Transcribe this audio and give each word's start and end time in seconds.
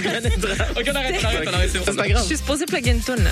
Ok, 0.00 0.86
on 0.90 0.94
arrête, 0.94 1.16
on 1.20 1.26
arrête, 1.26 1.48
on 1.48 1.52
arrête. 1.54 1.70
C'est 1.84 1.96
pas 1.96 2.08
grave. 2.08 2.22
Je 2.22 2.26
suis 2.28 2.36
supposée 2.36 2.66
plugger 2.66 2.90
une 2.92 3.00
tune. 3.02 3.22
là. 3.22 3.30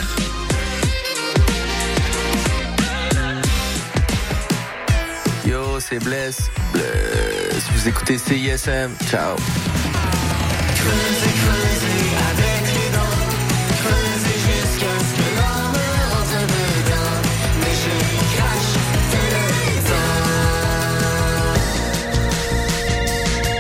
Yo, 5.47 5.81
c'est 5.81 5.99
Bless. 6.03 6.51
Bless. 6.73 7.63
Vous 7.75 7.89
écoutez 7.89 8.19
CISM. 8.19 8.91
Ciao. 9.11 9.37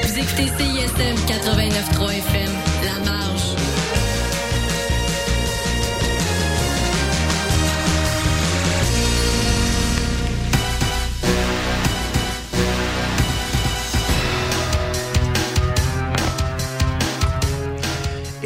Vous 0.02 0.18
écoutez 0.18 0.46
CISM 0.58 1.14
89.3 1.26 2.12
FM, 2.18 2.37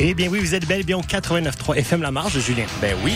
Eh 0.05 0.15
bien 0.15 0.29
oui, 0.29 0.41
vous 0.41 0.53
êtes 0.53 0.67
bel 0.67 0.81
et 0.81 0.83
bien 0.83 0.99
au 0.99 1.03
89.3 1.03 1.77
FM 1.77 2.03
La 2.03 2.11
Marge, 2.11 2.37
Julien. 2.41 2.65
Ben 2.81 2.97
oui. 3.05 3.13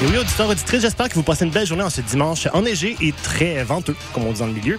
Et 0.00 0.06
oui, 0.06 0.18
auditeurs, 0.18 0.48
auditrices, 0.48 0.82
j'espère 0.82 1.08
que 1.08 1.14
vous 1.14 1.24
passez 1.24 1.44
une 1.44 1.50
belle 1.50 1.66
journée 1.66 1.82
en 1.82 1.90
ce 1.90 2.00
dimanche 2.00 2.46
enneigé 2.52 2.96
et 3.00 3.10
très 3.10 3.64
venteux, 3.64 3.96
comme 4.12 4.24
on 4.24 4.32
dit 4.32 4.38
dans 4.38 4.46
le 4.46 4.52
milieu. 4.52 4.78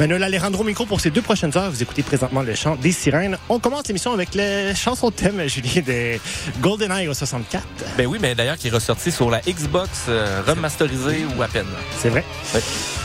Manuel 0.00 0.24
Alejandro 0.24 0.64
Micro 0.64 0.84
pour 0.84 1.00
ces 1.00 1.10
deux 1.10 1.22
prochaines 1.22 1.56
heures. 1.56 1.70
Vous 1.70 1.80
écoutez 1.80 2.02
présentement 2.02 2.42
le 2.42 2.56
chant 2.56 2.74
des 2.74 2.90
sirènes. 2.90 3.38
On 3.48 3.60
commence 3.60 3.86
l'émission 3.86 4.12
avec 4.12 4.34
la 4.34 4.74
chanson 4.74 5.12
thème, 5.12 5.46
Julien, 5.46 5.80
de 5.80 6.18
GoldenEye 6.60 7.06
au 7.06 7.14
64. 7.14 7.64
Ben 7.96 8.08
oui, 8.08 8.18
mais 8.20 8.34
d'ailleurs, 8.34 8.56
qui 8.56 8.66
est 8.66 8.72
ressorti 8.72 9.12
sur 9.12 9.30
la 9.30 9.40
Xbox 9.42 10.06
euh, 10.08 10.42
remasterisée 10.44 11.24
ou 11.36 11.42
à 11.42 11.46
peine. 11.46 11.66
C'est 12.00 12.08
vrai. 12.08 12.24
Ouais. 12.52 12.60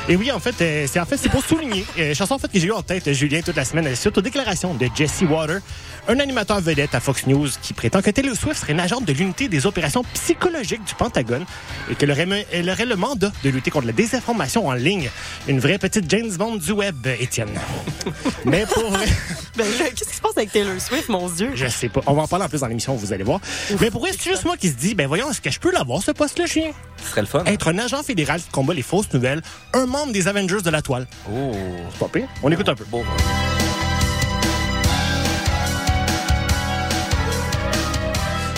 Et 0.07 0.15
oui, 0.15 0.31
en 0.31 0.39
fait, 0.39 0.55
euh, 0.61 0.85
c'est 0.87 0.99
en 0.99 1.05
fait 1.05 1.17
c'est 1.17 1.29
pour 1.29 1.43
souligner 1.43 1.83
euh, 1.97 2.13
chanson 2.13 2.35
en 2.35 2.37
fait 2.37 2.51
que 2.51 2.59
j'ai 2.59 2.67
eu 2.67 2.71
en 2.71 2.83
tête 2.83 3.11
Julien 3.11 3.41
toute 3.41 3.55
la 3.55 3.65
semaine 3.65 3.87
euh, 3.87 3.95
suite 3.95 4.15
aux 4.15 4.21
déclarations 4.21 4.75
de 4.75 4.87
Jesse 4.95 5.23
Water, 5.27 5.61
un 6.07 6.19
animateur 6.19 6.61
vedette 6.61 6.93
à 6.95 6.99
Fox 6.99 7.27
News 7.27 7.47
qui 7.61 7.73
prétend 7.73 8.01
que 8.01 8.11
Taylor 8.11 8.35
Swift 8.35 8.59
serait 8.61 8.73
une 8.73 8.79
agente 8.79 9.05
de 9.05 9.13
l'unité 9.13 9.47
des 9.47 9.65
opérations 9.65 10.03
psychologiques 10.13 10.83
du 10.83 10.93
Pentagone 10.95 11.45
et 11.89 11.95
qu'elle 11.95 12.11
aurait, 12.11 12.47
elle 12.51 12.69
aurait 12.69 12.85
le 12.85 12.95
mandat 12.95 13.31
de 13.43 13.49
lutter 13.49 13.71
contre 13.71 13.87
la 13.87 13.93
désinformation 13.93 14.67
en 14.67 14.73
ligne. 14.73 15.09
Une 15.47 15.59
vraie 15.59 15.77
petite 15.77 16.09
James 16.09 16.31
Bond 16.37 16.57
du 16.57 16.71
web, 16.71 17.07
Étienne. 17.19 17.49
Mais 18.45 18.65
pour 18.65 18.89
vrai, 18.89 19.05
Ben 19.57 19.65
là, 19.79 19.85
qu'est-ce 19.95 20.09
qui 20.09 20.15
se 20.15 20.21
passe 20.21 20.35
avec 20.37 20.51
Taylor 20.51 20.79
Swift, 20.81 21.07
mon 21.09 21.29
Dieu? 21.29 21.51
je 21.55 21.67
sais 21.67 21.87
pas. 21.89 22.01
On 22.07 22.13
va 22.13 22.23
en 22.23 22.27
parler 22.27 22.45
en 22.45 22.49
plus 22.49 22.59
dans 22.59 22.67
l'émission, 22.67 22.95
vous 22.95 23.13
allez 23.13 23.23
voir. 23.23 23.39
Mais 23.79 23.89
pour 23.89 24.01
vrai, 24.01 24.11
c'est 24.11 24.29
juste 24.29 24.43
moi 24.43 24.57
qui 24.57 24.69
se 24.69 24.73
dis, 24.75 24.95
ben 24.95 25.07
voyons, 25.07 25.31
est-ce 25.31 25.39
que 25.41 25.49
je 25.49 25.59
peux 25.59 25.71
l'avoir 25.71 26.01
ce 26.03 26.11
poste-là, 26.11 26.45
chien? 26.45 26.71
Ce 27.01 27.09
serait 27.11 27.21
le 27.21 27.27
fun. 27.27 27.43
Être 27.45 27.69
un 27.69 27.77
agent 27.77 28.03
fédéral 28.03 28.41
qui 28.41 28.49
combat 28.49 28.73
les 28.73 28.81
fausses 28.81 29.11
nouvelles, 29.13 29.41
un 29.73 29.85
membre 29.85 30.11
des 30.11 30.27
Avengers 30.27 30.61
de 30.61 30.69
la 30.69 30.81
toile. 30.81 31.07
Oh. 31.31 31.51
C'est 31.91 31.99
pas 31.99 32.07
pire. 32.09 32.27
On 32.43 32.51
écoute 32.51 32.67
un 32.67 32.75
peu. 32.75 32.85
Bon. 32.91 33.03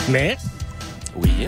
Mais 0.09 0.38
Oui. 1.16 1.30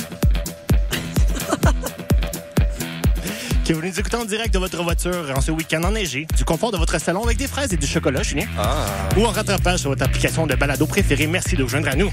que 3.65 3.73
vous 3.73 3.81
nous 3.81 3.99
écoutez 3.99 4.17
en 4.17 4.25
direct 4.25 4.53
de 4.53 4.59
votre 4.59 4.81
voiture 4.83 5.31
en 5.35 5.41
ce 5.41 5.51
week-end 5.51 5.83
enneigé, 5.83 6.25
du 6.35 6.43
confort 6.43 6.71
de 6.71 6.77
votre 6.77 6.99
salon 6.99 7.23
avec 7.23 7.37
des 7.37 7.47
fraises 7.47 7.71
et 7.71 7.77
du 7.77 7.87
chocolat, 7.87 8.23
Julien, 8.23 8.47
Ah. 8.57 8.85
ou 9.17 9.25
en 9.25 9.29
rattrapage 9.31 9.79
sur 9.81 9.89
votre 9.91 10.03
application 10.03 10.47
de 10.47 10.55
balado 10.55 10.85
préférée, 10.87 11.27
merci 11.27 11.55
de 11.55 11.63
vous 11.63 11.69
joindre 11.69 11.89
à 11.89 11.95
nous. 11.95 12.11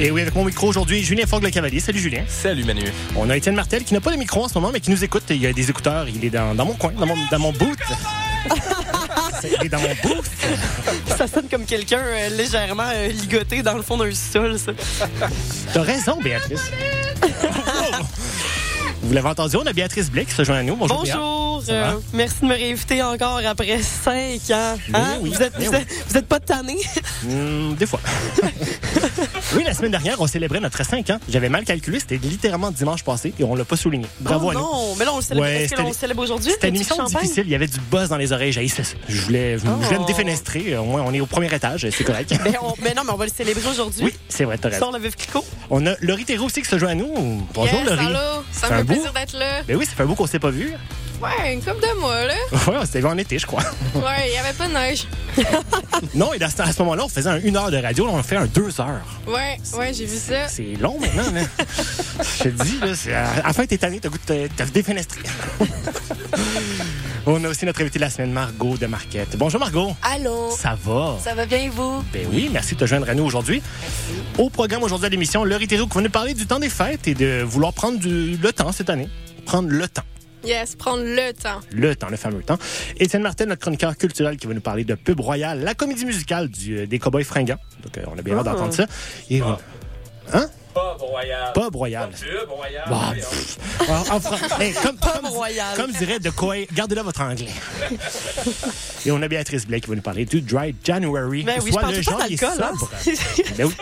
Et 0.00 0.12
oui, 0.12 0.20
avec 0.22 0.34
mon 0.34 0.44
micro 0.44 0.68
aujourd'hui, 0.68 1.02
Julien 1.02 1.26
Fogg-le-Cavalier. 1.26 1.80
Salut 1.80 1.98
Julien. 1.98 2.22
Salut 2.28 2.62
Manu. 2.64 2.84
On 3.16 3.28
a 3.30 3.36
Étienne 3.36 3.56
Martel 3.56 3.82
qui 3.82 3.94
n'a 3.94 4.00
pas 4.00 4.12
de 4.12 4.16
micro 4.16 4.44
en 4.44 4.48
ce 4.48 4.54
moment, 4.54 4.70
mais 4.72 4.78
qui 4.78 4.90
nous 4.92 5.02
écoute. 5.02 5.24
Il 5.30 5.38
y 5.38 5.46
a 5.46 5.52
des 5.52 5.70
écouteurs. 5.70 6.06
Il 6.08 6.24
est 6.24 6.30
dans, 6.30 6.54
dans 6.54 6.64
mon 6.66 6.74
coin, 6.74 6.92
dans 6.92 7.06
mon, 7.06 7.16
dans 7.32 7.38
mon 7.40 7.52
booth. 7.52 7.78
Il 9.60 9.66
est 9.66 9.68
dans 9.68 9.80
mon 9.80 9.94
booth. 10.02 10.26
Ça 11.16 11.26
sonne 11.26 11.48
comme 11.48 11.64
quelqu'un 11.64 12.00
euh, 12.00 12.28
légèrement 12.30 12.90
euh, 12.92 13.08
ligoté 13.08 13.62
dans 13.62 13.74
le 13.74 13.82
fond 13.82 13.96
d'un 13.96 14.12
sol, 14.12 14.58
ça. 14.58 14.72
T'as 15.72 15.82
raison, 15.82 16.20
Béatrice. 16.20 16.70
Vous 19.08 19.14
l'avez 19.14 19.28
entendu, 19.30 19.56
on 19.56 19.64
a 19.64 19.72
Béatrice 19.72 20.10
Blake 20.10 20.28
qui 20.28 20.34
se 20.34 20.44
joint 20.44 20.56
à 20.58 20.62
nous. 20.62 20.76
Bonjour. 20.76 20.98
Bonjour, 21.02 21.62
euh, 21.70 21.92
merci 22.12 22.34
de 22.42 22.46
me 22.46 22.52
réinviter 22.54 23.02
encore 23.02 23.40
après 23.46 23.80
cinq 23.82 24.50
ans. 24.50 24.76
Hein? 24.92 25.16
oui, 25.22 25.30
vous, 25.34 25.42
êtes, 25.42 25.54
oui, 25.58 25.64
vous, 25.64 25.72
oui. 25.72 25.78
êtes, 25.78 25.88
vous 26.08 26.16
êtes 26.18 26.26
pas 26.26 26.38
tanné? 26.40 26.76
Hmm, 27.24 27.72
des 27.74 27.86
fois. 27.86 28.00
oui, 29.56 29.64
la 29.64 29.72
semaine 29.72 29.92
dernière, 29.92 30.20
on 30.20 30.26
célébrait 30.26 30.60
notre 30.60 30.84
5 30.84 31.08
ans. 31.08 31.18
J'avais 31.26 31.48
mal 31.48 31.64
calculé, 31.64 32.00
c'était 32.00 32.18
littéralement 32.18 32.70
dimanche 32.70 33.02
passé 33.02 33.32
et 33.40 33.44
on 33.44 33.54
l'a 33.54 33.64
pas 33.64 33.76
souligné. 33.78 34.04
Bravo 34.20 34.48
oh 34.48 34.50
à 34.50 34.54
nous. 34.54 34.60
non, 34.60 34.94
mais 34.98 35.06
là, 35.06 35.14
on 35.14 35.16
le 35.16 35.22
célèbre. 35.22 35.46
Ouais, 35.46 35.66
on 35.78 35.88
le 35.88 35.94
célèbre 35.94 36.22
aujourd'hui? 36.22 36.52
C'était 36.52 36.68
une 36.68 36.76
émission 36.76 37.02
difficile, 37.04 37.44
il 37.46 37.50
y 37.50 37.54
avait 37.54 37.66
du 37.66 37.80
buzz 37.90 38.10
dans 38.10 38.18
les 38.18 38.32
oreilles. 38.32 38.52
Je 38.52 39.20
voulais, 39.22 39.56
je 39.58 39.64
voulais 39.64 39.98
me 39.98 40.02
Oh. 40.02 40.06
défenestrer. 40.06 40.76
Au 40.76 40.84
moins, 40.84 41.02
on 41.06 41.14
est 41.14 41.20
au 41.20 41.26
premier 41.26 41.52
étage, 41.52 41.88
c'est 41.90 42.04
correct. 42.04 42.34
Ben, 42.44 42.54
on- 42.62 42.74
mais 42.82 42.92
non, 42.92 43.02
mais 43.06 43.12
on 43.12 43.16
va 43.16 43.24
le 43.24 43.32
célébrer 43.34 43.68
aujourd'hui. 43.70 44.04
oui, 44.04 44.14
c'est 44.28 44.44
vrai, 44.44 44.58
t'as 44.58 44.68
raison. 44.68 44.92
Le 44.92 44.98
vif 44.98 45.16
clico. 45.16 45.42
On 45.70 45.86
a 45.86 45.94
Laurie 46.02 46.26
Thérault 46.26 46.46
aussi 46.46 46.60
qui 46.60 46.68
se 46.68 46.78
joint 46.78 46.90
à 46.90 46.94
nous. 46.94 47.46
Bonjour, 47.54 47.78
Yes, 47.80 47.88
Laurie. 47.88 48.06
allô. 48.06 48.42
Ça 48.52 48.70
me. 48.70 48.97
Plaisir 48.98 49.12
d'être 49.12 49.32
là. 49.38 49.62
Ben 49.66 49.76
oui, 49.76 49.86
ça 49.86 49.92
fait 49.92 50.02
un 50.02 50.06
bout 50.06 50.14
qu'on 50.14 50.26
s'est 50.26 50.38
pas 50.38 50.50
vu. 50.50 50.72
Ouais, 51.20 51.52
une 51.54 51.60
couple 51.60 51.80
de 51.82 51.98
mois, 52.00 52.24
là. 52.26 52.34
Ouais, 52.52 52.76
on 52.80 52.84
s'était 52.84 53.00
vu 53.00 53.06
en 53.06 53.18
été, 53.18 53.38
je 53.40 53.46
crois. 53.46 53.62
Ouais, 53.96 54.28
il 54.28 54.34
y 54.34 54.38
avait 54.38 54.52
pas 54.52 54.68
de 54.68 54.72
neige. 54.72 55.06
Non, 56.14 56.32
et 56.32 56.40
à 56.42 56.48
ce 56.48 56.78
moment-là, 56.80 57.04
on 57.04 57.08
faisait 57.08 57.28
un 57.28 57.40
une 57.40 57.56
heure 57.56 57.70
de 57.72 57.76
radio, 57.76 58.06
là, 58.06 58.12
on 58.14 58.22
fait 58.22 58.36
un 58.36 58.46
deux 58.46 58.80
heures. 58.80 59.04
Ouais, 59.26 59.58
ouais, 59.76 59.92
j'ai 59.92 60.06
vu 60.06 60.16
ça. 60.16 60.46
C'est 60.48 60.76
long 60.80 60.96
maintenant, 61.00 61.30
là. 61.32 61.40
Je 62.38 62.44
te 62.44 62.48
dis, 62.48 62.78
là, 62.80 62.94
c'est- 62.94 63.12
à 63.12 63.42
la 63.46 63.52
fin, 63.52 63.66
t'es 63.66 63.78
tanné, 63.78 63.98
t'as 64.00 64.08
goût 64.08 64.18
On 67.30 67.44
a 67.44 67.48
aussi 67.50 67.66
notre 67.66 67.82
invité 67.82 67.98
de 67.98 68.04
la 68.04 68.10
semaine, 68.10 68.32
Margot 68.32 68.78
de 68.78 68.86
Marquette. 68.86 69.36
Bonjour, 69.36 69.60
Margot. 69.60 69.94
Allô? 70.00 70.50
Ça 70.50 70.78
va? 70.82 71.18
Ça 71.22 71.34
va 71.34 71.44
bien, 71.44 71.68
vous? 71.70 72.02
Ben 72.10 72.26
oui, 72.32 72.48
merci 72.50 72.74
de 72.74 72.80
te 72.80 72.86
joindre 72.86 73.06
à 73.10 73.14
nous 73.14 73.22
aujourd'hui. 73.24 73.60
Au 74.38 74.48
programme 74.48 74.82
aujourd'hui 74.82 75.06
à 75.06 75.10
l'émission, 75.10 75.44
Laurie 75.44 75.68
Thérault 75.68 75.88
qui 75.88 75.94
va 75.96 76.00
nous 76.00 76.08
parler 76.08 76.32
du 76.32 76.46
temps 76.46 76.58
des 76.58 76.70
fêtes 76.70 77.06
et 77.06 77.12
de 77.12 77.42
vouloir 77.42 77.74
prendre 77.74 77.98
du, 77.98 78.38
le 78.38 78.52
temps 78.54 78.72
cette 78.72 78.88
année. 78.88 79.10
Prendre 79.44 79.68
le 79.68 79.86
temps. 79.88 80.04
Yes, 80.42 80.74
prendre 80.74 81.02
le 81.02 81.34
temps. 81.34 81.60
Le 81.70 81.94
temps, 81.94 82.08
le 82.08 82.16
fameux 82.16 82.42
temps. 82.42 82.56
Étienne 82.96 83.22
Martel, 83.22 83.48
notre 83.48 83.60
chroniqueur 83.60 83.94
culturel, 83.98 84.38
qui 84.38 84.46
va 84.46 84.54
nous 84.54 84.62
parler 84.62 84.84
de 84.84 84.94
Pub 84.94 85.20
Royal, 85.20 85.60
la 85.62 85.74
comédie 85.74 86.06
musicale 86.06 86.48
du, 86.48 86.86
des 86.86 86.98
Cowboys 86.98 87.24
fringants. 87.24 87.58
Donc, 87.82 87.98
euh, 87.98 88.04
on 88.10 88.18
a 88.18 88.22
bien 88.22 88.38
hâte 88.38 88.46
Ah. 88.48 88.52
d'entendre 88.54 88.72
ça. 88.72 88.86
Et, 89.28 89.42
euh, 89.42 89.44
Hein? 90.32 90.46
Pub 90.78 91.00
Royal. 91.02 91.52
Pub 91.54 91.74
Royal. 91.76 92.10
Pub 92.10 92.50
Royal. 92.50 92.84
Bah, 92.88 93.14
en- 94.10 94.20
fran- 94.20 94.36
hey, 94.60 94.72
comme, 94.72 94.96
comme, 94.96 95.26
Royal. 95.26 95.76
comme 95.76 95.92
dirait 95.92 96.20
de 96.20 96.30
quoi, 96.30 96.56
gardez 96.72 96.94
là 96.94 97.02
votre 97.02 97.20
anglais. 97.20 97.48
Et 99.06 99.10
on 99.10 99.20
a 99.22 99.28
Béatrice 99.28 99.66
Blake 99.66 99.84
qui 99.84 99.90
va 99.90 99.96
nous 99.96 100.02
parler 100.02 100.24
du 100.24 100.40
Dry 100.40 100.74
January. 100.84 101.42
Ben 101.42 101.58
oui, 101.60 101.66
je 101.66 101.72
soit 101.72 101.80
parle 101.82 101.94
le 101.94 102.02
genre 102.02 102.22
il 102.28 102.34
est 102.34 102.42
hein. 102.44 102.52
sobre. 102.56 102.90
Ben 103.56 103.66
oui. 103.66 103.74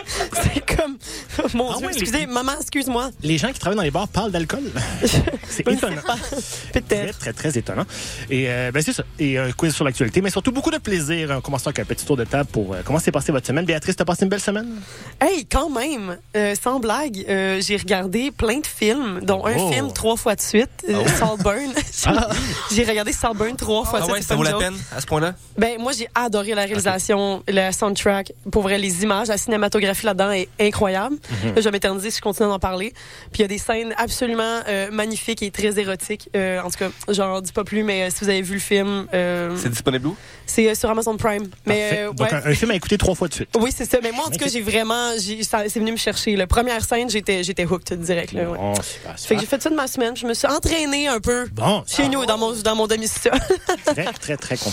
C'est 0.53 0.75
comme. 0.75 0.97
Mon 1.53 1.71
Ah 1.71 1.75
Dieu, 1.77 1.87
ouais, 1.87 1.93
les- 1.93 1.99
excusez, 2.01 2.25
maman, 2.27 2.53
excuse-moi. 2.59 3.09
Les 3.23 3.37
gens 3.37 3.51
qui 3.51 3.59
travaillent 3.59 3.77
dans 3.77 3.83
les 3.83 3.91
bars 3.91 4.07
parlent 4.07 4.31
d'alcool. 4.31 4.63
C'est 5.49 5.67
étonnant. 5.67 6.01
pas. 6.05 6.15
Très, 6.17 6.81
Peut-être. 6.81 7.19
très, 7.19 7.33
très 7.33 7.57
étonnant. 7.57 7.85
Et 8.29 8.45
euh, 8.49 8.71
ben, 8.71 8.81
c'est 8.83 8.93
ça. 8.93 9.03
Et 9.19 9.37
un 9.37 9.51
quiz 9.51 9.73
sur 9.73 9.85
l'actualité, 9.85 10.21
mais 10.21 10.29
surtout 10.29 10.51
beaucoup 10.51 10.71
de 10.71 10.77
plaisir. 10.77 11.31
En 11.31 11.41
commençant 11.41 11.67
avec 11.69 11.79
un 11.79 11.85
petit 11.85 12.05
tour 12.05 12.17
de 12.17 12.23
table 12.25 12.49
pour 12.51 12.73
euh, 12.73 12.81
comment 12.85 12.99
s'est 12.99 13.11
passée 13.11 13.31
votre 13.31 13.47
semaine. 13.47 13.65
Béatrice, 13.65 13.95
t'as 13.95 14.05
passé 14.05 14.23
une 14.23 14.29
belle 14.29 14.41
semaine? 14.41 14.67
Hey, 15.19 15.45
quand 15.45 15.69
même, 15.69 16.17
euh, 16.35 16.53
sans 16.61 16.79
blague, 16.79 17.25
euh, 17.29 17.59
j'ai 17.61 17.77
regardé 17.77 18.31
plein 18.31 18.59
de 18.59 18.67
films, 18.67 19.19
dont 19.23 19.41
Oh. 19.43 19.47
un 19.47 19.71
film 19.71 19.93
trois 19.93 20.17
fois 20.17 20.35
de 20.35 20.41
suite, 20.41 20.69
euh, 20.89 21.05
Saltburn. 21.19 21.71
Ah. 22.05 22.29
j'ai 22.71 22.83
regardé 22.83 23.11
Saltburn 23.11 23.55
trois 23.55 23.83
fois 23.83 23.99
de 23.99 24.03
Ah 24.03 24.05
suite. 24.05 24.15
ouais, 24.17 24.21
ça 24.21 24.35
vaut 24.35 24.43
la 24.43 24.51
joke. 24.51 24.59
peine 24.61 24.75
à 24.95 25.01
ce 25.01 25.05
point-là? 25.07 25.33
Ben, 25.57 25.79
moi, 25.81 25.91
j'ai 25.93 26.07
adoré 26.13 26.53
la 26.53 26.63
réalisation, 26.63 27.43
le 27.47 27.71
soundtrack. 27.71 28.31
Pour 28.51 28.61
vrai, 28.63 28.77
les 28.77 29.03
images, 29.03 29.27
la 29.27 29.37
cinématographie 29.37 30.05
là-dedans 30.05 30.31
est 30.31 30.47
incroyable. 30.59 31.17
Mhm. 31.29 31.53
Je 31.57 31.61
vais 31.61 31.71
m'éterniser 31.71 32.11
si 32.11 32.17
je 32.17 32.21
continue 32.21 32.49
d'en 32.49 32.59
parler. 32.59 32.93
Puis 33.31 33.39
il 33.39 33.41
y 33.41 33.45
a 33.45 33.47
des 33.47 33.57
scènes 33.57 33.93
absolument 33.97 34.61
euh, 34.67 34.89
magnifiques 34.91 35.41
et 35.43 35.51
très 35.51 35.79
érotiques. 35.79 36.29
Euh, 36.35 36.61
en 36.61 36.69
tout 36.69 36.77
cas, 36.79 36.89
j'en 37.09 37.41
dis 37.41 37.51
pas 37.51 37.63
plus, 37.63 37.83
mais 37.83 38.03
euh, 38.03 38.09
si 38.09 38.23
vous 38.23 38.29
avez 38.29 38.41
vu 38.41 38.53
le 38.55 38.59
film, 38.59 39.07
euh, 39.13 39.55
C'est 39.61 39.69
disponible 39.69 40.07
où? 40.07 40.15
c'est 40.45 40.69
euh, 40.69 40.75
sur 40.75 40.89
Amazon 40.89 41.17
Prime. 41.17 41.47
Mais 41.65 42.05
Donc, 42.05 42.19
ouais. 42.21 42.33
un, 42.33 42.51
un 42.51 42.53
film 42.55 42.71
à 42.71 42.75
écouter 42.75 42.97
trois 42.97 43.15
fois 43.15 43.27
de 43.27 43.33
suite. 43.33 43.49
Oui, 43.59 43.71
c'est 43.75 43.89
ça. 43.89 43.97
Mais 44.01 44.11
moi, 44.11 44.25
en 44.27 44.29
tout 44.31 44.37
cas, 44.39 44.47
j'ai 44.47 44.61
vraiment, 44.61 45.11
j'ai- 45.19 45.43
ça- 45.43 45.63
c'est 45.67 45.79
venu 45.79 45.91
me 45.91 45.97
chercher. 45.97 46.35
La 46.35 46.47
première 46.47 46.83
scène, 46.83 47.09
j'étais, 47.09 47.43
j'étais 47.43 47.65
hooked 47.65 47.99
direct. 47.99 48.31
Là, 48.33 48.49
ouais. 48.49 48.57
Bon, 48.57 48.73
super, 48.75 49.19
Fait 49.19 49.35
que 49.35 49.41
j'ai 49.41 49.47
fait 49.47 49.61
ça 49.61 49.69
de 49.69 49.75
ma 49.75 49.87
semaine. 49.87 50.15
Je 50.15 50.25
me 50.25 50.33
suis 50.33 50.47
entraînée 50.47 51.07
un 51.07 51.19
peu 51.19 51.47
Bon, 51.53 51.83
chez 51.87 52.07
nous, 52.09 52.25
dans 52.25 52.37
mon, 52.37 52.53
dans 52.53 52.75
mon 52.75 52.87
domicile. 52.87 53.31
très, 53.85 54.05
très, 54.13 54.37
très 54.37 54.57
content. 54.57 54.71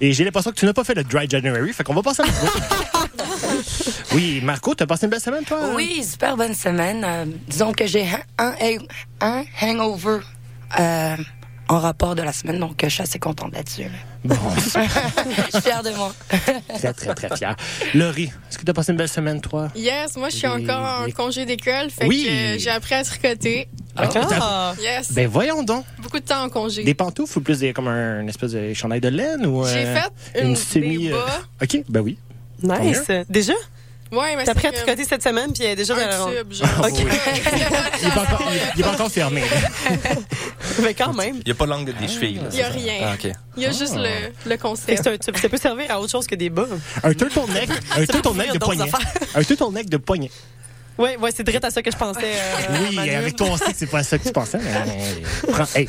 Et 0.00 0.12
j'ai 0.12 0.24
l'impression 0.24 0.50
que 0.50 0.56
tu 0.56 0.66
n'as 0.66 0.72
pas 0.74 0.84
fait 0.84 0.94
le 0.94 1.04
Dry 1.04 1.28
January, 1.28 1.72
fait 1.72 1.84
qu'on 1.84 1.94
va 1.94 2.02
passer 2.02 2.22
à 2.22 2.26
Oui, 4.14 4.40
Marco, 4.42 4.74
t'as 4.74 4.86
passé 4.86 5.04
une 5.06 5.10
belle 5.10 5.20
semaine, 5.20 5.44
toi? 5.44 5.58
Oui, 5.74 5.85
super 6.02 6.36
bonne 6.36 6.54
semaine. 6.54 7.04
Euh, 7.04 7.24
disons 7.48 7.72
que 7.72 7.86
j'ai 7.86 8.06
un, 8.38 8.54
un, 9.20 9.44
hangover 9.62 10.20
euh, 10.78 11.16
en 11.68 11.78
rapport 11.80 12.14
de 12.14 12.22
la 12.22 12.32
semaine, 12.32 12.58
donc 12.60 12.82
euh, 12.84 12.88
je 12.88 12.94
suis 12.94 13.02
assez 13.02 13.18
contente 13.18 13.52
là-dessus. 13.52 13.82
là. 13.84 13.88
Bon, 14.24 14.36
Je 14.56 14.60
suis 15.52 15.60
fière 15.62 15.82
de 15.82 15.90
moi. 15.90 16.12
très, 16.78 16.92
très, 16.92 17.14
très 17.14 17.36
fier. 17.36 17.54
Laurie, 17.94 18.24
est-ce 18.50 18.58
que 18.58 18.64
t'as 18.64 18.72
passé 18.72 18.92
une 18.92 18.98
belle 18.98 19.08
semaine, 19.08 19.40
toi? 19.40 19.68
Yes, 19.76 20.16
moi, 20.16 20.28
je 20.30 20.36
suis 20.36 20.46
encore 20.46 21.02
en 21.06 21.10
congé 21.10 21.44
d'école. 21.46 21.90
Fait 21.90 22.06
Oui. 22.06 22.26
que 22.28 22.58
j'ai 22.58 22.70
appris 22.70 22.94
à 22.94 23.04
tricoter. 23.04 23.68
Ah. 23.96 24.74
Yes. 24.80 25.12
Ben 25.12 25.26
voyons 25.26 25.62
donc. 25.62 25.84
Beaucoup 26.02 26.18
de 26.18 26.24
temps 26.24 26.42
en 26.42 26.48
congé. 26.50 26.84
Des 26.84 26.94
pantoufles 26.94 27.38
ou 27.38 27.40
plus 27.40 27.60
des, 27.60 27.72
comme 27.72 27.88
un 27.88 28.20
une 28.20 28.28
espèce 28.28 28.52
de 28.52 28.74
chandail 28.74 29.00
de 29.00 29.08
laine 29.08 29.46
ou 29.46 29.64
J'ai 29.64 29.86
euh, 29.86 29.94
fait 29.94 30.42
une, 30.42 30.54
semi. 30.56 30.98
des 31.08 31.12
euh, 31.12 31.16
bas. 31.24 31.40
Ok, 31.62 31.82
ben 31.88 32.00
oui. 32.00 32.18
Nice. 32.62 33.10
Déjà? 33.30 33.54
Ouais, 34.12 34.36
mais 34.36 34.44
T'as 34.44 34.52
appris 34.52 34.68
à 34.68 34.72
tricoter 34.72 35.04
cette 35.04 35.22
semaine, 35.22 35.52
puis 35.52 35.64
elle 35.64 35.70
est 35.72 35.76
déjà 35.76 35.94
dans 35.94 36.00
la 36.00 36.22
un 36.22 36.30
tube, 36.30 36.52
genre. 36.52 36.68
Ah, 36.82 36.86
Ok. 36.86 36.94
oui. 36.98 37.04
Il 38.02 38.08
est 38.08 38.10
pas 38.12 38.20
encore, 38.22 38.42
il 38.74 38.80
est 38.80 38.84
pas 38.84 38.92
encore 38.92 39.10
fermé. 39.10 39.42
Mais 40.82 40.94
quand 40.94 41.12
même. 41.14 41.36
Il 41.36 41.44
n'y 41.46 41.50
a 41.52 41.54
pas 41.54 41.66
l'angle 41.66 41.92
des 41.94 42.06
chevilles. 42.08 42.36
là, 42.36 42.42
Il 42.52 42.58
y 42.58 42.62
a 42.62 42.68
rien. 42.68 42.94
Ah, 43.02 43.14
OK. 43.14 43.32
Il 43.56 43.62
y 43.62 43.66
a 43.66 43.70
juste 43.72 43.96
le, 43.96 44.02
le 44.04 44.50
Fait 44.50 44.56
que 44.58 44.62
concept. 44.62 45.00
c'est 45.02 45.08
un 45.10 45.16
tube. 45.16 45.36
Ça 45.36 45.48
peut 45.48 45.56
servir 45.56 45.90
à 45.90 45.98
autre 46.00 46.10
chose 46.12 46.26
que 46.26 46.34
des 46.34 46.50
bas. 46.50 46.66
Un 47.02 47.14
turtleneck, 47.14 47.68
un 47.96 48.04
turtleneck 48.06 48.52
de 48.52 48.58
poignet. 48.58 48.90
Un 49.34 49.42
turtleneck 49.42 49.88
de 49.88 49.96
poignet. 49.96 50.30
Oui, 50.98 51.10
ouais, 51.20 51.30
c'est 51.34 51.42
direct 51.44 51.64
à 51.64 51.70
ça 51.70 51.82
que 51.82 51.90
je 51.90 51.96
pensais. 51.96 52.20
euh, 52.24 52.76
Oui, 52.88 52.94
Manu. 52.96 53.10
avec 53.14 53.36
toi, 53.36 53.48
on 53.50 53.56
sait 53.58 53.66
que 53.72 53.76
c'est 53.78 53.86
pas 53.86 53.98
à 53.98 54.02
ça 54.02 54.16
que 54.18 54.24
tu 54.24 54.32
pensais. 54.32 54.58
Mais... 54.58 55.52
Prends- 55.52 55.66
hey, 55.74 55.86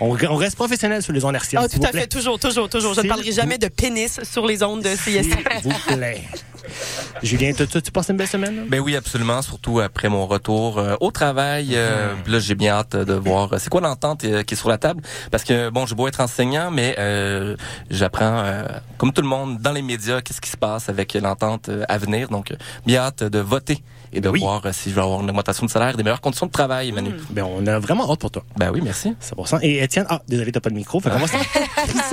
on, 0.00 0.10
on 0.10 0.36
reste 0.36 0.54
professionnel 0.56 1.02
sur 1.02 1.12
les 1.12 1.24
ondes 1.24 1.34
hertziennes, 1.34 1.62
Ah, 1.64 1.68
tout 1.68 1.78
vous 1.80 1.86
à 1.86 1.88
plaît. 1.90 2.02
fait, 2.02 2.06
toujours, 2.06 2.38
toujours, 2.38 2.68
toujours. 2.68 2.94
Je 2.94 3.00
ne 3.00 3.08
parlerai 3.08 3.32
jamais 3.32 3.58
de 3.58 3.66
pénis 3.68 4.20
sur 4.22 4.46
les 4.46 4.62
ondes 4.62 4.82
de 4.82 4.94
CSI. 4.94 5.22
S'il 5.24 5.72
vous 5.72 5.96
plaît. 5.96 6.22
Julien, 7.22 7.52
tu 7.52 7.90
passes 7.90 8.08
une 8.10 8.16
belle 8.16 8.26
semaine? 8.28 8.56
là? 8.56 8.62
Ben 8.68 8.80
oui, 8.80 8.96
absolument, 8.96 9.42
surtout 9.42 9.80
après 9.80 10.08
mon 10.08 10.26
retour 10.26 10.78
euh, 10.78 10.94
au 11.00 11.10
travail. 11.10 11.70
euh, 11.72 12.14
Là, 12.26 12.38
j'ai 12.38 12.54
bien 12.54 12.72
hâte 12.72 12.96
de 12.96 13.14
voir 13.14 13.52
euh, 13.52 13.56
c'est 13.58 13.70
quoi 13.70 13.80
l'entente 13.80 14.24
euh, 14.24 14.42
qui 14.42 14.54
est 14.54 14.56
sur 14.56 14.68
la 14.68 14.78
table? 14.78 15.02
Parce 15.30 15.44
que, 15.44 15.70
bon, 15.70 15.86
je 15.86 15.94
beau 15.94 16.08
être 16.08 16.20
enseignant, 16.20 16.70
mais 16.70 16.94
euh, 16.98 17.56
j'apprends, 17.90 18.42
euh, 18.44 18.64
comme 18.98 19.12
tout 19.12 19.22
le 19.22 19.28
monde, 19.28 19.58
dans 19.60 19.72
les 19.72 19.82
médias, 19.82 20.20
qu'est-ce 20.20 20.40
qui 20.40 20.50
se 20.50 20.56
passe 20.56 20.88
avec 20.88 21.14
l'entente 21.14 21.68
euh, 21.68 21.84
à 21.88 21.98
venir. 21.98 22.28
Donc, 22.28 22.50
euh, 22.50 22.56
bien 22.86 23.00
hâte 23.02 23.22
de 23.24 23.38
voter 23.38 23.82
et 24.14 24.20
de 24.20 24.28
Oui. 24.28 24.40
voir 24.40 24.62
euh, 24.64 24.72
si 24.72 24.90
je 24.90 24.94
vais 24.94 25.00
avoir 25.02 25.20
une 25.20 25.28
augmentation 25.28 25.66
de 25.66 25.70
salaire, 25.70 25.96
des 25.96 26.02
meilleures 26.02 26.20
conditions 26.20 26.46
de 26.46 26.50
travail, 26.52 26.92
Manu. 26.92 27.10
Ben, 27.30 27.44
on 27.44 27.66
a 27.66 27.78
vraiment 27.78 28.10
hâte 28.10 28.20
pour 28.20 28.30
toi. 28.30 28.44
Ben 28.56 28.70
oui, 28.72 28.80
merci. 28.82 29.14
100%. 29.22 29.58
Et 29.62 29.82
Étienne, 29.82 30.06
ah, 30.08 30.22
désolé, 30.28 30.52
t'as 30.52 30.60
pas 30.60 30.70
de 30.70 30.74
micro. 30.74 31.00
Fait 31.00 31.10
qu'on 31.10 31.18
va 31.18 31.26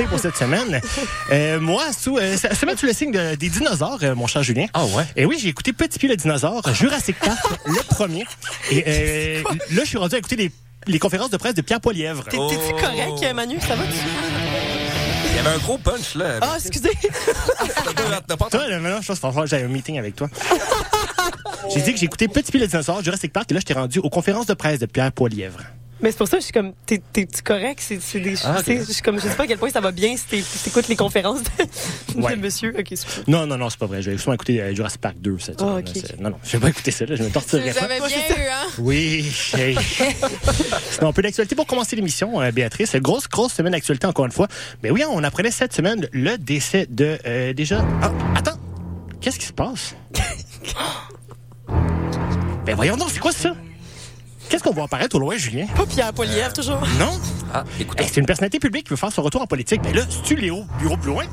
pour 0.09 0.19
cette 0.19 0.35
semaine. 0.37 0.81
Euh, 1.31 1.59
moi, 1.59 1.83
sous, 1.97 2.17
euh, 2.17 2.35
se 2.37 2.53
se 2.53 2.65
mettre 2.65 2.79
sous 2.79 2.85
le 2.87 2.93
signe 2.93 3.11
de- 3.11 3.35
des 3.35 3.49
dinosaures, 3.49 3.99
euh, 4.03 4.15
mon 4.15 4.27
cher 4.27 4.43
Julien? 4.43 4.65
Ah 4.73 4.85
ouais? 4.85 5.03
Et 5.15 5.25
oui, 5.25 5.37
j'ai 5.39 5.49
écouté 5.49 5.73
Petit 5.73 5.99
Pied 5.99 6.09
le 6.09 6.15
dinosaure, 6.15 6.61
Jurassic 6.73 7.17
Park, 7.19 7.39
le 7.65 7.81
premier. 7.87 8.25
Et 8.71 8.83
euh, 8.87 9.43
là, 9.71 9.81
je 9.83 9.87
suis 9.89 9.97
rendu 9.97 10.15
à 10.15 10.17
écouter 10.17 10.35
les, 10.35 10.51
les 10.87 10.99
conférences 10.99 11.29
de 11.29 11.37
presse 11.37 11.53
de 11.53 11.61
Pierre 11.61 11.81
Poilièvre. 11.81 12.23
T'es- 12.25 12.37
T'es-tu 12.37 12.73
correct, 12.83 13.33
Manu? 13.35 13.57
Ça 13.61 13.75
va? 13.75 13.83
Il 15.31 15.35
y 15.37 15.39
avait 15.39 15.55
un 15.55 15.57
gros 15.59 15.77
punch, 15.77 16.15
là. 16.15 16.39
Ah, 16.41 16.57
excusez. 16.57 16.91
Toi, 18.51 18.67
là, 18.67 18.79
maintenant, 18.79 19.01
je 19.01 19.07
pense 19.07 19.19
que 19.49 19.55
à 19.55 19.59
un 19.59 19.67
meeting 19.67 19.97
avec 19.97 20.15
toi. 20.15 20.29
J'ai 21.73 21.81
dit 21.81 21.93
que 21.93 21.99
j'ai 21.99 22.05
écouté 22.05 22.27
Petit 22.27 22.51
Pied 22.51 22.59
le 22.59 22.67
dinosaure, 22.67 23.01
Jurassic 23.01 23.31
Park, 23.31 23.49
et 23.49 23.53
là, 23.53 23.59
je 23.59 23.65
t'ai 23.65 23.73
rendu 23.73 23.99
aux 23.99 24.09
conférences 24.09 24.45
de 24.45 24.53
presse 24.53 24.79
de 24.79 24.85
Pierre 24.85 25.11
Poilièvre. 25.11 25.61
Mais 26.01 26.11
c'est 26.11 26.17
pour 26.17 26.27
ça 26.27 26.37
que 26.37 26.41
je 26.41 26.45
suis 26.45 26.53
comme, 26.53 26.73
t'es- 26.85 27.01
t'es-tu 27.13 27.41
correct? 27.43 27.79
C'est 27.79 28.01
c'est 28.01 28.19
des 28.19 28.35
Ah, 28.43 28.57
Je 28.65 28.91
suis 28.91 29.01
comme, 29.03 29.17
je 29.19 29.27
sais 29.27 29.35
pas 29.35 29.43
à 29.43 29.47
quel 29.47 29.57
point 29.59 29.69
ça 29.69 29.81
va 29.81 29.91
bien 29.91 30.15
si 30.17 30.25
t'es- 30.25 30.41
si 30.41 30.59
t'écoutes 30.63 30.87
les 30.87 30.95
conférences 30.95 31.41
de, 31.43 32.35
monsieur. 32.35 32.73
Ok, 32.77 32.87
super. 32.95 33.23
Non, 33.27 33.45
non, 33.45 33.57
non, 33.57 33.69
c'est 33.69 33.77
pas 33.79 33.85
vrai. 33.85 34.01
J'ai 34.01 34.13
justement 34.13 34.33
écouté 34.33 34.61
euh, 34.61 34.73
Jurassic 34.73 34.99
Park 35.01 35.15
2 35.19 35.37
cette 35.39 35.61
ok. 35.61 35.85
Non, 36.19 36.31
non, 36.31 36.37
je 36.43 36.51
vais 36.53 36.59
pas 36.59 36.69
écouter 36.69 36.91
ça, 36.91 37.05
là. 37.05 37.15
Je 37.15 37.21
me 37.23 37.27
Tu 37.27 37.33
torturerais 37.33 37.67
les 37.67 37.73
pas. 37.73 37.87
bien 37.87 37.99
eu, 38.07 38.47
hein? 38.49 38.67
Oui. 38.79 39.31
hey. 39.53 39.77
Sinon, 40.91 41.09
un 41.09 41.13
peu 41.13 41.21
d'actualité 41.21 41.55
pour 41.55 41.67
commencer 41.67 41.95
l'émission, 41.95 42.41
euh, 42.41 42.51
Béatrice. 42.51 42.95
Grosse, 42.95 43.27
grosse 43.29 43.53
semaine 43.53 43.73
d'actualité 43.73 44.07
encore 44.07 44.25
une 44.25 44.31
fois. 44.31 44.47
Mais 44.83 44.89
oui, 44.91 45.03
on 45.09 45.23
apprenait 45.23 45.51
cette 45.51 45.73
semaine 45.73 46.07
le 46.11 46.37
décès 46.37 46.87
de 46.89 47.17
euh, 47.25 47.53
déjà. 47.53 47.85
Ah, 48.01 48.11
attends. 48.35 48.57
Qu'est-ce 49.21 49.37
qui 49.39 49.45
se 49.45 49.53
passe? 49.53 49.95
ben 52.65 52.75
voyons 52.75 52.97
donc, 52.97 53.09
c'est 53.11 53.19
quoi 53.19 53.31
ça? 53.31 53.53
Qu'est-ce 54.51 54.63
qu'on 54.63 54.73
voit 54.73 54.83
apparaître 54.83 55.15
au 55.15 55.19
loin, 55.19 55.37
Julien? 55.37 55.65
Pas 55.77 55.85
Pierre 55.85 56.11
Polièvre, 56.11 56.51
toujours. 56.51 56.81
Non? 56.99 57.17
Ah, 57.53 57.63
écoute. 57.79 57.97
Hey, 58.01 58.07
c'est 58.11 58.19
une 58.19 58.25
personnalité 58.25 58.59
publique 58.59 58.83
qui 58.83 58.89
veut 58.89 58.97
faire 58.97 59.09
son 59.13 59.21
retour 59.21 59.41
en 59.41 59.47
politique. 59.47 59.81
Ben 59.81 59.95
là, 59.95 60.01
c'est-tu 60.09 60.35
Léo 60.35 60.65
Bureau 60.77 60.97
plus 60.97 61.11
loin? 61.11 61.23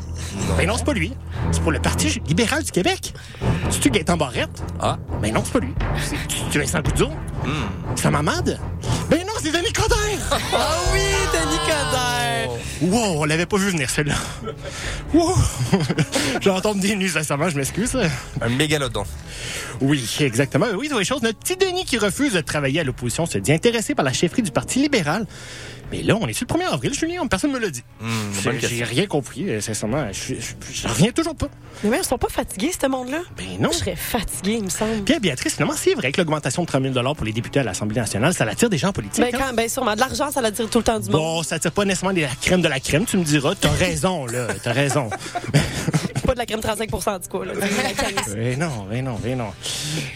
Ben 0.57 0.69
non, 0.69 0.75
c'est 0.79 0.85
pas 0.85 0.93
lui. 0.93 1.13
C'est 1.51 1.61
pour 1.61 1.73
le 1.73 1.81
Parti 1.81 2.21
libéral 2.29 2.63
du 2.63 2.71
Québec. 2.71 3.13
C'est-tu 3.71 3.91
Gaëtan 3.91 4.17
Barrette? 4.17 4.63
Ah, 4.81 4.99
Ben 5.21 5.35
non, 5.35 5.43
c'est 5.45 5.53
pas 5.53 5.59
lui. 5.59 5.75
C'est- 6.01 6.17
C'est 6.53 6.59
Vincent 6.61 6.81
Goudzot? 6.81 7.11
C'est 7.97 8.09
Mamad? 8.11 8.57
Ben 9.11 9.21
non, 9.27 9.33
c'est 9.43 9.51
Denis 9.51 9.73
Coderre! 9.73 9.99
Ah 10.55 10.77
oui. 10.93 11.01
Wow, 12.81 13.23
on 13.23 13.25
l'avait 13.25 13.47
pas 13.47 13.57
vu 13.57 13.71
venir, 13.71 13.91
celle-là. 13.91 14.15
Wow! 15.13 15.35
J'entends 16.41 16.75
des 16.75 16.95
nuits 16.95 17.11
récemment, 17.11 17.49
je 17.49 17.57
m'excuse. 17.57 17.97
un 18.41 18.49
mégalodon. 18.51 19.05
Oui, 19.81 20.05
exactement. 20.21 20.67
Oui, 20.77 20.89
c'est 20.91 20.99
les 20.99 21.05
choses. 21.05 21.23
Notre 21.23 21.39
petit 21.39 21.57
Denis 21.57 21.85
qui 21.85 21.99
refuse 21.99 22.35
de 22.35 22.41
travailler 22.41 22.81
à 22.81 22.85
l'opposition 22.85 23.27
se 23.27 23.39
dit 23.39 23.53
intéressé 23.53 23.95
par 23.95 24.05
la 24.05 24.13
chefferie 24.13 24.43
du 24.43 24.51
Parti 24.53 24.81
libéral. 24.81 25.27
Mais 25.91 26.03
là, 26.03 26.17
on 26.21 26.27
est 26.27 26.33
sur 26.33 26.47
le 26.49 26.55
1er 26.55 26.73
avril, 26.73 26.95
Julien, 26.95 27.27
personne 27.27 27.53
me 27.53 27.59
l'a 27.59 27.71
dit. 27.71 27.83
Bonne 28.01 28.59
J'ai 28.61 28.85
rien 28.85 29.07
compris, 29.07 29.49
euh, 29.49 29.61
sincèrement. 29.61 30.07
Je 30.13 30.89
reviens 30.89 31.13
toujours 31.13 31.35
pas. 31.35 31.49
Mais 31.83 31.91
même, 31.91 32.01
ils 32.03 32.07
sont 32.07 32.19
pas 32.19 32.29
fatigués, 32.29 32.71
ce 32.79 32.87
monde-là. 32.87 33.21
Ben 33.37 33.45
non. 33.61 33.71
Je 33.73 33.79
serais 33.79 33.97
fatigué, 33.97 34.55
il 34.59 34.65
me 34.65 34.69
semble. 34.69 35.03
Pierre 35.05 35.21
Béatrice, 35.21 35.55
finalement, 35.55 35.77
c'est 35.77 35.95
vrai 35.95 36.13
que 36.13 36.21
l'augmentation 36.21 36.63
de 36.63 36.67
30 36.67 36.93
000 36.93 37.15
pour 37.15 37.25
les 37.25 37.33
députés 37.33 37.61
à 37.61 37.63
l'Assemblée 37.63 38.01
nationale, 38.01 38.35
ça 38.35 38.45
attire 38.45 38.69
des 38.69 38.79
gens 38.79 38.93
politiques. 38.93 39.23
Ben, 39.25 39.35
hein? 39.35 39.39
quand, 39.49 39.55
ben, 39.55 39.69
sûrement. 39.69 39.95
De 39.95 40.01
l'argent, 40.01 40.31
ça 40.31 40.41
la 40.41 40.51
dire 40.51 40.69
tout 40.69 40.79
le 40.79 40.85
temps 40.85 40.99
du 40.99 41.09
monde. 41.11 41.21
Bon, 41.21 41.43
ça 41.43 41.57
attire 41.57 41.73
pas 41.73 41.85
nécessairement 41.85 42.19
la 42.19 42.29
crème 42.41 42.63
de 42.63 42.69
la 42.69 42.81
crème, 42.81 43.05
tu 43.05 43.17
me 43.17 43.25
diras. 43.25 43.55
T'as 43.55 43.71
raison, 43.71 44.27
là. 44.27 44.49
T'as 44.63 44.73
raison. 44.73 45.09
Pas 46.29 46.35
de 46.35 46.41
la 46.41 46.47
crème 46.47 46.61
35 46.61 46.93
en 46.93 46.99
tout 46.99 47.39
cas. 47.39 47.45
Là. 47.47 47.53
Mais 48.37 48.55
non, 48.57 48.87
mais 48.91 49.01
non, 49.01 49.19
mais 49.25 49.35
non. 49.35 49.47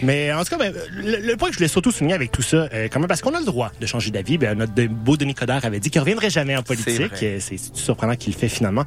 Mais 0.03 0.31
en 0.31 0.43
tout 0.43 0.51
cas, 0.51 0.57
ben, 0.57 0.71
le, 0.91 1.17
le 1.17 1.37
point 1.37 1.47
que 1.49 1.53
je 1.53 1.57
voulais 1.57 1.67
surtout 1.67 1.91
souligner 1.91 2.13
avec 2.13 2.31
tout 2.31 2.43
ça, 2.43 2.67
euh, 2.71 2.87
quand 2.91 2.99
même, 2.99 3.07
parce 3.07 3.21
qu'on 3.21 3.33
a 3.33 3.39
le 3.39 3.45
droit 3.45 3.71
de 3.81 3.85
changer 3.87 4.11
d'avis. 4.11 4.37
Ben, 4.37 4.55
notre 4.55 4.75
de- 4.75 4.85
beau 4.85 5.17
Denis 5.17 5.33
Coderre 5.33 5.62
avait 5.67 5.79
dit 5.79 5.89
qu'il 5.89 6.01
reviendrait 6.01 6.29
jamais 6.29 6.55
en 6.55 6.63
politique. 6.63 7.11
C'est. 7.15 7.25
Euh, 7.25 7.39
C'est 7.39 7.75
surprenant 7.75 8.15
qu'il 8.15 8.33
le 8.33 8.37
fait 8.39 8.49
finalement. 8.49 8.83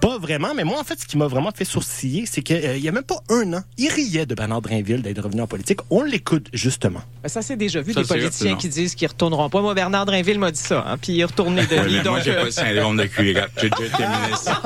Pas 0.00 0.18
vraiment, 0.18 0.52
mais 0.54 0.64
moi, 0.64 0.78
en 0.80 0.84
fait, 0.84 1.00
ce 1.00 1.06
qui 1.06 1.16
m'a 1.16 1.26
vraiment 1.26 1.50
fait 1.54 1.64
sourciller, 1.64 2.26
c'est 2.26 2.42
qu'il 2.42 2.78
y 2.78 2.88
a 2.88 2.92
même 2.92 3.04
pas 3.04 3.20
un 3.30 3.54
an, 3.54 3.62
il 3.78 3.88
riait 3.90 4.26
de 4.26 4.34
Bernard 4.34 4.60
Drinville 4.60 5.00
d'être 5.02 5.22
revenu 5.22 5.40
en 5.40 5.46
politique. 5.46 5.80
On 5.90 6.02
l'écoute, 6.02 6.48
justement. 6.52 7.00
Ben, 7.22 7.28
Ça, 7.28 7.40
c'est 7.42 7.56
déjà 7.56 7.80
vu 7.80 7.92
Ça, 7.94 8.02
des 8.02 8.06
politiciens 8.06 8.56
qui 8.56 8.68
disent 8.68 8.94
qu'ils 8.94 9.08
retourneront 9.08 9.48
pas. 9.48 9.60
Moi, 9.62 9.72
Bernard 9.74 10.04
Drinville 10.06 10.38
m'a 10.38 10.50
dit 10.50 10.60
ça, 10.60 10.84
hein, 10.86 10.96
puis 11.00 11.12
il 11.14 11.20
est 11.20 11.24
retourné 11.24 11.64
de 11.66 11.74
Ouais, 11.74 11.88
lui. 11.88 12.02
moi, 12.08 12.20
j'ai 12.20 12.32
euh, 12.32 12.36
pas 12.40 12.44
le 12.44 12.50
syndrome 12.50 12.96
de 12.98 13.04
cuirette. 13.04 13.50
J'ai 13.60 13.70
déjà 13.70 13.84
été 13.84 14.02
ministre. 14.26 14.62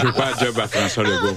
Je 0.00 0.06
veux 0.06 0.12
pas 0.12 0.28
un 0.36 0.44
job 0.44 0.58
à 0.60 0.68
François 0.68 1.02
Legault. 1.04 1.36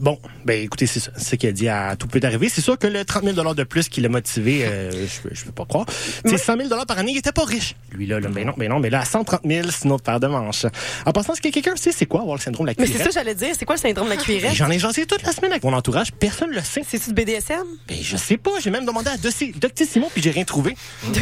Bon, 0.00 0.18
ben 0.46 0.60
écoutez, 0.62 0.86
c'est 0.86 0.98
ce 0.98 1.36
qu'il 1.36 1.48
a 1.48 1.52
dit 1.52 1.68
à 1.68 1.94
tout 1.94 2.06
peut 2.08 2.20
arriver. 2.22 2.48
C'est 2.48 2.62
sûr 2.62 2.78
que 2.78 2.86
le 2.86 3.04
30 3.04 3.22
000 3.34 3.54
de 3.54 3.64
plus 3.64 3.88
qui 3.90 4.00
l'a 4.00 4.08
motivé, 4.08 4.64
euh, 4.64 4.90
je, 5.06 5.28
je 5.34 5.44
peux 5.44 5.52
pas 5.52 5.66
croire. 5.66 5.84
C'est 6.24 6.38
100 6.38 6.56
000 6.56 6.68
par 6.86 6.98
année, 6.98 7.12
il 7.12 7.18
était 7.18 7.32
pas 7.32 7.44
riche. 7.44 7.74
Lui 7.92 8.06
là, 8.06 8.18
là, 8.18 8.28
ben 8.30 8.46
non, 8.46 8.54
ben 8.56 8.70
non, 8.70 8.78
mais 8.80 8.88
là 8.88 9.00
à 9.00 9.04
130 9.04 9.40
000, 9.44 9.68
c'est 9.70 9.84
une 9.84 9.92
autre 9.92 10.02
paire 10.04 10.18
de 10.18 10.26
manches. 10.26 10.64
En 11.04 11.12
passant, 11.12 11.34
est-ce 11.34 11.42
que 11.42 11.48
quelqu'un 11.50 11.76
sait 11.76 11.92
c'est 11.92 12.06
quoi 12.06 12.20
avoir 12.22 12.36
le 12.36 12.40
syndrome 12.40 12.66
de 12.66 12.70
la 12.72 12.74
Mais 12.78 12.86
c'est 12.86 12.92
cuirette? 12.94 13.12
ça, 13.12 13.20
j'allais 13.20 13.34
dire. 13.34 13.54
C'est 13.58 13.66
quoi 13.66 13.74
le 13.76 13.80
syndrome 13.80 14.06
de 14.08 14.14
la 14.14 14.16
cuirette? 14.16 14.54
J'en 14.54 14.70
ai 14.70 14.78
jasé 14.78 15.04
toute 15.04 15.22
la 15.22 15.32
semaine 15.32 15.50
avec 15.50 15.64
mon 15.64 15.74
entourage, 15.74 16.12
personne 16.12 16.50
le 16.50 16.62
sait. 16.62 16.82
C'est-tu 16.88 17.10
de 17.10 17.14
BDSM? 17.14 17.66
Ben 17.86 17.98
je 18.00 18.16
sais 18.16 18.38
pas, 18.38 18.52
j'ai 18.62 18.70
même 18.70 18.86
demandé 18.86 19.10
à 19.10 19.18
Doc- 19.18 19.58
Doctissimo 19.60 20.08
puis 20.14 20.22
j'ai 20.22 20.30
rien 20.30 20.44
trouvé. 20.44 20.74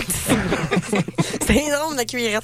syndrome 1.47 1.93
de 1.93 1.97
la 1.99 2.05
cuirette. 2.05 2.43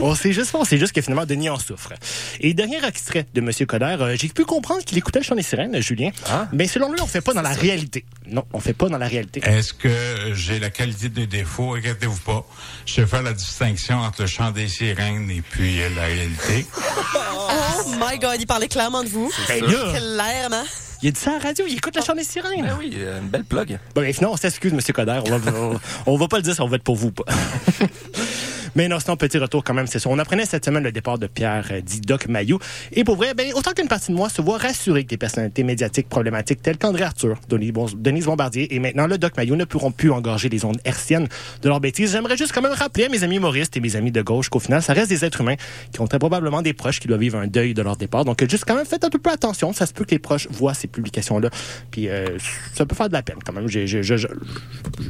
On 0.00 0.14
sait 0.14 0.32
juste 0.32 0.54
on 0.54 0.64
sait 0.64 0.78
juste 0.78 0.92
que 0.92 1.00
finalement 1.00 1.26
Denis 1.26 1.48
en 1.48 1.58
souffre. 1.58 1.92
Et 2.40 2.52
dernier 2.54 2.84
extrait 2.84 3.26
de 3.32 3.40
Monsieur 3.40 3.66
Coder, 3.66 3.96
euh, 4.00 4.16
j'ai 4.18 4.28
pu 4.28 4.44
comprendre 4.44 4.84
qu'il 4.84 4.98
écoutait 4.98 5.20
le 5.20 5.24
chant 5.24 5.34
des 5.36 5.42
sirènes, 5.42 5.69
Julien. 5.78 6.10
Ah. 6.26 6.48
Mais 6.52 6.66
selon 6.66 6.90
lui, 6.92 7.00
on 7.00 7.06
fait 7.06 7.20
pas 7.20 7.32
dans 7.32 7.42
la 7.42 7.52
réalité. 7.52 8.04
Non, 8.26 8.44
on 8.52 8.60
fait 8.60 8.72
pas 8.72 8.88
dans 8.88 8.98
la 8.98 9.06
réalité. 9.06 9.40
Est-ce 9.44 9.72
que 9.72 10.32
j'ai 10.34 10.58
la 10.58 10.70
qualité 10.70 11.08
des 11.08 11.26
défauts? 11.26 11.74
Inquiétez-vous 11.74 12.20
pas. 12.20 12.44
Je 12.86 12.94
sais 12.94 13.06
faire 13.06 13.22
la 13.22 13.32
distinction 13.32 13.98
entre 13.98 14.22
le 14.22 14.26
chant 14.26 14.50
des 14.50 14.68
sirènes 14.68 15.30
et 15.30 15.42
puis 15.42 15.80
euh, 15.82 15.88
la 15.94 16.06
réalité. 16.06 16.66
Oh 17.82 17.92
my 17.98 18.18
God, 18.18 18.36
il 18.38 18.46
parlait 18.46 18.68
clairement 18.68 19.02
de 19.02 19.08
vous. 19.08 19.30
Ben 19.48 19.60
Clairement. 19.64 20.64
Il 21.02 21.08
a 21.08 21.12
dit 21.12 21.20
ça 21.20 21.30
à 21.30 21.34
la 21.34 21.40
radio, 21.40 21.64
il 21.68 21.74
écoute 21.76 21.96
le 21.96 22.02
chant 22.02 22.14
des 22.14 22.24
sirènes. 22.24 22.62
Ben 22.62 22.76
oui, 22.78 22.92
euh, 22.98 23.20
une 23.20 23.28
belle 23.28 23.44
plug. 23.44 23.78
Bon, 23.94 24.02
ben, 24.02 24.12
finalement, 24.12 24.34
on 24.34 24.36
s'excuse, 24.36 24.72
M. 24.72 24.80
Coder. 24.92 25.20
On 25.26 25.38
va, 25.38 25.52
on, 25.58 25.80
on 26.12 26.16
va 26.16 26.28
pas 26.28 26.36
le 26.36 26.42
dire 26.42 26.54
si 26.54 26.60
on 26.60 26.68
va 26.68 26.76
être 26.76 26.82
pour 26.84 26.96
vous 26.96 27.08
ou 27.08 27.12
pas. 27.12 27.24
Mais 28.76 28.86
non, 28.86 29.00
sinon, 29.00 29.16
petit 29.16 29.36
retour 29.36 29.64
quand 29.64 29.74
même, 29.74 29.88
c'est 29.88 29.98
ça. 29.98 30.08
On 30.10 30.18
apprenait 30.20 30.46
cette 30.46 30.64
semaine 30.64 30.84
le 30.84 30.92
départ 30.92 31.18
de 31.18 31.26
Pierre 31.26 31.66
euh, 31.72 31.80
dit 31.80 32.00
Doc 32.00 32.28
Mayou. 32.28 32.60
Et 32.92 33.02
pour 33.02 33.16
vrai, 33.16 33.34
ben, 33.34 33.52
autant 33.54 33.72
qu'une 33.72 33.88
partie 33.88 34.12
de 34.12 34.16
moi 34.16 34.28
se 34.28 34.40
voit 34.42 34.58
rassurée 34.58 35.02
que 35.02 35.08
des 35.08 35.16
personnalités 35.16 35.64
médiatiques 35.64 36.08
problématiques 36.08 36.62
telles 36.62 36.78
qu'André 36.78 37.02
Arthur, 37.02 37.36
Denis 37.48 37.72
Bon- 37.72 37.88
Denise 37.92 38.26
Bombardier 38.26 38.72
et 38.72 38.78
maintenant 38.78 39.08
le 39.08 39.18
Doc 39.18 39.36
Mayou 39.36 39.56
ne 39.56 39.64
pourront 39.64 39.90
plus 39.90 40.12
engorger 40.12 40.48
les 40.48 40.64
ondes 40.64 40.78
hertziennes 40.84 41.26
de 41.62 41.68
leurs 41.68 41.80
bêtises. 41.80 42.12
J'aimerais 42.12 42.36
juste 42.36 42.52
quand 42.52 42.62
même 42.62 42.72
rappeler 42.72 43.06
à 43.06 43.08
mes 43.08 43.24
amis 43.24 43.36
humoristes 43.36 43.76
et 43.76 43.80
mes 43.80 43.96
amis 43.96 44.12
de 44.12 44.22
gauche 44.22 44.48
qu'au 44.48 44.60
final, 44.60 44.80
ça 44.84 44.92
reste 44.92 45.08
des 45.08 45.24
êtres 45.24 45.40
humains 45.40 45.56
qui 45.92 46.00
ont 46.00 46.06
très 46.06 46.20
probablement 46.20 46.62
des 46.62 46.72
proches 46.72 47.00
qui 47.00 47.08
doivent 47.08 47.18
vivre 47.20 47.38
un 47.38 47.48
deuil 47.48 47.74
de 47.74 47.82
leur 47.82 47.96
départ. 47.96 48.24
Donc, 48.24 48.48
juste 48.48 48.64
quand 48.68 48.76
même, 48.76 48.86
faites 48.86 49.02
un 49.04 49.10
peu 49.10 49.18
plus 49.18 49.32
attention. 49.32 49.72
Ça 49.72 49.84
se 49.86 49.92
peut 49.92 50.04
que 50.04 50.12
les 50.12 50.20
proches 50.20 50.46
voient 50.48 50.74
ces 50.74 50.86
publications-là. 50.90 51.50
Puis, 51.90 52.08
euh, 52.08 52.38
ça 52.74 52.86
peut 52.86 52.94
faire 52.94 53.08
de 53.08 53.14
la 53.14 53.22
peine 53.22 53.38
quand 53.44 53.52
même. 53.52 53.68
J'ai- 53.68 53.86
j'ai- 53.86 54.02
je- 54.02 54.16
je- 54.16 54.28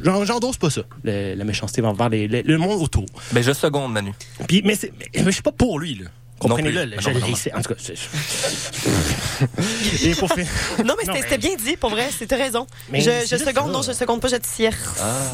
j'en- 0.03 0.25
J'endosse 0.25 0.57
pas 0.57 0.69
ça, 0.69 0.81
le- 1.03 1.35
la 1.35 1.43
méchanceté 1.43 1.81
envers 1.81 2.09
les- 2.09 2.27
les- 2.27 2.43
le 2.43 2.57
monde 2.57 2.81
autour. 2.81 3.05
Ben, 3.31 3.43
je 3.43 3.51
seconde, 3.53 3.91
Manu. 3.93 4.11
Puis, 4.47 4.61
mais, 4.65 4.77
mais, 4.83 4.89
mais 5.15 5.23
je 5.25 5.31
suis 5.31 5.41
pas 5.41 5.51
pour 5.51 5.79
lui, 5.79 5.95
là. 5.95 6.05
Comprenez-le, 6.41 6.85
le 6.85 7.35
sais. 7.35 7.53
En 7.53 7.61
tout 7.61 7.73
cas, 7.73 7.79
c'est- 7.79 7.93
Et 10.07 10.15
pour 10.15 10.29
finir. 10.31 10.47
Non, 10.85 10.95
mais 10.97 11.21
c'était 11.21 11.37
bien 11.37 11.51
dit, 11.55 11.77
pour 11.77 11.91
vrai, 11.91 12.09
c'était 12.17 12.35
raison. 12.35 12.65
Mais 12.91 13.01
je 13.01 13.11
je 13.29 13.35
seconde, 13.37 13.71
non, 13.71 13.81
je 13.81 13.91
seconde 13.91 14.19
pas, 14.21 14.27
je 14.27 14.35
tire. 14.37 14.73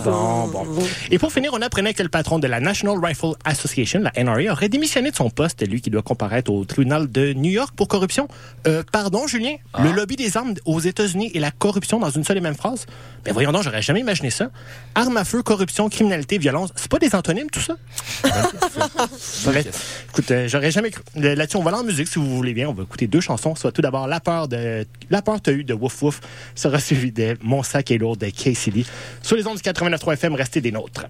Bon, 0.04 0.48
bon. 0.48 0.66
Et 1.12 1.18
pour 1.18 1.32
finir, 1.32 1.52
on 1.54 1.62
apprenait 1.62 1.94
que 1.94 2.04
le 2.04 2.10
patron 2.10 2.40
de 2.40 2.48
la 2.48 2.60
National 2.60 2.98
Rifle 3.04 3.34
Association, 3.46 4.02
la 4.02 4.12
NRA, 4.24 4.52
aurait 4.52 4.70
démissionné 4.70 5.12
de 5.12 5.16
son 5.16 5.30
poste, 5.30 5.66
lui 5.68 5.82
qui 5.82 5.90
doit 5.90 6.02
comparaître 6.02 6.52
au 6.52 6.66
tribunal 6.66 7.10
de 7.12 7.34
New 7.34 7.52
York 7.52 7.74
pour 7.76 7.88
corruption. 7.88 8.28
Euh, 8.68 8.84
pardon, 8.92 9.28
Julien, 9.28 9.56
le 9.82 9.92
lobby 9.92 10.16
des 10.18 10.36
armes 10.38 10.54
aux 10.66 10.80
États-Unis 10.80 11.32
et 11.34 11.40
la 11.40 11.52
corruption 11.52 12.00
dans 12.00 12.10
une 12.10 12.24
seule 12.26 12.38
et 12.38 12.42
même 12.42 12.56
phrase? 12.56 12.86
Mais 13.26 13.32
voyons 13.32 13.52
donc, 13.52 13.64
j'aurais 13.64 13.82
jamais 13.82 14.02
imaginé 14.02 14.30
ça. 14.30 14.50
Armes 14.96 15.18
à 15.18 15.24
feu, 15.26 15.42
corruption, 15.44 15.90
criminalité, 15.90 16.38
violence, 16.38 16.72
c'est 16.76 16.90
pas 16.92 17.00
des 17.00 17.14
antonymes 17.16 17.50
tout 17.50 17.62
ça? 17.62 17.76
Écoute, 20.12 20.32
euh, 20.32 20.48
j'aurais 20.48 20.72
jamais 20.72 20.92
cru. 20.92 20.97
Là-dessus, 21.16 21.58
on 21.58 21.64
va 21.64 21.72
aller 21.72 21.80
en 21.80 21.84
musique 21.84 22.08
si 22.08 22.20
vous 22.20 22.36
voulez 22.36 22.54
bien. 22.54 22.70
On 22.70 22.74
va 22.74 22.84
écouter 22.84 23.08
deux 23.08 23.22
chansons. 23.22 23.56
Soit 23.56 23.72
tout 23.72 23.82
d'abord 23.82 24.08
La 24.08 24.20
peur 24.20 24.48
de 24.48 24.86
La 25.10 25.22
peur 25.22 25.42
t'as 25.42 25.52
eu 25.52 25.64
de 25.64 25.74
Wouf 25.74 26.02
Wouf 26.02 26.22
sera 26.56 26.80
suivi 26.80 27.12
de 27.12 27.38
Mon 27.42 27.64
sac 27.64 27.92
est 27.92 27.98
lourd 27.98 28.18
de 28.18 28.28
KCD. 28.28 28.86
Sur 29.22 29.36
les 29.36 29.48
ondes 29.48 29.58
du 29.58 29.64
89.3 29.64 30.14
FM, 30.14 30.36
restez 30.36 30.62
des 30.62 30.72
nôtres. 30.72 31.06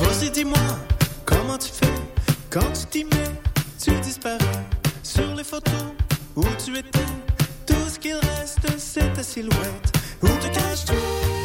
Vas-y, 0.00 0.30
dis-moi, 0.30 0.58
comment 1.24 1.58
tu 1.58 1.68
fais 1.72 1.90
quand 2.50 2.72
tu 2.72 2.84
t'y 2.86 3.04
mets, 3.04 3.30
tu 3.80 3.92
disparais 4.00 4.38
sur 5.04 5.36
les 5.36 5.44
photos 5.44 5.94
où 6.34 6.44
tu 6.64 6.76
étais. 6.76 6.98
Tout 7.64 7.88
ce 7.88 7.96
qu'il 7.96 8.14
reste, 8.14 8.66
c'est 8.76 9.12
ta 9.12 9.22
silhouette. 9.22 9.92
Où 10.20 10.26
te 10.26 10.52
caches-tu? 10.52 11.39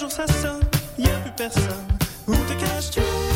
Toujours 0.00 0.12
ça 0.12 0.26
sonne, 0.40 0.62
y 0.98 1.06
a 1.06 1.18
plus 1.20 1.32
personne. 1.32 1.86
Où 2.26 2.32
te 2.32 2.58
caches-tu? 2.58 3.29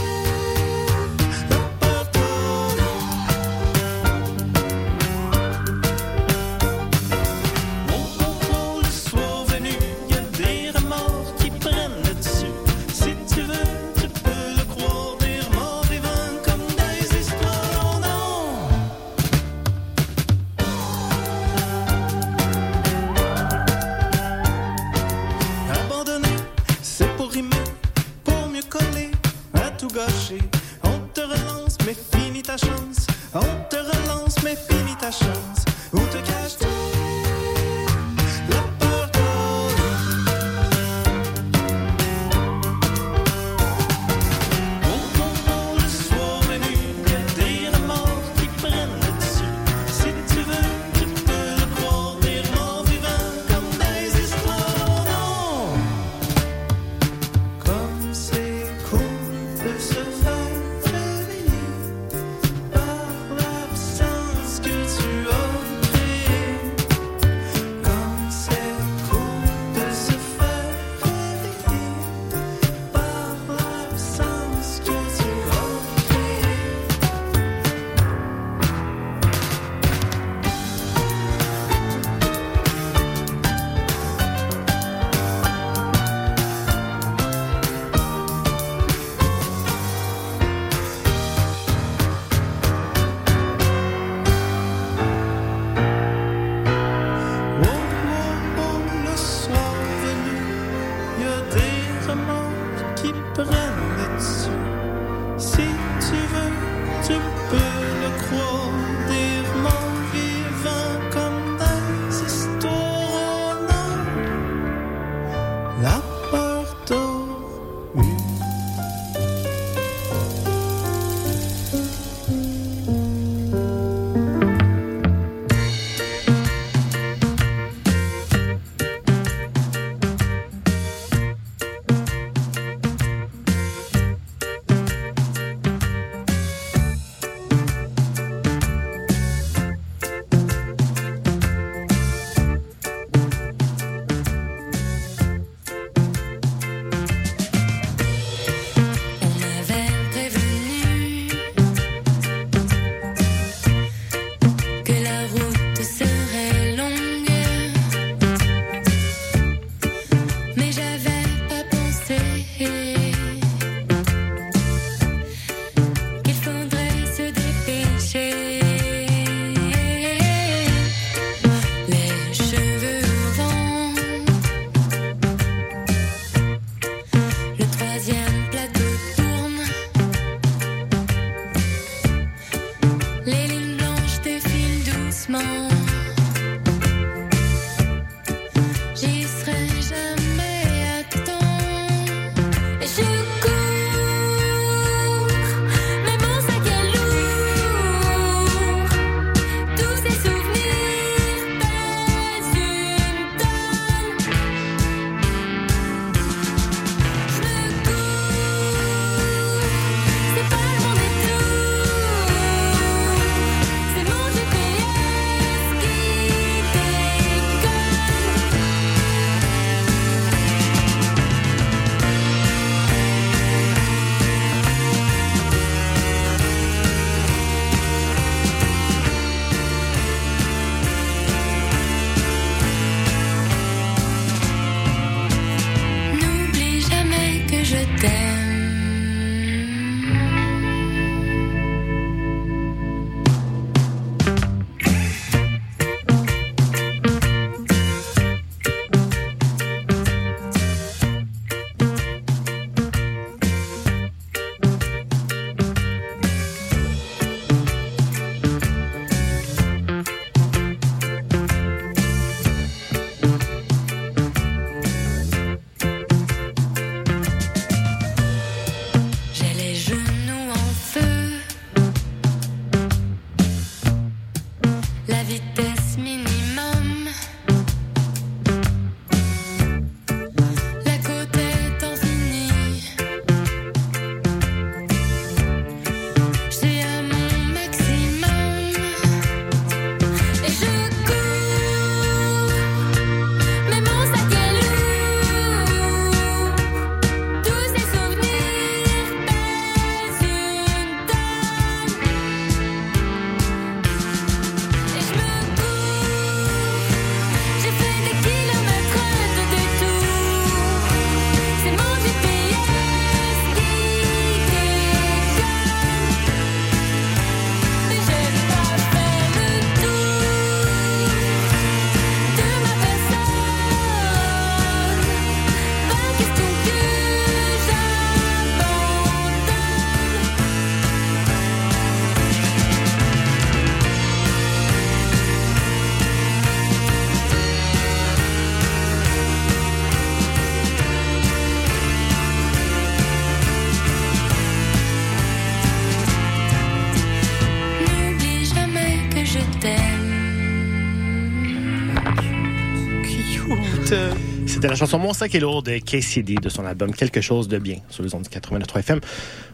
C'était 354.65 354.73
la 354.73 354.79
chanson 354.79 354.99
Mon 354.99 355.13
sac 355.13 355.35
est 355.35 355.41
lourd 355.41 355.63
de 355.63 355.77
KCD 355.77 356.37
de 356.37 356.49
son 356.49 356.65
album 356.65 356.95
Quelque 356.95 357.21
chose 357.21 357.49
de 357.49 357.59
bien 357.59 357.81
sur 357.91 358.03
les 358.03 358.15
ondes 358.15 358.23
du 358.23 358.31
89.3 358.31 358.79
FM. 358.79 359.01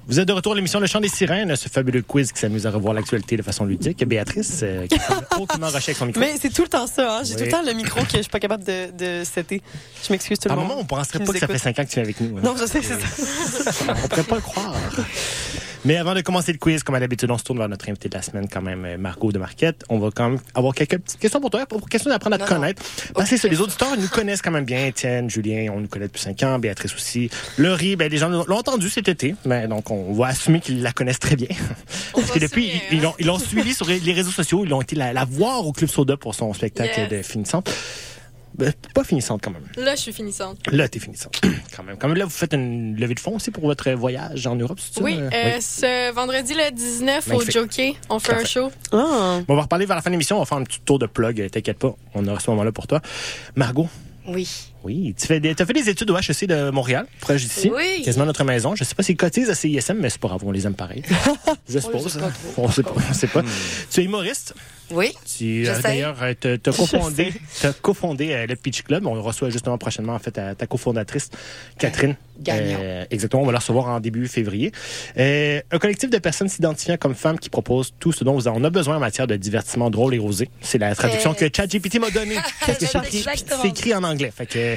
Vous 0.07 0.21
êtes 0.21 0.29
de 0.29 0.33
retour 0.33 0.53
à 0.53 0.55
l'émission 0.55 0.79
Le 0.79 0.87
Chant 0.87 1.01
des 1.01 1.09
Sirènes, 1.09 1.57
ce 1.57 1.69
fabuleux 1.69 2.03
quiz 2.03 2.31
qui 2.31 2.39
s'amuse 2.39 2.65
à 2.65 2.71
revoir 2.71 2.95
l'actualité 2.95 3.37
de 3.37 3.43
façon 3.43 3.65
ludique. 3.65 4.05
Béatrice, 4.07 4.61
euh, 4.63 4.87
qui 4.87 4.97
aucunement 5.41 5.67
avec 5.67 5.83
son 5.97 6.07
micro. 6.07 6.21
Mais 6.21 6.35
c'est 6.41 6.51
tout 6.51 6.63
le 6.63 6.69
temps 6.69 6.87
ça. 6.87 7.19
Hein? 7.19 7.23
J'ai 7.25 7.33
Oui. 7.35 7.39
tout 7.39 7.45
le 7.47 7.51
temps 7.51 7.63
le 7.67 7.73
micro 7.73 8.01
que 8.05 8.13
je 8.19 8.23
suis 8.23 8.31
pas 8.31 8.39
capable 8.39 8.63
de, 8.63 8.93
de 8.97 9.25
setter. 9.25 9.63
Je 10.07 10.13
m'excuse 10.13 10.39
tout 10.39 10.49
à 10.49 10.53
le 10.53 10.59
un 10.59 10.61
monde. 10.63 10.69
moment, 10.69 10.81
on 10.83 10.85
penserait 10.85 11.19
pas 11.19 11.33
que 11.33 11.39
ça 11.41 11.49
fait 11.49 11.55
écoute. 11.55 11.63
5 11.65 11.79
ans 11.81 11.85
que 11.85 11.91
tu 11.91 11.99
es 11.99 12.03
avec 12.03 12.21
nous. 12.21 12.39
hein. 12.39 12.43
Non, 12.45 12.55
je 12.57 12.67
sais, 12.67 12.81
c'est 12.81 13.01
ça. 13.01 13.95
on 14.05 14.07
pourrait 14.07 14.23
pas 14.23 14.37
le 14.37 14.43
croire. 14.43 14.75
Mais 15.85 15.97
avant 15.97 16.15
de 16.15 16.21
commencer 16.21 16.53
le 16.53 16.59
quiz, 16.59 16.83
comme 16.83 16.95
à 16.95 17.01
l'habitude, 17.01 17.31
on 17.31 17.39
se 17.39 17.45
tourne 17.45 17.59
vers 17.59 17.69
notre 17.69 17.89
invité 17.89 18.09
de 18.11 18.15
la 18.15 18.21
semaine, 18.23 18.47
quand 18.53 18.61
même, 18.61 18.85
euh, 18.85 18.99
Margot 18.99 19.33
de 19.33 19.39
Marquette. 19.39 19.83
On 19.89 19.99
va 19.99 20.11
quand 20.15 20.29
même 20.31 20.39
avoir 20.55 20.75
quelques 20.75 20.99
petites 20.99 21.19
questions 21.19 21.41
pour 21.41 21.49
toi, 21.51 21.65
pour 21.65 21.89
question 21.89 22.11
d'apprendre 22.11 22.35
à 22.37 22.39
te 22.39 22.43
Non, 22.45 22.51
non. 22.51 22.61
connaître. 22.63 22.83
Parce 23.15 23.31
que 23.31 23.47
les 23.49 23.61
auditeurs 23.61 23.97
nous 23.97 24.09
connaissent 24.09 24.43
quand 24.43 24.51
même 24.51 24.65
bien. 24.67 24.87
Étienne, 24.87 25.31
Julien, 25.31 25.73
on 25.75 25.81
nous 25.81 25.89
connaît 25.89 26.07
depuis 26.07 26.21
5 26.21 26.43
ans. 26.43 26.59
Béatrice 26.59 26.95
aussi. 26.95 27.31
Laurie, 27.57 27.97
ben, 27.97 28.11
les 28.11 28.19
gens 28.19 28.29
l'ont 28.29 28.45
entendu 28.57 28.91
cet 28.91 29.09
été. 29.09 29.35
Mais 29.47 29.67
donc, 29.69 29.91
on 29.91 30.13
va 30.13 30.27
assumer 30.27 30.61
qu'ils 30.61 30.83
la 30.83 30.93
connaissent 30.93 31.19
très 31.19 31.37
bien. 31.37 31.49
Parce 32.13 32.31
que 32.31 32.39
depuis, 32.39 32.69
assumer, 32.69 32.83
ils 32.93 33.01
l'ont 33.03 33.15
l'ont 33.21 33.39
suivi 33.39 33.73
sur 33.75 33.87
les 33.87 34.13
réseaux 34.13 34.31
sociaux. 34.31 34.65
Ils 34.67 34.75
ont 34.75 34.83
été 34.83 34.97
la, 34.97 35.13
la 35.15 35.25
voir 35.25 35.67
au 35.67 35.73
Club 35.73 35.89
Soda 35.89 36.17
pour 36.19 36.35
son 36.35 36.53
spectacle 36.53 37.01
Yes. 37.01 37.09
de 37.09 37.23
finissante. 37.23 37.71
Ben, 38.61 38.73
pas 38.95 39.05
finissante 39.05 39.41
quand 39.43 39.51
même. 39.51 39.63
Là, 39.77 39.95
je 39.97 40.01
suis 40.03 40.13
finissante. 40.13 40.59
Là, 40.71 40.89
t'es 40.89 40.99
finissante. 41.01 41.41
quand 41.77 41.83
même. 41.83 41.97
Quand 41.99 42.09
même, 42.09 42.17
là, 42.17 42.25
vous 42.25 42.31
faites 42.31 42.53
une 42.55 42.95
levée 42.97 43.15
de 43.15 43.21
fonds 43.21 43.37
aussi 43.37 43.51
pour 43.51 43.65
votre 43.65 43.91
voyage 43.93 44.47
en 44.47 44.55
Europe, 44.57 44.79
c'est 44.81 44.95
ça? 44.99 45.03
Oui, 45.03 45.17
Euh, 45.19 45.31
euh, 45.33 45.59
ce 45.61 46.13
vendredi 46.13 46.55
le 46.55 46.71
19 46.71 47.27
Magnifique. 47.27 47.49
au 47.49 47.53
Jockey, 47.53 47.95
on 48.09 48.19
fait 48.19 48.29
Parfait. 48.33 48.43
un 48.43 48.47
show. 48.47 48.73
Ah. 48.93 49.41
On 49.49 49.55
va 49.57 49.63
reparler 49.63 49.87
vers 49.87 49.97
la 49.97 50.03
fin 50.03 50.11
de 50.11 50.15
l'émission. 50.15 50.37
On 50.37 50.41
va 50.41 50.47
faire 50.47 50.59
un 50.59 50.65
petit 50.65 50.81
tour 50.81 50.99
de 50.99 51.07
plug. 51.07 51.41
euh, 51.41 51.49
T'inquiète 51.49 51.79
pas. 51.79 51.95
On 52.15 52.27
aura 52.29 52.39
ce 52.41 52.51
moment-là 52.51 52.73
pour 52.73 52.87
toi. 52.87 53.01
Margot? 53.57 53.89
Oui. 54.29 54.49
Oui, 54.85 55.15
tu 55.19 55.27
fais 55.27 55.41
des, 55.41 55.51
as 55.59 55.67
fait 55.67 55.73
des 55.73 55.89
études 55.89 56.11
au 56.11 56.17
HEC 56.17 56.47
de 56.47 56.71
Montréal, 56.71 57.07
proche 57.21 57.43
d'ici. 57.43 57.71
Oui. 57.75 58.03
Quasiment 58.05 58.27
notre 58.27 58.45
maison. 58.45 58.75
Je 58.77 58.85
sais 58.85 58.95
pas 58.95 59.03
s'ils 59.03 59.17
cotisent 59.17 59.51
à 59.51 59.55
CISM, 59.55 59.95
mais 59.99 60.09
c'est 60.11 60.21
pas 60.21 60.29
grave, 60.29 60.43
on 60.45 60.51
les 60.53 60.67
aime 60.67 60.75
pareil. 60.75 61.03
Je 61.69 61.79
suppose. 61.79 62.19
On 62.57 62.71
sait 62.71 62.83
pas. 62.83 62.95
On 63.11 63.15
sait 63.15 63.27
pas. 63.27 63.43
Tu 63.91 64.01
es 64.01 64.05
humoriste? 64.05 64.55
Oui. 64.93 65.13
Tu 65.39 65.63
as 65.69 65.75
J'essaye. 65.75 65.83
d'ailleurs 65.83 66.17
euh, 66.23 66.35
t'as- 66.39 66.59
t'as 66.59 66.73
cofondé, 66.73 67.33
t'as 67.61 67.73
cofondé 67.73 68.33
euh, 68.33 68.47
le 68.47 68.57
Peach 68.57 68.83
Club. 68.83 69.07
On 69.07 69.21
reçoit 69.23 69.51
justement 69.51 69.79
prochainement 69.79 70.15
en 70.15 70.19
fait 70.19 70.33
ta, 70.33 70.55
ta 70.55 70.67
cofondatrice 70.67 71.31
Catherine. 71.79 72.17
Gagnant. 72.41 72.79
Euh, 72.81 73.05
exactement, 73.11 73.43
on 73.43 73.47
va 73.47 73.53
la 73.53 73.59
recevoir 73.59 73.89
en 73.89 74.01
début 74.01 74.27
février. 74.27 74.73
Euh, 75.19 75.61
un 75.71 75.79
collectif 75.79 76.09
de 76.09 76.17
personnes 76.19 76.49
s'identifiant 76.49 76.97
comme 76.97 77.15
femmes 77.15 77.39
qui 77.39 77.51
proposent 77.51 77.93
tout 78.01 78.13
ce 78.13 78.25
dont 78.25 78.33
vous 78.33 78.49
en 78.49 78.65
a 78.65 78.71
besoin 78.71 78.97
en 78.97 79.01
matière 79.01 79.27
de 79.27 79.37
divertissement 79.37 79.91
drôle 79.91 80.15
et 80.15 80.19
osé. 80.19 80.49
C'est 80.63 80.79
la 80.79 80.95
traduction 80.95 81.35
que 81.35 81.45
ChatGPT 81.55 81.99
m'a 82.01 82.11
donnée. 82.11 82.37
C'est 82.67 83.69
écrit 83.69 83.95
en 83.95 84.03
anglais. 84.05 84.33
Fait 84.35 84.47
que 84.47 84.77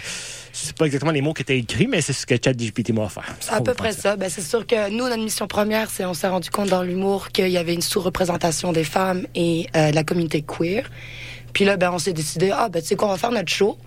je 0.53 0.59
sais 0.67 0.73
pas 0.73 0.85
exactement 0.85 1.11
les 1.11 1.21
mots 1.21 1.33
qui 1.33 1.41
étaient 1.41 1.57
écrits, 1.57 1.87
mais 1.87 2.01
c'est 2.01 2.13
ce 2.13 2.25
que 2.27 2.35
ChatGPT 2.35 2.91
m'a 2.93 3.03
offert. 3.05 3.35
À 3.49 3.59
peu 3.61 3.73
près 3.73 3.91
ça. 3.91 4.15
Ben, 4.15 4.29
c'est 4.29 4.41
sûr 4.43 4.65
que 4.67 4.89
nous, 4.91 5.09
notre 5.09 5.23
mission 5.23 5.47
première, 5.47 5.89
c'est 5.89 6.05
on 6.05 6.13
s'est 6.13 6.27
rendu 6.27 6.49
compte 6.51 6.69
dans 6.69 6.83
l'humour 6.83 7.29
qu'il 7.29 7.47
y 7.49 7.57
avait 7.57 7.73
une 7.73 7.81
sous-représentation 7.81 8.71
des 8.71 8.83
femmes 8.83 9.25
et 9.35 9.67
euh, 9.75 9.89
de 9.89 9.95
la 9.95 10.03
communauté 10.03 10.43
queer. 10.43 10.89
Puis 11.53 11.65
là, 11.65 11.75
ben, 11.77 11.91
on 11.91 11.97
s'est 11.99 12.13
décidé, 12.13 12.51
ah, 12.53 12.69
ben, 12.69 12.81
tu 12.81 12.89
sais 12.89 12.95
quoi, 12.95 13.07
on 13.07 13.11
va 13.11 13.17
faire 13.17 13.31
notre 13.31 13.49
show. 13.51 13.77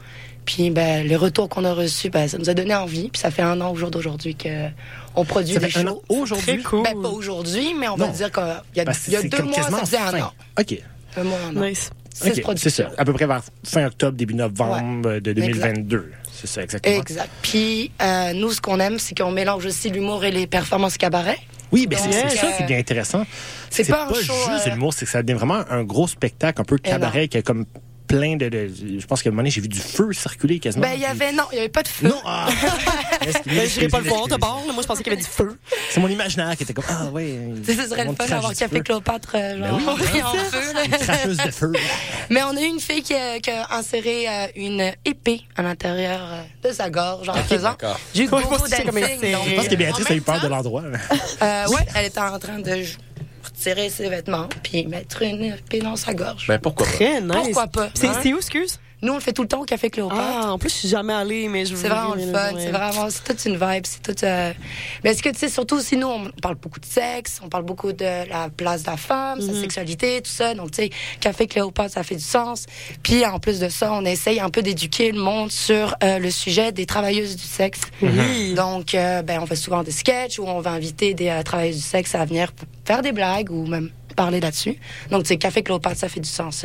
Puis 0.44 0.70
ben, 0.70 1.06
les 1.06 1.16
retours 1.16 1.48
qu'on 1.48 1.64
a 1.64 1.72
reçus, 1.72 2.10
ben, 2.10 2.28
ça 2.28 2.38
nous 2.38 2.50
a 2.50 2.54
donné 2.54 2.74
envie. 2.74 3.08
Puis 3.10 3.20
ça 3.20 3.30
fait 3.30 3.42
un 3.42 3.60
an 3.60 3.70
au 3.72 3.76
jour 3.76 3.90
d'aujourd'hui 3.90 4.34
que 4.34 4.68
on 5.14 5.24
produit 5.24 5.54
Ça 5.54 5.60
des 5.60 5.70
fait 5.70 5.80
un 5.80 5.86
shows. 5.88 6.02
aujourd'hui? 6.08 6.62
Cool. 6.62 6.82
Ben, 6.82 7.00
pas 7.00 7.08
aujourd'hui, 7.08 7.74
mais 7.78 7.88
on 7.88 7.96
Non. 7.96 8.06
va 8.06 8.12
dire 8.12 8.30
qu'il 8.32 8.42
y 8.42 8.46
a, 8.46 8.62
il 8.74 8.78
y 8.84 8.88
a 8.88 8.92
c'est 8.92 9.28
deux 9.28 9.42
mois, 9.42 9.54
ça 9.62 9.78
faisait 9.78 9.96
un 9.98 10.10
fin. 10.10 10.20
an. 10.22 10.32
OK. 10.60 10.78
Un 11.16 11.22
mois, 11.24 11.38
un 11.52 11.56
an. 11.56 11.60
Nice. 11.64 11.90
C'est 12.12 12.70
ça. 12.70 12.90
À 12.96 13.04
peu 13.04 13.12
près 13.12 13.26
vers 13.26 13.42
fin 13.64 13.86
octobre, 13.86 14.16
début 14.16 14.34
novembre 14.34 15.08
euh, 15.10 15.20
de 15.20 15.32
2022. 15.32 16.12
C'est 16.38 16.46
ça, 16.46 16.62
exactement. 16.62 17.00
Exact. 17.00 17.30
Puis 17.42 17.90
euh, 18.02 18.32
nous, 18.34 18.52
ce 18.52 18.60
qu'on 18.60 18.78
aime, 18.78 18.98
c'est 18.98 19.16
qu'on 19.16 19.30
mélange 19.30 19.64
aussi 19.64 19.90
l'humour 19.90 20.24
et 20.24 20.30
les 20.30 20.46
performances 20.46 20.98
cabaret. 20.98 21.38
Oui, 21.72 21.86
ben 21.86 21.98
c'est 21.98 22.12
ça 22.12 22.46
euh, 22.46 22.50
qui 22.52 22.62
est 22.62 22.66
bien 22.66 22.78
intéressant. 22.78 23.24
c'est 23.70 23.88
pas 23.88 24.08
show, 24.12 24.20
juste 24.20 24.66
euh, 24.66 24.70
l'humour, 24.70 24.92
c'est 24.92 25.04
que 25.04 25.10
ça 25.10 25.22
devient 25.22 25.38
vraiment 25.38 25.64
un 25.68 25.82
gros 25.82 26.06
spectacle, 26.06 26.60
un 26.60 26.64
peu 26.64 26.78
cabaret, 26.78 27.28
qui 27.28 27.38
a 27.38 27.42
comme 27.42 27.64
plein 28.06 28.36
de, 28.36 28.48
de- 28.48 28.70
Je 29.00 29.06
pense 29.06 29.22
qu'à 29.22 29.28
un 29.28 29.32
moment 29.32 29.40
donné, 29.42 29.50
j'ai 29.50 29.60
vu 29.60 29.68
du 29.68 29.78
feu 29.78 30.12
circuler 30.12 30.58
quasiment. 30.58 30.82
Ben, 30.86 30.92
il 30.94 31.00
y 31.00 31.04
avait, 31.04 31.32
non, 31.32 31.44
il 31.52 31.56
y 31.56 31.58
avait 31.58 31.68
pas 31.68 31.82
de 31.82 31.88
feu. 31.88 32.08
Non, 32.08 32.20
ah! 32.24 32.48
Ben, 33.46 33.68
je 33.68 33.76
n'irai 33.80 33.88
pas 33.88 33.98
le 34.00 34.08
voir 34.08 34.28
de 34.28 34.36
bord. 34.36 34.62
Moi, 34.72 34.82
je 34.82 34.86
pensais 34.86 35.02
qu'il 35.02 35.12
y 35.12 35.16
avait 35.16 35.22
du 35.22 35.28
feu. 35.28 35.58
C'est 35.90 36.00
mon 36.00 36.08
imaginaire 36.08 36.56
qui 36.56 36.62
était 36.62 36.72
comme 36.74 36.84
Ah, 36.88 37.06
ouais. 37.06 37.38
Ce 37.66 37.72
serait 37.74 38.04
le 38.04 38.14
fun 38.14 38.26
d'avoir 38.26 38.54
Café 38.54 38.80
Cléopâtre, 38.80 39.32
euh, 39.34 39.58
genre, 39.58 39.80
Ben 39.96 40.04
oui, 40.14 40.22
en 40.22 40.32
feu, 40.34 40.72
là. 40.74 40.98
Cracheuse 40.98 41.36
de 41.38 41.50
feu. 41.50 41.72
Mais 42.30 42.42
on 42.44 42.56
a 42.56 42.60
eu 42.60 42.66
une 42.66 42.78
fille 42.80 43.02
qui 43.02 43.14
a, 43.14 43.40
qui 43.40 43.50
a 43.50 43.66
inséré 43.74 44.28
euh, 44.28 44.46
une 44.54 44.92
épée 45.04 45.42
à 45.56 45.62
l'intérieur 45.62 46.20
euh, 46.22 46.68
de 46.68 46.72
sa 46.72 46.88
gorge 46.90 47.28
en 47.28 47.34
faisant 47.34 47.70
d'accord. 47.70 47.98
du 48.14 48.28
comme 48.28 48.42
dancing. 48.42 48.68
Je 48.84 49.54
pense 49.56 49.68
que 49.68 49.74
euh, 49.74 49.76
Béatrice 49.76 50.10
a 50.10 50.14
eu 50.14 50.20
peur 50.20 50.40
de 50.40 50.48
l'endroit. 50.48 50.82
euh, 51.42 51.66
ouais, 51.68 51.86
elle 51.94 52.06
était 52.06 52.20
en 52.20 52.38
train 52.38 52.58
de 52.60 52.74
j- 52.82 52.96
retirer 53.56 53.88
ses 53.88 54.08
vêtements 54.08 54.48
puis 54.62 54.86
mettre 54.86 55.22
une 55.22 55.42
épée 55.42 55.80
dans 55.80 55.96
sa 55.96 56.14
gorge. 56.14 56.46
Ben, 56.46 56.58
pourquoi 56.58 56.86
pas? 56.86 56.92
Très 56.92 57.20
nice. 57.20 57.32
Pourquoi 57.32 57.66
pas? 57.66 57.90
C'est 57.94 58.08
hein? 58.08 58.20
c'est 58.22 58.32
où, 58.32 58.36
excuse? 58.36 58.78
Nous, 59.06 59.12
on 59.12 59.16
le 59.16 59.22
fait 59.22 59.32
tout 59.32 59.42
le 59.42 59.48
temps 59.48 59.60
au 59.60 59.64
Café 59.64 59.88
Cléopâtre. 59.88 60.20
Ah, 60.20 60.52
en 60.52 60.58
plus, 60.58 60.68
je 60.68 60.74
suis 60.74 60.88
jamais 60.88 61.12
allée, 61.12 61.46
mais 61.48 61.64
je 61.64 61.76
C'est 61.76 61.86
vraiment 61.88 62.16
le 62.16 62.22
fun, 62.32 62.50
c'est 62.58 62.72
vraiment, 62.72 63.08
c'est 63.08 63.22
toute 63.22 63.44
une 63.44 63.52
vibe, 63.54 63.84
c'est 63.86 64.02
toute. 64.02 64.24
euh, 64.24 64.52
Mais 65.04 65.10
est-ce 65.12 65.22
que 65.22 65.28
tu 65.28 65.38
sais, 65.38 65.48
surtout 65.48 65.76
aussi 65.76 65.96
nous, 65.96 66.08
on 66.08 66.24
parle 66.42 66.56
beaucoup 66.56 66.80
de 66.80 66.86
sexe, 66.86 67.40
on 67.40 67.48
parle 67.48 67.62
beaucoup 67.62 67.92
de 67.92 68.04
la 68.28 68.48
place 68.48 68.82
de 68.82 68.90
la 68.90 68.96
femme, 68.96 69.40
sa 69.40 69.54
sexualité, 69.60 70.20
tout 70.22 70.30
ça. 70.30 70.54
Donc 70.54 70.72
tu 70.72 70.82
sais, 70.82 70.90
Café 71.20 71.46
Cléopâtre, 71.46 71.94
ça 71.94 72.02
fait 72.02 72.16
du 72.16 72.22
sens. 72.24 72.66
Puis 73.04 73.24
en 73.24 73.38
plus 73.38 73.60
de 73.60 73.68
ça, 73.68 73.92
on 73.92 74.04
essaye 74.04 74.40
un 74.40 74.50
peu 74.50 74.60
d'éduquer 74.62 75.12
le 75.12 75.20
monde 75.20 75.52
sur 75.52 75.94
euh, 76.02 76.18
le 76.18 76.30
sujet 76.32 76.72
des 76.72 76.84
travailleuses 76.84 77.36
du 77.36 77.44
sexe. 77.44 77.82
Oui. 78.02 78.54
Donc, 78.54 78.94
euh, 78.96 79.22
ben, 79.22 79.38
on 79.40 79.46
fait 79.46 79.54
souvent 79.54 79.84
des 79.84 79.92
sketchs 79.92 80.40
où 80.40 80.48
on 80.48 80.58
va 80.60 80.70
inviter 80.70 81.14
des 81.14 81.32
travailleuses 81.44 81.76
du 81.76 81.82
sexe 81.82 82.16
à 82.16 82.24
venir 82.24 82.50
faire 82.84 83.02
des 83.02 83.12
blagues 83.12 83.52
ou 83.52 83.66
même 83.66 83.90
parler 84.16 84.40
là-dessus. 84.40 84.78
Donc, 85.12 85.22
tu 85.22 85.28
sais, 85.28 85.36
Café 85.36 85.62
Cléopâtre, 85.62 85.96
ça 85.98 86.08
fait 86.08 86.18
du 86.20 86.28
sens 86.28 86.64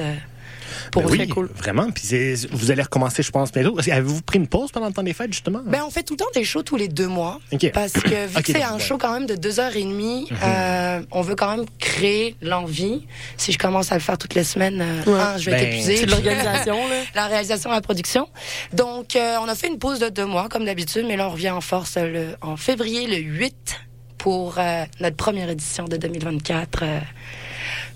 pour 0.91 1.03
Ben 1.03 1.09
oui, 1.11 1.29
vraiment. 1.55 1.89
Puis 1.91 2.35
vous 2.51 2.71
allez 2.71 2.81
recommencer, 2.83 3.23
je 3.23 3.31
pense, 3.31 3.51
bientôt. 3.51 3.77
Avez-vous 3.79 4.21
pris 4.21 4.39
une 4.39 4.47
pause 4.47 4.71
pendant 4.71 4.87
le 4.87 4.93
temps 4.93 5.03
des 5.03 5.13
fêtes, 5.13 5.33
justement? 5.33 5.61
Ben, 5.65 5.81
on 5.85 5.89
fait 5.91 6.03
tout 6.03 6.13
le 6.13 6.17
temps 6.17 6.25
des 6.33 6.43
shows 6.43 6.63
tous 6.63 6.75
les 6.77 6.87
deux 6.87 7.07
mois. 7.07 7.39
OK. 7.51 7.71
Parce 7.73 7.93
que 7.93 8.27
vu 8.27 8.33
OK, 8.37 8.41
que 8.43 8.47
c'est 8.47 8.53
donc, 8.53 8.63
un 8.63 8.73
ouais. 8.75 8.79
show 8.79 8.97
quand 8.97 9.13
même 9.13 9.25
de 9.25 9.35
deux 9.35 9.59
heures 9.59 9.75
et 9.75 9.83
demie, 9.83 10.27
euh, 10.43 11.01
on 11.11 11.21
veut 11.21 11.35
quand 11.35 11.55
même 11.55 11.65
créer 11.79 12.35
l'envie. 12.41 13.05
Si 13.37 13.51
je 13.51 13.57
commence 13.57 13.91
à 13.91 13.95
le 13.95 14.01
faire 14.01 14.17
toutes 14.17 14.35
les 14.35 14.43
semaines, 14.43 14.81
euh, 14.81 15.11
Ouais. 15.11 15.39
je 15.39 15.45
vais 15.45 15.51
Ben, 15.51 15.57
être 15.63 15.67
épuisée. 15.69 15.97
C'est 15.97 16.05
de 16.05 16.11
l'organisation, 16.11 16.75
là. 16.87 16.95
la 17.15 17.27
réalisation 17.27 17.71
la 17.71 17.81
production. 17.81 18.27
Donc, 18.73 19.15
euh, 19.15 19.37
on 19.41 19.47
a 19.47 19.55
fait 19.55 19.67
une 19.67 19.79
pause 19.79 19.99
de 19.99 20.09
deux 20.09 20.25
mois, 20.25 20.47
comme 20.49 20.65
d'habitude, 20.65 21.05
mais 21.07 21.17
là, 21.17 21.27
on 21.27 21.31
revient 21.31 21.49
en 21.51 21.61
force 21.61 21.97
le, 21.97 22.35
en 22.41 22.57
février, 22.57 23.07
le 23.07 23.17
8, 23.17 23.79
pour 24.17 24.55
euh, 24.57 24.83
notre 24.99 25.15
première 25.15 25.49
édition 25.49 25.85
de 25.85 25.97
2024 25.97 26.79
euh, 26.83 26.99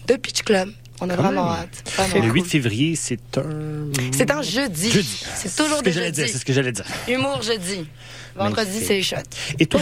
de 0.07 0.15
Pitch 0.15 0.41
Club. 0.43 0.69
On 1.01 1.10
a 1.10 1.15
Quand 1.15 1.23
vraiment 1.23 1.51
même. 1.51 1.62
hâte. 1.63 1.84
Vraiment 1.95 2.15
Le 2.15 2.31
cool. 2.31 2.41
8 2.41 2.45
février, 2.45 2.95
c'est 2.95 3.38
un. 3.38 3.88
C'est 4.15 4.31
un 4.31 4.41
jeudi. 4.41 4.91
Jeudi. 4.91 5.25
C'est 5.36 5.55
toujours 5.55 5.81
des 5.81 5.91
jeudis. 5.91 6.21
C'est 6.27 6.38
ce 6.38 6.45
que 6.45 6.53
j'allais 6.53 6.71
dire. 6.71 6.86
Humour 7.08 7.41
jeudi. 7.41 7.86
Vendredi, 8.36 8.84
c'est 8.86 9.01
shot. 9.01 9.15
Et 9.60 9.65
toi, 9.65 9.79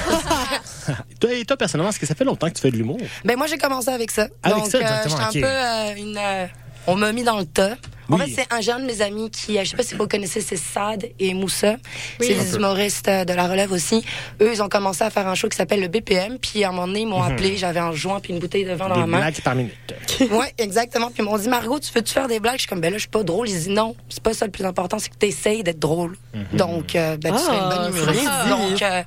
toi, 1.19 1.33
et 1.33 1.43
toi, 1.43 1.57
personnellement, 1.57 1.89
est-ce 1.89 1.99
que 1.99 2.05
ça 2.05 2.13
fait 2.13 2.23
longtemps 2.23 2.47
que 2.49 2.53
tu 2.53 2.61
fais 2.61 2.69
de 2.71 2.77
l'humour? 2.77 2.99
Ben 3.25 3.35
moi 3.35 3.47
j'ai 3.47 3.57
commencé 3.57 3.89
avec 3.89 4.11
ça. 4.11 4.27
Avec 4.43 4.57
Donc 4.59 4.67
ça, 4.69 4.77
euh, 4.77 4.81
exactement, 4.81 5.31
j'étais 5.31 5.39
ok. 5.39 5.51
un 5.51 5.93
peu 5.93 5.99
euh, 5.99 6.03
une 6.03 6.17
euh, 6.17 6.45
on 6.87 6.95
m'a 6.95 7.11
mis 7.11 7.23
dans 7.23 7.37
le 7.39 7.45
tas. 7.45 7.75
En 8.09 8.17
Oui. 8.19 8.25
fait, 8.33 8.41
c'est 8.43 8.53
un 8.53 8.59
jeune 8.59 8.81
de 8.81 8.87
mes 8.87 9.01
amis 9.01 9.31
qui, 9.31 9.57
euh, 9.57 9.63
je 9.63 9.69
sais 9.69 9.77
pas 9.77 9.83
si 9.83 9.95
vous 9.95 10.07
connaissez, 10.09 10.41
c'est 10.41 10.57
Sad 10.57 11.05
et 11.19 11.33
Moussa. 11.33 11.77
Oui. 12.19 12.27
c'est 12.27 12.33
des 12.33 12.55
humoristes 12.57 13.07
euh, 13.07 13.23
de 13.23 13.31
la 13.33 13.47
relève 13.47 13.71
aussi. 13.71 14.03
Eux, 14.41 14.51
ils 14.53 14.61
ont 14.61 14.67
commencé 14.67 15.05
à 15.05 15.09
faire 15.09 15.25
un 15.25 15.35
show 15.35 15.47
qui 15.47 15.55
s'appelle 15.55 15.79
le 15.79 15.87
BPM. 15.87 16.37
Puis 16.37 16.65
à 16.65 16.69
un 16.69 16.71
moment 16.73 16.87
donné, 16.87 17.01
ils 17.01 17.07
m'ont 17.07 17.21
appelé. 17.23 17.55
J'avais 17.55 17.79
un 17.79 17.93
joint 17.93 18.19
puis 18.19 18.33
une 18.33 18.39
bouteille 18.39 18.65
de 18.65 18.73
vin 18.73 18.89
dans 18.89 18.95
Des 18.95 18.99
la 19.01 19.07
main. 19.07 19.19
blagues 19.19 19.39
par 19.41 19.55
minute. 19.55 19.73
Ouais, 20.31 20.53
exactement. 20.57 21.07
Puis 21.07 21.19
ils 21.19 21.23
m'ont 21.25 21.37
dit, 21.37 21.47
Margot, 21.47 21.79
tu 21.79 21.91
veux-tu 21.93 22.11
faire 22.13 22.27
des 22.27 22.41
blagues? 22.41 22.55
Je 22.55 22.61
suis 22.61 22.67
comme, 22.69 22.81
ben 22.81 22.91
là, 22.91 22.97
je 22.97 23.03
suis 23.03 23.09
pas 23.09 23.23
drôle. 23.23 23.47
Ils 23.47 23.53
disent, 23.55 23.69
non, 23.69 23.95
c'est 24.09 24.21
pas 24.21 24.33
ça 24.33 24.45
le 24.45 24.51
plus 24.51 24.65
important, 24.65 24.99
c'est 24.99 25.09
que 25.09 25.17
tu 25.17 25.27
essayes 25.27 25.63
d'être 25.63 25.79
drôle. 25.79 26.17
Donc, 26.51 26.95
euh, 26.97 27.15
ben, 27.17 27.31
tu 27.33 27.39
serais 27.39 27.55
une 27.55 27.61
Ah, 27.63 27.75
bonne 27.77 27.93
c'est 27.93 27.99
humoriste. 28.01 28.49
Donc, 28.49 28.81
euh, 28.81 29.03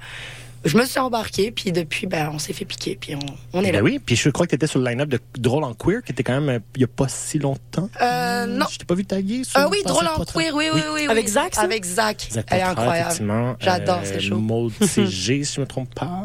je 0.67 0.77
me 0.77 0.85
suis 0.85 0.99
embarquée, 0.99 1.51
puis 1.51 1.73
depuis, 1.73 2.07
ben, 2.07 2.31
on 2.33 2.39
s'est 2.39 2.53
fait 2.53 2.65
piquer, 2.65 2.97
puis 3.01 3.15
on, 3.15 3.19
on 3.53 3.63
est 3.63 3.73
là. 3.73 3.79
Ben 3.79 3.85
oui, 3.85 3.99
puis 3.99 4.17
je 4.17 4.29
crois 4.31 4.47
que 4.47 4.51
tu 4.51 4.57
étais 4.57 4.67
sur 4.67 4.79
le 4.81 4.89
line-up 4.91 5.09
de 5.09 5.19
Drôle 5.39 5.65
en 5.65 5.75
Queer, 5.75 6.03
qui 6.03 6.13
était 6.13 6.23
quand 6.23 6.35
même 6.41 6.49
euh, 6.49 6.59
il 6.75 6.79
n'y 6.79 6.85
a 6.85 6.89
pas 6.89 7.09
si 7.09 7.39
longtemps. 7.39 7.89
Euh, 8.01 8.47
non. 8.47 8.67
Je 8.71 8.79
t'ai 8.79 8.85
pas 8.85 8.95
vu 8.95 9.05
taguer 9.05 9.45
sur 9.45 9.59
Ah 9.59 9.69
oui, 9.71 9.79
drôle 9.85 10.07
en 10.07 10.25
queer, 10.25 10.55
oui, 10.55 10.67
oui, 10.75 10.81
oui. 10.95 11.07
Avec 11.09 11.29
Zach, 11.29 11.55
ça? 11.55 11.63
Avec 11.63 11.85
Zach. 11.85 12.29
Zach 12.31 12.47
Elle 12.51 12.59
est 12.59 12.63
incroyable. 12.63 13.57
J'adore 13.61 14.01
Euh, 14.03 14.05
ces 14.05 14.21
shows. 14.21 14.37
Maud 14.39 14.73
CG, 14.83 15.45
si 15.45 15.55
je 15.55 15.61
me 15.61 15.67
trompe 15.67 15.95
pas. 15.95 16.23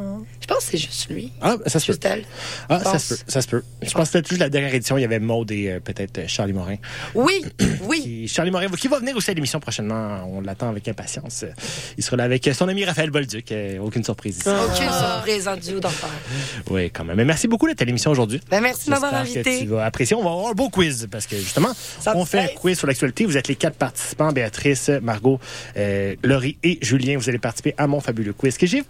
Je 0.52 0.56
pense 0.56 0.66
que 0.66 0.72
c'est 0.72 0.78
juste 0.86 1.10
lui. 1.10 1.32
Ah, 1.42 1.56
ça 1.66 1.80
se 1.80 1.92
peut. 1.92 1.98
Elle. 2.04 2.24
Ah, 2.68 2.80
Je 2.80 2.84
ça 2.84 3.00
se 3.00 3.14
peut. 3.14 3.20
Ça 3.28 3.42
se 3.42 3.48
peut. 3.48 3.64
Je 3.82 3.92
pense 3.92 4.10
que 4.10 4.18
c'était 4.18 4.28
juste 4.30 4.42
la 4.42 4.50
dernière 4.50 4.74
édition. 4.74 4.98
Il 4.98 5.02
y 5.02 5.06
avait 5.06 5.20
Maud 5.20 5.50
et 5.52 5.70
euh, 5.72 5.80
peut-être 5.80 6.18
euh, 6.20 6.24
Charlie 6.28 6.52
Morin. 6.54 6.76
Oui, 7.16 7.46
oui. 7.84 8.02
Qui- 8.02 8.28
Charlie 8.28 8.52
Morin, 8.52 8.68
qui 8.68 8.88
va 8.90 9.00
venir 9.00 9.16
aussi 9.16 9.32
à 9.32 9.34
l'émission 9.34 9.60
prochainement. 9.62 10.30
On 10.30 10.42
l'attend 10.42 10.70
avec 10.70 10.88
impatience. 10.88 11.46
Il 11.98 12.04
sera 12.04 12.18
là 12.18 12.26
avec 12.26 12.50
son 12.54 12.68
ami 12.68 12.84
Raphaël 12.84 13.12
Bolduc. 13.12 13.52
Euh, 13.52 13.78
aucune 13.80 14.04
surprise 14.04 14.40
ici. 14.40 14.50
Aucune 14.50 14.90
surprise 14.92 15.48
en 15.48 15.56
duo 15.56 15.80
d'enfer. 15.80 16.10
Oui, 16.70 16.90
quand 16.92 17.06
même. 17.06 17.16
Mais 17.16 17.26
merci 17.26 17.48
beaucoup 17.48 17.68
d'être 17.68 17.82
à 17.82 17.86
l'émission 17.86 18.12
aujourd'hui. 18.12 18.42
Ben, 18.50 18.60
merci 18.62 18.86
de 18.88 18.90
m'avoir 18.92 19.24
J'espère 19.24 19.44
que 19.44 19.50
invité. 19.50 19.66
tu 19.66 19.72
vas 19.72 19.86
apprécier. 19.86 20.16
On 20.18 20.24
va 20.24 20.32
avoir 20.32 20.48
un 20.52 20.54
beau 20.54 20.70
quiz 20.70 21.08
parce 21.10 21.28
que 21.28 21.38
justement, 21.38 21.72
Ça 22.00 22.14
on 22.18 22.26
fait 22.26 22.40
un 22.40 22.48
quiz 22.48 22.78
sur 22.78 22.88
l'actualité. 22.88 23.26
Vous 23.26 23.38
êtes 23.38 23.48
les 23.48 23.56
quatre 23.56 23.78
participants 23.78 24.32
Béatrice, 24.34 24.90
Margot, 25.02 25.40
euh, 25.78 26.16
Laurie 26.24 26.58
et 26.64 26.78
Julien. 26.82 27.18
Vous 27.18 27.30
allez 27.30 27.40
participer 27.40 27.74
à 27.78 27.88
mon 27.88 28.02
fabuleux 28.02 28.34
quiz 28.34 28.58
que 28.58 28.68
j'ai 28.68 28.84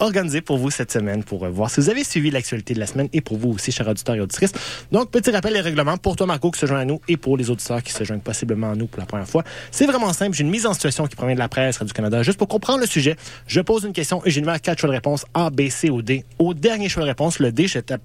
organisé 0.00 0.40
pour 0.40 0.58
vous 0.58 0.70
cette 0.70 0.92
semaine 0.92 1.24
pour 1.24 1.46
voir 1.48 1.70
si 1.70 1.80
vous 1.80 1.88
avez 1.90 2.04
suivi 2.04 2.30
l'actualité 2.30 2.74
de 2.74 2.80
la 2.80 2.86
semaine 2.86 3.08
et 3.12 3.20
pour 3.20 3.36
vous 3.38 3.50
aussi, 3.50 3.72
chers 3.72 3.88
auditeurs 3.88 4.14
et 4.14 4.20
auditrices. 4.20 4.52
Donc, 4.92 5.10
petit 5.10 5.30
rappel 5.30 5.52
des 5.52 5.60
règlements 5.60 5.96
pour 5.96 6.16
toi, 6.16 6.26
Margot, 6.26 6.50
qui 6.50 6.60
se 6.60 6.66
joint 6.66 6.80
à 6.80 6.84
nous 6.84 7.00
et 7.08 7.16
pour 7.16 7.36
les 7.36 7.50
auditeurs 7.50 7.82
qui 7.82 7.92
se 7.92 8.04
joignent 8.04 8.20
possiblement 8.20 8.70
à 8.70 8.74
nous 8.74 8.86
pour 8.86 9.00
la 9.00 9.06
première 9.06 9.28
fois. 9.28 9.44
C'est 9.70 9.86
vraiment 9.86 10.12
simple. 10.12 10.36
J'ai 10.36 10.44
une 10.44 10.50
mise 10.50 10.66
en 10.66 10.74
situation 10.74 11.06
qui 11.06 11.16
provient 11.16 11.34
de 11.34 11.40
la 11.40 11.48
presse 11.48 11.82
du 11.82 11.92
Canada. 11.92 12.22
Juste 12.22 12.38
pour 12.38 12.48
comprendre 12.48 12.80
le 12.80 12.86
sujet, 12.86 13.16
je 13.46 13.60
pose 13.60 13.84
une 13.84 13.92
question 13.92 14.22
et 14.24 14.30
j'ai 14.30 14.42
quatre 14.62 14.78
choix 14.80 14.88
de 14.88 14.94
réponse 14.94 15.24
A, 15.34 15.50
B, 15.50 15.68
C 15.68 15.90
ou 15.90 16.02
D. 16.02 16.24
Au 16.38 16.54
dernier 16.54 16.88
choix 16.88 17.02
de 17.02 17.08
réponse, 17.08 17.38
le 17.40 17.52
D, 17.52 17.66
je 17.66 17.78
tape 17.80 18.00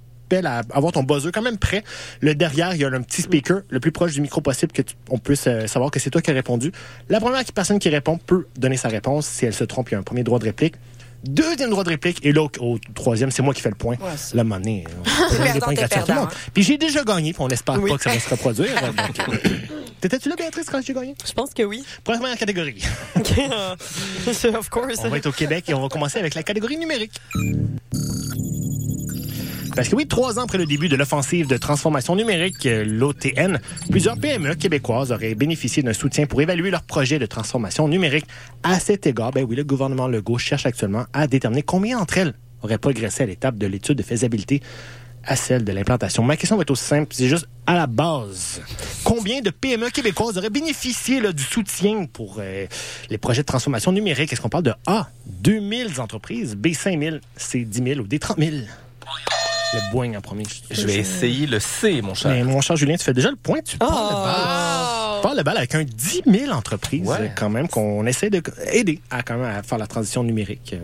à 0.46 0.62
avoir 0.72 0.94
ton 0.94 1.04
buzzer 1.04 1.30
quand 1.34 1.42
même 1.42 1.58
prêt. 1.58 1.84
Le 2.22 2.34
derrière, 2.34 2.74
il 2.74 2.80
y 2.80 2.86
a 2.86 2.88
un 2.88 3.02
petit 3.02 3.22
speaker 3.22 3.64
le 3.70 3.82
plus 3.82 3.92
proche 3.92 4.14
du 4.14 4.22
micro 4.22 4.40
possible 4.40 4.72
que 4.72 4.82
tu- 4.82 4.96
on 5.10 5.18
puisse 5.18 5.46
euh, 5.48 5.68
savoir 5.68 5.92
que 5.92 6.00
c'est 6.00 6.10
toi 6.10 6.22
qui 6.22 6.32
as 6.32 6.34
répondu. 6.34 6.72
La 7.10 7.20
première 7.20 7.44
personne 7.54 7.80
qui 7.80 7.90
répond 7.90 8.18
peut 8.18 8.48
donner 8.58 8.78
sa 8.78 8.88
réponse. 8.88 9.28
Si 9.28 9.46
elle 9.46 9.54
se 9.54 9.66
trompe, 9.66 9.90
il 9.90 9.94
y 9.94 9.96
a 9.96 10.00
un 10.00 10.04
premier 10.04 10.24
droit 10.24 10.40
de 10.40 10.46
réplique. 10.46 10.76
Deuxième 11.24 11.70
droit 11.70 11.84
de 11.84 11.90
réplique. 11.90 12.26
Et 12.26 12.32
là, 12.32 12.48
au, 12.60 12.80
troisième, 12.96 13.32
c'est 13.32 13.42
moi 13.42 13.54
qui 13.54 13.62
fais 13.62 13.70
le 13.70 13.76
point. 13.76 13.96
Ouais, 13.96 14.10
la 14.34 14.44
monnaie. 14.44 14.84
monde. 16.14 16.30
Puis 16.54 16.64
j'ai 16.64 16.78
déjà 16.78 17.04
gagné, 17.04 17.34
puis 17.34 17.42
on 17.44 17.50
espère 17.50 17.82
Oui. 17.82 17.92
pas 17.92 17.98
que 17.98 18.04
ça 18.04 18.10
va 18.12 18.20
se 18.20 18.30
reproduire. 18.30 18.72
Euh, 18.82 19.48
T'étais-tu 20.02 20.30
là, 20.30 20.36
Béatrice, 20.36 20.68
quand 20.68 20.82
j'ai 20.84 20.94
gagné? 20.94 21.16
Je 21.24 21.32
pense 21.32 21.54
que 21.54 21.62
oui. 21.62 21.84
Première 22.04 22.36
catégorie. 22.36 22.82
of 23.16 24.70
course. 24.70 25.00
On 25.04 25.10
va 25.10 25.18
être 25.18 25.28
au 25.28 25.32
Québec 25.32 25.66
et 25.70 25.76
on 25.76 25.82
va 25.82 25.90
commencer 25.90 26.18
avec 26.18 26.34
la 26.34 26.42
catégorie 26.42 26.78
numérique. 26.78 27.14
Parce 29.76 29.88
que 29.88 29.96
oui, 29.96 30.06
trois 30.06 30.38
ans 30.38 30.44
après 30.44 30.58
le 30.58 30.66
début 30.66 30.90
de 30.90 30.96
l'offensive 30.98 31.48
de 31.48 31.58
transformation 31.58 32.16
numérique, 32.16 32.66
euh, 32.66 32.84
l'OTN, 32.84 33.60
plusieurs 33.90 34.18
PME 34.18 34.56
québécoises 34.56 35.12
auraient 35.14 35.34
bénéficié 35.34 35.82
d'un 35.82 35.94
soutien 35.94 36.26
pour 36.26 36.42
évaluer 36.42 36.72
leur 36.72 36.82
projet 36.82 37.20
de 37.20 37.26
transformation 37.26 37.88
numérique. 37.88 38.26
À 38.64 38.80
cet 38.80 39.08
égard, 39.08 39.32
ben 39.32 39.46
oui, 39.48 39.56
le 39.56 39.64
gouvernement 39.64 40.08
Legault 40.08 40.38
cherche 40.38 40.66
actuellement 40.66 41.06
à 41.14 41.26
déterminer 41.28 41.64
combien 41.64 42.00
d'entre 42.00 42.18
elles 42.18 42.34
auraient 42.64 42.78
progressé 42.78 43.24
à 43.24 43.26
l'étape 43.26 43.58
de 43.58 43.66
l'étude 43.66 43.98
de 43.98 44.04
faisabilité 44.04 44.62
à 45.24 45.36
celle 45.36 45.64
de 45.64 45.72
l'implantation. 45.72 46.24
Ma 46.24 46.36
question 46.36 46.58
va 46.58 46.64
être 46.64 46.72
aussi 46.72 46.84
simple, 46.84 47.14
c'est 47.14 47.30
juste 47.30 47.48
à 47.66 47.76
la 47.76 47.88
base. 47.88 48.62
Combien 49.04 49.42
de 49.42 49.52
PME 49.52 49.90
québécoises 49.90 50.38
auraient 50.38 50.50
bénéficié 50.50 51.22
là, 51.22 51.32
du 51.32 51.44
soutien 51.44 52.08
pour 52.12 52.38
euh, 52.40 52.66
les 53.10 53.18
projets 53.18 53.44
de 53.44 53.48
transformation 53.48 53.92
numérique? 53.92 54.34
Est-ce 54.34 54.42
qu'on 54.42 54.50
parle 54.50 54.64
de 54.64 54.74
A, 54.88 55.10
2000 55.28 56.02
entreprises, 56.02 56.56
B, 56.56 56.74
5000, 56.74 57.22
C, 57.38 57.64
10 57.64 57.84
000 57.84 58.00
ou 58.02 58.08
D, 58.08 58.20
30 58.20 58.38
000? 58.38 58.52
Le 59.74 59.92
boing 59.92 60.16
en 60.18 60.22
premier. 60.22 60.44
Je 60.70 60.86
vais 60.86 60.96
essayer 60.96 61.48
le 61.48 61.60
C, 61.60 62.02
mon 62.02 62.14
cher. 62.14 62.32
Mais 62.32 62.44
mon 62.44 62.62
cher 62.62 62.76
Julien, 62.76 62.96
tu 62.98 63.04
fais 63.04 63.14
déjà 63.14 63.30
le 63.30 63.36
point, 63.38 63.60
tu 63.64 63.78
parles 63.78 63.92
le 63.92 64.16
bal. 64.16 64.36
Oh. 64.36 65.16
Tu 65.18 65.22
parles 65.24 65.38
le 65.38 65.44
bal 65.44 65.58
avec 65.58 65.76
un 65.76 65.84
10 65.84 66.22
000 66.26 66.52
entreprises, 66.52 67.08
Ouais. 67.08 67.18
euh, 67.22 67.28
quand 67.36 67.50
même, 67.50 67.68
qu'on 67.68 68.06
essaie 68.06 68.30
d'aider 68.30 69.00
à, 69.10 69.24
quand 69.24 69.38
même, 69.38 69.46
à 69.56 69.64
faire 69.64 69.78
la 69.78 69.88
transition 69.88 70.24
numérique. 70.24 70.76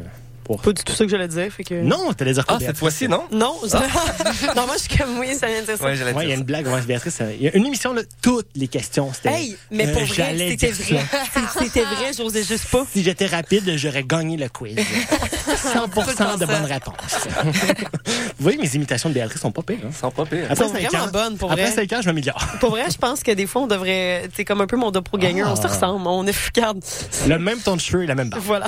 Euh, 0.49 0.53
pour... 0.55 0.61
Pas 0.61 0.73
du 0.73 0.83
tout 0.83 0.93
ça 0.93 1.03
que 1.05 1.11
j'allais 1.11 1.27
dire. 1.27 1.51
Fait 1.51 1.63
que... 1.63 1.75
Non, 1.75 2.13
t'allais 2.13 2.33
dire 2.33 2.45
quoi, 2.45 2.57
Ah, 2.59 2.63
cette 2.65 2.77
fois-ci, 2.77 3.07
non? 3.07 3.23
Non, 3.31 3.55
je- 3.63 3.75
non, 4.55 4.65
moi, 4.65 4.75
je 4.77 4.83
suis 4.83 4.97
comme 4.97 5.19
oui, 5.19 5.35
ça 5.35 5.47
vient 5.47 5.61
de 5.61 5.65
dire 5.65 5.77
ça. 5.77 5.83
Ouais, 5.85 5.95
il 6.23 6.29
y 6.29 6.31
a 6.31 6.35
une 6.35 6.43
blague, 6.43 6.67
ouais, 6.67 6.81
Béatrice. 6.81 7.17
euh, 7.21 7.33
Il 7.35 7.43
y 7.43 7.47
a 7.47 7.55
une 7.55 7.65
émission, 7.65 7.93
là, 7.93 8.01
toutes 8.21 8.47
les 8.55 8.67
questions, 8.67 9.11
c'était. 9.13 9.29
Hey, 9.29 9.57
mais 9.71 9.87
euh, 9.87 9.93
pour 9.93 10.03
vrai, 10.03 10.35
c'était 10.49 10.71
vrai. 10.71 11.05
C'était 11.59 11.81
vrai, 11.83 12.11
j'osais 12.17 12.43
juste 12.43 12.65
pas. 12.69 12.85
Si 12.91 13.03
j'étais 13.03 13.25
rapide, 13.27 13.73
j'aurais 13.77 14.03
gagné 14.03 14.37
le 14.37 14.47
quiz. 14.49 14.75
100% 14.75 16.39
de 16.39 16.45
bonnes 16.45 16.65
réponses. 16.65 16.95
Vous 17.43 18.43
voyez, 18.43 18.57
mes 18.57 18.75
imitations 18.75 19.09
de 19.09 19.13
Béatrice 19.13 19.41
sont 19.41 19.51
pas 19.51 19.61
pires. 19.63 19.77
Hein? 19.85 19.89
Sans 19.99 20.11
pas 20.11 20.25
pire. 20.25 20.45
Après 20.49 20.55
sont 20.65 20.71
vraiment 20.71 21.05
ans- 21.05 21.07
bonnes, 21.11 21.37
pour 21.37 21.51
Après 21.51 21.65
vrai. 21.71 21.87
5 21.87 21.93
ans, 21.93 22.01
je 22.01 22.07
m'améliore. 22.07 22.37
Pour 22.59 22.71
vrai, 22.71 22.85
je 22.91 22.97
pense 22.97 23.23
que 23.23 23.31
des 23.31 23.47
fois, 23.47 23.63
on 23.63 23.67
devrait. 23.67 24.29
C'est 24.35 24.45
comme 24.45 24.61
un 24.61 24.67
peu 24.67 24.77
mon 24.77 24.91
doppelganger. 24.91 25.43
Ah. 25.45 25.51
On 25.51 25.55
se 25.55 25.67
ressemble. 25.67 26.07
On 26.07 26.25
est. 26.27 26.35
Regarde. 26.55 26.83
Le 27.27 27.37
même 27.39 27.59
ton 27.59 27.75
de 27.75 27.81
cheveux 27.81 28.03
et 28.03 28.07
la 28.07 28.15
même 28.15 28.29
barbe. 28.29 28.43
Voilà. 28.45 28.67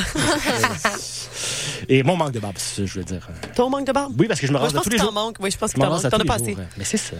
Et 1.87 2.03
mon 2.03 2.15
manque 2.17 2.31
de 2.31 2.39
barbe, 2.39 2.55
c'est 2.57 2.81
ça, 2.81 2.85
je 2.85 2.99
veux 2.99 3.05
dire. 3.05 3.27
Ton 3.55 3.69
manque 3.69 3.87
de 3.87 3.91
barbe? 3.91 4.13
Oui, 4.19 4.27
parce 4.27 4.39
que 4.39 4.47
je 4.47 4.51
me 4.51 4.57
rase 4.57 4.69
je 4.71 4.75
pense 4.75 4.83
tous 4.83 4.89
que 4.89 4.93
les 4.95 4.99
t'en 4.99 5.05
jours. 5.05 5.13
manques. 5.13 5.37
Oui, 5.39 5.51
je 5.51 5.57
pense 5.57 5.71
Je 5.71 5.75
que 5.75 5.81
t'en 5.81 5.89
manques. 5.89 6.01
T'en 6.01 6.09
as 6.09 6.17
les 6.19 6.25
pas 6.25 6.37
jours. 6.37 6.47
assez. 6.47 6.57
Mais 6.77 6.83
c'est 6.83 6.97
ça. 6.97 7.15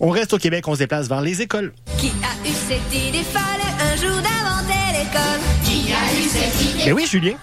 On 0.00 0.08
reste 0.10 0.32
au 0.32 0.38
Québec, 0.38 0.66
on 0.66 0.74
se 0.74 0.78
déplace 0.78 1.08
vers 1.08 1.20
les 1.20 1.42
écoles. 1.42 1.72
Qui 1.98 2.08
a 2.08 2.48
eu 2.48 2.52
cette 2.68 2.94
idée? 2.94 3.22
Folle 3.22 3.42
un 3.80 3.96
jour 3.96 4.16
d'inventer 4.16 4.98
l'école 4.98 5.40
Qui 5.64 5.92
a 5.92 6.18
eu 6.18 6.26
cette 6.28 6.62
idée? 6.62 6.84
Mais 6.86 6.92
oui, 6.92 7.06
Julien. 7.06 7.34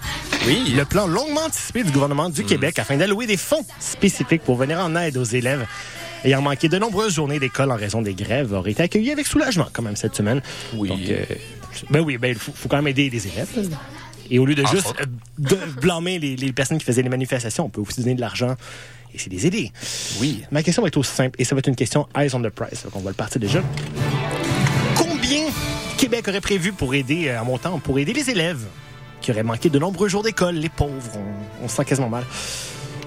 Oui. 0.46 0.72
Le 0.76 0.84
plan 0.84 1.06
longuement 1.06 1.42
anticipé 1.46 1.84
du 1.84 1.90
gouvernement 1.92 2.30
du 2.30 2.44
Québec 2.44 2.78
afin 2.78 2.96
d'allouer 2.96 3.26
des 3.26 3.36
fonds 3.36 3.64
spécifiques 3.78 4.42
pour 4.42 4.56
venir 4.56 4.80
en 4.80 4.94
aide 4.96 5.16
aux 5.16 5.24
élèves 5.24 5.66
ayant 6.24 6.42
manqué 6.42 6.68
de 6.68 6.78
nombreuses 6.78 7.14
journées 7.14 7.38
d'école 7.38 7.70
en 7.70 7.76
raison 7.76 8.02
des 8.02 8.14
grèves 8.14 8.52
aurait 8.52 8.72
été 8.72 8.82
accueilli 8.82 9.12
avec 9.12 9.26
soulagement 9.26 9.68
quand 9.72 9.82
même 9.82 9.94
cette 9.94 10.16
semaine. 10.16 10.42
Oui. 10.74 10.88
Donc, 10.88 10.98
euh, 11.10 11.24
ben 11.90 12.00
oui, 12.00 12.18
ben 12.18 12.28
il 12.28 12.34
faut, 12.34 12.50
faut 12.52 12.68
quand 12.68 12.76
même 12.78 12.88
aider 12.88 13.08
les 13.08 13.24
élèves. 13.28 13.48
Et 14.30 14.38
au 14.38 14.46
lieu 14.46 14.54
de 14.54 14.64
juste 14.66 14.94
de 15.38 15.56
blâmer 15.80 16.18
les, 16.18 16.36
les 16.36 16.52
personnes 16.52 16.78
qui 16.78 16.84
faisaient 16.84 17.02
les 17.02 17.08
manifestations, 17.08 17.66
on 17.66 17.70
peut 17.70 17.80
aussi 17.80 18.00
donner 18.00 18.14
de 18.14 18.20
l'argent 18.20 18.56
et 19.14 19.18
c'est 19.18 19.30
les 19.30 19.46
aider. 19.46 19.72
Oui. 20.20 20.42
Ma 20.50 20.62
question 20.62 20.82
va 20.82 20.88
être 20.88 20.96
aussi 20.96 21.14
simple 21.14 21.40
et 21.40 21.44
ça 21.44 21.54
va 21.54 21.60
être 21.60 21.68
une 21.68 21.76
question 21.76 22.06
eyes 22.16 22.34
on 22.34 22.42
the 22.42 22.50
prize. 22.50 22.82
Donc 22.84 22.96
on 22.96 23.00
va 23.00 23.10
le 23.10 23.16
partir 23.16 23.40
déjà. 23.40 23.62
Combien 24.96 25.44
Québec 25.96 26.28
aurait 26.28 26.40
prévu 26.40 26.72
pour 26.72 26.94
aider 26.94 27.28
euh, 27.28 27.40
en 27.40 27.44
montant 27.44 27.78
pour 27.78 27.98
aider 27.98 28.12
les 28.12 28.30
élèves 28.30 28.64
qui 29.20 29.30
auraient 29.30 29.42
manqué 29.42 29.68
de 29.68 29.78
nombreux 29.78 30.08
jours 30.08 30.22
d'école, 30.22 30.54
les 30.54 30.68
pauvres, 30.68 31.16
on, 31.16 31.64
on 31.64 31.68
se 31.68 31.76
sent 31.76 31.84
quasiment 31.84 32.08
mal. 32.08 32.24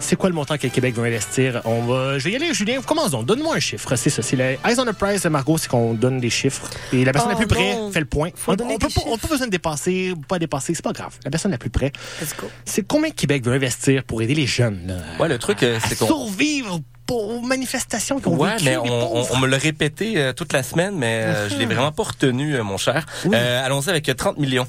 C'est 0.04 0.16
quoi 0.16 0.30
le 0.30 0.36
montant 0.36 0.58
que 0.58 0.64
le 0.64 0.70
Québec 0.70 0.96
va 0.96 1.04
investir? 1.04 1.62
On 1.64 1.84
va, 1.84 2.18
je 2.20 2.24
vais 2.26 2.32
y 2.32 2.36
aller, 2.36 2.54
Julien. 2.54 2.82
Commençons. 2.82 3.24
Donne-moi 3.24 3.56
un 3.56 3.60
chiffre. 3.60 3.96
C'est 3.96 4.10
ça. 4.10 4.22
C'est 4.22 4.36
le 4.36 4.44
Eyes 4.44 4.80
on 4.80 4.86
the 4.86 4.92
Prize, 4.92 5.24
Margot, 5.28 5.58
c'est 5.58 5.70
qu'on 5.70 5.94
donne 5.94 6.20
des 6.20 6.30
chiffres. 6.30 6.70
Et 6.92 7.06
la 7.06 7.14
personne 7.14 7.32
Oh 7.32 7.40
la 7.40 7.46
plus 7.46 7.48
près 7.48 7.76
non. 7.76 7.92
fait 7.92 8.00
le 8.00 8.06
point. 8.08 8.30
Faut 8.36 8.52
on 8.52 8.56
des 8.56 8.78
pas, 8.78 8.88
besoin 9.30 9.46
de 9.46 9.52
dépasser 9.52 10.12
ou 10.12 10.20
pas 10.22 10.40
dépasser. 10.40 10.74
C'est 10.74 10.84
pas 10.84 10.92
grave. 10.92 11.14
La 11.24 11.32
personne 11.32 11.52
la 11.52 11.58
plus 11.58 11.70
près. 11.70 11.92
Let's 12.20 12.36
go. 12.36 12.48
C'est 12.66 12.86
combien 12.86 13.12
que 13.12 13.16
Québec 13.16 13.46
veut 13.46 13.54
investir 13.54 14.04
pour 14.04 14.22
aider 14.22 14.34
les 14.34 14.48
jeunes, 14.48 14.82
là, 14.88 14.96
Ouais, 15.20 15.30
le 15.30 15.38
truc, 15.38 15.62
euh, 15.64 15.78
à 15.78 15.88
c'est 15.88 15.98
qu'on. 15.98 16.08
survivre 16.08 16.80
aux 17.14 17.42
manifestations 17.42 18.20
qu'on 18.20 18.36
Ouais, 18.38 18.52
vécu, 18.54 18.66
mais 18.66 18.78
on, 18.78 18.84
on, 18.86 19.12
pauvres. 19.22 19.30
on 19.34 19.38
me 19.40 19.48
l'a 19.48 19.58
répété 19.58 20.14
euh, 20.18 20.34
toute 20.34 20.54
la 20.54 20.64
semaine, 20.64 20.96
mais 20.98 21.24
euh, 21.24 21.50
je 21.50 21.56
l'ai 21.58 21.66
vraiment 21.66 21.92
pas 21.92 22.04
retenu, 22.04 22.56
euh, 22.56 22.64
mon 22.64 22.78
cher. 22.78 23.06
Euh, 23.32 23.66
Allons-y 23.66 23.90
avec 23.90 24.08
euh, 24.10 24.14
30 24.14 24.38
millions. 24.38 24.68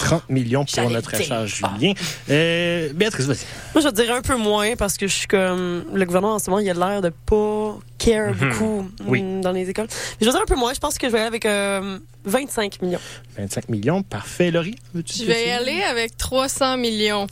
30 0.00 0.28
millions 0.30 0.64
pour 0.64 0.90
notre 0.90 1.16
cher 1.16 1.46
Julien. 1.46 1.92
Euh, 2.30 2.92
Béatrice, 2.94 3.26
vas-y. 3.26 3.44
Moi, 3.74 3.82
je 3.82 3.88
dirais 3.94 4.16
un 4.16 4.22
peu 4.22 4.36
moins 4.36 4.76
parce 4.76 4.96
que 4.96 5.06
je 5.06 5.14
suis 5.14 5.26
comme. 5.26 5.84
Le 5.92 6.04
gouvernement, 6.04 6.34
en 6.34 6.38
ce 6.38 6.50
moment, 6.50 6.60
il 6.60 6.70
a 6.70 6.74
l'air 6.74 7.02
de 7.02 7.10
pas 7.10 7.78
care 8.04 8.34
beaucoup 8.34 8.88
Oui. 9.06 9.22
mm, 9.22 9.40
dans 9.40 9.52
les 9.52 9.68
écoles. 9.70 9.86
Mais 9.88 10.16
je 10.20 10.26
vais 10.26 10.32
dire 10.32 10.40
un 10.42 10.46
peu 10.46 10.56
moins. 10.56 10.74
Je 10.74 10.80
pense 10.80 10.98
que 10.98 11.06
je 11.06 11.12
vais 11.12 11.18
aller 11.18 11.26
avec 11.28 11.46
euh, 11.46 11.98
25 12.24 12.82
millions. 12.82 13.00
25 13.38 13.68
millions, 13.68 14.02
parfait. 14.02 14.50
Laurie, 14.50 14.76
veux-tu 14.94 15.18
Je 15.18 15.24
vais 15.24 15.48
y 15.48 15.50
aller 15.50 15.82
avec 15.82 16.16
300 16.16 16.76
millions. 16.76 17.26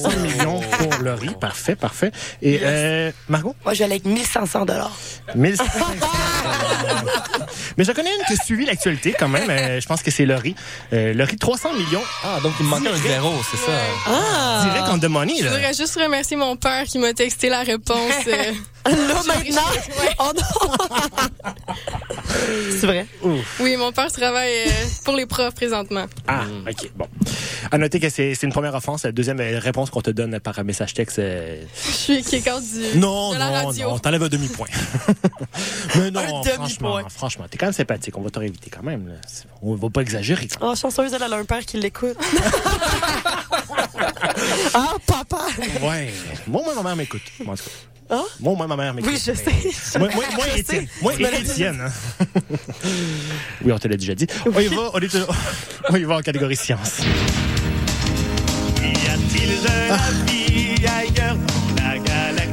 300 0.00 0.18
millions 0.22 0.60
pour 0.60 1.02
Laurie, 1.02 1.34
parfait, 1.40 1.76
parfait. 1.76 2.12
Et 2.42 2.60
euh, 2.62 3.10
Margot? 3.28 3.54
Moi, 3.64 3.74
je 3.74 3.78
vais 3.80 3.84
aller 3.86 3.94
avec 3.94 4.04
1500 4.06 4.64
dollars. 4.66 4.96
1500. 5.34 5.64
Mais 7.76 7.84
je 7.84 7.92
connais 7.92 8.10
une 8.10 8.24
qui 8.26 8.32
a 8.34 8.44
suivi 8.44 8.64
l'actualité 8.66 9.14
quand 9.18 9.28
même. 9.28 9.48
Euh, 9.48 9.80
je 9.80 9.86
pense 9.86 10.02
que 10.02 10.10
c'est 10.10 10.26
Laurie. 10.26 10.54
Euh, 10.92 11.12
Laurie, 11.14 11.36
300 11.36 11.72
millions. 11.74 12.02
Ah, 12.24 12.38
donc 12.42 12.52
il 12.60 12.66
me 12.66 12.70
manquait 12.70 12.88
un 12.88 12.96
zéro, 12.96 13.32
c'est 13.50 13.56
ça. 13.56 13.72
Ah! 14.06 14.62
Direct 14.64 14.88
en 14.88 14.98
the 14.98 15.04
money, 15.10 15.34
Je 15.38 15.44
là. 15.44 15.50
voudrais 15.50 15.74
juste 15.74 15.98
remercier 16.00 16.36
mon 16.36 16.56
père 16.56 16.84
qui 16.84 16.98
m'a 16.98 17.12
texté 17.14 17.48
la 17.48 17.60
réponse. 17.62 17.96
Là, 18.86 19.22
maintenant! 19.26 19.62
Oh 20.18 20.30
non! 20.34 20.72
C'est 22.78 22.86
vrai. 22.86 23.06
Oui, 23.60 23.76
mon 23.76 23.92
père 23.92 24.10
travaille 24.10 24.68
euh, 24.68 24.70
pour 25.04 25.14
les 25.14 25.26
profs 25.26 25.54
présentement. 25.54 26.06
Ah, 26.26 26.44
OK, 26.68 26.90
bon. 26.96 27.06
À 27.70 27.76
noter 27.78 28.00
que 28.00 28.08
c'est 28.08 28.32
une 28.42 28.52
première 28.52 28.74
offense. 28.74 29.02
La 29.04 29.12
deuxième 29.12 29.38
euh, 29.40 29.58
réponse 29.58 29.90
qu'on 29.90 30.00
te 30.00 30.10
donne 30.10 30.40
par 30.40 30.58
un 30.58 30.62
message 30.62 30.94
texte. 30.94 31.18
euh, 31.18 31.62
Je 31.86 31.90
suis 31.90 32.22
quelqu'un 32.22 32.58
du 32.60 32.98
Non, 32.98 33.32
de 33.34 33.38
la 33.38 33.46
non, 33.62 33.66
radio. 33.66 33.90
non, 33.90 33.98
t'enlèves 33.98 34.22
un 34.22 34.28
demi-point. 34.28 34.66
Mais 35.96 36.10
non, 36.10 36.20
Un 36.20 36.26
franchement, 36.42 36.64
demi-point. 36.66 37.08
franchement, 37.10 37.44
t'es 37.50 37.58
quand 37.58 37.66
même 37.66 37.72
sympathique. 37.74 38.16
On 38.16 38.22
va 38.22 38.30
te 38.30 38.38
réinviter 38.38 38.70
quand 38.70 38.82
même. 38.82 39.08
Là. 39.08 39.14
On 39.62 39.74
va 39.74 39.90
pas 39.90 40.00
exagérer. 40.00 40.48
quand 40.48 40.60
même. 40.60 40.70
Oh, 40.72 40.76
chanceuse, 40.76 41.12
elle 41.12 41.22
a 41.22 41.36
un 41.36 41.44
père 41.44 41.64
qui 41.66 41.76
l'écoute. 41.78 42.16
ah, 44.74 44.94
papa! 45.06 45.46
Ouais. 45.82 46.12
Moi, 46.46 46.62
moi, 46.64 46.74
ma 46.76 46.82
mère 46.82 46.96
m'écoute. 46.96 47.22
Moi, 47.44 47.54
en 47.54 47.56
tout 47.56 47.64
cas. 47.64 47.70
Hein? 48.10 48.24
Moi, 48.40 48.54
moi, 48.56 48.66
ma 48.66 48.76
mère 48.76 48.92
m'écoute. 48.94 49.10
Oui, 49.12 49.18
je 49.24 49.32
sais. 49.32 49.98
Moi, 49.98 50.08
moi, 50.14 50.24
moi, 50.34 50.44
Je 50.54 50.58
Étienne. 50.60 50.86
sais. 50.86 50.88
Moi, 51.02 51.12
dit. 51.16 51.22
Étienne. 51.24 51.80
hein. 51.80 52.24
oui, 53.64 53.72
on 53.72 53.78
te 53.78 53.86
l'a 53.88 53.96
déjà 53.96 54.14
dit. 54.14 54.26
On 54.46 54.58
y 54.58 54.66
va, 54.66 54.90
on, 54.94 54.98
est, 54.98 55.16
on 55.90 55.96
y 55.96 56.04
va 56.04 56.16
en 56.16 56.20
catégorie 56.20 56.56
science. 56.56 56.98
Y 58.82 58.86
a-t-il 59.08 59.60
de 59.62 59.88
la 59.88 59.96
vie 60.32 60.39
ailleurs 60.39 60.39
dans 60.39 60.39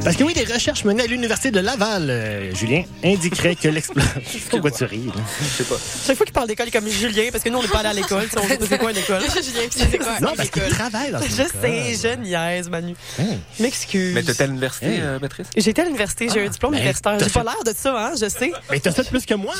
Parce 0.04 0.16
que 0.16 0.24
oui, 0.24 0.32
des 0.32 0.44
recherches 0.44 0.84
menées 0.84 1.02
à 1.02 1.06
l'Université 1.06 1.50
de 1.50 1.60
Laval, 1.60 2.08
euh, 2.08 2.54
Julien, 2.54 2.82
indiqueraient 3.04 3.56
que 3.56 3.68
l'exploration... 3.68 4.20
Pourquoi 4.50 4.70
tu 4.70 4.84
ris? 4.84 5.04
là? 5.06 5.12
Je 5.42 5.44
sais 5.48 5.64
pas. 5.64 5.74
Chaque 6.06 6.16
fois 6.16 6.24
qu'il 6.24 6.32
parle 6.32 6.46
d'école, 6.48 6.66
il 6.66 6.68
est 6.74 6.80
comme 6.80 6.88
Julien, 6.88 7.28
parce 7.30 7.44
que 7.44 7.50
nous, 7.50 7.58
on 7.58 7.62
n'est 7.62 7.68
pas 7.68 7.80
allé 7.80 7.88
à 7.88 7.92
l'école. 7.92 8.24
tu 8.24 8.30
sais, 8.30 8.38
On 8.38 8.48
sait 8.48 8.56
pas 8.58 8.66
c'est 8.70 8.78
quoi 8.78 8.90
une 8.92 8.96
école. 8.96 9.20
Julien, 9.42 9.68
c'est 9.70 9.98
quoi? 9.98 10.18
Non, 10.20 10.32
parce 10.36 10.48
qu'il 10.50 10.62
travaille 10.68 11.10
dans 11.12 11.18
Je 11.20 11.26
une 11.26 11.48
sais, 11.60 11.94
je 12.14 12.16
niaise, 12.20 12.70
Manu. 12.70 12.94
Hey. 13.18 13.38
Je 13.58 13.62
m'excuse. 13.62 14.14
Mais 14.14 14.22
t'étais 14.22 14.44
à 14.44 14.46
l'université, 14.46 14.86
Hey. 14.86 15.00
euh, 15.02 15.18
Béatrice? 15.18 15.46
J'étais 15.56 15.82
à 15.82 15.84
l'université, 15.84 16.28
j'ai 16.32 16.40
eu 16.42 16.46
un 16.46 16.50
diplôme 16.50 16.72
ben, 16.72 16.78
universitaire. 16.78 17.16
t'as 17.18 17.24
J'ai 17.26 17.30
pas 17.32 17.40
fait- 17.40 17.46
l'air 17.46 17.64
de 17.74 17.78
ça, 17.78 18.06
hein, 18.06 18.12
je 18.18 18.28
sais. 18.28 18.52
Mais 18.70 18.80
t'as 18.80 18.92
fait 18.92 19.08
plus 19.08 19.26
que 19.26 19.34
moi? 19.34 19.54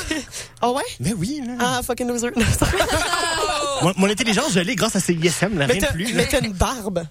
Ah 0.61 0.71
ouais? 0.71 0.83
Mais 0.99 1.13
oui, 1.13 1.41
là. 1.45 1.53
Ah, 1.59 1.81
fucking 1.85 2.07
loser. 2.07 2.29
Mon, 3.83 3.93
mon 3.97 4.09
intelligence, 4.09 4.53
je 4.53 4.59
l'ai 4.61 4.75
grâce 4.75 4.95
à 4.95 4.99
CISM, 4.99 5.57
là, 5.59 5.67
mais 5.67 5.73
rien 5.73 5.75
de 5.75 5.79
t'as 5.81 5.91
plus. 5.93 6.05
là. 6.05 6.11
mais 6.15 6.27
t'as 6.27 6.39
une 6.41 6.53
barbe. 6.53 7.03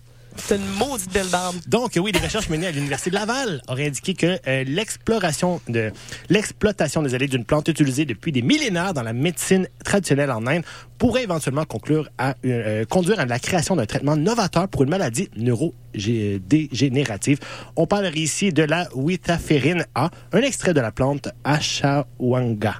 T'as 0.47 0.57
une 0.57 0.67
maudite 0.79 1.13
belle. 1.13 1.27
Donc, 1.67 1.93
oui, 1.97 2.13
des 2.13 2.19
recherches 2.19 2.49
menées 2.49 2.69
à 2.69 2.71
l'Université 2.71 3.11
de 3.11 3.17
Laval 3.17 3.61
auraient 3.69 3.87
indiqué 3.87 4.15
que 4.15 4.39
euh, 4.47 4.65
l'exploration 4.65 5.61
de 5.69 5.93
l'exploitation 6.29 7.03
des 7.03 7.19
d'une 7.27 7.45
plante 7.45 7.67
utilisée 7.69 8.05
depuis 8.05 8.31
des 8.33 8.43
millénaires 8.43 8.93
dans 8.95 9.03
la 9.03 9.13
médecine 9.13 9.67
traditionnelle 9.85 10.31
en 10.31 10.47
Inde 10.47 10.63
pourrait 10.99 11.25
éventuellement 11.25 11.65
conclure 11.65 12.09
à, 12.19 12.35
euh, 12.45 12.85
conduire 12.85 13.19
à 13.21 13.27
la 13.27 13.39
création 13.39 13.77
d'un 13.77 13.87
traitement 13.87 14.17
novateur 14.17 14.69
pour 14.69 14.83
une 14.85 14.91
maladie 14.91 15.31
neurodégénérative. 15.37 17.39
On 17.77 17.87
parle 17.87 18.15
ici 18.17 18.53
de 18.53 18.63
la 18.63 18.89
witaférine 18.95 19.87
A, 19.95 20.11
un 20.33 20.41
extrait 20.41 20.75
de 20.75 20.81
la 20.81 20.93
plante 20.93 21.29
Ashawanga. 21.45 22.79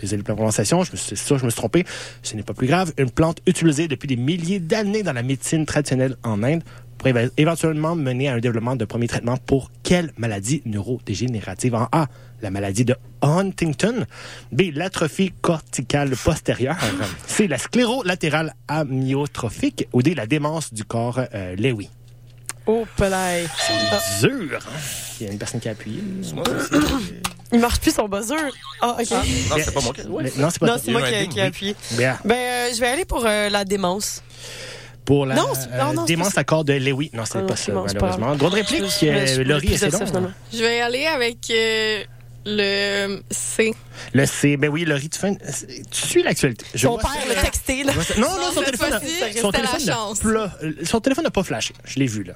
Désolé 0.00 0.22
pour 0.22 0.32
la 0.32 0.36
prononciation, 0.36 0.84
je 0.84 0.92
me 0.92 0.96
suis, 0.96 1.16
c'est 1.16 1.38
je 1.38 1.44
me 1.44 1.50
suis 1.50 1.56
trompé. 1.56 1.84
Ce 2.22 2.36
n'est 2.36 2.42
pas 2.42 2.52
plus 2.52 2.66
grave. 2.66 2.92
Une 2.98 3.10
plante 3.10 3.38
utilisée 3.46 3.88
depuis 3.88 4.06
des 4.06 4.16
milliers 4.16 4.60
d'années 4.60 5.02
dans 5.02 5.12
la 5.12 5.22
médecine 5.22 5.66
traditionnelle 5.66 6.16
en 6.24 6.42
Inde 6.42 6.62
pourrait 7.12 7.26
éve- 7.26 7.30
éventuellement 7.36 7.94
mener 7.94 8.28
à 8.28 8.34
un 8.34 8.38
développement 8.38 8.76
de 8.76 8.84
premier 8.84 9.06
traitement 9.08 9.36
pour 9.36 9.70
quelle 9.82 10.12
maladie 10.16 10.62
neurodégénérative? 10.64 11.74
En 11.74 11.88
A, 11.92 12.06
la 12.42 12.50
maladie 12.50 12.84
de 12.84 12.94
Huntington. 13.22 14.06
B, 14.52 14.62
l'atrophie 14.74 15.32
corticale 15.40 16.10
postérieure. 16.16 16.76
C, 17.26 17.46
la 17.48 17.58
sclérolatérale 17.58 18.54
amyotrophique. 18.68 19.88
Ou 19.92 20.02
D, 20.02 20.14
la 20.14 20.26
démence 20.26 20.72
du 20.72 20.84
corps 20.84 21.20
euh, 21.34 21.56
Lewy. 21.56 21.88
Oh, 22.66 22.86
pelay. 22.96 23.44
Dur. 24.22 24.58
hein? 24.58 24.70
Il 25.20 25.26
y 25.26 25.28
a 25.28 25.32
une 25.32 25.38
personne 25.38 25.60
qui 25.60 25.68
a 25.68 25.72
appuyé. 25.72 26.00
Il 27.52 27.60
marche 27.60 27.78
plus 27.78 27.92
son 27.94 28.08
buzzer. 28.08 28.34
Ah, 28.80 28.96
OK. 28.98 29.10
Non, 29.10 29.56
c'est 29.62 29.74
pas 29.74 29.80
moi 29.80 29.92
qui. 29.92 30.08
Non, 30.08 30.48
c'est 30.50 30.84
c'est 30.84 30.90
moi 30.90 31.02
qui, 31.02 31.38
ai 31.38 31.42
appuyé. 31.42 31.76
Bien. 31.92 32.18
Ben, 32.24 32.34
euh, 32.36 32.68
je 32.74 32.80
vais 32.80 32.88
aller 32.88 33.04
pour 33.04 33.24
euh, 33.26 33.48
la 33.50 33.64
démence. 33.64 34.22
Pour 35.04 35.26
la 35.26 35.34
Non, 35.34 35.48
c'est- 35.54 35.68
non, 35.76 35.92
non, 35.92 36.04
démence 36.04 36.32
pas 36.32 36.40
à 36.40 36.44
corps 36.44 36.64
de 36.64 36.72
Lewy. 36.74 37.10
Non, 37.12 37.24
c'est 37.26 37.46
pas 37.46 37.56
ça, 37.56 37.72
malheureusement. 37.72 38.36
Droit 38.36 38.50
de 38.50 38.54
réplique, 38.54 38.84
Je- 38.84 39.06
je- 39.06 39.10
euh, 39.12 39.26
je- 39.26 39.42
Laurie, 39.42 39.68
donc. 39.68 40.06
finalement. 40.06 40.32
Je 40.52 40.58
vais 40.58 40.80
aller 40.80 41.04
avec 41.06 41.36
euh, 41.50 42.02
le 42.46 43.20
C. 43.30 43.74
Le 44.12 44.26
C, 44.26 44.56
ben 44.56 44.68
oui, 44.70 44.84
Laurie, 44.84 45.08
tu, 45.08 45.18
fais 45.18 45.28
une- 45.28 45.38
tu 45.38 46.06
suis 46.08 46.22
l'actualité. 46.22 46.64
Je 46.74 46.86
Son 46.86 46.94
vois 46.94 47.02
père 47.02 47.34
l'a 47.36 47.42
texté, 47.42 47.84
là. 47.84 47.92
Non, 48.18 48.28
non, 48.28 48.52
son 48.54 48.62
téléphone, 48.62 48.92
a- 48.94 48.98
euh, 50.62 50.72
son 50.84 51.00
téléphone 51.00 51.24
n'a 51.24 51.30
pas 51.30 51.42
flashé. 51.42 51.74
Je 51.84 51.98
l'ai 51.98 52.06
vu, 52.06 52.22
là. 52.24 52.34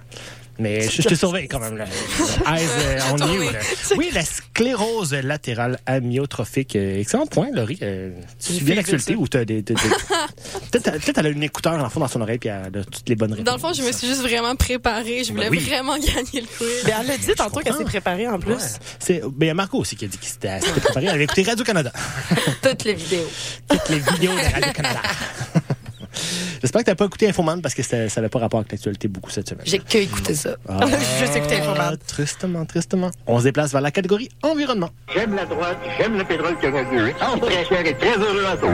Mais 0.59 0.83
je, 0.88 1.03
je 1.03 1.09
te 1.09 1.14
surveille 1.14 1.47
quand 1.49 1.61
même, 1.61 1.77
là. 1.77 1.85
Eyes 2.57 2.66
euh, 2.81 2.99
on 3.12 3.16
you, 3.33 3.42
là? 3.51 3.59
Oui, 3.97 4.11
la 4.12 4.25
sclérose 4.25 5.14
latérale 5.14 5.79
amyotrophique. 5.87 6.75
euh, 6.77 7.01
excellent 7.01 7.27
point, 7.27 7.49
Laurie. 7.53 7.79
Euh, 7.83 8.11
tu 8.44 8.55
suis 8.55 8.64
bien 8.64 8.75
l'actualité 8.75 9.14
ou 9.14 9.29
t'as 9.29 9.44
des... 9.44 9.62
des- 9.62 9.75
des- 9.75 9.81
Peut-être 10.71 10.90
peut-être 11.01 11.18
elle 11.18 11.27
a 11.27 11.29
une 11.31 11.42
écouteur 11.42 11.73
en 11.83 11.88
fond 11.88 12.01
dans 12.01 12.09
son 12.09 12.21
oreille 12.21 12.38
puis 12.38 12.49
elle 12.51 12.81
a 12.81 12.85
toutes 12.85 13.09
les 13.09 13.14
bonnes 13.14 13.31
réponses. 13.33 13.44
Dans 13.47 13.55
le 13.55 13.59
fond, 13.59 13.73
je 13.73 13.83
me 13.83 13.92
suis 13.92 14.07
juste 14.07 14.21
vraiment 14.21 14.55
préparée. 14.57 15.25
Je 15.25 15.33
voulais 15.33 15.49
Ben 15.49 15.57
oui. 15.59 15.64
vraiment 15.64 15.94
gagner 15.99 16.40
le 16.42 16.47
quiz. 16.47 16.83
Mais 16.85 16.92
elle 17.01 17.11
a 17.11 17.16
dit 17.16 17.35
tantôt 17.37 17.61
qu'elle 17.61 17.75
s'est 17.75 17.85
préparée 17.85 18.29
en 18.29 18.38
plus. 18.38 18.53
Ouais. 18.53 18.59
C'est, 18.99 19.21
ben, 19.23 19.31
il 19.42 19.47
y 19.47 19.51
a 19.51 19.55
Marco 19.55 19.79
aussi 19.79 19.97
qui 19.97 20.05
a 20.05 20.09
dit 20.09 20.18
qu'il 20.18 20.29
s'était 20.29 20.61
s'était 20.61 20.81
préparé. 20.81 21.07
Elle 21.07 21.12
avait 21.14 21.25
écouté 21.25 21.42
Radio-Canada. 21.44 21.92
Toutes 22.62 22.85
les 22.85 22.94
vidéos. 22.94 23.31
Toutes 23.68 23.88
les 23.88 23.99
vidéos 24.01 24.33
de 24.33 24.53
Radio-Canada. 24.55 25.01
J'espère 26.61 26.83
que 26.83 26.87
t'as 26.87 26.94
pas 26.94 27.05
écouté 27.07 27.29
Infoman 27.29 27.62
parce 27.62 27.75
que 27.75 27.83
ça 27.83 27.97
n'avait 27.97 28.29
pas 28.29 28.38
rapport 28.38 28.61
avec 28.61 28.73
l'actualité 28.73 29.09
beaucoup 29.09 29.31
cette 29.31 29.49
semaine. 29.49 29.64
J'ai 29.66 29.79
que 29.79 29.99
écouté 29.99 30.35
ça. 30.35 30.57
Ah, 30.68 30.81
Juste 31.21 31.37
écouté 31.37 31.57
Infoman. 31.57 31.97
Tristement, 32.07 32.64
tristement. 32.66 33.11
On 33.27 33.38
se 33.38 33.44
déplace 33.44 33.73
vers 33.73 33.81
la 33.81 33.90
catégorie 33.90 34.29
environnement. 34.42 34.90
J'aime 35.14 35.35
la 35.35 35.44
droite, 35.44 35.79
j'aime 35.99 36.16
le 36.18 36.25
pétrole 36.25 36.59
canadien. 36.59 37.12
Entre 37.21 37.47
très 37.47 37.64
cher 37.64 37.87
et 37.87 37.94
très 37.94 38.16
heureux 38.16 38.44
à 38.47 38.57
toi. 38.57 38.71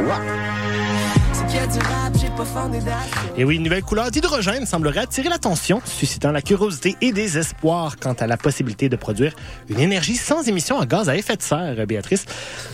Et 3.37 3.45
oui, 3.45 3.57
une 3.57 3.63
nouvelle 3.63 3.83
couleur 3.83 4.11
d'hydrogène 4.11 4.67
semblerait 4.67 5.01
attirer 5.01 5.29
l'attention, 5.29 5.81
suscitant 5.85 6.33
la 6.33 6.43
curiosité 6.43 6.97
et 7.01 7.13
des 7.13 7.39
espoirs 7.39 7.97
quant 7.97 8.15
à 8.15 8.27
la 8.27 8.37
possibilité 8.37 8.89
de 8.89 8.97
produire 8.97 9.35
une 9.69 9.79
énergie 9.79 10.17
sans 10.17 10.47
émission 10.49 10.81
à 10.81 10.87
gaz 10.87 11.09
à 11.09 11.17
effet 11.17 11.37
de 11.37 11.43
serre, 11.43 11.87
Béatrice. 11.87 12.27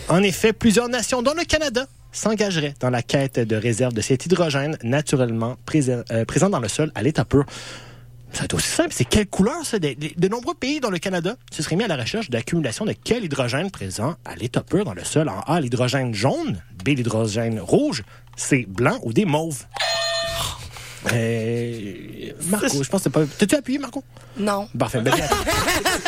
En 0.09 0.23
effet, 0.23 0.51
plusieurs 0.53 0.89
nations, 0.89 1.21
dont 1.21 1.33
le 1.37 1.43
Canada, 1.43 1.85
s'engageraient 2.11 2.73
dans 2.79 2.89
la 2.89 3.01
quête 3.01 3.39
de 3.39 3.55
réserve 3.55 3.93
de 3.93 4.01
cet 4.01 4.25
hydrogène 4.25 4.77
naturellement 4.83 5.57
présent, 5.65 6.01
euh, 6.11 6.25
présent 6.25 6.49
dans 6.49 6.59
le 6.59 6.67
sol 6.67 6.91
à 6.95 7.03
l'état 7.03 7.25
pur. 7.25 7.45
Être 8.41 8.55
aussi 8.55 8.69
simple. 8.69 8.91
C'est 8.93 9.05
quelle 9.05 9.27
couleur, 9.27 9.65
ça? 9.65 9.77
De, 9.77 10.27
nombreux 10.27 10.53
pays, 10.53 10.79
dont 10.79 10.89
le 10.89 10.99
Canada, 10.99 11.35
se 11.51 11.61
seraient 11.61 11.75
mis 11.75 11.83
à 11.83 11.87
la 11.87 11.97
recherche 11.97 12.29
d'accumulation 12.29 12.85
de 12.85 12.93
quel 12.93 13.25
hydrogène 13.25 13.69
présent 13.71 14.15
à 14.25 14.35
l'état 14.35 14.61
pur 14.61 14.85
dans 14.85 14.93
le 14.93 15.03
sol. 15.03 15.29
En 15.29 15.41
A, 15.41 15.59
l'hydrogène 15.59 16.13
jaune. 16.13 16.61
B, 16.83 16.89
l'hydrogène 16.89 17.59
rouge. 17.59 18.03
C, 18.37 18.65
blanc 18.69 18.97
ou 19.03 19.13
des 19.13 19.25
mauves. 19.25 19.65
Euh, 21.13 22.31
Marco, 22.47 22.67
je 22.83 22.89
pense 22.89 23.01
que 23.01 23.03
c'est 23.03 23.09
pas. 23.09 23.21
T'as-tu 23.37 23.55
appuyé, 23.55 23.79
Marco? 23.79 24.03
Non. 24.37 24.67
Parfait. 24.77 25.01
Ben, 25.01 25.13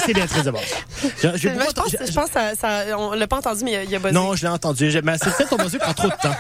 c'est 0.05 0.13
bien 0.13 0.25
très 0.27 0.43
base. 0.43 0.61
Je, 1.01 1.27
pense, 1.27 1.91
je- 1.91 2.05
je 2.07 2.11
pense 2.13 2.27
que 2.27 2.33
ça, 2.33 2.55
ça- 2.59 2.97
on 2.97 3.11
l'a 3.13 3.27
pas 3.27 3.37
entendu, 3.37 3.63
mais 3.65 3.83
il 3.83 3.89
y 3.89 3.95
a, 3.95 3.97
a 3.97 3.99
buzzé. 3.99 4.13
Non, 4.13 4.35
je 4.35 4.43
l'ai 4.43 4.49
entendu. 4.49 4.89
Mais 5.03 5.13
c'est 5.21 5.35
peut-être 5.35 5.49
ton 5.49 5.57
buzzer 5.57 5.79
prend 5.79 5.93
trop 5.93 6.07
de 6.07 6.13
temps. 6.21 6.35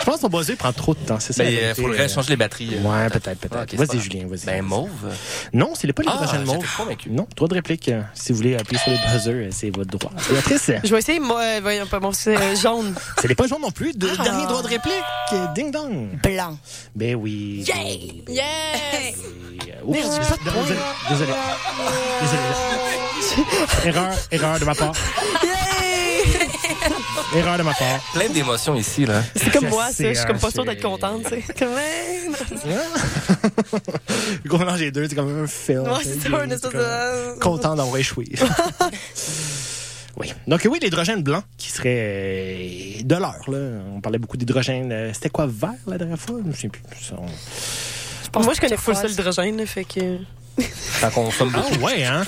Je 0.00 0.04
pense 0.04 0.16
que 0.16 0.20
ton 0.22 0.28
buzzer 0.28 0.56
prend 0.56 0.72
trop 0.72 0.94
de 0.94 1.00
temps. 1.00 1.18
C'est 1.20 1.32
ça. 1.32 1.44
Ben, 1.44 1.52
il 1.52 1.74
faudrait 1.82 2.08
changer 2.08 2.30
les 2.30 2.36
batteries. 2.36 2.76
euh. 2.76 2.88
Ouais, 2.88 3.10
peut-être, 3.10 3.38
peut-être. 3.38 3.70
C'est 3.70 3.76
vas-y. 3.76 4.00
Julien, 4.00 4.26
vas-y. 4.28 4.46
Ben, 4.46 4.62
mauve. 4.62 4.88
Non, 5.52 5.72
c'est 5.74 5.92
pas 5.92 6.02
l'hydrogène 6.02 6.40
Ah, 6.42 6.44
mauve. 6.54 6.66
convaincu. 6.76 7.10
Non, 7.10 7.26
droit 7.36 7.48
de 7.48 7.54
réplique. 7.54 7.88
euh, 7.88 8.02
Si 8.14 8.32
vous 8.32 8.36
voulez 8.38 8.56
appuyer 8.56 8.78
sur 8.82 8.92
le 8.92 9.12
buzzer, 9.12 9.48
c'est 9.52 9.70
votre 9.70 9.90
droit. 9.90 10.12
Béatrice, 10.30 10.70
Je 10.84 10.90
vais 10.92 10.98
essayer, 10.98 11.20
moi, 11.20 11.60
voyons 11.60 11.86
pas, 11.86 12.00
bon, 12.00 12.12
c'est 12.12 12.36
euh, 12.36 12.54
jaune. 12.56 12.94
ce 13.20 13.26
n'est 13.26 13.34
pas 13.34 13.46
jaune 13.46 13.60
non 13.62 13.70
plus. 13.70 13.92
De, 13.92 14.08
Ah. 14.18 14.22
Dernier 14.22 14.46
droit 14.46 14.62
de 14.62 14.68
réplique. 14.68 14.94
Ding 15.54 15.70
dong. 15.70 16.08
Blanc. 16.22 16.56
Ben 16.94 17.14
oui. 17.14 17.64
Yay! 17.96 18.22
Yes! 18.28 19.14
Et, 19.68 19.82
oups, 19.84 19.96
Merde, 19.98 20.12
j'ai 20.12 20.18
pas 20.28 20.36
de 20.36 20.50
point. 20.50 20.62
désolé. 20.62 20.80
Désolé. 21.10 21.32
Désolé. 22.20 22.42
erreur, 23.86 24.12
erreur 24.30 24.60
de 24.60 24.64
ma 24.64 24.74
part. 24.74 24.92
Erreur 27.34 27.58
de 27.58 27.62
ma 27.62 27.72
part. 27.74 28.00
Plein 28.14 28.28
d'émotions 28.28 28.74
ici, 28.76 29.04
là. 29.06 29.22
C'est 29.34 29.50
comme 29.52 29.68
moi, 29.68 29.90
ça. 29.90 30.04
Je 30.04 30.14
suis 30.14 30.26
comme 30.26 30.36
hein, 30.36 30.38
pas 30.40 30.50
sûre 30.50 30.62
c'est- 30.64 30.70
d'être 30.74 30.82
contente, 30.82 31.22
tu 31.24 31.30
sais. 31.30 31.42
Comme, 31.58 31.76
hey, 31.76 32.30
Gros 34.44 34.58
mélange 34.58 34.80
les 34.80 34.90
deux, 34.90 35.08
c'est 35.08 35.14
comme 35.14 35.44
un 35.44 35.46
film. 35.46 35.82
Ouais, 35.82 35.98
c'est 36.02 36.20
ça, 36.30 36.36
un 36.36 36.50
espèce 36.50 36.72
de- 36.72 37.38
Content 37.40 37.74
d'avoir 37.74 37.96
échoué. 37.96 38.26
Oui. 40.16 40.32
Donc 40.46 40.66
oui, 40.70 40.78
l'hydrogène 40.82 41.22
blanc 41.22 41.42
qui 41.56 41.70
serait 41.70 41.88
euh, 41.98 43.02
de 43.02 43.14
l'heure. 43.14 43.34
Là. 43.48 43.58
On 43.94 44.00
parlait 44.00 44.18
beaucoup 44.18 44.36
d'hydrogène. 44.36 44.90
euh, 44.92 45.12
C'était 45.12 45.28
quoi, 45.30 45.46
vert 45.46 45.72
la 45.86 45.98
dernière 45.98 46.18
fois? 46.18 46.36
Je 46.42 46.48
ne 46.48 46.52
sais 46.54 46.68
plus. 46.68 46.82
Ça, 47.00 47.16
on- 47.18 48.42
Moi, 48.42 48.54
je 48.54 48.60
connais 48.60 48.76
full 48.76 48.94
l'hydrogène, 49.06 49.66
fait 49.66 49.84
que. 49.84 50.18
Ça 51.00 51.10
consomme 51.10 51.50
beaucoup. 51.50 51.68
Ah 51.80 51.84
ouais, 51.84 52.04
hein? 52.04 52.24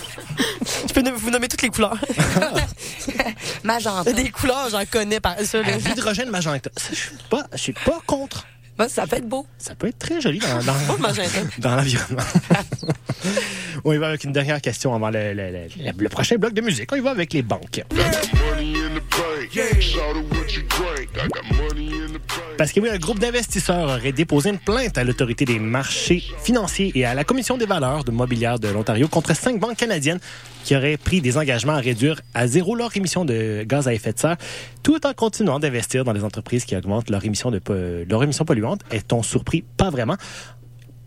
Je 0.86 0.92
peux 0.92 1.10
vous 1.12 1.30
nommer 1.30 1.48
toutes 1.48 1.62
les 1.62 1.70
couleurs. 1.70 1.96
Magenta. 3.64 4.12
Des 4.12 4.30
couleurs, 4.30 4.68
j'en 4.70 4.84
connais 4.84 5.20
par 5.20 5.38
ça. 5.40 5.62
L'hydrogène 5.62 6.28
magenta. 6.30 6.70
Je 6.90 6.94
suis 6.94 7.10
pas, 7.30 7.46
je 7.52 7.58
suis 7.58 7.72
pas 7.72 8.00
contre. 8.06 8.46
Moi, 8.78 8.88
ça 8.88 9.06
peut 9.06 9.16
être 9.16 9.28
beau. 9.28 9.46
Ça 9.58 9.74
peut 9.74 9.88
être 9.88 9.98
très 9.98 10.20
joli 10.20 10.38
dans, 10.38 10.46
l'environnement. 11.76 12.22
On 13.84 13.92
y 13.92 13.98
va 13.98 14.08
avec 14.08 14.24
une 14.24 14.32
dernière 14.32 14.60
question 14.60 14.94
avant 14.94 15.10
le, 15.10 15.32
le- 15.34 15.50
le- 15.50 15.92
le 15.96 16.08
prochain 16.08 16.36
bloc 16.36 16.52
de 16.52 16.60
musique. 16.60 16.90
On 16.92 16.96
y 16.96 17.00
va 17.00 17.10
avec 17.10 17.32
les 17.32 17.42
banques. 17.42 17.82
Parce 22.56 22.72
que 22.72 22.80
oui, 22.80 22.88
un 22.88 22.98
groupe 22.98 23.18
d'investisseurs 23.20 23.88
aurait 23.88 24.12
déposé 24.12 24.50
une 24.50 24.58
plainte 24.58 24.98
à 24.98 25.04
l'autorité 25.04 25.44
des 25.44 25.58
marchés 25.58 26.22
financiers 26.42 26.90
et 26.94 27.04
à 27.04 27.14
la 27.14 27.24
Commission 27.24 27.56
des 27.56 27.66
valeurs 27.66 28.04
de 28.04 28.10
mobilière 28.10 28.58
de 28.58 28.68
l'Ontario 28.68 29.06
contre 29.06 29.34
cinq 29.36 29.60
banques 29.60 29.76
canadiennes 29.76 30.18
qui 30.64 30.74
auraient 30.74 30.96
pris 30.96 31.20
des 31.20 31.38
engagements 31.38 31.74
à 31.74 31.80
réduire 31.80 32.20
à 32.34 32.46
zéro 32.46 32.74
leur 32.74 32.96
émission 32.96 33.24
de 33.24 33.64
gaz 33.64 33.86
à 33.86 33.94
effet 33.94 34.12
de 34.12 34.18
serre, 34.18 34.36
tout 34.82 35.06
en 35.06 35.12
continuant 35.14 35.60
d'investir 35.60 36.04
dans 36.04 36.12
les 36.12 36.24
entreprises 36.24 36.64
qui 36.64 36.76
augmentent 36.76 37.10
leur 37.10 37.24
émission, 37.24 37.50
de, 37.50 37.60
leur 38.08 38.22
émission 38.22 38.44
polluante. 38.44 38.80
Est-on 38.90 39.22
surpris? 39.22 39.64
Pas 39.76 39.90
vraiment. 39.90 40.16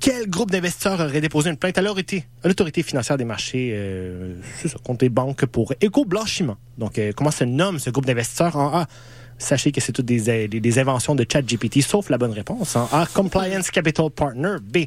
Quel 0.02 0.28
groupe 0.28 0.50
d'investisseurs 0.50 1.00
aurait 1.00 1.22
déposé 1.22 1.52
une 1.52 1.58
plainte 1.58 1.78
à 1.78 1.82
l'autorité, 1.84 2.26
à 2.44 2.48
l'autorité 2.48 2.82
financière 2.82 3.18
des 3.18 3.24
marchés, 3.24 3.70
euh, 3.74 4.34
ça, 4.66 4.80
contre 4.84 5.06
les 5.06 5.10
banques 5.10 5.46
pour 5.46 5.74
éco-blanchiment? 5.80 6.58
Donc, 6.80 6.98
euh, 6.98 7.12
comment 7.16 7.30
se 7.30 7.44
nomme 7.44 7.78
ce 7.78 7.92
groupe 7.92 8.08
d'investisseurs? 8.08 8.56
En 8.56 8.80
A? 8.80 8.88
Sachez 9.38 9.72
que 9.72 9.80
c'est 9.80 9.92
toutes 9.92 10.06
des, 10.06 10.48
des, 10.48 10.60
des 10.60 10.80
inventions 10.80 11.14
de 11.14 11.26
ChatGPT, 11.32 11.82
sauf 11.82 12.10
la 12.10 12.18
bonne 12.18 12.32
réponse. 12.32 12.76
En 12.76 12.86
A, 12.92 13.06
Compliance 13.14 13.70
Capital 13.70 14.10
Partner. 14.10 14.56
B, 14.62 14.86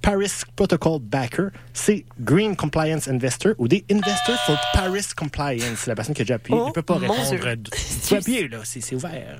Paris 0.00 0.30
Protocol 0.56 0.98
Backer, 1.00 1.48
C, 1.74 2.06
Green 2.20 2.56
Compliance 2.56 3.06
Investor 3.08 3.52
ou 3.58 3.68
D, 3.68 3.84
Investor 3.90 4.36
for 4.46 4.58
Paris 4.72 5.06
Compliance. 5.14 5.86
La 5.86 5.94
personne 5.94 6.14
qui 6.14 6.22
a 6.22 6.24
déjà 6.24 6.34
appuyé 6.36 6.58
Oh, 6.58 6.68
ne 6.68 6.72
peut 6.72 6.82
pas 6.82 6.96
répondre. 6.96 7.20
Pouvez 8.08 8.16
appuyer, 8.16 8.48
là, 8.48 8.58
c'est 8.64 8.94
ouvert. 8.94 9.38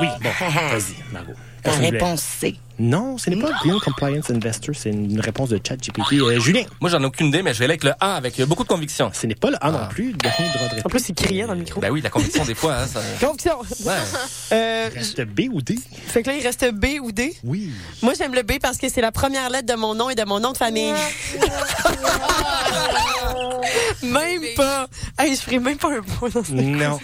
Oui, 0.00 0.08
bon, 0.22 0.30
vas-y, 0.70 1.12
Margot. 1.12 1.32
La 1.64 1.72
réponse 1.72 2.20
C. 2.22 2.56
Non, 2.78 3.18
ce 3.18 3.30
n'est 3.30 3.36
pas 3.36 3.50
Green 3.62 3.78
Compliance 3.80 4.30
Investor, 4.30 4.74
c'est 4.76 4.90
une 4.90 5.20
réponse 5.20 5.48
de 5.48 5.60
ChatGPT. 5.66 6.12
Euh, 6.12 6.38
Julien. 6.38 6.62
Moi, 6.80 6.90
j'en 6.90 7.02
ai 7.02 7.06
aucune 7.06 7.26
idée, 7.26 7.42
mais 7.42 7.52
je 7.52 7.58
vais 7.58 7.64
aller 7.64 7.72
avec 7.72 7.84
le 7.84 7.92
A 7.98 8.14
avec 8.14 8.38
euh, 8.38 8.46
beaucoup 8.46 8.62
de 8.62 8.68
conviction. 8.68 9.10
Ce 9.12 9.26
n'est 9.26 9.34
pas 9.34 9.50
le 9.50 9.56
A 9.60 9.70
non 9.70 9.88
plus. 9.90 10.12
Dernier 10.12 10.48
droit 10.54 10.68
de 10.68 10.74
réponse. 10.76 10.86
En 10.86 10.88
plus, 10.88 11.08
il 11.08 11.14
criait 11.14 11.46
dans 11.46 11.54
le 11.54 11.60
micro. 11.60 11.80
Ben 11.80 11.90
oui, 11.90 12.00
la 12.00 12.10
conviction, 12.10 12.44
des 12.44 12.54
fois, 12.54 12.76
hein, 12.76 12.86
ça... 12.86 13.00
Conviction. 13.26 13.58
Ouais. 13.84 13.92
Euh, 14.52 14.88
Reste 14.94 15.22
B 15.22 15.40
ou 15.52 15.60
D? 15.60 15.76
fait 16.06 16.22
que 16.22 16.30
là, 16.30 16.36
il 16.36 16.42
reste 16.42 16.70
B 16.72 16.86
ou 17.02 17.10
D? 17.10 17.34
Oui. 17.44 17.72
Moi, 18.02 18.12
j'aime 18.16 18.34
le 18.34 18.42
B 18.42 18.52
parce 18.62 18.78
que 18.78 18.88
c'est 18.88 19.00
la 19.00 19.12
première 19.12 19.50
lettre 19.50 19.66
de 19.66 19.74
mon 19.74 19.94
nom 19.94 20.10
et 20.10 20.14
de 20.14 20.24
mon 20.24 20.38
nom 20.38 20.52
de 20.52 20.56
famille. 20.56 20.94
même 24.02 24.42
pas. 24.56 24.86
Hey, 25.18 25.34
je 25.34 25.40
ferai 25.40 25.58
même 25.58 25.76
pas 25.76 25.88
un 25.92 26.02
point 26.02 26.28
dans 26.28 26.44
ce 26.44 26.52
Non. 26.52 26.98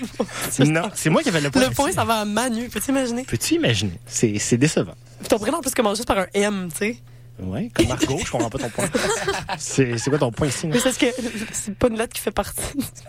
non, 0.61 0.91
c'est 0.95 1.11
moi 1.11 1.23
qui 1.23 1.29
avais 1.31 1.41
le 1.41 1.51
point. 1.51 1.63
Le 1.69 1.75
point, 1.75 1.93
ça 1.93 2.05
va 2.05 2.21
à 2.21 2.25
Manu. 2.25 2.69
Peux-tu 2.69 2.91
imaginer? 2.91 3.25
Peux-tu 3.25 3.55
imaginer? 3.55 3.99
C'est 4.07 4.39
c'est 4.39 4.57
décevant. 4.57 4.95
Ton 5.29 5.39
prénom, 5.39 5.59
en 5.59 5.61
plus, 5.61 5.73
commence 5.75 5.97
juste 5.99 6.09
par 6.09 6.19
un 6.19 6.27
M, 6.35 6.69
tu 6.73 6.79
sais. 6.79 6.97
Ouais, 7.43 7.69
comme 7.75 7.89
Margot, 7.89 8.17
je 8.25 8.31
comprends 8.31 8.49
pas 8.49 8.59
ton 8.59 8.69
point. 8.69 8.85
C'est 9.59 9.99
c'est 9.99 10.09
quoi 10.09 10.21
ton 10.21 10.31
point 10.31 10.47
ici? 10.47 10.69
Mais 10.69 10.75
c'est 10.79 10.85
parce 10.85 10.99
que 10.99 11.07
c'est 11.53 11.75
pas 11.77 11.89
une 11.89 11.99
lettre 11.99 12.13
qui 12.13 12.21
fait 12.21 12.31
partie. 12.31 12.61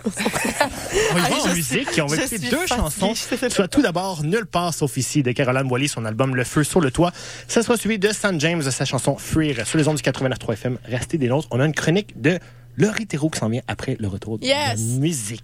On 0.04 0.10
y 0.10 1.22
va 1.22 1.42
en 1.44 1.54
musique 1.54 1.90
suis- 1.92 2.00
et 2.00 2.02
on 2.02 2.08
va 2.08 2.16
écouter 2.16 2.40
deux 2.40 2.66
chansons. 2.66 3.14
Soit 3.50 3.68
tout 3.68 3.84
d'abord 3.84 4.24
Nulle 4.24 4.48
part 4.48 4.74
sauf 4.74 4.98
ici 4.98 5.22
de 5.22 5.32
Caroline 5.32 5.68
Boilly, 5.68 5.88
son 5.88 6.06
album 6.06 6.36
Le 6.36 6.44
Feu 6.44 6.64
sur 6.64 6.82
le 6.82 6.90
toit. 6.90 7.12
Ça 7.48 7.62
sera 7.62 7.78
suivi 7.78 8.00
de 8.00 8.12
San 8.12 8.40
James 8.42 8.64
de 8.64 8.72
sa 8.72 8.84
chanson 8.86 9.16
Freer 9.16 9.64
sur 9.64 9.78
les 9.78 9.88
ondes 9.88 9.98
du 9.98 10.02
89.3 10.02 10.54
FM. 10.54 10.78
Restez 10.86 11.20
des 11.20 11.28
nôtres. 11.28 11.48
On 11.52 11.60
a 11.60 11.66
une 11.68 11.74
chronique 11.76 12.20
de 12.20 12.40
Laurie 12.78 13.06
Thérault 13.06 13.30
qui 13.30 13.38
s'en 13.38 13.50
vient 13.50 13.62
après 13.68 13.96
le 14.00 14.08
retour 14.08 14.40
de 14.40 14.46
Yes. 14.46 14.56
la 14.80 15.00
musique. 15.00 15.44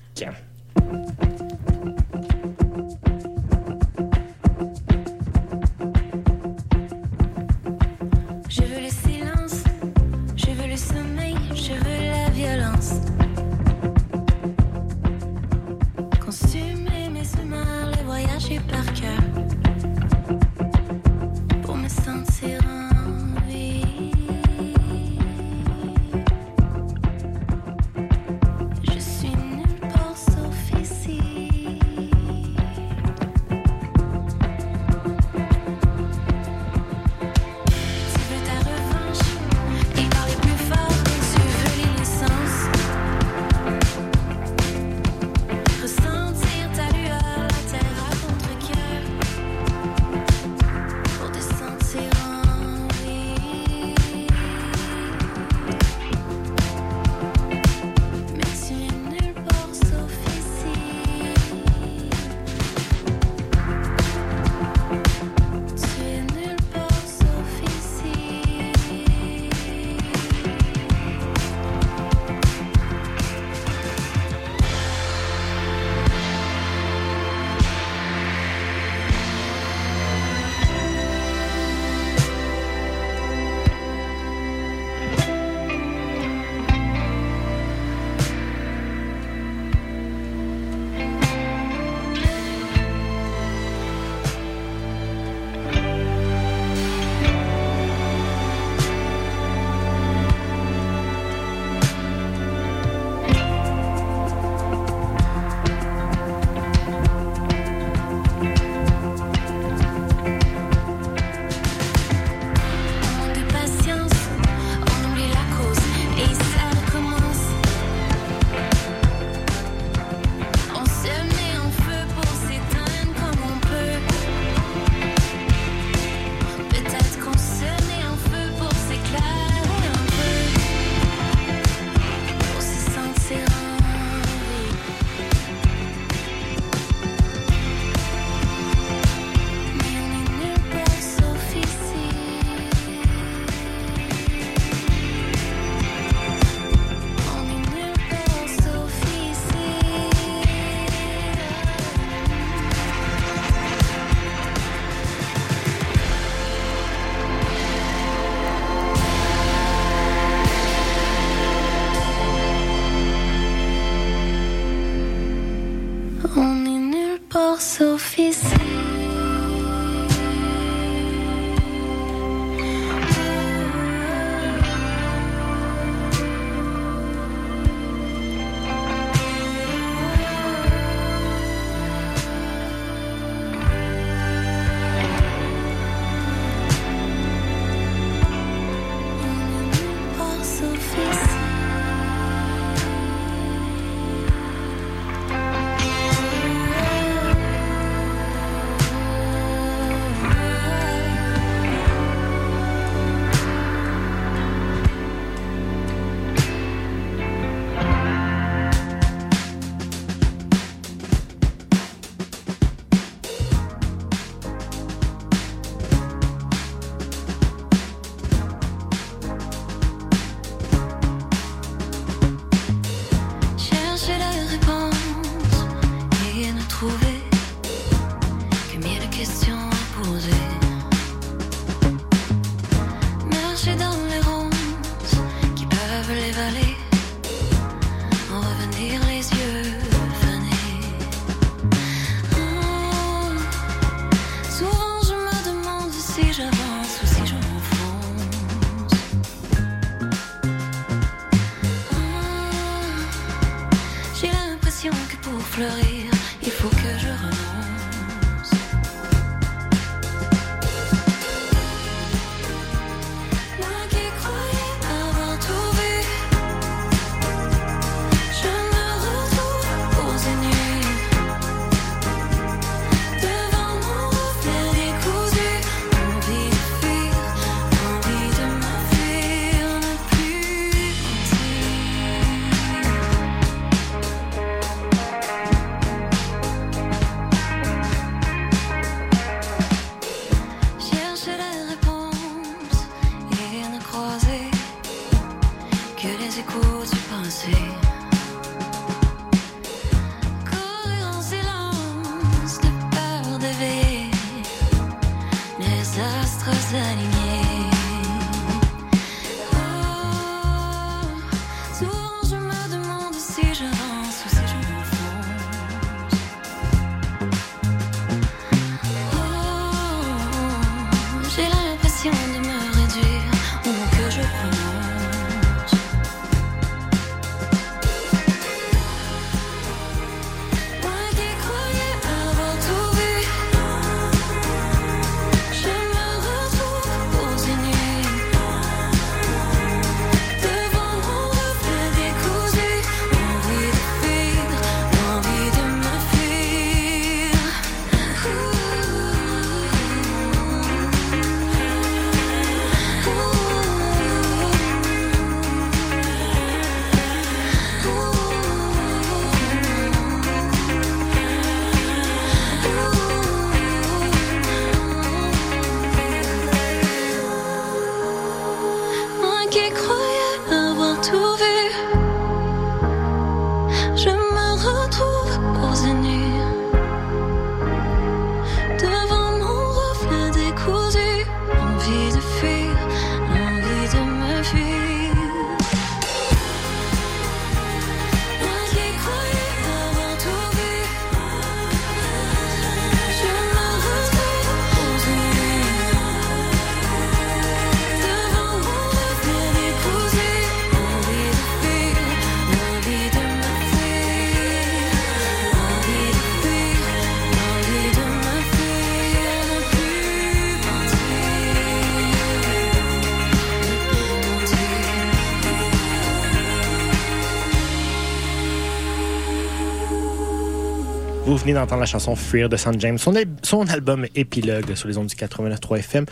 D'entendre 421.53 421.81
la 421.81 421.85
chanson 421.85 422.15
Fear 422.15 422.47
de 422.49 422.55
San 422.57 422.79
James, 422.79 422.97
son, 422.97 423.15
al- 423.15 423.25
son 423.43 423.67
album 423.69 424.05
Épilogue 424.15 424.73
sur 424.75 424.87
les 424.87 424.97
ondes 424.97 425.07
du 425.07 425.15
89.3 425.15 425.79
FM. 425.79 426.05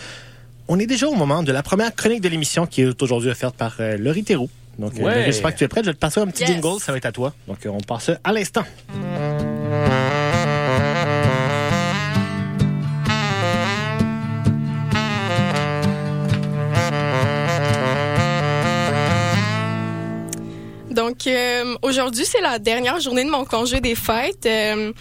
On 0.67 0.77
est 0.79 0.85
déjà 0.85 1.07
au 1.07 1.15
moment 1.15 1.43
de 1.43 1.51
la 1.51 1.63
première 1.63 1.95
chronique 1.95 2.21
de 2.21 2.29
l'émission 2.29 2.65
qui 2.67 2.81
est 2.81 3.01
aujourd'hui 3.01 3.29
offerte 3.29 3.55
par 3.55 3.77
euh, 3.79 3.97
Laurie 3.97 4.23
Théroux. 4.23 4.49
Donc, 4.77 4.93
euh, 4.99 5.03
Ouais. 5.03 5.11
Laurie, 5.15 5.25
j'espère 5.25 5.53
que 5.53 5.57
tu 5.59 5.63
es 5.63 5.67
prête. 5.67 5.85
Je 5.85 5.89
vais 5.91 5.95
te 5.95 5.99
passer 5.99 6.19
un 6.19 6.27
petit 6.27 6.43
Yes. 6.43 6.51
jingle, 6.51 6.79
ça 6.79 6.91
va 6.91 6.97
être 6.97 7.05
à 7.05 7.11
toi. 7.11 7.33
Donc, 7.47 7.65
euh, 7.65 7.69
on 7.69 7.79
passe 7.79 8.11
à 8.23 8.31
l'instant. 8.33 8.63
Euh, 21.36 21.75
aujourd'hui, 21.82 22.25
c'est 22.25 22.41
la 22.41 22.59
dernière 22.59 22.99
journée 22.99 23.23
de 23.23 23.30
mon 23.30 23.45
congé 23.45 23.82
des 23.82 23.95
fêtes. 23.95 24.45
Euh, 24.45 24.91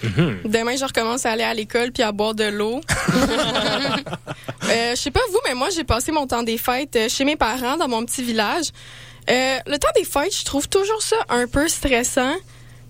Demain, 0.44 0.76
je 0.76 0.84
recommence 0.84 1.26
à 1.26 1.32
aller 1.32 1.44
à 1.44 1.54
l'école 1.54 1.92
puis 1.92 2.02
à 2.02 2.12
boire 2.12 2.34
de 2.34 2.44
l'eau. 2.44 2.80
euh, 4.70 4.90
je 4.90 4.94
sais 4.94 5.10
pas 5.10 5.20
vous, 5.30 5.38
mais 5.46 5.54
moi, 5.54 5.68
j'ai 5.70 5.84
passé 5.84 6.12
mon 6.12 6.26
temps 6.26 6.42
des 6.42 6.58
fêtes 6.58 6.96
euh, 6.96 7.08
chez 7.08 7.24
mes 7.24 7.36
parents 7.36 7.76
dans 7.76 7.88
mon 7.88 8.04
petit 8.04 8.22
village. 8.22 8.66
Le 9.28 9.76
temps 9.76 9.90
des 9.94 10.04
fêtes, 10.04 10.34
je 10.34 10.44
trouve 10.44 10.68
toujours 10.68 11.02
ça 11.02 11.16
un 11.28 11.46
peu 11.46 11.68
stressant. 11.68 12.34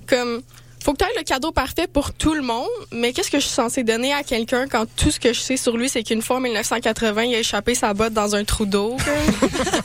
Comme, 0.07 0.43
faut 0.89 0.95
que 0.95 1.05
tu 1.05 1.05
aies 1.05 1.19
le 1.19 1.23
cadeau 1.23 1.53
parfait 1.53 1.87
pour 1.87 2.15
tout 2.15 2.33
le 2.33 2.41
monde, 2.41 2.67
mais 2.93 3.13
qu'est-ce 3.13 3.31
que 3.31 3.39
je 3.39 3.45
suis 3.45 3.53
censée 3.53 3.85
donner 3.85 4.15
à 4.15 4.23
quelqu'un 4.23 4.67
quand 4.67 4.87
tout 4.97 5.11
ce 5.11 5.21
que 5.21 5.35
je 5.35 5.39
sais 5.39 5.59
sur 5.59 5.77
lui, 5.77 5.91
c'est 5.91 6.03
qu'une 6.03 6.23
fois 6.23 6.37
en 6.37 6.41
1980, 6.41 7.25
il 7.25 7.35
a 7.35 7.41
échappé 7.41 7.75
sa 7.75 7.93
botte 7.93 8.15
dans 8.15 8.35
un 8.35 8.43
trou 8.45 8.65
d'eau? 8.65 8.97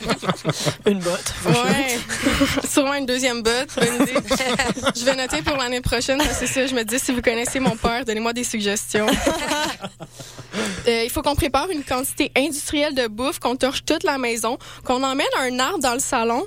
Une 0.86 0.99
botte. 0.99 1.34
Ouais. 1.45 1.99
Sûrement 2.70 2.93
une 2.93 3.06
deuxième 3.06 3.43
botte. 3.43 3.76
Bonne 3.76 4.08
idée. 4.08 4.14
je 4.95 5.04
vais 5.04 5.16
noter 5.16 5.41
pour 5.41 5.58
l'année 5.58 5.82
prochaine. 5.82 6.22
C'est 6.39 6.47
ça, 6.47 6.68
je 6.68 6.74
me 6.74 6.84
dis, 6.84 6.99
si 6.99 7.12
vous 7.12 7.22
connaissez 7.22 7.60
mon 7.60 7.76
père, 7.76 8.06
donnez-moi 8.06 8.32
des 8.32 8.45
suggestions. 8.45 9.08
Euh, 10.88 11.04
il 11.04 11.10
faut 11.10 11.22
qu'on 11.22 11.34
prépare 11.34 11.70
une 11.72 11.84
quantité 11.84 12.32
industrielle 12.36 12.93
de 12.93 13.08
bouffe, 13.08 13.39
qu'on 13.39 13.56
torche 13.56 13.86
toute 13.86 14.04
la 14.04 14.18
maison, 14.20 14.60
qu'on 14.84 15.01
emmène 15.01 15.26
un 15.39 15.58
arbre 15.58 15.80
dans 15.80 15.93
le 15.93 15.99
salon. 15.99 16.45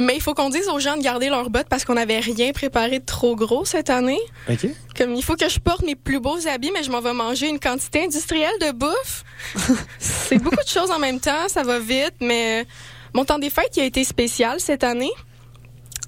Mais 0.00 0.14
il 0.14 0.20
faut 0.20 0.34
qu'on 0.34 0.50
dise 0.50 0.68
aux 0.68 0.78
gens 0.78 0.96
de 0.96 1.02
garder 1.02 1.28
leurs 1.28 1.50
bottes 1.50 1.68
parce 1.68 1.84
qu'on 1.84 1.94
n'avait 1.94 2.20
rien 2.20 2.52
préparé 2.52 3.00
de 3.00 3.04
trop 3.04 3.34
gros 3.34 3.64
cette 3.64 3.90
année. 3.90 4.20
OK? 4.48 4.68
Comme 4.96 5.14
il 5.14 5.22
faut 5.22 5.36
que 5.36 5.48
je 5.48 5.58
porte 5.58 5.82
mes 5.82 5.96
plus 5.96 6.20
beaux 6.20 6.46
habits, 6.46 6.70
mais 6.72 6.82
je 6.82 6.90
m'en 6.90 7.00
vais 7.00 7.12
manger 7.12 7.48
une 7.48 7.58
quantité 7.58 8.04
industrielle 8.04 8.52
de 8.60 8.72
bouffe. 8.72 9.24
c'est 9.98 10.38
beaucoup 10.38 10.62
de 10.62 10.68
choses 10.68 10.90
en 10.90 10.98
même 10.98 11.18
temps, 11.18 11.48
ça 11.48 11.62
va 11.62 11.78
vite, 11.78 12.14
mais 12.20 12.66
mon 13.14 13.24
temps 13.24 13.38
des 13.38 13.50
fêtes 13.50 13.70
qui 13.72 13.80
a 13.80 13.84
été 13.84 14.04
spécial 14.04 14.60
cette 14.60 14.84
année. 14.84 15.12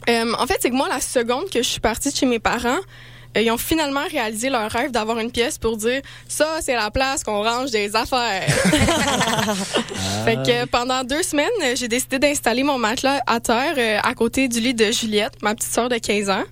Euh, 0.09 0.33
en 0.39 0.47
fait, 0.47 0.59
c'est 0.61 0.71
que 0.71 0.75
moi, 0.75 0.89
la 0.89 1.01
seconde 1.01 1.51
que 1.51 1.63
je 1.63 1.69
suis 1.69 1.81
partie 1.81 2.11
de 2.11 2.17
chez 2.17 2.27
mes 2.27 2.39
parents, 2.39 2.69
euh, 2.69 2.81
ils 3.37 3.51
ont 3.51 3.57
finalement 3.59 4.05
réalisé 4.11 4.51
leur 4.51 4.71
rêve 4.71 4.91
d'avoir 4.91 5.19
une 5.19 5.31
pièce 5.31 5.57
pour 5.59 5.77
dire 5.77 6.03
ça, 6.29 6.59
c'est 6.61 6.75
la 6.75 6.91
place 6.91 7.25
qu'on 7.25 7.43
range 7.43 7.71
des 7.71 7.95
affaires. 7.97 8.43
fait 10.25 10.37
que 10.37 10.67
pendant 10.67 11.03
deux 11.05 11.23
semaines, 11.23 11.49
j'ai 11.77 11.89
décidé 11.89 12.19
d'installer 12.19 12.63
mon 12.63 12.79
matelas 12.79 13.21
à 13.27 13.41
terre 13.41 13.75
euh, 13.79 13.99
à 14.03 14.15
côté 14.15 14.49
du 14.49 14.61
lit 14.61 14.75
de 14.75 14.91
Juliette, 14.93 15.35
ma 15.43 15.55
petite 15.55 15.73
sœur 15.73 15.89
de 15.89 15.97
15 15.97 16.31
ans. 16.31 16.45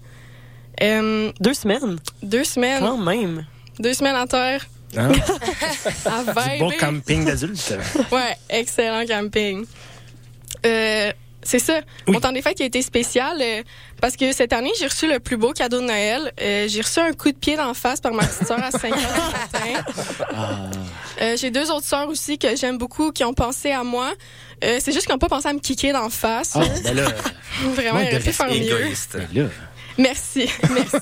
Euh, 0.83 1.31
Deux 1.41 1.53
semaines? 1.55 1.99
deux 2.22 2.45
semaines. 2.45 2.81
Quand 2.81 2.97
même. 2.97 3.45
Deux 3.78 3.93
semaines 3.93 4.16
à 4.16 4.26
terre. 4.26 4.64
Hein? 4.97 5.12
À 6.07 6.24
Du 6.24 6.59
beau 6.59 6.68
vibrer. 6.70 6.76
camping 6.78 7.24
d'adultes. 7.26 7.74
Ouais, 8.11 8.37
excellent 8.49 9.05
camping. 9.07 9.64
Euh, 10.66 11.12
C'est 11.43 11.59
ça. 11.59 11.80
Mon 12.07 12.20
temps 12.20 12.32
des 12.32 12.43
fêtes 12.43 12.57
qui 12.57 12.62
a 12.62 12.66
été 12.66 12.82
spécial 12.82 13.36
euh, 13.41 13.62
parce 14.01 14.16
que 14.16 14.32
cette 14.32 14.53
année, 14.53 14.70
j'ai 14.78 14.86
reçu 14.86 15.11
le 15.11 15.20
plus 15.20 15.36
beau 15.36 15.53
cadeau 15.53 15.80
de 15.80 15.86
Noël. 15.86 16.32
Euh, 16.41 16.66
j'ai 16.68 16.80
reçu 16.82 17.01
un 17.01 17.12
coup 17.12 17.32
de 17.32 17.36
pied 17.36 17.57
d'en 17.57 17.72
face 17.74 18.01
par 18.01 18.12
ma 18.12 18.24
petite 18.26 18.47
sœur 18.47 18.62
à 18.62 18.70
5 18.70 18.93
heures 18.93 18.99
du 18.99 19.59
matin. 19.59 20.70
Euh, 21.22 21.36
j'ai 21.38 21.51
deux 21.51 21.70
autres 21.70 21.86
sœurs 21.86 22.09
aussi 22.09 22.38
que 22.38 22.57
j'aime 22.57 22.78
beaucoup 22.78 23.11
qui 23.12 23.24
ont 23.24 23.34
pensé 23.34 23.70
à 23.72 23.84
moi. 23.84 24.12
Euh, 24.64 24.78
c'est 24.80 24.93
juste 24.93 25.07
qu'ils 25.07 25.14
n'ont 25.14 25.18
pas 25.18 25.28
pensé 25.28 25.49
à 25.49 25.53
me 25.53 25.61
kicker 25.61 25.93
d'en 25.93 26.11
face. 26.11 26.53
Ah, 26.57 26.61
ben 26.84 26.95
là, 26.97 27.05
Vraiment, 27.74 27.95
manque 28.01 28.05
il 28.05 28.11
de 28.11 28.14
aurait 28.16 28.24
pu 28.24 28.32
faire 28.32 28.47
respect. 28.47 28.64
mieux. 28.64 28.80
Égoïste. 28.80 29.18
ben. 29.32 29.51
Merci. 29.99 30.49
Merci. 30.74 30.97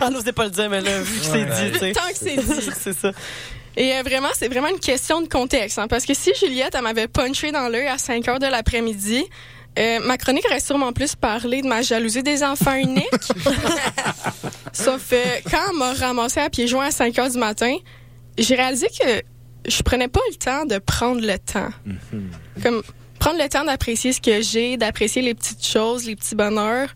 Ah, 0.00 0.10
n'osez 0.10 0.32
pas 0.32 0.44
le 0.44 0.50
dire, 0.50 0.68
mais 0.70 0.80
là, 0.80 1.00
vu 1.00 1.18
que 1.20 1.24
c'est 1.26 1.44
dit, 1.44 1.72
tu 1.72 1.78
sais. 1.78 1.92
Tant 1.92 2.08
que 2.08 2.16
c'est 2.16 2.36
dit. 2.36 2.70
c'est 2.80 2.96
ça. 2.96 3.12
Et 3.78 3.94
euh, 3.94 4.02
vraiment, 4.02 4.28
c'est 4.34 4.48
vraiment 4.48 4.68
une 4.68 4.80
question 4.80 5.22
de 5.22 5.28
contexte. 5.28 5.78
hein, 5.78 5.86
parce 5.86 6.04
que 6.04 6.12
si 6.12 6.32
Juliette, 6.34 6.74
elle 6.74 6.82
m'avait 6.82 7.06
punché 7.06 7.52
dans 7.52 7.68
l'œil 7.68 7.86
à 7.86 7.96
5 7.96 8.26
heures 8.26 8.38
de 8.40 8.46
l'après-midi, 8.46 9.24
euh, 9.78 10.00
ma 10.00 10.18
chronique 10.18 10.44
aurait 10.46 10.58
sûrement 10.58 10.92
plus 10.92 11.14
parlé 11.14 11.62
de 11.62 11.68
ma 11.68 11.80
jalousie 11.80 12.24
des 12.24 12.42
enfants 12.42 12.74
uniques. 12.74 13.06
Sauf 14.72 15.12
euh, 15.12 15.22
quand 15.48 15.60
elle 15.70 15.76
m'a 15.76 15.92
ramassé 15.92 16.40
à 16.40 16.50
pieds 16.50 16.66
joints 16.66 16.86
à 16.86 16.90
5 16.90 17.16
heures 17.20 17.30
du 17.30 17.38
matin, 17.38 17.76
j'ai 18.36 18.56
réalisé 18.56 18.88
que 18.88 19.22
je 19.70 19.82
prenais 19.84 20.08
pas 20.08 20.20
le 20.28 20.34
temps 20.34 20.64
de 20.64 20.78
prendre 20.78 21.20
le 21.20 21.38
temps. 21.38 21.70
Comme 22.60 22.82
prendre 23.20 23.40
le 23.40 23.48
temps 23.48 23.64
d'apprécier 23.64 24.12
ce 24.12 24.20
que 24.20 24.42
j'ai, 24.42 24.76
d'apprécier 24.76 25.22
les 25.22 25.34
petites 25.34 25.64
choses, 25.64 26.04
les 26.04 26.16
petits 26.16 26.34
bonheurs. 26.34 26.88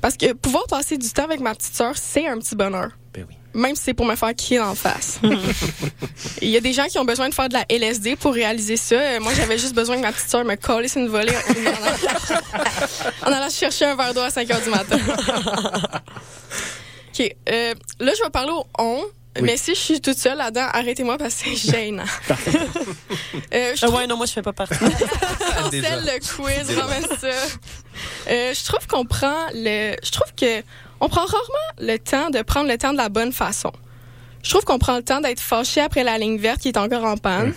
Parce 0.00 0.16
que 0.16 0.32
pouvoir 0.34 0.66
passer 0.68 0.98
du 0.98 1.10
temps 1.10 1.24
avec 1.24 1.40
ma 1.40 1.56
petite 1.56 1.74
sœur, 1.74 1.96
c'est 1.96 2.28
un 2.28 2.38
petit 2.38 2.54
bonheur. 2.54 2.90
Oui. 3.54 3.60
Même 3.62 3.74
si 3.76 3.82
c'est 3.84 3.94
pour 3.94 4.06
me 4.06 4.14
faire 4.16 4.34
kicker 4.34 4.60
en 4.64 4.74
face. 4.74 5.18
Il 6.42 6.48
y 6.50 6.56
a 6.56 6.60
des 6.60 6.72
gens 6.72 6.86
qui 6.86 6.98
ont 6.98 7.04
besoin 7.04 7.28
de 7.28 7.34
faire 7.34 7.48
de 7.48 7.54
la 7.54 7.64
LSD 7.68 8.16
pour 8.16 8.32
réaliser 8.34 8.76
ça. 8.76 8.94
Euh, 8.96 9.20
Moi, 9.20 9.32
j'avais 9.34 9.58
juste 9.58 9.74
besoin 9.74 9.96
que 9.96 10.02
ma 10.02 10.12
petite 10.12 10.28
sœur 10.28 10.44
me 10.44 10.54
collisse 10.56 10.96
une 10.96 11.08
volée 11.08 11.34
en 11.34 11.66
allant, 11.66 11.96
en 13.26 13.32
allant 13.32 13.48
chercher 13.50 13.86
un 13.86 13.96
verre 13.96 14.14
d'eau 14.14 14.20
à 14.20 14.30
5 14.30 14.50
heures 14.50 14.60
du 14.60 14.70
matin. 14.70 14.98
OK. 17.18 17.36
euh, 17.50 17.74
là, 18.00 18.12
je 18.16 18.22
vais 18.22 18.30
parler 18.30 18.52
au 18.52 18.64
on. 18.78 19.02
Mais 19.40 19.56
si 19.56 19.72
je 19.76 19.78
suis 19.80 20.00
toute 20.00 20.18
seule 20.18 20.36
là-dedans, 20.38 20.66
arrêtez-moi 20.72 21.16
parce 21.16 21.34
que 21.36 21.50
c'est 21.56 21.70
gênant. 21.70 22.02
Euh, 22.32 22.34
je 23.52 23.78
Ah 23.82 23.86
trouve- 23.86 23.94
ouais, 24.00 24.06
non, 24.08 24.16
moi, 24.16 24.26
je 24.26 24.32
fais 24.32 24.42
pas 24.42 24.52
partie. 24.52 24.74
Cancel 24.78 25.80
le 26.06 26.18
quiz, 26.18 26.76
ramène 26.76 27.06
ça. 27.20 27.28
Euh, 28.28 28.52
je 28.52 28.64
trouve 28.64 28.84
qu'on 28.88 29.04
prend 29.04 29.46
le. 29.54 29.94
Je 30.02 30.10
trouve 30.10 30.32
que 30.36 30.62
on 31.00 31.08
prend 31.08 31.24
rarement 31.24 31.68
le 31.80 31.96
temps 31.98 32.30
de 32.30 32.42
prendre 32.42 32.68
le 32.68 32.76
temps 32.78 32.92
de 32.92 32.96
la 32.98 33.08
bonne 33.08 33.32
façon. 33.32 33.72
Je 34.42 34.50
trouve 34.50 34.64
qu'on 34.64 34.78
prend 34.78 34.96
le 34.96 35.02
temps 35.02 35.20
d'être 35.20 35.40
fâché 35.40 35.80
après 35.80 36.04
la 36.04 36.16
ligne 36.16 36.38
verte 36.38 36.60
qui 36.60 36.68
est 36.68 36.78
encore 36.78 37.04
en 37.04 37.16
panne. 37.16 37.52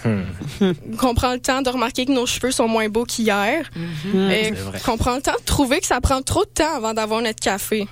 qu'on 0.98 1.14
prend 1.14 1.34
le 1.34 1.40
temps 1.40 1.62
de 1.62 1.70
remarquer 1.70 2.06
que 2.06 2.12
nos 2.12 2.26
cheveux 2.26 2.52
sont 2.52 2.68
moins 2.68 2.90
beaux 2.90 3.06
qu'hier. 3.06 3.70
Et 4.14 4.46
C'est 4.46 4.52
vrai. 4.52 4.80
qu'on 4.84 4.98
prend 4.98 5.16
le 5.16 5.22
temps 5.22 5.36
de 5.40 5.46
trouver 5.46 5.80
que 5.80 5.86
ça 5.86 6.02
prend 6.02 6.22
trop 6.24 6.44
de 6.44 6.50
temps 6.50 6.76
avant 6.76 6.94
d'avoir 6.94 7.22
notre 7.22 7.40
café. 7.40 7.88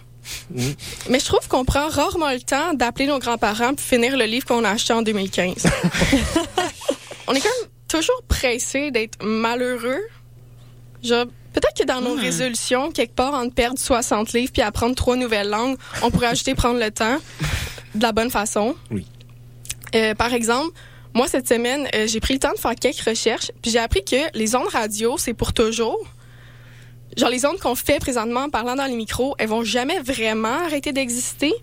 Mais 1.09 1.19
je 1.19 1.25
trouve 1.25 1.47
qu'on 1.47 1.65
prend 1.65 1.87
rarement 1.87 2.31
le 2.31 2.41
temps 2.41 2.73
d'appeler 2.73 3.07
nos 3.07 3.19
grands-parents 3.19 3.73
pour 3.75 3.85
finir 3.85 4.17
le 4.17 4.25
livre 4.25 4.45
qu'on 4.45 4.63
a 4.63 4.71
acheté 4.71 4.93
en 4.93 5.01
2015. 5.03 5.53
on 7.27 7.33
est 7.33 7.39
quand 7.39 7.49
même 7.61 7.69
toujours 7.87 8.21
pressé 8.27 8.91
d'être 8.91 9.23
malheureux. 9.23 10.01
Genre, 11.03 11.25
peut-être 11.53 11.77
que 11.77 11.85
dans 11.85 12.01
nos 12.01 12.15
résolutions, 12.15 12.91
quelque 12.91 13.13
part, 13.13 13.33
entre 13.33 13.53
perdre 13.53 13.79
60 13.79 14.33
livres 14.33 14.51
puis 14.51 14.61
apprendre 14.61 14.95
trois 14.95 15.15
nouvelles 15.15 15.49
langues, 15.49 15.77
on 16.01 16.11
pourrait 16.11 16.27
ajouter 16.27 16.55
prendre 16.55 16.79
le 16.79 16.91
temps 16.91 17.17
de 17.95 18.03
la 18.03 18.11
bonne 18.11 18.29
façon. 18.29 18.75
Oui. 18.91 19.05
Euh, 19.95 20.13
par 20.15 20.33
exemple, 20.33 20.71
moi, 21.13 21.27
cette 21.27 21.47
semaine, 21.47 21.87
euh, 21.95 22.07
j'ai 22.07 22.19
pris 22.19 22.33
le 22.33 22.39
temps 22.39 22.53
de 22.53 22.59
faire 22.59 22.75
quelques 22.75 23.01
recherches, 23.01 23.51
puis 23.61 23.71
j'ai 23.71 23.79
appris 23.79 24.03
que 24.03 24.37
les 24.37 24.55
ondes 24.55 24.67
radio, 24.71 25.17
c'est 25.17 25.33
pour 25.33 25.53
toujours. 25.53 25.99
Genre, 27.17 27.29
les 27.29 27.45
ondes 27.45 27.59
qu'on 27.59 27.75
fait 27.75 27.99
présentement 27.99 28.41
en 28.41 28.49
parlant 28.49 28.75
dans 28.75 28.85
les 28.85 28.95
micros, 28.95 29.35
elles 29.39 29.49
vont 29.49 29.63
jamais 29.63 29.99
vraiment 29.99 30.63
arrêter 30.65 30.93
d'exister. 30.93 31.53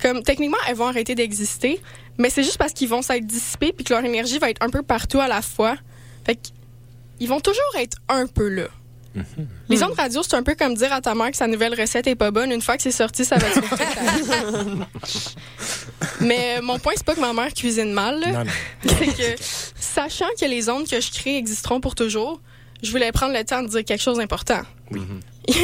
Comme, 0.00 0.22
techniquement, 0.22 0.56
elles 0.68 0.76
vont 0.76 0.86
arrêter 0.86 1.14
d'exister, 1.14 1.80
mais 2.18 2.30
c'est 2.30 2.42
juste 2.42 2.58
parce 2.58 2.72
qu'ils 2.72 2.88
vont 2.88 3.02
s'être 3.02 3.26
dissipés 3.26 3.72
puis 3.72 3.84
que 3.84 3.92
leur 3.92 4.04
énergie 4.04 4.38
va 4.38 4.50
être 4.50 4.62
un 4.62 4.70
peu 4.70 4.82
partout 4.82 5.20
à 5.20 5.28
la 5.28 5.42
fois. 5.42 5.76
Fait 6.24 6.36
qu'ils 6.36 7.28
vont 7.28 7.40
toujours 7.40 7.62
être 7.78 7.98
un 8.08 8.26
peu 8.26 8.48
là. 8.48 8.68
Les 9.68 9.82
ondes 9.82 9.94
radio, 9.96 10.22
c'est 10.22 10.36
un 10.36 10.42
peu 10.42 10.54
comme 10.54 10.74
dire 10.74 10.92
à 10.92 11.00
ta 11.00 11.14
mère 11.14 11.30
que 11.30 11.36
sa 11.36 11.46
nouvelle 11.46 11.78
recette 11.78 12.06
est 12.06 12.14
pas 12.14 12.30
bonne. 12.30 12.52
Une 12.52 12.62
fois 12.62 12.76
que 12.76 12.82
c'est 12.82 12.90
sorti, 12.90 13.24
ça 13.24 13.36
va 13.36 13.48
être. 13.48 13.60
Mais 16.20 16.58
euh, 16.58 16.62
mon 16.62 16.78
point, 16.78 16.92
c'est 16.96 17.04
pas 17.04 17.14
que 17.14 17.20
ma 17.20 17.32
mère 17.32 17.52
cuisine 17.52 17.92
mal. 17.92 18.20
Non, 18.20 18.44
non. 18.44 18.50
C'est 18.86 19.06
que, 19.06 19.36
sachant 19.78 20.28
que 20.40 20.46
les 20.46 20.68
ondes 20.68 20.88
que 20.88 21.00
je 21.00 21.10
crée 21.10 21.36
existeront 21.36 21.80
pour 21.80 21.94
toujours, 21.94 22.40
je 22.82 22.90
voulais 22.90 23.12
prendre 23.12 23.32
le 23.34 23.44
temps 23.44 23.62
de 23.62 23.68
dire 23.68 23.84
quelque 23.84 24.02
chose 24.02 24.18
d'important. 24.18 24.62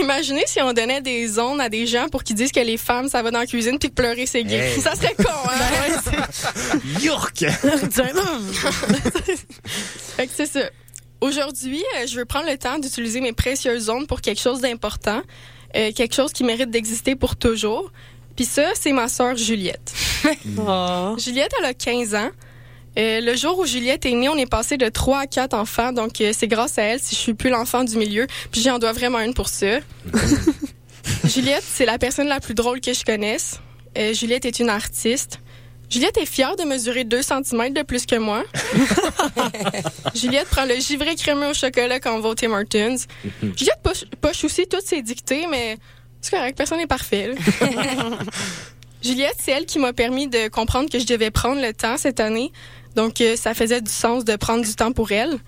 Imaginez 0.01 0.45
si 0.47 0.61
on 0.63 0.73
donnait 0.73 1.01
des 1.01 1.39
ondes 1.39 1.61
à 1.61 1.69
des 1.69 1.87
gens 1.87 2.09
pour 2.09 2.23
qu'ils 2.23 2.37
disent 2.37 2.53
que 2.53 2.61
les 2.61 2.77
femmes, 2.77 3.09
ça 3.09 3.21
va 3.23 3.31
dans 3.31 3.41
la 3.41 3.47
cuisine 3.47 3.79
puis 3.79 3.89
que 3.89 3.95
pleurer, 3.95 4.27
c'est 4.27 4.45
gay. 4.45 4.75
Hey. 4.75 4.81
Ça 4.81 4.95
serait 4.95 5.15
con, 5.15 5.25
hein? 5.49 5.59
York! 7.03 7.45
Fait 10.17 10.27
que 10.27 10.33
c'est 10.35 10.47
ça. 10.47 10.61
Aujourd'hui, 11.23 11.81
euh, 11.97 12.07
je 12.09 12.17
veux 12.17 12.25
prendre 12.25 12.51
le 12.51 12.59
temps 12.59 12.81
d'utiliser 12.81 13.21
mes 13.21 13.33
précieuses 13.33 13.89
ondes 13.89 14.09
pour 14.09 14.21
quelque 14.21 14.41
chose 14.41 14.61
d'important, 14.61 15.23
euh, 15.77 15.93
quelque 15.93 16.17
chose 16.17 16.33
qui 16.33 16.43
mérite 16.43 16.69
d'exister 16.69 17.15
pour 17.15 17.37
toujours. 17.37 17.93
Puis 18.35 18.45
ça, 18.45 18.65
c'est 18.75 18.91
ma 18.91 19.07
sœur 19.07 19.37
Juliette. 19.37 19.95
Oh. 20.59 21.15
Juliette, 21.19 21.53
elle 21.61 21.67
a 21.67 21.75
15 21.75 22.17
ans. 22.17 22.31
Euh, 22.99 23.21
le 23.21 23.37
jour 23.37 23.57
où 23.57 23.67
Juliette 23.67 24.05
est 24.05 24.15
née, 24.15 24.29
on 24.29 24.37
est 24.37 24.51
passé 24.51 24.77
de 24.77 24.89
3 24.89 25.21
à 25.21 25.27
4 25.29 25.55
enfants, 25.55 25.93
donc 25.93 26.21
euh, 26.21 26.33
c'est 26.37 26.49
grâce 26.49 26.77
à 26.77 26.83
elle 26.83 27.01
si 27.01 27.15
je 27.15 27.21
suis 27.21 27.35
plus 27.35 27.51
l'enfant 27.51 27.85
du 27.85 27.97
milieu, 27.97 28.27
puis 28.51 28.61
j'en 28.61 28.81
dois 28.81 28.93
vraiment 28.93 29.21
une 29.21 29.33
pour 29.33 29.49
ça. 29.49 29.79
Juliette, 31.25 31.65
c'est 31.65 31.87
la 31.87 31.99
personne 31.99 32.27
la 32.27 32.41
plus 32.41 32.55
drôle 32.55 32.81
que 32.81 32.93
je 32.93 33.05
connaisse. 33.05 33.61
Juliette 34.13 34.45
est 34.45 34.59
une 34.59 34.71
artiste. 34.71 35.39
Juliette 35.93 36.17
est 36.17 36.27
fière 36.27 36.57
de 36.57 36.63
mesurer 36.63 37.05
2 37.05 37.21
cm 37.21 37.75
de 37.75 37.83
plus 37.83 38.07
que 38.07 38.17
moi. 38.17 38.45
Juliette 40.15 40.49
prend 40.49 40.65
le 40.65 40.77
givré 40.77 41.15
crémeux 41.17 41.49
au 41.49 41.55
chocolat 41.55 42.01
quand 42.01 42.17
on 42.17 42.21
va 42.21 42.31
au 42.31 42.35
Tim 42.35 42.53
Hortons. 42.53 42.97
Juliette 43.43 43.81
poche, 43.83 44.05
poche 44.23 44.43
aussi 44.45 44.67
toutes 44.67 44.87
ses 44.87 45.03
dictées, 45.03 45.47
mais 45.51 45.77
c'est 46.23 46.35
correct, 46.35 46.57
personne 46.57 46.79
n'est 46.79 46.87
parfait. 46.87 47.35
Juliette, 49.03 49.37
c'est 49.39 49.53
elle 49.53 49.67
qui 49.67 49.79
m'a 49.79 49.93
permis 49.93 50.29
de 50.29 50.49
comprendre 50.49 50.89
que 50.89 50.99
je 50.99 51.05
devais 51.05 51.31
prendre 51.31 51.61
le 51.61 51.75
temps 51.75 51.99
cette 51.99 52.21
année. 52.21 52.53
Donc, 52.95 53.21
euh, 53.21 53.37
ça 53.37 53.53
faisait 53.53 53.83
du 53.83 53.91
sens 53.91 54.25
de 54.25 54.37
prendre 54.37 54.65
du 54.65 54.75
temps 54.75 54.93
pour 54.93 55.13
elle. 55.13 55.39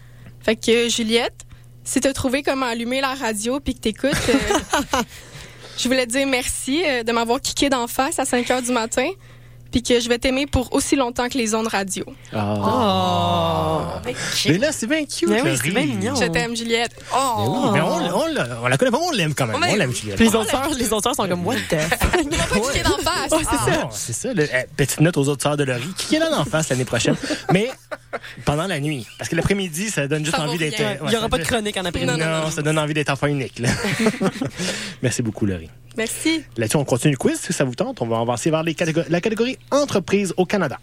Fait 0.42 0.56
que, 0.56 0.86
euh, 0.86 0.88
Juliette, 0.90 1.40
si 1.84 2.00
t'as 2.00 2.12
trouvé 2.12 2.42
comment 2.42 2.66
allumer 2.66 3.00
la 3.00 3.14
radio 3.14 3.60
puis 3.60 3.74
que 3.74 3.80
t'écoutes, 3.80 4.12
euh, 4.28 4.98
je 5.78 5.88
voulais 5.88 6.06
te 6.06 6.12
dire 6.12 6.26
merci 6.26 6.82
euh, 6.84 7.02
de 7.02 7.12
m'avoir 7.12 7.40
kické 7.40 7.70
d'en 7.70 7.86
face 7.86 8.18
à 8.18 8.26
5 8.26 8.50
heures 8.50 8.62
du 8.62 8.72
matin 8.72 9.08
puis 9.74 9.82
que 9.82 9.98
je 9.98 10.08
vais 10.08 10.20
t'aimer 10.20 10.46
pour 10.46 10.72
aussi 10.72 10.94
longtemps 10.94 11.28
que 11.28 11.36
les 11.36 11.52
ondes 11.52 11.66
radio. 11.66 12.04
Ah. 12.32 14.00
Mais 14.46 14.58
là, 14.58 14.70
c'est 14.70 14.86
bien 14.86 15.04
cute. 15.04 15.28
Ben 15.28 15.42
oui, 15.44 15.50
c'est 15.60 15.70
bien 15.70 15.84
mignon. 15.84 16.14
Je 16.14 16.26
t'aime, 16.26 16.54
Juliette. 16.54 16.92
Mais 17.12 17.44
oui, 17.48 17.58
mais 17.72 17.80
on, 17.80 18.18
on, 18.18 18.26
la- 18.28 18.60
on 18.62 18.66
la 18.68 18.76
connaît 18.78 18.92
pas, 18.92 18.98
on 19.02 19.10
l'aime 19.10 19.34
quand 19.34 19.48
même. 19.48 19.58
Mais- 19.58 19.72
On 19.72 19.74
l'aime, 19.74 19.92
Juliette. 19.92 20.14
Puis 20.16 20.28
les 20.28 20.36
autres 20.36 20.48
sœurs, 20.48 20.70
les 20.78 20.92
autres 20.92 21.02
sœurs 21.02 21.16
sont 21.16 21.26
comme, 21.28 21.44
what 21.44 21.56
the 21.68 21.74
fuck? 22.00 22.20
Il 22.22 22.30
m'a 22.30 22.44
pas 22.44 22.60
kické 22.60 22.82
d'en 22.84 22.98
face. 22.98 23.32
Ouais, 23.32 23.38
c'est 23.40 23.72
ça. 23.72 23.80
Ah, 23.82 23.88
c'est 23.90 24.12
ça. 24.12 24.32
le- 24.32 24.44
eh, 24.44 24.66
petite 24.76 25.00
note 25.00 25.16
aux 25.16 25.28
autres 25.28 25.42
sœurs 25.42 25.56
de 25.56 25.64
Laurie. 25.64 25.92
Qui 25.96 26.14
est 26.14 26.18
là 26.20 26.28
en 26.38 26.44
face 26.44 26.68
l'année 26.68 26.84
prochaine? 26.84 27.16
Mais 27.52 27.68
pendant 28.44 28.68
la 28.68 28.78
nuit. 28.78 29.08
Parce 29.18 29.28
que 29.28 29.34
l'après-midi, 29.34 29.90
ça 29.90 30.06
donne 30.06 30.24
juste 30.24 30.36
Ça 30.36 30.44
envie 30.44 30.56
d'être. 30.58 30.78
ouais, 30.78 30.98
Il 31.02 31.08
n'y 31.08 31.16
aura 31.16 31.28
pas 31.28 31.38
de 31.38 31.42
chronique 31.44 31.76
en 31.76 31.84
après-midi. 31.84 32.16
Non, 32.20 32.48
ça 32.52 32.62
donne 32.62 32.78
envie 32.78 32.94
d'être 32.94 33.10
enfant 33.10 33.26
unique. 33.26 33.58
là. 33.58 33.70
Merci 35.02 35.22
beaucoup, 35.22 35.46
Laurie. 35.46 35.68
Merci. 35.96 36.42
Là-dessus, 36.56 36.76
on 36.76 36.84
continue 36.84 37.12
le 37.12 37.18
quiz. 37.18 37.38
Si 37.40 37.52
ça 37.52 37.64
vous 37.64 37.74
tente, 37.74 38.02
on 38.02 38.06
va 38.06 38.18
avancer 38.18 38.50
vers 38.50 38.62
les 38.62 38.74
catég- 38.74 39.04
la 39.08 39.20
catégorie 39.20 39.58
entreprise 39.70 40.34
au 40.36 40.44
Canada. 40.44 40.78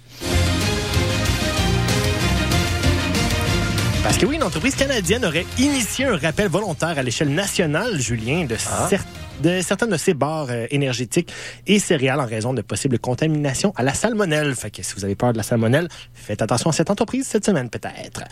Parce 4.03 4.17
que 4.17 4.25
oui, 4.25 4.35
une 4.35 4.43
entreprise 4.43 4.75
canadienne 4.75 5.23
aurait 5.25 5.45
initié 5.59 6.05
un 6.05 6.17
rappel 6.17 6.47
volontaire 6.47 6.97
à 6.97 7.03
l'échelle 7.03 7.29
nationale, 7.29 7.99
Julien, 7.99 8.45
de, 8.45 8.55
cer- 8.55 8.99
de 9.43 9.61
certaines 9.61 9.91
de 9.91 9.97
ses 9.97 10.15
barres 10.15 10.47
euh, 10.49 10.65
énergétiques 10.71 11.31
et 11.67 11.77
céréales 11.77 12.19
en 12.19 12.25
raison 12.25 12.53
de 12.53 12.61
possibles 12.61 12.97
contaminations 12.97 13.73
à 13.75 13.83
la 13.83 13.93
salmonelle. 13.93 14.55
Fait 14.55 14.71
que 14.71 14.81
si 14.81 14.95
vous 14.95 15.05
avez 15.05 15.15
peur 15.15 15.33
de 15.33 15.37
la 15.37 15.43
salmonelle, 15.43 15.87
faites 16.15 16.41
attention 16.41 16.71
à 16.71 16.73
cette 16.73 16.89
entreprise 16.89 17.27
cette 17.27 17.45
semaine 17.45 17.69
peut-être. 17.69 18.23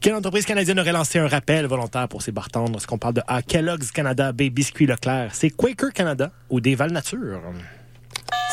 Quelle 0.00 0.14
entreprise 0.14 0.46
canadienne 0.46 0.80
aurait 0.80 0.92
lancé 0.92 1.18
un 1.18 1.28
rappel 1.28 1.66
volontaire 1.66 2.08
pour 2.08 2.22
ses 2.22 2.32
barres 2.32 2.48
tendres? 2.48 2.78
Est-ce 2.78 2.86
qu'on 2.86 2.96
parle 2.96 3.14
de 3.14 3.22
A. 3.28 3.42
Kellogg's 3.42 3.90
Canada, 3.90 4.32
B. 4.32 4.44
Biscuit 4.44 4.86
Leclerc? 4.86 5.34
C'est 5.34 5.50
Quaker 5.50 5.92
Canada 5.92 6.30
ou 6.48 6.58
des 6.60 6.74
Val 6.74 6.90
Nature? 6.90 7.40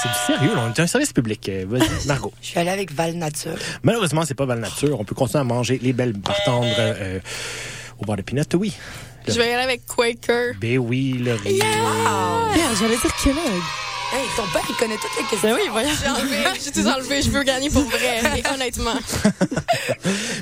C'est 0.04 0.10
du 0.10 0.16
sérieux, 0.40 0.54
là. 0.56 0.66
On 0.68 0.74
est 0.74 0.80
un 0.82 0.88
service 0.88 1.14
public. 1.14 1.48
Euh, 1.48 1.66
Vas-y, 1.68 1.88
Margot. 2.08 2.34
Je 2.42 2.48
suis 2.48 2.60
allée 2.60 2.70
avec 2.70 2.92
Val 2.92 3.14
Nature. 3.14 3.56
Malheureusement, 3.82 4.24
c'est 4.26 4.34
pas 4.36 4.46
Val 4.46 4.60
Nature. 4.60 5.00
On 5.00 5.06
peut 5.06 5.16
continuer 5.16 5.40
à 5.42 5.46
manger 5.46 5.80
les 5.82 5.94
belles 5.94 6.14
barres 6.14 6.44
tendres 6.44 6.68
euh, 6.78 7.20
au 7.98 8.06
bord 8.06 8.18
de 8.18 8.24
peanut, 8.24 8.54
oui. 8.56 8.74
Je 9.26 9.34
vais 9.34 9.50
y 9.50 9.54
aller 9.54 9.64
avec 9.64 9.86
Quaker. 9.86 10.54
Ben 10.60 10.78
oui, 10.78 11.14
le 11.14 11.34
riz. 11.34 11.60
Merde, 11.60 12.76
j'allais 12.78 12.98
dire 12.98 13.16
Kellogg. 13.24 13.64
Hey, 14.14 14.26
Ton 14.38 14.44
père, 14.54 14.62
il 14.70 14.76
connaît 14.76 14.96
toutes 14.96 15.18
les 15.18 15.24
questions. 15.30 15.50
Ben 15.50 15.56
oui, 15.56 15.68
voyons. 15.70 15.90
J'ai 16.02 16.10
enlevé, 16.10 16.38
j'ai 16.64 16.72
tout 16.72 16.88
enlevé, 16.88 17.22
je 17.22 17.30
veux 17.30 17.44
gagner 17.44 17.70
pour 17.70 17.84
vrai, 17.84 18.22
et 18.38 18.54
honnêtement. 18.54 18.94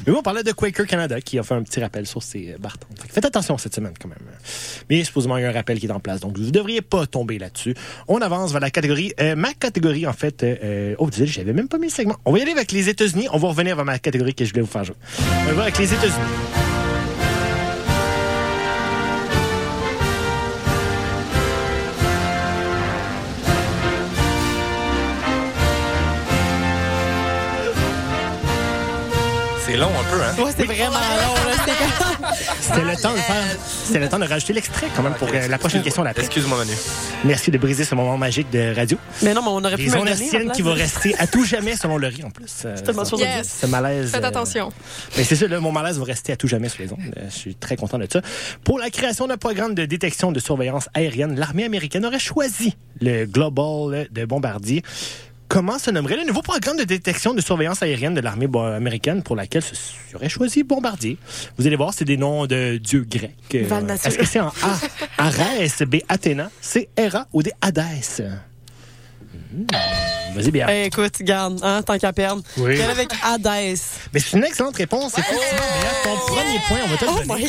Mais 0.06 0.14
bon, 0.14 0.20
on 0.20 0.22
parlait 0.22 0.44
de 0.44 0.52
Quaker 0.52 0.86
Canada 0.86 1.20
qui 1.20 1.40
a 1.40 1.44
fait 1.44 1.56
un 1.56 1.64
petit 1.64 1.80
rappel 1.82 2.06
sur 2.06 2.22
ses 2.22 2.52
euh, 2.54 2.58
que 2.58 3.14
Faites 3.14 3.26
attention 3.26 3.58
cette 3.58 3.74
semaine 3.74 3.94
quand 4.00 4.08
même. 4.08 4.20
Mais 4.90 5.04
supposément, 5.04 5.38
il 5.38 5.42
y 5.44 5.46
a 5.46 5.50
un 5.50 5.54
rappel 5.54 5.80
qui 5.80 5.88
est 5.88 5.92
en 5.92 6.00
place. 6.00 6.20
Donc, 6.20 6.38
vous 6.38 6.44
ne 6.44 6.52
devriez 6.52 6.82
pas 6.82 7.08
tomber 7.08 7.40
là-dessus. 7.40 7.74
On 8.08 8.20
avance 8.20 8.52
vers 8.52 8.62
la 8.62 8.70
catégorie. 8.70 9.14
euh, 9.20 9.36
ma 9.36 9.54
catégorie, 9.54 10.06
en 10.06 10.14
fait. 10.14 10.44
euh, 10.44 10.96
oh, 11.00 11.10
désolé, 11.10 11.28
j'avais 11.28 11.54
même 11.54 11.68
pas 11.68 11.80
mis 11.80 11.88
le 11.88 11.92
segment. 11.94 12.18
On 12.26 12.34
va 12.34 12.40
y 12.40 12.42
aller 12.44 12.52
avec 12.52 12.72
les 12.72 12.88
États-Unis. 12.88 13.28
On 13.32 13.40
va 13.40 13.48
revenir 13.48 13.76
vers 13.76 13.86
ma 13.86 13.98
catégorie 13.98 14.36
que 14.36 14.46
je 14.46 14.52
voulais 14.52 14.62
vous 14.62 14.72
faire 14.72 14.84
jouer. 14.84 14.96
On 15.20 15.24
va 15.24 15.48
y 15.48 15.50
aller 15.54 15.62
avec 15.62 15.78
les 15.80 15.92
États-Unis. 15.92 16.75
C'est 29.66 29.78
long 29.78 29.88
un 29.90 30.04
peu, 30.12 30.22
hein? 30.22 30.44
Ouais, 30.46 30.52
c'est 30.56 30.66
vraiment 30.66 30.92
long, 31.00 31.36
C'était 32.62 32.82
le 32.82 32.96
temps 33.02 33.14
de 33.14 33.18
faire. 33.18 33.44
C'était 33.86 34.00
le 34.00 34.10
temps 34.10 34.20
de 34.20 34.26
rajouter 34.26 34.54
l'extrait 34.54 34.88
quand 34.96 35.02
même 35.02 35.16
pour 35.16 35.28
euh, 35.34 35.48
la 35.48 35.58
prochaine 35.58 35.82
question 35.82 36.04
d'après. 36.04 36.24
Excuse-moi, 36.24 36.58
Manu. 36.60 36.74
Merci 37.24 37.50
de 37.50 37.58
briser 37.58 37.84
ce 37.84 37.96
moment 37.96 38.16
magique 38.18 38.50
de 38.52 38.76
radio. 38.76 38.98
Mais 39.24 39.34
non, 39.34 39.42
mais 39.42 39.48
on 39.50 39.64
aurait 39.64 39.76
pu 39.76 39.84
Les 39.86 39.96
ondes 39.96 40.08
hertziennes 40.08 40.50
en 40.52 40.54
qui 40.54 40.62
va 40.62 40.74
rester 40.74 41.16
à 41.18 41.26
tout 41.26 41.44
jamais 41.46 41.76
selon 41.76 41.98
le 41.98 42.08
riz 42.08 42.24
en 42.24 42.30
plus. 42.30 42.52
Euh, 42.66 42.78
tellement 42.78 43.06
sûr 43.06 43.18
de 43.18 43.24
Yes. 43.24 43.60
Ce 43.62 43.66
malaise. 43.66 44.12
Faites 44.12 44.24
euh, 44.24 44.28
attention. 44.28 44.70
Mais 45.18 45.24
c'est 45.24 45.36
ça, 45.36 45.48
là, 45.48 45.60
mon 45.60 45.72
malaise 45.72 45.98
va 45.98 46.06
rester 46.06 46.32
à 46.34 46.38
tout 46.38 46.48
jamais 46.48 46.70
sur 46.70 46.84
les 46.84 46.94
ondes. 46.94 47.00
Euh, 47.18 47.22
Je 47.30 47.36
suis 47.36 47.56
très 47.56 47.76
content 47.76 47.98
de 47.98 48.08
ça. 48.12 48.22
Pour 48.64 48.78
la 48.78 48.92
création 48.92 49.26
d'un 49.28 49.38
programme 49.38 49.74
de 49.74 49.86
détection 49.86 50.32
de 50.32 50.40
surveillance 50.40 50.90
aérienne, 50.94 51.40
l'armée 51.40 51.66
américaine 51.66 52.06
aurait 52.06 52.20
choisi 52.20 52.76
le 53.02 53.26
Global 53.26 54.08
de 54.12 54.26
Bombardier. 54.26 54.84
Comment 55.48 55.78
se 55.78 55.92
nommerait 55.92 56.18
le 56.18 56.24
nouveau 56.26 56.42
programme 56.42 56.76
de 56.78 56.84
détection 56.84 57.34
de 57.34 57.42
surveillance 57.42 57.84
aérienne 57.84 58.16
de 58.16 58.22
l'armée 58.22 58.48
américaine 58.76 59.22
pour 59.22 59.36
laquelle 59.36 59.62
se 59.62 59.76
serait 60.12 60.30
choisi 60.30 60.64
Bombardier? 60.64 61.18
Vous 61.58 61.68
allez 61.68 61.76
voir, 61.76 61.94
c'est 61.94 62.06
des 62.06 62.18
noms 62.18 62.48
de 62.48 62.78
dieux 62.78 63.06
grecs. 63.08 63.32
Euh. 63.54 63.88
Est-ce 64.04 64.18
que 64.18 64.26
c'est 64.26 64.40
en 64.40 64.48
A, 64.48 64.80
Arès, 65.18 65.84
B, 65.84 65.98
Athéna, 66.10 66.50
C, 66.62 66.90
Héra 66.98 67.28
ou 67.32 67.44
D, 67.44 67.52
Hadès? 67.62 68.22
Hmm, 69.54 69.66
Vas-y, 70.36 70.52
bien. 70.52 70.68
Eh, 70.70 70.86
écoute, 70.86 71.22
garde, 71.22 71.60
hein, 71.64 71.82
tant 71.84 71.98
qu'à 71.98 72.12
perdre. 72.12 72.42
Oui. 72.58 72.82
Avec 72.82 73.10
Hades. 73.24 73.78
Mais 74.14 74.20
c'est 74.20 74.36
une 74.38 74.44
excellente 74.44 74.76
réponse. 74.76 75.18
Effectivement, 75.18 75.66
Béa, 75.82 75.92
ton 76.04 76.34
premier 76.34 76.60
point, 76.68 76.78
on 76.84 76.90
va 76.90 76.98
te 76.98 77.06
le 77.06 77.12
Oh 77.12 77.28
donner. 77.28 77.48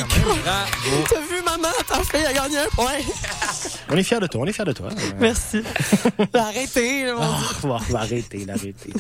T'as 1.09 1.21
vu, 1.21 1.43
maman? 1.57 1.75
Ta 1.89 2.03
fille 2.05 2.27
a 2.27 2.33
gagné 2.33 2.59
un 2.59 2.69
point. 2.75 2.93
On 3.91 3.97
est 3.97 4.03
fiers 4.03 4.21
de 4.21 4.27
toi, 4.27 4.41
on 4.43 4.47
est 4.47 4.53
fiers 4.53 4.65
de 4.65 4.73
toi. 4.73 4.89
Merci. 5.21 5.63
Arrêtez, 6.35 7.13
mon 7.13 7.21
Ah, 7.23 7.99
arrêter, 8.01 8.45
l'arrêter. 8.47 8.93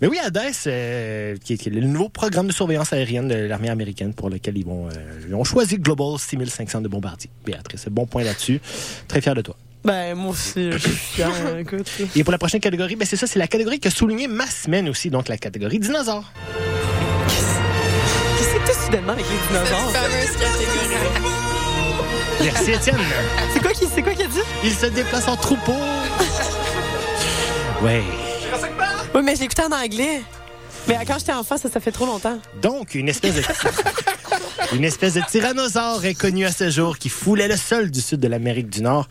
Mais 0.00 0.08
oui, 0.08 0.18
Hades, 0.22 0.38
euh, 0.66 1.36
qui, 1.42 1.54
est, 1.54 1.56
qui 1.56 1.68
est 1.68 1.72
le 1.72 1.80
nouveau 1.86 2.08
programme 2.08 2.46
de 2.48 2.52
surveillance 2.52 2.92
aérienne 2.92 3.28
de 3.28 3.34
l'armée 3.34 3.70
américaine 3.70 4.12
pour 4.12 4.28
lequel 4.28 4.58
ils 4.58 4.64
vont, 4.64 4.88
euh, 4.88 5.20
ils 5.26 5.34
ont 5.34 5.44
choisi 5.44 5.78
Global 5.78 6.18
6500 6.18 6.82
de 6.82 6.88
bombardier. 6.88 7.30
Béatrice, 7.44 7.86
bon 7.90 8.06
point 8.06 8.22
là-dessus. 8.22 8.60
Très 9.08 9.20
fier 9.20 9.34
de 9.34 9.40
toi. 9.42 9.56
Ben, 9.84 10.14
moi 10.16 10.32
aussi, 10.32 10.70
je 10.72 10.78
suis 10.78 10.90
fière, 10.90 11.56
écoute. 11.58 11.88
Et 12.14 12.24
pour 12.24 12.32
la 12.32 12.38
prochaine 12.38 12.60
catégorie, 12.60 12.96
ben 12.96 13.06
c'est 13.06 13.16
ça, 13.16 13.26
c'est 13.26 13.38
la 13.38 13.46
catégorie 13.46 13.78
qui 13.78 13.88
a 13.88 13.90
souligné 13.90 14.26
ma 14.26 14.46
semaine 14.46 14.88
aussi, 14.88 15.10
donc 15.10 15.28
la 15.28 15.38
catégorie 15.38 15.78
dinosaures. 15.78 16.30
Qu'est-ce 17.28 18.54
que 18.54 18.60
c'est 18.66 18.84
soudainement 18.86 19.12
avec 19.12 19.24
les 19.24 19.46
dinosaures? 19.48 19.90
Fameuse 19.92 20.36
catégorie. 20.36 21.45
Merci 22.40 22.72
Étienne. 22.72 22.96
C'est 23.52 23.60
quoi 23.60 23.72
qui, 23.72 23.86
c'est 23.92 24.02
quoi 24.02 24.12
qui 24.14 24.22
a 24.22 24.26
dit? 24.26 24.40
Il 24.64 24.72
se 24.72 24.86
déplace 24.86 25.28
en 25.28 25.36
troupeau. 25.36 25.74
Ouais. 27.82 28.02
Oui, 29.14 29.22
mais 29.24 29.34
je 29.34 29.40
l'écoutais 29.40 29.64
en 29.64 29.72
anglais. 29.72 30.22
Mais 30.88 30.98
quand 31.06 31.18
j'étais 31.18 31.32
enfant, 31.32 31.56
ça, 31.56 31.68
ça 31.70 31.80
fait 31.80 31.92
trop 31.92 32.06
longtemps. 32.06 32.38
Donc, 32.62 32.94
une 32.94 33.08
espèce 33.08 33.34
de... 33.34 33.42
Une 34.74 34.84
espèce 34.84 35.14
de 35.14 35.20
tyrannosaure 35.20 36.04
est 36.04 36.14
connue 36.14 36.44
à 36.44 36.52
ce 36.52 36.70
jour 36.70 36.98
qui 36.98 37.08
foulait 37.08 37.48
le 37.48 37.56
sol 37.56 37.90
du 37.90 38.00
sud 38.00 38.20
de 38.20 38.28
l'Amérique 38.28 38.68
du 38.68 38.82
Nord. 38.82 39.06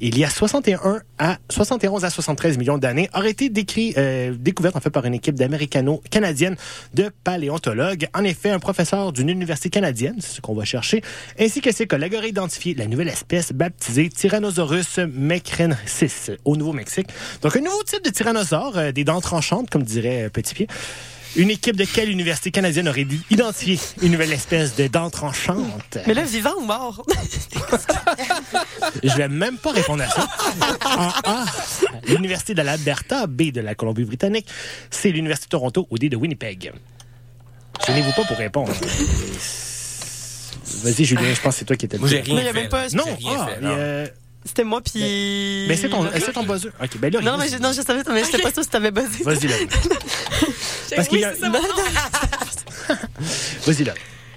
Il 0.00 0.18
y 0.18 0.24
a 0.24 0.30
61 0.30 1.00
à 1.18 1.38
71 1.50 2.04
à 2.04 2.10
73 2.10 2.58
millions 2.58 2.78
d'années 2.78 3.08
aurait 3.14 3.30
été 3.30 3.48
décrit, 3.48 3.94
euh, 3.96 4.34
découverte 4.38 4.76
en 4.76 4.80
fait 4.80 4.90
par 4.90 5.04
une 5.04 5.14
équipe 5.14 5.34
d'américano-canadienne 5.34 6.56
de 6.94 7.10
paléontologues. 7.24 8.08
En 8.14 8.24
effet, 8.24 8.50
un 8.50 8.58
professeur 8.58 9.12
d'une 9.12 9.28
université 9.28 9.70
canadienne, 9.70 10.16
c'est 10.20 10.36
ce 10.36 10.40
qu'on 10.40 10.54
va 10.54 10.64
chercher, 10.64 11.02
ainsi 11.38 11.60
que 11.60 11.72
ses 11.72 11.86
collègues 11.86 12.14
auraient 12.14 12.28
identifié 12.28 12.74
la 12.74 12.86
nouvelle 12.86 13.08
espèce 13.08 13.52
baptisée 13.52 14.08
Tyrannosaurus 14.08 14.98
mecrensis 14.98 16.30
au 16.44 16.56
Nouveau-Mexique. 16.56 17.08
Donc, 17.42 17.56
un 17.56 17.60
nouveau 17.60 17.82
type 17.82 18.04
de 18.04 18.10
tyrannosaure, 18.10 18.78
euh, 18.78 18.92
des 18.92 19.04
dents 19.04 19.20
tranchantes, 19.20 19.70
comme 19.70 19.82
dirait 19.82 20.24
euh, 20.24 20.30
Petit 20.30 20.54
Pied. 20.54 20.68
Une 21.36 21.50
équipe 21.50 21.76
de 21.76 21.84
quelle 21.84 22.10
université 22.10 22.50
canadienne 22.50 22.88
aurait 22.88 23.04
dû 23.04 23.20
identifier 23.30 23.78
une 24.02 24.12
nouvelle 24.12 24.32
espèce 24.32 24.74
de 24.76 24.86
dents 24.88 25.10
tranchantes? 25.10 25.98
Mais 26.06 26.14
là, 26.14 26.22
vivant 26.24 26.54
ou 26.58 26.64
mort? 26.64 27.04
Je 29.04 29.16
vais 29.16 29.28
même 29.28 29.58
pas 29.58 29.72
répondre 29.72 30.02
à 30.02 30.08
ça. 30.08 30.28
En 30.84 31.08
A, 31.30 31.44
l'Université 32.08 32.54
de 32.54 32.62
l'Alberta, 32.62 33.26
B 33.26 33.50
de 33.52 33.60
la 33.60 33.74
Colombie-Britannique, 33.74 34.46
C, 34.90 35.10
l'Université 35.12 35.46
de 35.46 35.50
Toronto 35.50 35.86
ou 35.90 35.98
D 35.98 36.08
de 36.08 36.16
Winnipeg. 36.16 36.72
Gênez-vous 37.86 38.12
pas 38.12 38.24
pour 38.24 38.36
répondre. 38.36 38.72
Vas-y, 40.82 41.04
Julien, 41.04 41.32
je 41.34 41.40
pense 41.40 41.54
que 41.54 41.58
c'est 41.60 41.64
toi 41.64 41.76
qui 41.76 41.86
étais 41.86 41.98
Moi, 41.98 42.08
j'ai 42.08 42.18
le- 42.22 42.22
rien 42.24 42.42
Non, 42.44 42.52
fait. 42.52 42.68
pas- 42.68 42.86
rien 42.86 43.38
ah, 43.40 43.46
fait, 43.46 43.60
non. 43.60 43.70
euh, 43.76 44.06
C'était 44.44 44.64
moi, 44.64 44.80
puis. 44.80 45.66
mais 45.68 45.76
c'est 45.76 45.88
ton, 45.88 46.08
c'est 46.14 46.32
ton 46.32 46.44
buzzer. 46.44 46.70
OK, 46.82 46.96
ben 46.98 47.12
là, 47.12 47.20
Non, 47.20 47.36
mais 47.36 47.48
je, 47.48 47.56
non, 47.58 47.72
je 47.72 47.82
savais, 47.82 48.02
mais 48.10 48.24
je 48.24 48.30
sais 48.30 48.38
pas 48.38 48.52
sûr 48.52 48.62
si 48.62 48.68
t'avais 48.70 48.90
buzzé. 48.90 49.22
Vas-y, 49.24 49.46
là. 49.48 49.54
Parce 50.96 51.08
qu'il 51.08 51.20
y 51.20 51.24
a- 51.24 51.34
c'est 51.34 51.48
Vas-y, 53.66 53.84
là. 53.84 53.94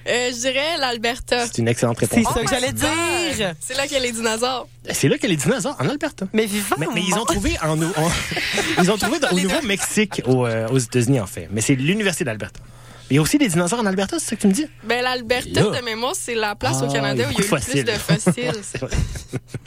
Euh, 0.08 0.32
je 0.32 0.36
dirais 0.40 0.78
l'Alberta. 0.80 1.46
C'est 1.46 1.60
une 1.60 1.68
excellente 1.68 1.98
C'est 2.00 2.16
réponse. 2.16 2.34
ça 2.34 2.42
que 2.44 2.50
j'allais 2.50 2.74
dire. 2.74 3.54
C'est 3.60 3.76
là 3.76 3.84
qu'il 3.84 3.94
y 3.94 3.98
a 3.98 4.00
les 4.00 4.12
dinosaures. 4.12 4.68
C'est 4.92 5.08
là 5.08 5.18
que 5.20 5.28
les 5.28 5.36
dinosaures 5.36 5.78
en 5.80 5.88
Alberta. 5.88 6.26
Mais 6.34 6.48
vivant. 6.48 6.76
Mais, 6.80 6.88
mais 6.94 7.04
ils 7.08 7.14
ont 7.14 7.24
trouvé 7.26 7.56
en, 7.62 7.80
en- 7.82 7.92
ils 8.82 8.90
ont 8.92 8.98
trouvé 8.98 9.20
dans- 9.20 9.30
au 9.30 9.40
Nouveau-Mexique 9.40 10.24
aux, 10.26 10.48
euh, 10.48 10.68
aux 10.70 10.80
États-Unis 10.80 11.20
en 11.20 11.28
fait. 11.28 11.48
Mais 11.52 11.62
c'est 11.62 11.76
l'université 11.76 12.24
d'Alberta. 12.26 12.60
Il 13.12 13.16
y 13.16 13.18
a 13.18 13.22
aussi 13.22 13.38
des 13.38 13.50
dinosaures 13.50 13.80
en 13.82 13.86
Alberta, 13.86 14.18
c'est 14.20 14.30
ça 14.30 14.36
que 14.38 14.42
tu 14.42 14.48
me 14.48 14.54
dis? 14.54 14.66
Ben, 14.86 15.04
l'Alberta, 15.04 15.62
de 15.62 15.84
mémoire, 15.86 16.16
c'est 16.18 16.34
la 16.34 16.56
place 16.56 16.78
Ah, 16.82 16.86
au 16.86 16.92
Canada 16.92 17.26
où 17.28 17.32
il 17.32 17.38
y 17.38 17.42
a 17.42 17.46
eu 17.46 17.60
plus 17.60 17.84
de 17.84 17.92
fossiles. 17.92 18.54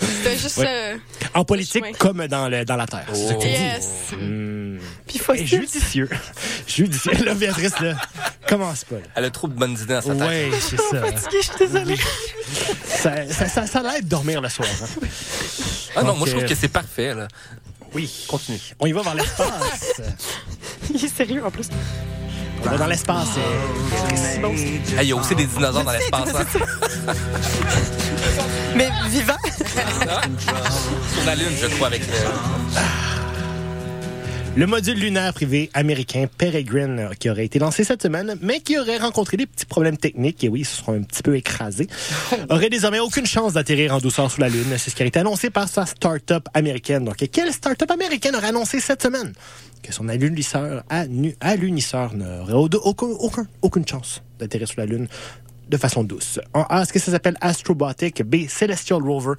C'était 0.00 0.38
juste. 0.38 0.56
Ouais. 0.58 0.66
euh, 0.66 0.96
En 1.34 1.44
politique 1.44 1.84
chemin. 1.84 1.96
comme 1.98 2.26
dans, 2.26 2.48
le, 2.48 2.64
dans 2.64 2.76
la 2.76 2.86
terre. 2.86 3.04
C'est 3.12 3.28
ça 3.28 3.34
que 3.34 3.40
tu 3.42 3.46
dis. 3.48 3.52
yes. 3.52 3.88
Hmm. 4.18 4.78
Puis 5.06 5.16
Et 5.16 5.18
fossile. 5.18 5.46
judicieux. 5.46 6.08
judicieux. 6.66 7.12
Là, 7.24 7.34
Béatrice, 7.34 7.78
là, 7.80 7.94
commence 8.48 8.84
pas. 8.84 8.96
Là. 8.96 9.02
Elle 9.14 9.24
a 9.26 9.30
trop 9.30 9.46
de 9.48 9.52
bonnes 9.54 9.72
idées 9.78 9.94
dans 9.94 10.00
sa 10.00 10.14
tête. 10.14 10.20
Ouais, 10.28 10.50
c'est 10.60 10.80
ça. 10.80 11.00
Fatiguée, 11.06 11.38
je 11.42 11.46
suis 11.46 11.58
désolée. 11.66 11.96
Ça, 12.86 13.28
ça, 13.30 13.46
ça, 13.48 13.66
ça 13.66 13.82
l'aide 13.82 14.04
de 14.04 14.08
dormir 14.08 14.40
le 14.40 14.48
soir. 14.48 14.68
hein. 14.82 15.06
Ah 15.96 16.02
non, 16.02 16.08
Donc, 16.08 16.18
moi 16.18 16.26
je 16.28 16.32
trouve 16.32 16.44
euh, 16.44 16.48
que 16.48 16.54
c'est 16.54 16.68
parfait. 16.68 17.14
Là. 17.14 17.28
Oui, 17.92 18.10
continue. 18.26 18.58
On 18.80 18.86
y 18.86 18.92
va 18.92 19.02
vers 19.02 19.14
l'espace. 19.14 20.00
Il 20.94 21.04
est 21.04 21.14
sérieux 21.14 21.44
en 21.44 21.50
plus. 21.50 21.68
On 22.62 22.68
va 22.70 22.78
dans 22.78 22.86
l'espace. 22.86 23.28
Il 25.00 25.08
y 25.08 25.12
a 25.12 25.16
aussi 25.16 25.34
des 25.34 25.46
dinosaures 25.46 25.84
dans 25.84 25.92
l'espace. 25.92 26.28
hein. 26.34 26.44
Mais 28.76 28.88
vivant. 29.08 29.34
Sur 31.12 31.24
la 31.26 31.34
Lune, 31.36 31.48
je 31.60 31.66
crois, 31.66 31.88
avec 31.88 32.02
le... 32.06 32.12
Le 34.56 34.66
module 34.66 34.96
lunaire 35.00 35.34
privé 35.34 35.68
américain 35.74 36.26
Peregrine, 36.38 36.98
euh, 37.00 37.14
qui 37.18 37.28
aurait 37.28 37.44
été 37.44 37.58
lancé 37.58 37.82
cette 37.82 38.02
semaine, 38.02 38.36
mais 38.40 38.60
qui 38.60 38.78
aurait 38.78 38.98
rencontré 38.98 39.36
des 39.36 39.46
petits 39.46 39.66
problèmes 39.66 39.96
techniques, 39.96 40.44
et 40.44 40.48
oui, 40.48 40.60
ils 40.60 40.64
se 40.64 40.80
un 40.88 41.02
petit 41.02 41.24
peu 41.24 41.34
écrasés, 41.36 41.88
aurait 42.50 42.70
désormais 42.70 43.00
aucune 43.00 43.26
chance 43.26 43.54
d'atterrir 43.54 43.92
en 43.94 43.98
douceur 43.98 44.30
sous 44.30 44.40
la 44.40 44.48
Lune. 44.48 44.66
C'est 44.78 44.90
ce 44.90 44.94
qui 44.94 45.02
a 45.02 45.06
été 45.06 45.18
annoncé 45.18 45.50
par 45.50 45.68
sa 45.68 45.86
start-up 45.86 46.46
américaine. 46.54 47.04
Donc, 47.04 47.16
quelle 47.32 47.52
start-up 47.52 47.90
américaine 47.90 48.36
aurait 48.36 48.46
annoncé 48.48 48.78
cette 48.78 49.02
semaine? 49.02 49.32
Que 49.82 49.92
son 49.92 50.08
alunisseur, 50.08 50.84
anu- 50.88 51.34
alunisseur 51.40 52.14
n'aurait 52.14 52.52
au- 52.52 52.68
aucun, 52.84 53.06
aucun- 53.06 53.46
aucune 53.60 53.86
chance 53.88 54.22
d'atterrir 54.38 54.68
sous 54.68 54.78
la 54.78 54.86
Lune 54.86 55.08
de 55.68 55.76
façon 55.76 56.04
douce? 56.04 56.38
En 56.52 56.62
A, 56.70 56.82
est-ce 56.82 56.92
que 56.92 57.00
ça 57.00 57.10
s'appelle 57.10 57.36
Astrobotic? 57.40 58.22
B, 58.22 58.46
Celestial 58.48 59.02
Rover? 59.02 59.34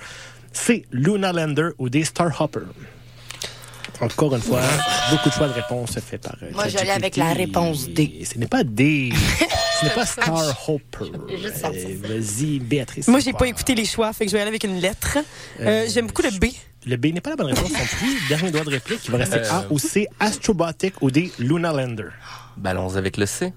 C, 0.51 0.85
Lunar 0.91 1.31
Lander? 1.31 1.69
Ou 1.79 1.87
D, 1.87 2.03
Starhopper? 2.03 2.59
Encore 4.01 4.35
une 4.35 4.41
fois, 4.41 4.61
beaucoup 5.11 5.29
de 5.29 5.33
choix 5.33 5.47
de 5.47 5.53
réponses 5.53 5.93
faits 5.99 6.21
par. 6.21 6.35
euh, 6.43 6.51
Moi, 6.53 6.67
j'allais 6.67 6.91
avec 6.91 7.15
la 7.17 7.33
réponse 7.33 7.87
D. 7.89 8.23
Ce 8.31 8.37
n'est 8.37 8.47
pas 8.47 8.63
D. 8.63 9.11
Ce 9.79 9.85
n'est 9.85 9.91
pas 9.91 10.05
sais, 11.49 11.61
c'est 11.73 11.97
Euh, 12.03 12.19
Vas-y, 12.19 12.59
Béatrice. 12.59 13.07
Moi, 13.07 13.19
j'ai 13.19 13.33
pas 13.33 13.47
écouté 13.47 13.75
les 13.75 13.85
choix, 13.85 14.11
fait 14.13 14.25
que 14.25 14.31
je 14.31 14.35
vais 14.35 14.41
aller 14.41 14.49
avec 14.49 14.63
une 14.63 14.79
lettre. 14.79 15.17
Euh, 15.61 15.85
J'aime 15.89 16.07
beaucoup 16.07 16.21
le 16.21 16.31
B. 16.31 16.45
Le 16.87 16.97
B 16.97 17.07
n'est 17.07 17.21
pas 17.21 17.31
la 17.31 17.35
bonne 17.35 17.47
réponse 17.47 17.71
non 17.71 17.79
plus. 17.97 18.19
Dernier 18.29 18.51
doigt 18.51 18.63
de 18.63 18.69
réplique. 18.69 18.99
Il 19.05 19.11
va 19.11 19.17
rester 19.17 19.37
Euh, 19.37 19.51
A 19.51 19.65
ou 19.71 19.79
C, 19.79 20.07
Astrobotic 20.19 21.01
ou 21.01 21.09
D, 21.09 21.31
Lunar 21.39 21.73
Lander. 21.73 22.09
Ballons 22.57 22.95
avec 22.95 23.17
le 23.17 23.25
C. 23.25 23.53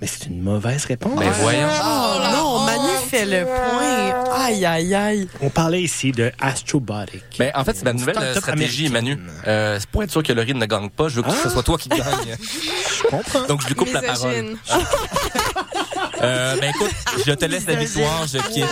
Mais 0.00 0.06
c'est 0.06 0.26
une 0.26 0.40
mauvaise 0.42 0.84
réponse. 0.86 1.18
Ben 1.18 1.30
voyons. 1.30 1.68
Oh, 1.68 2.18
non, 2.32 2.64
Manu 2.64 2.88
fait 3.10 3.26
quel 3.26 3.44
point! 3.46 4.34
Aïe, 4.34 4.64
aïe, 4.64 4.94
aïe. 4.94 5.28
On 5.40 5.50
parlait 5.50 5.82
ici 5.82 6.12
de 6.12 6.32
Astrobotic. 6.40 7.22
Ben, 7.38 7.50
en 7.54 7.64
fait, 7.64 7.74
c'est 7.76 7.84
ma 7.84 7.92
nouvelle 7.92 8.16
euh, 8.18 8.34
stratégie. 8.34 8.88
Manu. 8.88 9.18
Euh, 9.46 9.78
c'est 9.80 9.88
pour 9.90 10.02
être 10.02 10.10
sûr 10.10 10.22
que 10.22 10.32
Laurie 10.32 10.54
ne 10.54 10.66
gagne 10.66 10.88
pas, 10.90 11.08
je 11.08 11.16
veux 11.16 11.22
que 11.22 11.30
ce 11.32 11.48
soit 11.50 11.62
toi 11.62 11.76
qui 11.78 11.88
gagne. 11.88 12.00
Je 12.40 13.08
comprends. 13.08 13.46
Donc, 13.46 13.62
je 13.62 13.68
lui 13.68 13.74
coupe 13.74 13.92
la 13.92 14.02
parole. 14.02 14.30
Misogyne. 14.30 14.56
Euh, 16.22 16.56
ben, 16.60 16.70
écoute, 16.70 16.90
je 17.26 17.32
te 17.32 17.44
laisse 17.46 17.66
la 17.66 17.74
victoire, 17.76 18.26
je 18.26 18.38
quitte. 18.52 18.66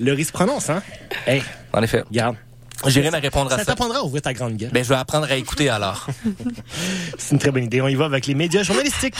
Le 0.00 0.12
risque 0.14 0.32
prononce, 0.32 0.70
hein? 0.70 0.82
Hey, 1.26 1.42
En 1.74 1.82
effet. 1.82 2.02
regarde. 2.08 2.36
J'ai 2.86 3.00
rien 3.00 3.12
à 3.14 3.18
répondre 3.18 3.46
à 3.52 3.56
Ça 3.56 3.64
ça. 3.64 3.64
t'apprendra 3.72 3.98
à 3.98 4.02
ouvrir 4.02 4.22
ta 4.22 4.32
grande 4.34 4.56
gueule. 4.56 4.70
Ben, 4.72 4.82
je 4.84 4.88
vais 4.88 4.94
apprendre 4.96 5.26
à 5.30 5.34
écouter 5.36 5.68
alors. 5.68 6.06
C'est 7.18 7.32
une 7.32 7.38
très 7.38 7.50
bonne 7.50 7.64
idée. 7.64 7.80
On 7.80 7.88
y 7.88 7.94
va 7.94 8.04
avec 8.06 8.26
les 8.26 8.34
médias 8.34 8.62
journalistiques. 8.62 9.14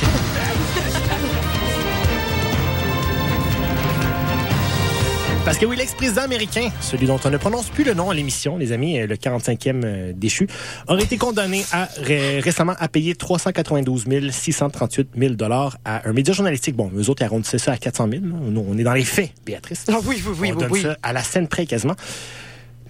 Parce 5.46 5.58
que 5.58 5.64
oui, 5.64 5.76
l'ex-président 5.76 6.22
américain, 6.22 6.70
celui 6.80 7.06
dont 7.06 7.20
on 7.24 7.30
ne 7.30 7.36
prononce 7.36 7.68
plus 7.68 7.84
le 7.84 7.94
nom 7.94 8.10
à 8.10 8.14
l'émission, 8.14 8.56
les 8.56 8.72
amis, 8.72 8.98
euh, 8.98 9.06
le 9.06 9.14
45e 9.14 9.80
euh, 9.84 10.12
déchu, 10.12 10.48
aurait 10.88 11.04
été 11.04 11.18
condamné 11.18 11.64
à, 11.70 11.88
ré- 12.02 12.40
récemment 12.40 12.74
à 12.80 12.88
payer 12.88 13.14
392 13.14 14.06
638 14.32 15.10
000 15.16 15.34
dollars 15.34 15.78
à 15.84 16.08
un 16.08 16.12
média 16.12 16.34
journalistique. 16.34 16.74
Bon, 16.74 16.90
eux 16.96 17.08
autres, 17.10 17.22
ils 17.22 17.26
arrondissaient 17.26 17.58
ça 17.58 17.70
à 17.70 17.76
400 17.76 18.08
000. 18.10 18.22
Nous, 18.24 18.66
on 18.68 18.76
est 18.76 18.82
dans 18.82 18.92
les 18.92 19.04
faits, 19.04 19.30
Béatrice. 19.46 19.84
Ah 19.88 19.98
oui, 20.04 20.20
oui, 20.26 20.34
oui, 20.36 20.50
on 20.50 20.56
oui, 20.56 20.60
donne 20.60 20.72
oui. 20.72 20.82
ça 20.82 20.96
à 21.00 21.12
la 21.12 21.22
scène 21.22 21.46
près 21.46 21.64
quasiment. 21.64 21.94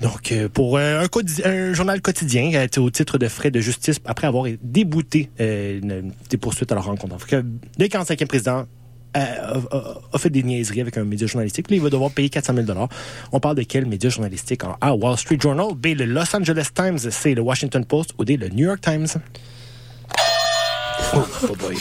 Donc, 0.01 0.33
euh, 0.33 0.49
pour 0.49 0.79
un, 0.79 1.05
journal 1.75 2.01
quotidien, 2.01 2.53
euh, 2.55 2.81
au 2.81 2.89
titre 2.89 3.19
de 3.19 3.29
frais 3.29 3.51
de 3.51 3.61
justice, 3.61 3.99
après 4.07 4.27
avoir 4.27 4.47
débouté 4.63 5.29
euh, 5.41 6.01
des 6.31 6.37
poursuites 6.39 6.73
à 6.73 6.75
leur 6.75 6.87
rencontre. 6.87 7.27
Que 7.27 7.37
le 7.37 7.85
45e 7.85 8.27
président 8.27 8.65
a, 9.15 9.21
a- 9.21 10.01
a 10.13 10.19
fait 10.19 10.31
des 10.31 10.43
niaiseries 10.43 10.81
avec 10.83 10.97
un 10.99 11.05
média 11.05 11.27
journalistique. 11.27 11.71
Là, 11.71 11.77
il 11.77 11.83
va 11.83 11.91
devoir 11.91 12.11
payer 12.11 12.29
400 12.29 12.55
000 12.67 12.89
On 13.33 13.41
parle 13.41 13.57
de 13.57 13.63
quel 13.63 13.87
média 13.87 14.11
journalistique? 14.11 14.63
Alors, 14.65 14.77
A, 14.81 14.95
Wall 14.95 15.17
Street 15.17 15.39
Journal. 15.41 15.69
B, 15.75 15.87
le 15.99 16.05
Los 16.05 16.35
Angeles 16.37 16.69
Times. 16.75 16.99
C, 16.99 17.35
le 17.35 17.43
Washington 17.43 17.85
Post. 17.85 18.11
Ou 18.19 18.25
D, 18.25 18.37
le 18.37 18.49
New 18.49 18.67
York 18.67 18.81
Times? 18.81 19.07
Oh, 21.15 21.19
oh 21.51 21.55
boy. 21.57 21.77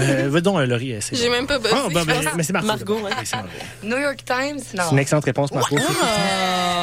Euh, 0.00 0.28
va 0.28 0.40
donc, 0.40 0.58
euh, 0.58 0.66
Laurie. 0.66 0.92
euh, 0.94 0.98
c'est 1.00 1.14
J'ai 1.16 1.26
bon. 1.26 1.32
même 1.32 1.46
pas 1.46 1.58
bossé. 1.58 1.74
Ah, 1.76 1.86
ben, 1.92 2.04
ben, 2.04 2.16
mais 2.36 2.42
c'est. 2.42 2.52
Margot, 2.52 2.68
d'abord. 2.78 3.04
ouais. 3.04 3.10
Oui, 3.18 3.28
Margot. 3.32 3.48
New 3.84 3.98
York 3.98 4.24
Times, 4.24 4.60
non. 4.76 4.82
C'est 4.86 4.92
une 4.92 4.98
excellente 4.98 5.24
réponse, 5.24 5.52
Marco. 5.52 5.76
C'est 5.78 5.82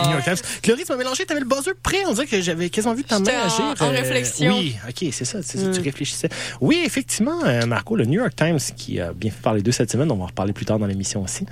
effectivement 0.01 0.07
New 0.07 0.11
York 0.11 0.23
Times. 0.25 0.59
Chloé, 0.61 0.83
tu 0.85 0.91
m'as 0.91 0.97
mélangé, 0.97 1.25
t'avais 1.25 1.39
le 1.39 1.45
buzzer 1.45 1.71
prêt? 1.81 1.97
On 2.07 2.13
dirait 2.13 2.25
que 2.27 2.41
j'avais 2.41 2.69
quasiment 2.69 2.93
vu 2.93 3.03
ta 3.03 3.19
main 3.19 3.25
J'étais 3.25 3.61
en- 3.81 3.85
en 3.85 3.89
Euh, 3.89 3.91
réflexion. 3.91 4.57
Oui, 4.57 4.75
ok, 4.87 5.09
c'est 5.11 5.25
ça, 5.25 5.39
c'est 5.43 5.57
ça, 5.57 5.69
tu 5.71 5.81
réfléchissais. 5.81 6.29
Oui, 6.61 6.81
effectivement, 6.85 7.43
euh, 7.45 7.65
Marco, 7.65 7.95
le 7.95 8.05
New 8.05 8.19
York 8.19 8.35
Times 8.35 8.59
qui 8.75 8.99
a 8.99 9.13
bien 9.13 9.31
fait 9.31 9.41
parler 9.41 9.61
d'eux 9.61 9.71
cette 9.71 9.91
semaine, 9.91 10.11
on 10.11 10.15
va 10.17 10.23
en 10.23 10.27
reparler 10.27 10.53
plus 10.53 10.65
tard 10.65 10.79
dans 10.79 10.87
l'émission 10.87 11.23
aussi. 11.23 11.45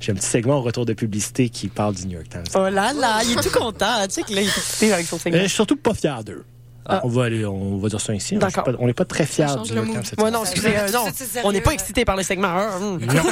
J'ai 0.00 0.12
un 0.12 0.14
petit 0.14 0.26
segment 0.26 0.58
au 0.58 0.62
retour 0.62 0.86
de 0.86 0.92
publicité 0.92 1.48
qui 1.48 1.68
parle 1.68 1.94
du 1.94 2.06
New 2.06 2.14
York 2.14 2.28
Times. 2.30 2.44
Oh 2.54 2.68
là 2.68 2.92
là, 2.92 3.20
il 3.24 3.32
est 3.38 3.42
tout 3.42 3.50
content. 3.50 4.04
Tu 4.06 4.14
sais 4.14 4.22
qu'il 4.22 4.38
a 4.38 4.42
été 4.42 4.92
avec 4.92 5.06
son 5.06 5.16
Euh, 5.16 5.18
segment. 5.20 5.38
je 5.40 5.46
suis 5.46 5.54
surtout 5.54 5.76
pas 5.76 5.94
fier 5.94 6.22
d'eux. 6.24 6.44
On 7.04 7.08
va 7.08 7.24
aller, 7.24 7.44
on 7.46 7.78
va 7.78 7.88
dire 7.88 8.00
ça 8.00 8.12
ici. 8.12 8.34
D'accord. 8.36 8.64
pas- 8.64 8.72
On 8.80 8.86
n'est 8.88 8.92
pas 8.92 9.04
très 9.04 9.24
fiers 9.24 9.46
du 9.64 9.70
New 9.70 9.76
York. 9.84 9.88
Times 9.92 10.04
semaine. 10.18 10.32
non, 10.32 10.42
excusez, 10.42 10.76
euh, 10.76 10.88
non. 10.90 11.04
On 11.44 11.52
n'est 11.52 11.60
pas 11.60 11.70
excité 11.72 12.04
par 12.04 12.16
le 12.16 12.24
segment. 12.24 12.48
hein, 12.48 12.70
hum. 12.80 12.98
Non. 13.06 13.22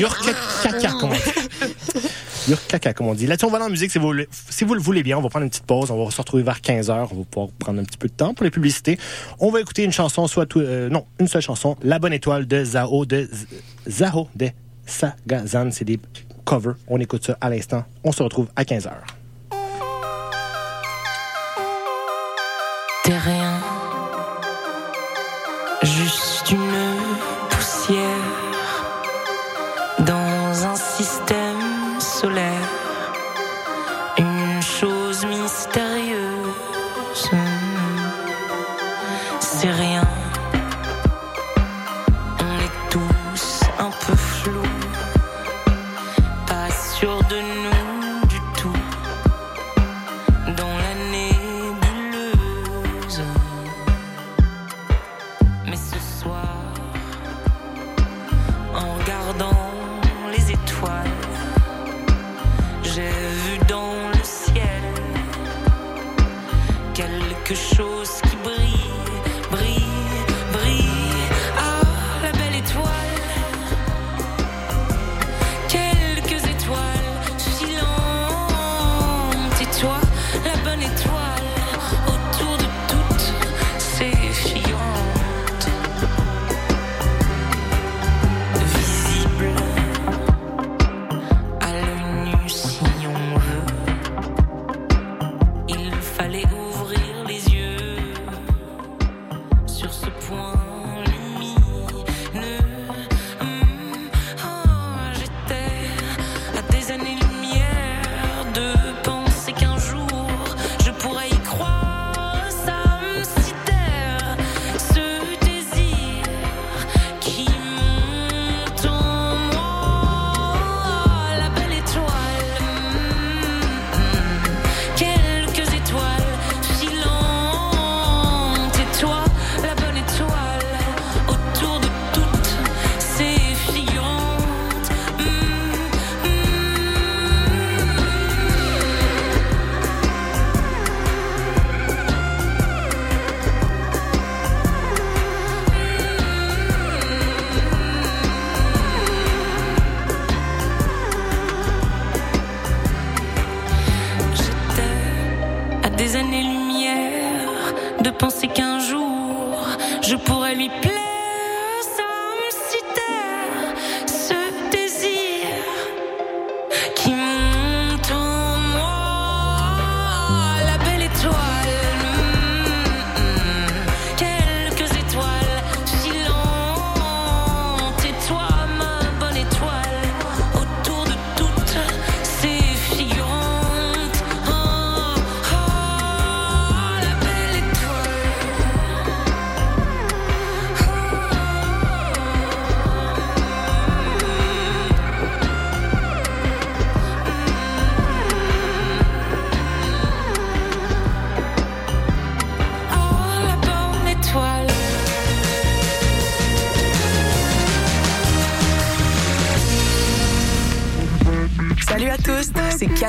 York 0.00 0.24
caca, 0.62 0.92
caca, 2.68 2.92
comme 2.92 3.06
on 3.08 3.14
dit. 3.14 3.26
Là-dessus, 3.26 3.46
on 3.46 3.50
va 3.50 3.58
dans 3.58 3.64
la 3.66 3.70
musique. 3.70 3.90
Si 3.90 3.98
vous, 3.98 4.12
le- 4.12 4.26
voulez 4.80 5.02
bien, 5.02 5.18
on 5.18 5.22
va 5.22 5.28
prendre 5.28 5.44
une 5.44 5.50
petite 5.50 5.66
pause. 5.66 5.90
On 5.90 6.04
va 6.04 6.10
se 6.10 6.16
retrouver 6.18 6.42
vers 6.42 6.60
15h. 6.60 7.08
On 7.12 7.16
va 7.16 7.24
pouvoir 7.30 7.48
prendre 7.58 7.80
un 7.80 7.84
petit 7.84 7.98
peu 7.98 8.08
de 8.08 8.12
temps 8.12 8.34
pour 8.34 8.44
les 8.44 8.50
publicités. 8.50 8.98
On 9.38 9.50
va 9.50 9.60
écouter 9.60 9.84
une 9.84 9.92
chanson, 9.92 10.26
soit 10.26 10.46
tout, 10.46 10.60
euh, 10.60 10.88
non, 10.88 11.04
une 11.18 11.28
seule 11.28 11.42
chanson. 11.42 11.76
La 11.82 11.98
bonne 11.98 12.12
étoile 12.12 12.46
de 12.46 12.64
Zao 12.64 13.04
de 13.06 13.28
Z- 13.32 13.46
Zaho 13.90 14.28
de 14.36 14.50
Sagazan. 14.86 15.70
C'est 15.72 15.84
des 15.84 15.98
covers. 16.44 16.74
On 16.88 16.98
écoute 17.00 17.24
ça 17.26 17.36
à 17.40 17.48
l'instant. 17.50 17.84
On 18.04 18.12
se 18.12 18.22
retrouve 18.22 18.48
à 18.56 18.64
15h. 18.64 18.90
T'es 23.04 23.18
rien, 23.18 23.51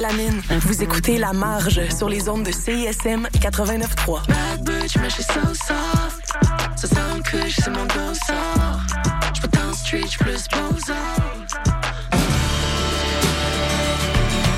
Calamine. 0.04 0.42
Vous 0.66 0.84
écoutez 0.84 1.18
La 1.18 1.32
Marge 1.32 1.80
sur 1.96 2.10
les 2.10 2.28
ondes 2.28 2.44
de 2.44 2.52
CISM 2.52 3.26
89.3. 3.40 4.28
Bad 4.28 4.64
bitch, 4.66 4.98
mais 4.98 5.10
je 5.10 5.16
suis 5.16 5.24
so 5.24 5.40
soft. 5.54 6.34
Ça 6.76 6.88
sent 6.88 7.22
que 7.24 7.48
je 7.48 7.62
c'est 7.62 7.70
mon 7.70 7.88
sort. 7.88 8.82
Dans 9.54 9.74
street. 9.74 10.02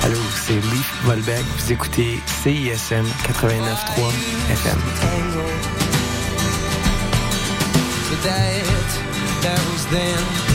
Allô, 0.03 0.17
Volbeck. 1.03 1.45
Vous 1.59 1.71
écoutez 1.71 2.19
CISM 2.43 3.05
89.3 3.27 3.45
FM. 4.49 4.79
The 8.09 8.23
diet 8.23 8.63
that 9.43 9.59
was 9.71 9.85
then. 9.91 10.54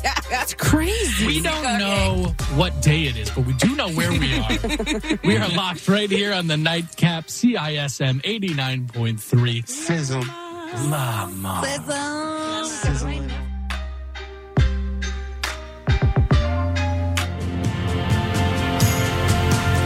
That's 0.29 0.53
crazy. 0.53 1.27
We 1.27 1.41
don't 1.41 1.77
know 1.77 2.33
what 2.55 2.81
day 2.81 3.03
it 3.03 3.17
is, 3.17 3.29
but 3.29 3.45
we 3.45 3.53
do 3.53 3.75
know 3.75 3.89
where 3.89 4.11
we 4.11 4.39
are. 4.39 5.17
we 5.23 5.37
are 5.37 5.49
locked 5.49 5.87
right 5.87 6.09
here 6.09 6.33
on 6.33 6.47
the 6.47 6.57
nightcap 6.57 7.27
CISM 7.27 8.21
89.3. 8.23 9.67
Sizzle. 9.67 10.23
Mama. 10.87 11.61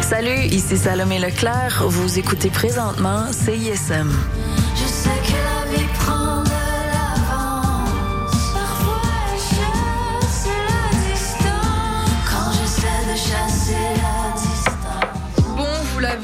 Salut, 0.01 0.45
ici 0.51 0.77
Salomé 0.77 1.19
Leclerc. 1.19 1.83
Vous 1.87 2.19
écoutez 2.19 2.49
présentement 2.49 3.31
CISM. 3.33 4.11
Je 4.75 4.85
sais 4.87 5.09
que 5.09 5.44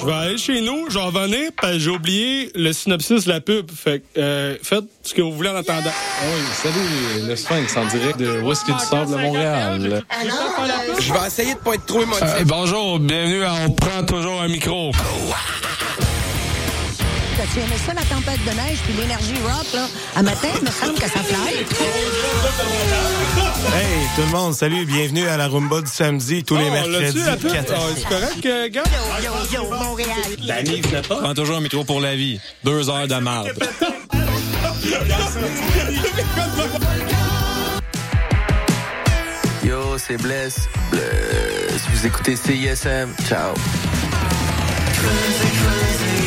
Je 0.00 0.06
vais 0.06 0.12
aller 0.12 0.38
chez 0.38 0.60
nous, 0.60 0.88
je 0.88 0.94
vais 0.94 1.04
revenir, 1.04 1.50
parce 1.60 1.74
que 1.74 1.78
j'ai 1.80 1.90
oublié 1.90 2.50
le 2.54 2.72
synopsis 2.72 3.24
de 3.24 3.30
la 3.30 3.40
pub. 3.40 3.70
Fait 3.70 4.00
que, 4.00 4.20
euh, 4.20 4.56
faites 4.62 4.84
ce 5.02 5.12
que 5.14 5.22
vous 5.22 5.32
voulez 5.32 5.48
en 5.50 5.56
attendant. 5.56 5.90
Oui, 6.22 6.40
salut, 6.54 7.26
le 7.28 7.36
Sphinx 7.36 7.76
en 7.76 7.86
direct 7.86 8.18
de 8.18 8.40
Whisky 8.40 8.72
du 8.72 8.78
Sable 8.78 9.10
de 9.10 9.16
Montréal? 9.16 10.04
Je 11.00 11.12
vais 11.12 11.26
essayer 11.26 11.54
de 11.54 11.58
pas 11.58 11.74
être 11.74 11.86
trop 11.86 12.02
émotif. 12.02 12.22
Euh, 12.22 12.44
bonjour, 12.44 12.98
bienvenue 13.00 13.42
à 13.42 13.54
On 13.66 13.70
prend 13.70 14.04
toujours 14.04 14.40
un 14.40 14.48
micro. 14.48 14.92
Tu 17.40 17.60
aimais 17.60 17.78
ça, 17.86 17.94
la 17.94 18.02
tempête 18.02 18.44
de 18.44 18.50
neige, 18.50 18.78
puis 18.84 18.94
l'énergie 18.94 19.36
rock, 19.44 19.66
là? 19.72 19.86
À 20.16 20.22
matin, 20.22 20.48
il 20.56 20.64
me 20.66 20.70
semble 20.72 20.94
que 20.94 21.08
ça 21.08 21.20
fly. 21.22 21.54
Hey, 23.76 24.08
tout 24.16 24.22
le 24.22 24.32
monde, 24.36 24.54
salut, 24.54 24.84
bienvenue 24.84 25.28
à 25.28 25.36
la 25.36 25.46
Rumba 25.46 25.80
du 25.80 25.86
samedi, 25.86 26.42
tous 26.42 26.56
les 26.56 26.66
Oh, 26.68 26.72
mercredis. 26.72 27.20
Ah, 27.28 27.36
c'est 27.94 28.08
correct, 28.08 28.44
euh, 28.44 28.68
gars? 28.70 28.82
Yo, 29.22 29.30
yo, 29.52 29.70
Montréal. 29.70 30.08
Danny, 30.48 30.80
pas? 30.80 31.14
Prends 31.14 31.34
toujours 31.34 31.58
un 31.58 31.60
micro 31.60 31.84
pour 31.84 32.00
la 32.00 32.16
vie. 32.16 32.40
Deux 32.64 32.90
heures 32.90 33.06
de 33.06 33.14
marde. 33.14 33.52
Yo, 39.64 39.96
c'est 39.96 40.16
Bless. 40.20 40.56
Bless. 40.90 41.02
Vous 41.92 42.04
écoutez 42.06 42.34
CISM. 42.34 43.14
Ciao. 43.28 43.54
Hey, 45.00 46.17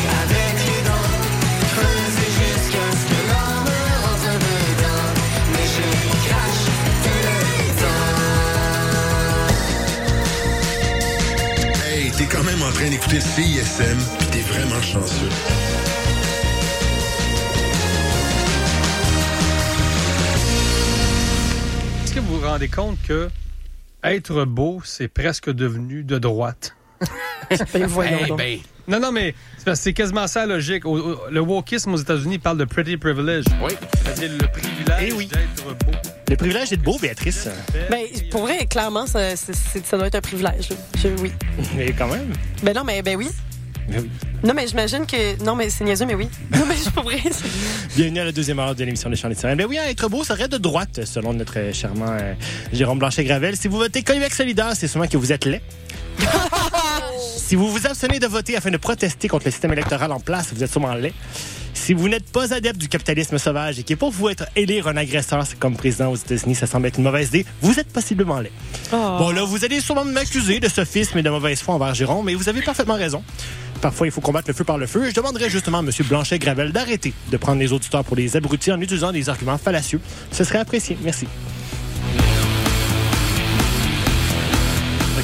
en 12.64 12.70
train 12.70 12.90
d'écouter 12.90 13.20
CISM, 13.20 13.98
pis 14.18 14.26
t'es 14.26 14.40
vraiment 14.40 14.80
chanceux. 14.80 15.26
Est-ce 22.04 22.14
que 22.14 22.20
vous 22.20 22.38
vous 22.38 22.46
rendez 22.46 22.68
compte 22.68 22.98
que 23.02 23.28
être 24.04 24.44
beau, 24.44 24.80
c'est 24.84 25.08
presque 25.08 25.50
devenu 25.50 26.04
de 26.04 26.18
droite? 26.18 26.76
Ben, 27.72 27.86
voyons 27.86 28.18
Eh 28.24 28.28
donc. 28.28 28.38
ben. 28.38 28.58
Non, 28.88 28.98
non, 28.98 29.12
mais 29.12 29.34
c'est 29.74 29.92
quasiment 29.92 30.26
ça 30.26 30.40
la 30.46 30.54
logique. 30.54 30.84
Au- 30.84 30.98
au- 30.98 31.18
le 31.30 31.40
wokisme 31.40 31.94
aux 31.94 31.96
États-Unis 31.98 32.38
parle 32.38 32.58
de 32.58 32.64
pretty 32.64 32.96
privilege. 32.96 33.44
Oui. 33.62 33.72
C'est-à-dire 34.02 34.30
le 34.40 34.48
privilège 34.48 35.28
d'être 35.28 35.64
beau. 35.86 35.92
Le 36.28 36.36
privilège 36.36 36.70
d'être 36.70 36.82
beau, 36.82 36.98
Béatrice. 37.00 37.48
Ben, 37.90 38.00
pour 38.30 38.42
vrai, 38.42 38.66
clairement, 38.66 39.06
ça, 39.06 39.36
ça 39.36 39.96
doit 39.96 40.08
être 40.08 40.16
un 40.16 40.20
privilège. 40.20 40.70
Je- 41.00 41.08
oui. 41.22 41.30
Mais 41.76 41.92
quand 41.92 42.08
même. 42.08 42.32
Ben 42.62 42.74
non, 42.74 42.82
mais 42.84 43.02
ben 43.02 43.16
oui. 43.16 43.28
Non, 44.44 44.54
mais 44.54 44.66
j'imagine 44.66 45.06
que. 45.06 45.42
Non, 45.44 45.54
mais 45.54 45.68
c'est 45.70 45.84
niaiseux, 45.84 46.06
mais 46.06 46.14
oui. 46.14 46.28
Non, 46.56 46.64
mais 46.66 46.74
je 46.76 46.88
pour 46.90 47.02
vrai. 47.04 47.18
c'est- 47.30 47.44
Bienvenue 47.96 48.20
à 48.20 48.24
la 48.24 48.32
deuxième 48.32 48.58
heure 48.58 48.74
de 48.74 48.84
l'émission 48.84 49.10
des 49.10 49.16
Chants 49.16 49.28
des 49.28 49.34
Sirènes. 49.34 49.58
Ben 49.58 49.66
oui, 49.68 49.76
être 49.76 50.08
beau 50.08 50.24
serait 50.24 50.48
de 50.48 50.56
droite, 50.56 51.04
selon 51.04 51.32
notre 51.34 51.58
charmant 51.72 52.06
euh, 52.10 52.34
Jérôme 52.72 52.98
Blanchet-Gravel. 52.98 53.56
Si 53.56 53.68
vous 53.68 53.76
votez 53.78 54.02
Québec 54.02 54.32
solidaire, 54.34 54.72
c'est 54.74 54.88
sûrement 54.88 55.06
que 55.08 55.16
vous 55.16 55.32
êtes 55.32 55.44
laid. 55.44 55.60
si 57.36 57.54
vous 57.54 57.70
vous 57.70 57.86
abstenez 57.86 58.18
de 58.18 58.26
voter 58.26 58.56
afin 58.56 58.70
de 58.70 58.76
protester 58.76 59.28
contre 59.28 59.46
le 59.46 59.50
système 59.50 59.72
électoral 59.72 60.12
en 60.12 60.20
place, 60.20 60.52
vous 60.52 60.62
êtes 60.62 60.70
sûrement 60.70 60.94
laid. 60.94 61.12
Si 61.74 61.94
vous 61.94 62.08
n'êtes 62.08 62.30
pas 62.30 62.54
adepte 62.54 62.78
du 62.78 62.88
capitalisme 62.88 63.38
sauvage 63.38 63.78
et 63.78 63.82
qui 63.82 63.94
est 63.94 63.96
pour 63.96 64.12
vous 64.12 64.28
être 64.28 64.44
élire 64.54 64.86
un 64.86 64.96
agresseur 64.96 65.44
comme 65.58 65.76
président 65.76 66.12
aux 66.12 66.16
États-Unis, 66.16 66.54
ça 66.54 66.66
semble 66.66 66.86
être 66.86 66.98
une 66.98 67.04
mauvaise 67.04 67.28
idée, 67.28 67.46
vous 67.60 67.80
êtes 67.80 67.88
possiblement 67.88 68.38
laid. 68.38 68.52
Bon, 68.90 69.30
là, 69.30 69.42
vous 69.42 69.64
allez 69.64 69.80
sûrement 69.80 70.04
m'accuser 70.04 70.60
de 70.60 70.68
sophisme 70.68 71.18
et 71.18 71.22
de 71.22 71.30
mauvaise 71.30 71.60
foi 71.60 71.74
envers 71.74 71.94
Jérôme, 71.94 72.26
mais 72.26 72.34
vous 72.34 72.48
avez 72.48 72.62
parfaitement 72.62 72.94
raison. 72.94 73.24
Parfois, 73.80 74.06
il 74.06 74.12
faut 74.12 74.20
combattre 74.20 74.46
le 74.46 74.54
feu 74.54 74.62
par 74.62 74.78
le 74.78 74.86
feu. 74.86 75.08
Je 75.08 75.14
demanderais 75.14 75.50
justement 75.50 75.78
à 75.78 75.82
M. 75.82 75.90
Blanchet-Gravel 76.08 76.70
d'arrêter 76.70 77.12
de 77.32 77.36
prendre 77.36 77.58
les 77.58 77.72
auditeurs 77.72 78.04
pour 78.04 78.14
des 78.14 78.36
abrutis 78.36 78.70
en 78.70 78.80
utilisant 78.80 79.10
des 79.10 79.28
arguments 79.28 79.58
fallacieux. 79.58 80.00
Ce 80.30 80.44
serait 80.44 80.60
apprécié. 80.60 80.96
Merci. 81.02 81.26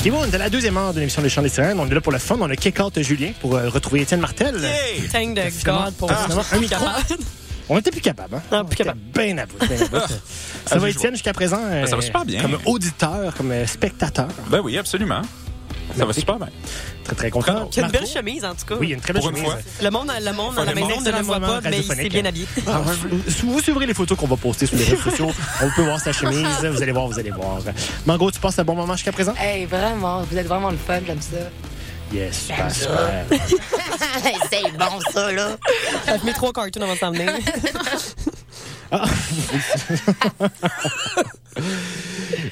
On 0.06 0.24
est 0.24 0.34
à 0.34 0.38
la 0.38 0.48
deuxième 0.48 0.76
heure 0.78 0.94
de 0.94 1.00
l'émission 1.00 1.20
des 1.20 1.28
Chants 1.28 1.42
des 1.42 1.48
Sirènes. 1.50 1.78
On 1.78 1.86
est 1.88 1.94
là 1.94 2.00
pour 2.00 2.12
le 2.12 2.18
fun. 2.18 2.36
On 2.40 2.48
a 2.48 2.56
kick-out 2.56 2.98
Julien 3.02 3.32
pour 3.40 3.54
euh, 3.56 3.68
retrouver 3.68 4.00
Étienne 4.02 4.20
Martel. 4.20 4.54
Thank 5.12 5.34
the 5.36 5.50
Finalement- 5.50 5.84
God 5.84 5.94
pour 5.94 6.10
Ah, 6.10 6.26
un 6.52 6.58
micro. 6.58 6.84
On 7.68 7.76
était 7.78 7.90
plus 7.90 8.00
capable, 8.00 8.36
hein? 8.36 8.42
Non, 8.50 8.64
plus 8.64 8.76
capable. 8.76 8.98
Bien 9.14 9.36
à 9.36 9.44
bout, 9.44 9.58
bien 9.58 9.76
à 9.76 9.88
bout. 9.88 9.98
Ça 10.64 10.76
Ah, 10.76 10.78
va, 10.78 10.88
Étienne, 10.88 11.12
jusqu'à 11.12 11.34
présent? 11.34 11.60
euh, 11.62 11.82
Ben, 11.82 11.86
ça 11.86 11.96
va 11.96 12.02
super 12.02 12.24
bien. 12.24 12.40
Comme 12.40 12.58
auditeur, 12.64 13.34
comme 13.36 13.50
euh, 13.50 13.66
spectateur. 13.66 14.28
Ben 14.50 14.60
oui, 14.64 14.78
absolument. 14.78 15.20
Ça 15.96 16.04
va 16.04 16.12
super 16.12 16.36
bien. 16.36 16.48
Très, 17.04 17.14
très 17.16 17.30
content. 17.30 17.68
Il 17.76 17.82
a 17.82 17.86
une 17.86 17.92
belle 17.92 18.06
chemise, 18.06 18.44
en 18.44 18.54
tout 18.54 18.66
cas. 18.66 18.74
Oui, 18.78 18.88
il 18.88 18.90
y 18.90 18.92
a 18.92 18.96
une 18.96 19.00
très 19.00 19.12
belle 19.12 19.22
Pour 19.22 19.30
chemise. 19.34 19.50
Le 19.82 19.90
monde, 19.90 20.12
le 20.20 20.32
monde 20.32 20.54
la 20.56 20.64
le 20.64 20.74
maison 20.74 20.88
monde, 20.88 21.04
ne 21.04 21.10
le 21.10 21.16
c'est 21.16 21.22
voit 21.22 21.40
pas, 21.40 21.60
mais 21.62 21.78
il 21.78 21.84
s'est 21.84 22.08
bien 22.08 22.24
habillé. 22.24 22.46
Ah, 22.66 22.82
vous 23.44 23.60
suivrez 23.60 23.86
les 23.86 23.94
photos 23.94 24.18
qu'on 24.18 24.26
va 24.26 24.36
poster 24.36 24.66
sur 24.66 24.76
les 24.76 24.84
réseaux 24.84 25.02
sociaux, 25.10 25.30
on 25.62 25.70
peut 25.70 25.82
voir 25.82 26.00
sa 26.00 26.12
chemise. 26.12 26.46
Vous 26.70 26.82
allez 26.82 26.92
voir, 26.92 27.06
vous 27.08 27.18
allez 27.18 27.30
voir. 27.30 27.58
Margot, 28.06 28.30
tu 28.30 28.40
passes 28.40 28.58
un 28.58 28.64
bon 28.64 28.74
moment 28.74 28.94
jusqu'à 28.94 29.12
présent? 29.12 29.34
Hey, 29.38 29.64
vraiment, 29.66 30.22
vous 30.22 30.36
êtes 30.36 30.46
vraiment 30.46 30.70
le 30.70 30.76
fun, 30.76 31.00
j'aime 31.06 31.20
ça. 31.20 31.38
Yes, 32.12 32.46
super, 32.46 32.70
super. 32.74 33.24
C'est 34.50 34.62
bon, 34.78 34.98
ça, 35.12 35.30
là. 35.32 35.56
J'ai 36.06 36.26
mis 36.26 36.32
trois 36.32 36.52
cartoons 36.52 36.80
avant 36.82 36.94
de 36.94 36.98
s'en 36.98 37.12
venir. 37.12 37.32
Ah. 38.90 39.04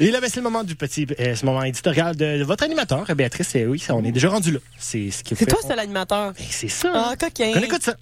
Et 0.01 0.11
là, 0.11 0.21
ben, 0.21 0.29
c'est 0.29 0.37
le 0.37 0.43
moment 0.43 0.65
du 0.65 0.75
petit, 0.75 1.07
euh, 1.19 1.35
ce 1.35 1.47
moment 1.47 1.63
éditorial 1.63 2.17
de, 2.17 2.39
de 2.39 2.45
votre 2.45 2.65
animateur, 2.65 3.07
Béatrice. 3.15 3.55
Et 3.55 3.67
oui, 3.67 3.79
ça, 3.79 3.95
on 3.95 4.05
est 4.05 4.13
déjà 4.13 4.29
rendu 4.29 4.53
là. 4.53 4.59
C'est 4.79 5.11
ce 5.11 5.23
qui 5.23 5.35
C'est 5.37 5.47
toi, 5.47 5.59
c'est 5.67 5.77
l'animateur. 5.77 6.33
C'est 6.51 6.69
ça. 6.69 6.91
Ah, 6.95 7.15
coquin. 7.19 7.53
On 7.57 7.63
écoute 7.63 7.83
ça. 7.83 7.97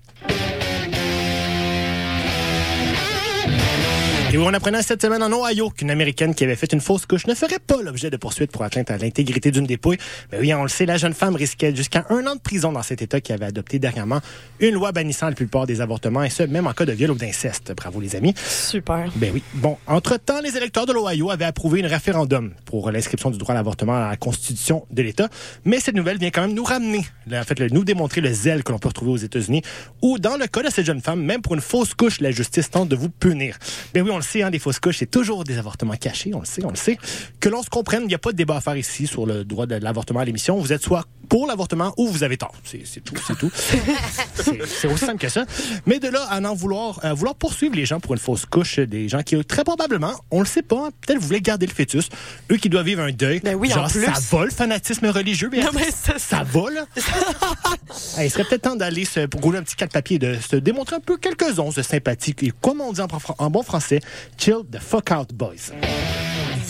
Et 4.35 4.37
oui, 4.37 4.45
on 4.45 4.53
apprenait 4.53 4.83
cette 4.83 5.01
semaine 5.01 5.23
en 5.23 5.31
Ohio 5.31 5.71
qu'une 5.71 5.93
Américaine 5.93 6.35
qui 6.35 6.43
avait 6.43 6.57
fait 6.57 6.73
une 6.73 6.81
fausse 6.81 7.07
couche 7.07 7.29
ne 7.29 7.35
ferait 7.35 7.61
pas 7.65 7.81
l'objet 7.81 8.11
de 8.11 8.17
poursuites 8.17 8.51
pour 8.51 8.65
atteinte 8.65 8.91
à 8.91 8.99
l'intégrité 8.99 9.53
d'une 9.53 9.65
dépouille. 9.65 9.99
Mais 10.33 10.41
oui, 10.41 10.53
on 10.55 10.65
le 10.65 10.69
sait, 10.69 10.87
la 10.87 10.97
jeune 10.97 11.15
femme 11.15 11.37
risquait 11.37 11.73
jusqu'à 11.73 12.05
un 12.11 12.27
an 12.27 12.35
de 12.35 12.41
prison 12.41 12.73
dans 12.73 12.83
cet 12.83 13.01
État 13.01 13.21
qui 13.21 13.33
avait 13.33 13.45
adopté 13.45 13.79
dernièrement 13.79 14.21
une 14.59 14.75
loi 14.75 14.91
bannissant 14.91 15.29
la 15.29 15.37
plupart 15.37 15.69
des 15.69 15.81
avortements, 15.81 16.25
et 16.25 16.31
ce, 16.31 16.43
même 16.43 16.67
en 16.67 16.73
cas 16.73 16.85
de 16.85 16.91
viol 16.91 17.13
ou 17.13 17.15
d'inceste. 17.15 17.75
Bravo, 17.77 18.01
les 18.01 18.17
amis. 18.17 18.35
Super. 18.37 19.09
Ben 19.15 19.31
oui. 19.33 19.41
Bon, 19.55 19.79
entre-temps, 19.87 20.41
les 20.41 20.57
électeurs 20.57 20.87
de 20.87 20.93
l'Ohio 20.93 21.31
avaient 21.31 21.45
approuvé 21.45 21.85
un 21.85 21.87
référendum 21.87 22.55
pour 22.65 22.91
l'inscription 22.91 23.31
du 23.31 23.39
droit 23.39 23.53
à 23.53 23.55
l'avortement 23.55 23.95
à 23.95 24.11
la 24.11 24.17
Constitution 24.17 24.85
de 24.91 25.03
l'État. 25.03 25.29
Mais 25.65 25.79
cette 25.79 25.95
nouvelle 25.95 26.19
vient 26.19 26.31
quand 26.31 26.41
même 26.41 26.55
nous 26.55 26.65
ramener, 26.65 27.07
en 27.33 27.45
fait, 27.45 27.61
nous 27.71 27.85
démontrer 27.85 28.21
le 28.21 28.33
zèle 28.33 28.65
que 28.65 28.73
l'on 28.73 28.81
peut 28.81 28.89
retrouver 28.89 29.13
aux 29.13 29.17
États-Unis, 29.17 29.63
où, 30.03 30.19
dans 30.19 30.37
le 30.37 30.49
cas 30.49 30.65
de 30.65 30.71
cette 30.71 30.87
jeune 30.87 31.03
femme, 31.03 31.23
même 31.23 31.41
pour 31.41 31.55
une 31.55 31.61
fausse 31.61 31.95
couche, 31.95 32.21
la 32.21 32.33
justice 32.33 32.69
tente 32.69 32.89
de 32.89 32.97
vous 32.97 33.11
punir. 33.11 33.57
Ben 33.93 34.03
oui, 34.03 34.11
on 34.11 34.17
le 34.17 34.24
sait, 34.25 34.43
hein, 34.43 34.51
des 34.51 34.59
fausses 34.59 34.81
couches, 34.81 34.99
c'est 34.99 35.11
toujours 35.11 35.45
des 35.45 35.59
avortements 35.59 35.95
cachés, 35.95 36.33
on 36.35 36.41
le 36.41 36.47
sait, 36.47 36.65
on 36.65 36.71
le 36.71 36.77
sait. 36.77 36.99
Que 37.41 37.49
l'on 37.49 37.63
se 37.63 37.71
comprenne, 37.71 38.03
il 38.03 38.09
n'y 38.09 38.15
a 38.15 38.19
pas 38.19 38.33
de 38.33 38.37
débat 38.37 38.57
à 38.57 38.61
faire 38.61 38.77
ici 38.77 39.07
sur 39.07 39.27
le 39.27 39.45
droit 39.45 39.67
de 39.67 39.77
l'avortement 39.77 40.21
à 40.21 40.25
l'émission. 40.25 40.59
Vous 40.59 40.73
êtes 40.73 40.83
soit 40.83 41.07
pour 41.25 41.47
l'avortement 41.47 41.93
ou 41.97 42.09
vous 42.09 42.23
avez 42.23 42.37
tort. 42.37 42.55
C'est 42.65 43.03
tout, 43.03 43.15
c'est 43.27 43.37
tout. 43.39 43.51
C'est- 44.67 44.89
aussi 44.89 45.05
simple 45.07 45.19
que 45.21 45.29
ça. 45.29 45.45
Mais 45.87 45.99
de 45.99 46.09
là 46.09 46.27
à 46.31 46.41
en 46.41 46.55
vouloir, 46.55 47.01
à 47.03 47.15
vouloir 47.15 47.35
poursuivre 47.35 47.75
les 47.75 47.87
gens 47.87 48.01
pour 48.01 48.13
une 48.13 48.19
fausse 48.21 48.45
couche, 48.47 48.79
des 48.79 49.09
gens 49.09 49.23
qui, 49.23 49.43
très 49.45 49.65
probablement, 49.65 50.13
on 50.31 50.41
le 50.41 50.47
sait 50.47 50.63
pas, 50.63 50.87
hein, 50.87 50.91
peut-être 51.01 51.21
voulaient 51.21 51.41
garder 51.41 51.67
le 51.67 51.73
fœtus, 51.73 52.09
eux 52.51 52.57
qui 52.57 52.69
doivent 52.69 52.85
vivre 52.87 53.03
un 53.03 53.11
deuil. 53.13 53.41
Ben 53.41 53.55
oui, 53.55 53.71
en 53.73 53.77
Genre, 53.77 53.89
plus. 53.91 54.05
ça 54.05 54.37
va 54.37 54.45
le 54.45 54.51
fanatisme 54.51 55.07
religieux, 55.07 55.49
bien 55.49 55.65
Non, 55.65 55.71
mais 55.75 55.91
ça, 55.91 56.19
ça 56.19 56.43
va, 56.45 56.71
là. 56.71 56.87
Hey, 58.17 58.27
il 58.29 58.31
serait 58.31 58.45
peut-être 58.45 58.63
temps 58.63 58.77
d'aller 58.77 59.05
se, 59.05 59.21
rouler 59.41 59.59
un 59.59 59.63
petit 59.63 59.77
4 59.77 59.93
papier, 59.93 60.19
de 60.19 60.37
se 60.41 60.57
démontrer 60.57 60.97
un 60.97 61.01
peu 61.01 61.17
quelques 61.17 61.59
onces 61.59 61.75
de 61.77 61.83
sympathie. 61.83 62.35
Et 62.43 62.53
comme 62.61 62.81
on 62.81 62.93
dit 62.93 63.01
en, 63.01 63.09
en 63.39 63.51
bon 63.51 63.63
français, 63.63 64.01
chill 64.39 64.59
the 64.71 64.79
fuck 64.81 65.11
out, 65.11 65.33
boys. 65.33 65.73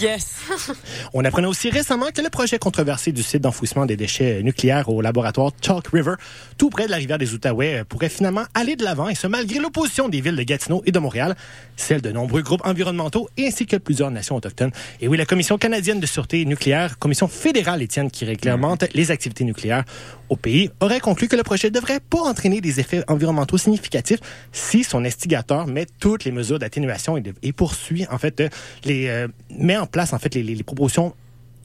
Yes. 0.01 0.35
On 1.15 1.25
apprenait 1.25 1.47
aussi 1.47 1.71
récemment 1.71 2.07
que 2.13 2.21
le 2.21 2.29
projet 2.29 2.59
controversé 2.59 3.13
du 3.13 3.23
site 3.23 3.43
d'enfouissement 3.43 3.87
des 3.87 3.97
déchets 3.97 4.41
nucléaires 4.45 4.89
au 4.89 5.01
laboratoire 5.01 5.51
Chalk 5.61 5.89
River, 5.89 6.15
tout 6.59 6.71
près 6.71 6.87
de 6.87 6.91
la 6.91 6.97
rivière 6.99 7.19
des 7.19 7.35
Outaouais, 7.35 7.81
euh, 7.81 7.85
pourrait 7.85 8.09
finalement 8.09 8.45
aller 8.55 8.77
de 8.77 8.85
l'avant, 8.85 9.09
et 9.09 9.15
ce 9.15 9.27
malgré 9.27 9.59
l'opposition 9.59 10.09
des 10.09 10.21
villes 10.21 10.37
de 10.37 10.43
Gatineau 10.43 10.83
et 10.87 10.93
de 10.93 10.99
Montréal, 10.99 11.35
celle 11.77 12.01
de 12.03 12.11
nombreux 12.13 12.43
groupes 12.43 12.65
environnementaux 12.65 13.29
ainsi 13.39 13.67
que 13.67 13.77
plusieurs 13.77 14.11
nations 14.11 14.37
autochtones. 14.37 14.71
Et 15.01 15.09
oui, 15.09 15.17
la 15.17 15.27
Commission 15.27 15.59
canadienne 15.59 15.99
de 16.01 16.07
sûreté 16.07 16.45
nucléaire, 16.45 16.99
commission 16.99 17.27
fédérale, 17.29 17.83
Étienne, 17.83 18.11
qui 18.11 18.25
réglemente 18.25 18.85
les 18.95 19.11
activités 19.11 19.45
nucléaires 19.45 19.85
au 20.29 20.37
pays, 20.37 20.71
aurait 20.81 21.01
conclu 21.01 21.27
que 21.29 21.37
le 21.37 21.43
projet 21.43 21.69
ne 21.69 21.75
devrait 21.75 22.01
pas 22.01 22.21
entraîner 22.21 22.61
des 22.61 22.79
effets 22.81 23.03
environnementaux 23.09 23.59
significatifs 23.59 24.21
si 24.53 24.85
son 24.85 25.05
instigateur 25.05 25.67
met 25.67 25.87
toutes 25.99 26.25
les 26.25 26.33
mesures 26.33 26.59
d'atténuation 26.59 27.17
et, 27.43 27.53
poursuit, 27.53 28.07
en 28.11 28.19
fait, 28.19 28.41
euh, 28.41 28.49
les, 28.85 29.09
euh, 29.09 29.29
met 29.59 29.77
en 29.77 29.87
place, 29.87 30.13
en 30.13 30.19
fait, 30.19 30.35
les, 30.35 30.43
les- 30.43 30.55
les 30.55 30.63
propositions, 30.63 31.15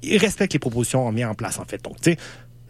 il 0.02 0.18
respecte 0.18 0.54
les 0.54 0.60
propositions 0.60 1.12
mises 1.12 1.26
en 1.26 1.34
place, 1.36 1.60
en 1.60 1.66
fait. 1.66 1.84
Donc, 1.84 2.00
tu 2.02 2.12
sais, 2.12 2.18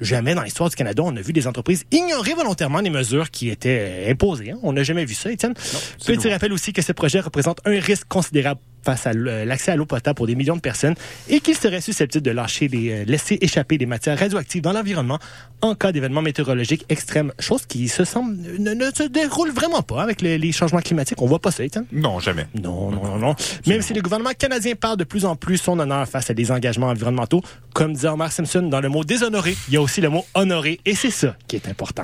jamais 0.02 0.36
dans 0.36 0.44
l'histoire 0.44 0.70
du 0.70 0.76
Canada, 0.76 1.04
on 1.06 1.16
a 1.16 1.22
vu 1.22 1.34
des 1.34 1.48
entreprises 1.48 1.84
ignorer 1.92 2.34
volontairement 2.34 2.80
les 2.80 2.90
mesures 2.90 3.30
qui 3.32 3.50
étaient 3.50 4.06
euh, 4.08 4.12
imposées. 4.12 4.52
hein. 4.52 4.60
On 4.64 4.74
n'a 4.74 4.84
jamais 4.84 5.06
vu 5.06 5.14
ça, 5.14 5.32
Étienne. 5.32 5.54
Petit 6.06 6.30
rappel 6.30 6.54
aussi 6.54 6.74
que 6.74 6.82
ce 6.82 6.92
projet 6.92 7.20
représente 7.20 7.60
un 7.66 7.80
risque 7.80 8.08
considérable 8.08 8.60
face 8.84 9.08
à 9.08 9.12
euh, 9.12 9.46
l'accès 9.46 9.72
à 9.72 9.76
l'eau 9.76 9.86
potable 9.86 10.16
pour 10.16 10.28
des 10.28 10.36
millions 10.36 10.56
de 10.56 10.62
personnes 10.62 10.96
et 11.28 11.40
qu'il 11.40 11.56
serait 11.56 11.82
susceptible 11.82 12.24
de 12.26 12.32
lâcher 12.32 12.68
des, 12.68 12.92
euh, 12.92 13.04
laisser 13.06 13.38
échapper 13.42 13.78
des 13.78 13.86
matières 13.86 14.18
radioactives 14.18 14.62
dans 14.62 14.74
l'environnement 14.74 15.20
en 15.62 15.76
cas 15.76 15.92
d'événements 15.92 16.22
météorologiques 16.22 16.86
extrêmes, 16.90 17.34
chose 17.40 17.66
qui 17.68 17.88
se 17.90 18.06
semble 18.06 18.36
ne, 18.60 18.74
ne 18.74 18.86
se 18.96 19.04
déroule 19.04 19.52
vraiment 19.52 19.82
pas 19.82 20.02
avec 20.04 20.22
le- 20.22 20.38
les 20.38 20.52
changements 20.52 20.80
climatiques. 20.82 21.22
On 21.22 21.26
voit 21.28 21.40
pas 21.40 21.52
ça, 21.52 21.64
Étienne? 21.64 21.86
Non, 21.92 22.20
jamais. 22.20 22.48
Non, 22.62 22.92
non, 22.92 23.04
non, 23.04 23.18
non. 23.18 23.36
Même 23.68 23.82
si 23.82 23.94
le 23.94 24.02
gouvernement 24.02 24.32
canadien 24.38 24.76
parle 24.76 24.98
de 24.98 25.04
plus 25.04 25.26
en 25.26 25.36
plus 25.36 25.58
son 25.58 25.78
honneur 25.80 26.08
face 26.08 26.30
à 26.30 26.34
des 26.34 26.52
engagements 26.52 26.88
environnementaux, 26.88 27.42
comme 27.74 27.94
disait 27.94 28.08
Homer 28.08 28.30
Simpson 28.30 28.62
dans 28.64 28.82
le 28.82 28.90
mot 28.90 29.04
déshonoré, 29.04 29.56
il 29.68 29.74
y 29.74 29.78
a 29.78 29.82
aussi 29.82 30.02
le 30.02 30.10
mot 30.10 30.26
honoré, 30.34 30.80
et 30.86 30.96
c'est 30.96 31.12
ça 31.12 31.36
qui 31.48 31.56
est 31.58 31.68
important. 31.68 32.04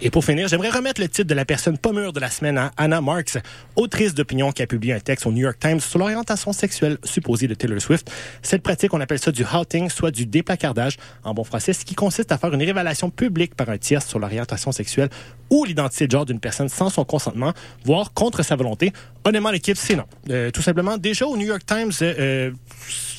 Et 0.00 0.10
pour 0.10 0.24
finir, 0.24 0.46
j'aimerais 0.46 0.70
remettre 0.70 1.00
le 1.00 1.08
titre 1.08 1.28
de 1.28 1.34
la 1.34 1.44
personne 1.44 1.76
pas 1.76 1.90
mûre 1.92 2.12
de 2.12 2.20
la 2.20 2.30
semaine 2.30 2.56
à 2.56 2.70
Anna 2.76 3.00
Marks, 3.00 3.36
autrice 3.74 4.14
d'opinion 4.14 4.52
qui 4.52 4.62
a 4.62 4.66
publié 4.68 4.92
un 4.94 5.00
texte 5.00 5.26
au 5.26 5.32
New 5.32 5.40
York 5.40 5.58
Times 5.58 5.80
sur 5.80 5.98
l'orientation 5.98 6.52
sexuelle 6.52 6.98
supposée 7.02 7.48
de 7.48 7.54
Taylor 7.54 7.80
Swift. 7.80 8.08
Cette 8.40 8.62
pratique, 8.62 8.94
on 8.94 9.00
appelle 9.00 9.18
ça 9.18 9.32
du 9.32 9.44
outing, 9.44 9.90
soit 9.90 10.12
du 10.12 10.24
déplacardage 10.24 10.98
en 11.24 11.34
bon 11.34 11.42
français, 11.42 11.72
ce 11.72 11.84
qui 11.84 11.96
consiste 11.96 12.30
à 12.30 12.38
faire 12.38 12.54
une 12.54 12.62
révélation 12.62 13.10
publique 13.10 13.56
par 13.56 13.70
un 13.70 13.78
tiers 13.78 14.02
sur 14.02 14.20
l'orientation 14.20 14.70
sexuelle 14.70 15.08
ou 15.50 15.64
l'identité 15.64 16.06
de 16.06 16.12
genre 16.12 16.26
d'une 16.26 16.38
personne 16.38 16.68
sans 16.68 16.90
son 16.90 17.04
consentement, 17.04 17.52
voire 17.84 18.12
contre 18.12 18.44
sa 18.44 18.54
volonté. 18.54 18.92
Honnêtement, 19.24 19.50
l'équipe, 19.50 19.76
c'est 19.76 19.96
non. 19.96 20.04
Euh, 20.30 20.52
tout 20.52 20.62
simplement, 20.62 20.96
déjà 20.96 21.26
au 21.26 21.36
New 21.36 21.46
York 21.46 21.66
Times, 21.66 21.90
euh, 22.02 22.14
euh, 22.18 22.50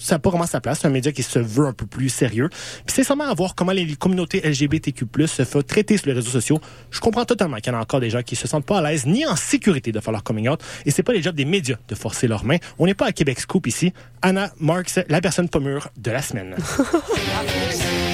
ça 0.10 0.16
n'a 0.16 0.20
pas 0.20 0.30
vraiment 0.32 0.48
sa 0.48 0.60
place. 0.60 0.80
C'est 0.82 0.88
un 0.88 0.92
média 0.92 1.12
qui 1.12 1.24
se 1.24 1.40
veut 1.40 1.68
un 1.68 1.74
peu 1.74 1.86
plus 1.86 2.10
sérieux. 2.10 2.50
Puis 2.50 2.96
c'est 2.96 3.04
seulement 3.04 3.30
à 3.30 3.34
voir 3.34 3.56
comment 3.56 3.72
les 3.72 3.96
communautés 3.96 4.42
LGBTQ+, 4.44 5.06
se 5.28 5.46
font 5.46 5.62
traiter 5.62 5.98
sur 5.98 6.08
les 6.08 6.14
réseaux 6.14 6.32
sociaux. 6.32 6.60
Je 6.90 7.00
comprends 7.00 7.26
totalement 7.26 7.58
qu'il 7.58 7.72
y 7.72 7.76
en 7.76 7.80
a 7.80 7.82
encore 7.82 8.00
des 8.00 8.10
gens 8.10 8.24
qui 8.24 8.36
se 8.36 8.48
sentent 8.48 8.66
pas 8.66 8.80
à 8.80 8.82
l'aise 8.82 9.06
ni 9.06 9.26
en 9.26 9.36
sécurité 9.36 9.92
de 9.92 10.00
faire 10.00 10.12
leur 10.12 10.24
coming 10.24 10.50
out. 10.50 10.62
Et 10.86 10.92
c'est 10.92 11.04
pas 11.04 11.14
les 11.14 11.22
jobs 11.22 11.36
des 11.36 11.46
médias 11.46 11.78
de 11.88 11.96
forcer 11.96 12.28
leurs 12.28 12.44
mains. 12.44 12.58
On 12.80 12.88
n'est 12.88 12.96
pas 12.96 13.06
à 13.06 13.12
Québec 13.12 13.40
Scoop 13.40 13.68
ici. 13.68 13.94
Anna 14.22 14.52
Marks, 14.60 15.00
la 15.08 15.22
personne 15.22 15.48
pas 15.48 15.60
de 15.60 16.12
la 16.12 16.22
semaine. 16.22 16.56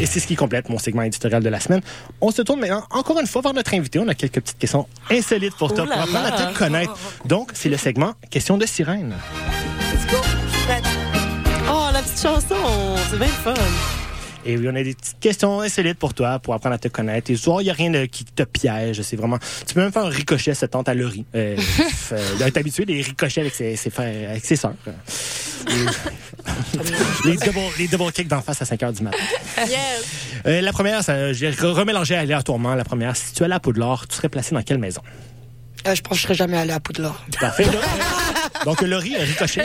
Et 0.00 0.06
c'est 0.06 0.20
ce 0.20 0.26
qui 0.26 0.36
complète 0.36 0.68
mon 0.68 0.78
segment 0.78 1.02
éditorial 1.02 1.42
de 1.42 1.48
la 1.48 1.60
semaine. 1.60 1.80
On 2.20 2.30
se 2.30 2.42
tourne 2.42 2.60
maintenant 2.60 2.84
encore 2.90 3.18
une 3.18 3.26
fois 3.26 3.42
vers 3.42 3.54
notre 3.54 3.74
invité. 3.74 3.98
On 3.98 4.06
a 4.08 4.14
quelques 4.14 4.40
petites 4.40 4.58
questions 4.58 4.86
insolites 5.10 5.56
pour 5.56 5.74
toi, 5.74 5.84
Oh 5.88 5.92
pour 5.92 6.02
apprendre 6.02 6.26
à 6.26 6.52
te 6.52 6.58
connaître. 6.58 6.96
Donc, 7.24 7.50
c'est 7.54 7.68
le 7.68 7.76
segment 7.76 8.12
Question 8.30 8.58
de 8.58 8.66
sirène. 8.66 9.14
Oh, 11.70 11.88
la 11.92 12.00
petite 12.00 12.22
chanson, 12.22 12.54
c'est 13.10 13.18
bien 13.18 13.26
fun. 13.26 13.54
Et 14.50 14.56
oui, 14.56 14.66
on 14.66 14.74
a 14.74 14.82
des 14.82 14.94
petites 14.94 15.20
questions 15.20 15.60
insolites 15.60 15.98
pour 15.98 16.14
toi, 16.14 16.38
pour 16.38 16.54
apprendre 16.54 16.74
à 16.74 16.78
te 16.78 16.88
connaître. 16.88 17.30
Et 17.30 17.36
souvent, 17.36 17.60
il 17.60 17.64
n'y 17.64 17.70
a 17.70 17.74
rien 17.74 17.90
de- 17.90 18.06
qui 18.06 18.24
te 18.24 18.42
piège. 18.44 19.02
C'est 19.02 19.14
vraiment. 19.16 19.38
Tu 19.66 19.74
peux 19.74 19.80
même 19.82 19.92
faire 19.92 20.06
un 20.06 20.08
ricochet, 20.08 20.54
cette 20.54 20.70
tante 20.70 20.88
à 20.88 20.94
Laurie. 20.94 21.26
Euh, 21.34 21.54
euh, 22.12 22.36
d'être 22.38 22.56
habitué 22.56 22.86
des 22.86 23.02
ricochets 23.02 23.42
avec 23.42 23.54
ses, 23.54 23.76
ses 23.76 23.90
frères, 23.90 24.30
avec 24.30 24.42
ses 24.46 24.56
sœurs. 24.56 24.72
les, 27.26 27.36
double, 27.36 27.58
les 27.78 27.88
double 27.88 28.10
kicks 28.12 28.26
d'en 28.28 28.40
face 28.40 28.62
à 28.62 28.64
5 28.64 28.80
h 28.80 28.92
du 28.96 29.02
matin. 29.02 29.18
Yes. 29.58 30.04
Euh, 30.46 30.60
la 30.62 30.72
première, 30.72 31.02
j'ai 31.32 31.50
remélangé 31.50 32.14
aléatoirement. 32.16 32.74
La 32.74 32.84
première, 32.84 33.16
si 33.16 33.34
tu 33.34 33.42
allais 33.44 33.56
à 33.56 33.60
Poudlard, 33.60 34.08
tu 34.08 34.16
serais 34.16 34.28
placé 34.30 34.54
dans 34.54 34.62
quelle 34.62 34.78
maison? 34.78 35.02
Euh, 35.86 35.94
je 35.94 36.00
pense 36.00 36.12
que 36.12 36.16
je 36.18 36.22
serais 36.22 36.34
jamais 36.34 36.56
allé 36.56 36.72
à 36.72 36.80
Poudlard. 36.80 37.22
Parfait. 37.38 37.66
Donc, 38.64 38.80
Laurie, 38.80 39.14
euh, 39.16 39.24
ricochet. 39.24 39.62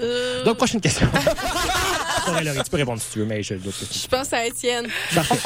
euh. 0.00 0.44
Donc, 0.44 0.56
prochaine 0.56 0.80
question. 0.80 1.06
Tu 2.64 2.70
peux 2.70 2.76
répondre 2.76 3.00
si 3.00 3.10
tu 3.12 3.18
veux, 3.20 3.24
mais 3.26 3.42
je 3.42 3.54
doute 3.54 3.74
Je 3.92 4.06
pense 4.08 4.32
à 4.32 4.46
Étienne. 4.46 4.86
Parfait. 5.14 5.36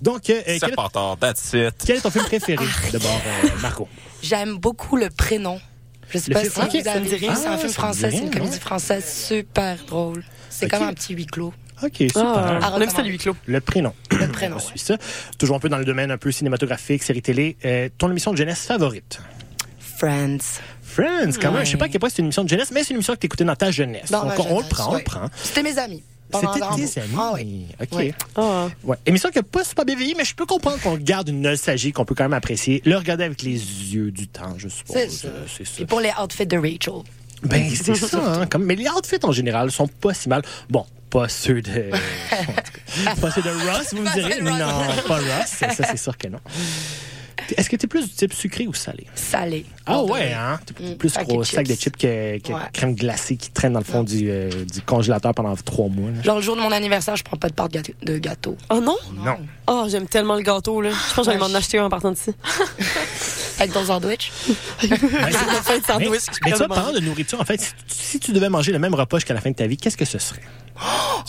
Donc, 0.00 0.28
euh, 0.30 0.42
quel, 0.60 0.72
pas 0.74 0.88
tard, 0.88 1.16
that's 1.20 1.52
it. 1.54 1.74
quel 1.84 1.96
est 1.96 2.00
ton 2.00 2.10
film 2.10 2.24
préféré, 2.24 2.64
d'abord, 2.92 3.20
euh, 3.44 3.48
Marco? 3.60 3.88
J'aime 4.22 4.56
beaucoup 4.58 4.96
le 4.96 5.10
prénom. 5.10 5.60
Je 6.10 6.18
sais 6.18 6.28
Le 6.30 6.34
pas 6.34 6.40
film- 6.40 6.52
si 6.52 6.60
ok, 6.60 6.66
vous 6.72 6.82
ça 6.84 6.90
me 6.94 6.96
avez 6.96 7.08
dit 7.08 7.16
vu, 7.16 7.26
rien. 7.26 7.34
c'est 7.34 7.46
un 7.46 7.52
Ah, 7.52 7.56
film 7.56 7.68
dit 7.68 7.74
français, 7.74 8.10
c'est 8.10 8.18
une 8.18 8.30
comédie 8.30 8.58
française 8.60 9.04
super 9.28 9.76
drôle. 9.86 10.22
C'est 10.50 10.66
Ok. 10.66 10.70
comme 10.72 10.82
un 10.88 10.92
petit 10.92 11.14
huis 11.14 11.26
clos. 11.26 11.54
OK, 11.82 11.94
super. 11.96 12.60
Ah, 12.62 12.72
on 12.74 12.80
aime 12.80 12.90
ça, 12.90 13.02
le 13.02 13.08
huis 13.08 13.18
clos. 13.18 13.34
Le 13.46 13.60
prénom. 13.60 13.92
Le 14.10 14.28
prénom, 14.28 14.56
On 14.56 14.60
suit 14.60 14.78
ça. 14.78 14.96
Toujours 15.38 15.56
un 15.56 15.58
peu 15.58 15.68
dans 15.68 15.78
le 15.78 15.84
domaine 15.84 16.10
un 16.10 16.18
peu 16.18 16.30
cinématographique, 16.30 17.02
série 17.02 17.22
télé. 17.22 17.56
Euh, 17.64 17.88
ton 17.98 18.10
émission 18.10 18.30
de 18.32 18.36
jeunesse 18.36 18.66
favorite? 18.66 19.20
Friends. 19.98 20.60
Friends, 20.82 21.32
quand 21.40 21.52
même. 21.52 21.64
Je 21.64 21.70
sais 21.70 21.76
pas 21.78 21.86
à 21.86 21.88
quel 21.88 21.98
point 22.00 22.10
c'est 22.10 22.18
une 22.18 22.26
émission 22.26 22.44
de 22.44 22.48
jeunesse, 22.50 22.70
mais 22.72 22.82
c'est 22.84 22.90
une 22.90 22.96
émission 22.96 23.14
que 23.14 23.20
tu 23.20 23.26
écoutais 23.26 23.44
dans 23.44 23.56
ta 23.56 23.70
jeunesse. 23.70 24.10
Dans 24.10 24.24
Donc, 24.24 24.36
ma 24.36 24.44
on, 24.44 24.48
le 24.48 24.48
jeunesse, 24.64 24.68
prend, 24.68 24.88
on 24.90 24.92
ouais. 24.92 24.98
le 24.98 25.04
prend. 25.04 25.26
C'était 25.42 25.62
mes 25.62 25.78
amis. 25.78 26.02
C'était 26.32 26.62
un 26.62 26.76
tes 26.76 27.00
amis. 27.00 27.14
Ah 27.16 27.32
oui. 27.34 27.66
OK. 27.80 27.92
Ouais. 27.92 28.14
Ouais. 28.84 28.96
Émission 29.06 29.30
qui 29.30 29.38
n'a 29.38 29.42
pas 29.42 29.64
super 29.64 29.84
bien 29.84 29.96
vieilli, 29.96 30.14
mais 30.16 30.24
je 30.24 30.34
peux 30.34 30.46
comprendre 30.46 30.80
qu'on 30.80 30.96
garde 30.96 31.28
une 31.28 31.42
nostalgie 31.42 31.92
qu'on 31.92 32.04
peut 32.04 32.14
quand 32.14 32.24
même 32.24 32.32
apprécier. 32.32 32.82
Le 32.84 32.96
regarder 32.96 33.24
avec 33.24 33.42
les 33.42 33.52
yeux 33.52 34.10
du 34.10 34.28
temps, 34.28 34.54
je 34.56 34.68
suppose. 34.68 34.94
C'est 34.94 35.08
ça. 35.08 35.28
Euh, 35.28 35.46
ça. 35.46 35.72
Puis 35.76 35.84
pour 35.84 36.00
les 36.00 36.10
outfits 36.22 36.46
de 36.46 36.56
Rachel. 36.56 37.02
Ben, 37.42 37.68
c'est 37.70 37.94
ça. 37.94 38.18
Hein, 38.24 38.46
comme, 38.50 38.64
mais 38.64 38.76
les 38.76 38.88
outfits 38.88 39.16
en 39.22 39.32
général 39.32 39.70
sont 39.70 39.88
pas 39.88 40.14
si 40.14 40.28
mal. 40.28 40.42
Bon, 40.70 40.86
pas 41.10 41.28
ceux 41.28 41.60
de. 41.60 41.70
en 42.32 42.36
tout 42.36 43.04
cas, 43.04 43.14
pas 43.20 43.30
ceux 43.30 43.42
de 43.42 43.50
Ross, 43.50 43.92
vous 43.92 44.02
me 44.02 44.12
direz. 44.12 44.40
Non, 44.40 45.02
pas 45.06 45.16
Ross. 45.16 45.46
Ça, 45.46 45.68
c'est 45.70 45.96
sûr 45.96 46.16
que 46.16 46.28
non. 46.28 46.38
Est-ce 47.56 47.68
que 47.70 47.76
tu 47.76 47.84
es 47.84 47.88
plus 47.88 48.04
du 48.08 48.10
type 48.14 48.32
sucré 48.32 48.66
ou 48.66 48.74
salé? 48.74 49.06
Salé. 49.14 49.64
Ah 49.86 50.02
ouais, 50.02 50.32
hein? 50.32 50.58
T'es 50.64 50.72
Mm, 50.82 50.96
plus 50.96 51.08
sac 51.08 51.26
gros 51.28 51.44
sac 51.44 51.66
de 51.66 51.74
chips. 51.74 51.96
que, 51.96 52.38
que 52.38 52.52
Ouais. 52.52 52.60
crème 52.72 52.94
glacée 52.94 53.36
qui 53.36 53.50
traîne 53.50 53.72
dans 53.72 53.80
le 53.80 53.84
fond 53.84 54.02
du, 54.04 54.30
euh, 54.30 54.50
du 54.64 54.80
congélateur 54.82 55.34
pendant 55.34 55.54
trois 55.56 55.88
mois. 55.88 56.10
là. 56.10 56.22
Genre 56.22 56.36
le 56.36 56.42
jour 56.42 56.56
de 56.56 56.60
mon 56.60 56.72
anniversaire, 56.72 57.16
je 57.16 57.24
prends 57.24 57.36
pas 57.36 57.48
de 57.48 57.54
part 57.54 57.68
de 57.68 58.18
gâteau. 58.18 58.56
Oh 58.70 58.80
non? 58.80 58.96
Non. 59.16 59.36
Oh, 59.66 59.86
j'aime 59.88 60.06
tellement 60.06 60.34
le 60.36 60.42
gâteau, 60.42 60.80
là. 60.80 60.90
Je 60.90 61.14
pense 61.14 61.26
que 61.26 61.32
j'allais 61.32 61.38
m'en 61.38 61.54
acheter 61.54 61.78
un 61.78 61.84
en 61.86 61.90
partant 61.90 62.10
d'ici. 62.12 62.30
Avec 63.58 63.72
ton 63.72 63.84
sandwich? 63.84 64.32
C'est 64.80 64.88
ma 64.90 64.96
fin 64.98 65.76
de 65.78 65.82
Mais, 65.98 66.04
sandwich. 66.04 66.22
mais 66.44 66.52
toi, 66.52 66.68
parlant 66.68 66.92
de 66.92 67.00
nourriture, 67.00 67.40
en 67.40 67.44
fait, 67.44 67.60
si, 67.60 67.74
si 67.88 68.20
tu 68.20 68.32
devais 68.32 68.48
manger 68.48 68.72
le 68.72 68.78
même 68.78 68.94
repas 68.94 69.18
jusqu'à 69.18 69.34
la 69.34 69.40
fin 69.40 69.50
de 69.50 69.54
ta 69.56 69.66
vie, 69.66 69.76
qu'est-ce 69.76 69.96
que 69.96 70.04
ce 70.04 70.18
serait? 70.18 70.42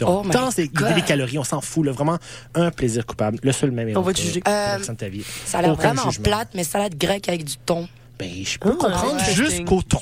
Oh 0.05 0.23
tant 0.31 0.51
c'est 0.51 0.67
des 0.67 1.01
calories, 1.01 1.37
on 1.37 1.43
s'en 1.43 1.61
fout. 1.61 1.85
Là, 1.85 1.91
vraiment, 1.91 2.17
un 2.55 2.71
plaisir 2.71 3.05
coupable. 3.05 3.39
Le 3.43 3.51
seul 3.51 3.71
même 3.71 3.95
On 3.95 4.01
va 4.01 4.13
te 4.13 4.21
juger. 4.21 4.41
Euh, 4.47 4.77
restant 4.77 4.93
de 4.93 4.97
ta 4.97 5.09
vie. 5.09 5.23
Ça 5.45 5.59
a 5.59 5.61
l'air 5.61 5.75
vraiment 5.75 6.09
jugement. 6.09 6.23
plate, 6.23 6.49
mais 6.55 6.63
salade 6.63 6.97
grecque 6.97 7.29
avec 7.29 7.43
du 7.43 7.57
thon. 7.57 7.87
Ben, 8.23 8.45
je 8.45 8.57
peux 8.57 8.69
Ah, 8.69 8.75
comprendre 8.79 9.13
interesting. 9.15 9.45
jusqu'au 9.45 9.81
thon. 9.81 9.99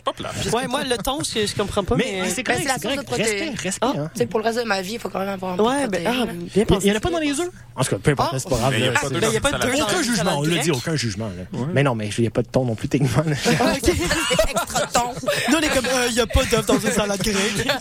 Ouais, 0.54 0.68
moi, 0.68 0.84
le 0.84 0.98
thon, 0.98 1.20
je, 1.24 1.46
je 1.48 1.56
comprends 1.56 1.84
pas. 1.84 1.96
Mais, 1.96 2.20
Mais, 2.22 2.30
c'est 2.30 2.44
Ben, 2.44 2.54
correct, 2.54 2.62
c'est 2.62 2.68
la 2.68 2.80
source 2.80 2.96
de 2.98 3.02
protéines. 3.08 3.50
Respect, 3.50 3.64
respect. 3.64 3.80
Ah, 3.82 3.94
hein. 3.98 4.10
tu 4.14 4.20
sais, 4.20 4.26
pour 4.28 4.40
le 4.40 4.46
reste 4.46 4.60
de 4.60 4.64
ma 4.64 4.82
vie, 4.82 4.94
il 4.94 5.00
faut 5.00 5.10
quand 5.10 5.20
même 5.20 5.30
avoir 5.30 5.54
un 5.54 5.58
peu 5.58 5.64
Ouais, 5.64 5.86
de 5.88 5.92
ben, 5.92 6.04
ah, 6.06 6.26
bien 6.26 6.66
Il 6.82 6.86
n'y 6.86 6.92
en 6.92 6.96
a 6.96 7.00
pas 7.00 7.10
dans 7.10 7.18
les 7.20 7.40
œufs? 7.40 7.50
En 7.76 7.84
tout 7.84 7.90
cas, 7.90 7.98
peu 8.04 8.12
importe, 8.12 8.38
c'est 8.40 8.50
pas 8.50 8.58
grave. 8.58 8.74
il 8.78 8.86
y 8.86 8.88
a 8.88 8.92
pas 8.92 9.10
Ben, 9.10 9.20
de 9.20 9.82
Aucun 9.82 10.02
jugement, 10.04 10.38
on 10.38 10.44
l'a 10.44 10.58
dit, 10.58 10.72
aucun 10.72 10.96
jugement. 10.96 11.30
Mais 11.74 11.84
non, 11.84 11.96
mais 11.96 12.10
il 12.18 12.22
n'y 12.22 12.28
a 12.28 12.32
pas 12.32 12.42
de 12.44 12.48
thon 12.48 12.66
non 12.66 12.76
plus, 12.76 12.88
techniquement. 12.88 13.24
Extra. 13.32 15.14
Nous, 15.50 15.56
on 15.58 15.60
est 15.62 15.70
comme, 15.70 15.86
il 16.10 16.14
n'y 16.14 16.20
a 16.20 16.28
pas 16.28 16.44
d'œuf 16.46 16.66
dans 16.66 16.80
une 16.80 16.92
salade 16.92 17.22
grecque. 17.22 17.66
Là. 17.66 17.80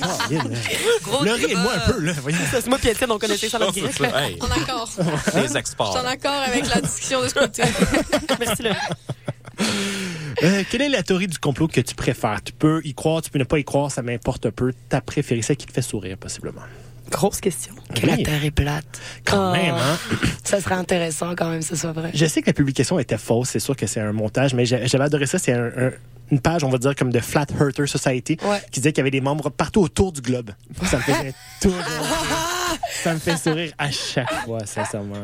Laurie, 1.25 1.45
aide-moi 1.45 1.73
un 1.75 1.91
peu. 1.93 2.01
Là. 2.01 2.13
C'est 2.53 2.67
moi, 2.67 2.79
puis 2.79 2.89
Étienne, 2.91 3.11
on 3.13 3.19
connaissait 3.19 3.47
les 3.47 3.51
salades 3.51 3.75
grecques. 3.75 3.93
ça. 3.99 4.23
Hey, 4.27 4.39
En 4.41 4.51
accord. 4.63 4.89
les 5.35 5.57
exports. 5.57 5.93
Je 5.93 5.99
suis 5.99 6.07
en 6.07 6.11
accord 6.11 6.43
avec 6.47 6.67
la 6.75 6.81
discussion 6.81 7.23
de 7.23 7.29
ce 7.29 7.35
côté. 7.35 7.63
Merci, 8.41 8.63
là. 8.63 8.77
Euh, 10.43 10.63
quelle 10.71 10.83
est 10.83 10.89
la 10.89 11.03
théorie 11.03 11.27
du 11.27 11.39
complot 11.39 11.69
que 11.69 11.81
tu 11.81 11.95
préfères? 11.95 12.43
Tu 12.43 12.53
peux 12.53 12.81
y 12.85 12.95
croire, 12.95 13.21
tu 13.23 13.31
peux 13.31 13.39
ne 13.39 13.45
pas 13.45 13.59
y 13.59 13.65
croire, 13.65 13.91
ça 13.91 14.03
m'importe 14.03 14.51
peu. 14.51 14.73
Ta 14.89 15.01
préférée, 15.01 15.43
celle 15.43 15.57
qui 15.57 15.67
te 15.67 15.73
fait 15.73 15.83
sourire, 15.83 16.17
possiblement. 16.17 16.63
Grosse 17.11 17.41
question. 17.41 17.75
Que 17.95 18.07
la 18.07 18.17
terre 18.17 18.45
est 18.45 18.51
plate. 18.53 19.01
quand 19.25 19.51
Ah. 19.51 19.53
même, 19.53 19.75
hein? 19.75 19.99
Ça 20.45 20.61
serait 20.61 20.77
intéressant 20.77 21.35
quand 21.37 21.49
même, 21.51 21.61
que 21.61 21.67
ce 21.67 21.77
soit 21.77 21.93
vrai. 21.93 22.11
Je 22.15 22.25
sais 22.27 22.41
que 22.41 22.47
la 22.47 22.53
publication 22.53 22.99
était 22.99 23.19
fausse, 23.19 23.51
c'est 23.51 23.59
sûr 23.61 23.77
que 23.77 23.87
c'est 23.87 24.01
un 24.01 24.13
montage, 24.13 24.55
mais 24.55 24.65
j'avais 24.65 25.05
adoré 25.05 25.27
ça. 25.27 25.39
C'est 25.39 25.53
un- 25.53 25.73
un- 25.77 25.91
une 26.31 26.41
page, 26.41 26.63
on 26.63 26.69
va 26.69 26.79
dire, 26.79 26.95
comme 26.95 27.11
de 27.11 27.19
Flat 27.19 27.47
Earther 27.61 27.89
Society, 27.89 28.37
Ouais. 28.45 28.61
qui 28.71 28.79
disait 28.81 28.93
qu'il 28.93 28.99
y 28.99 29.03
avait 29.03 29.11
des 29.11 29.21
membres 29.21 29.51
partout 29.51 29.81
autour 29.81 30.13
du 30.13 30.21
globe. 30.21 30.53
Ça 30.85 30.99
me 30.99 31.03
faisait 31.03 31.35
toujours 31.61 31.83
Ça 33.03 33.15
me 33.15 33.19
fait 33.19 33.37
sourire 33.37 33.73
à 33.79 33.91
chaque 33.91 34.33
fois, 34.45 34.65
sincèrement. 34.65 35.17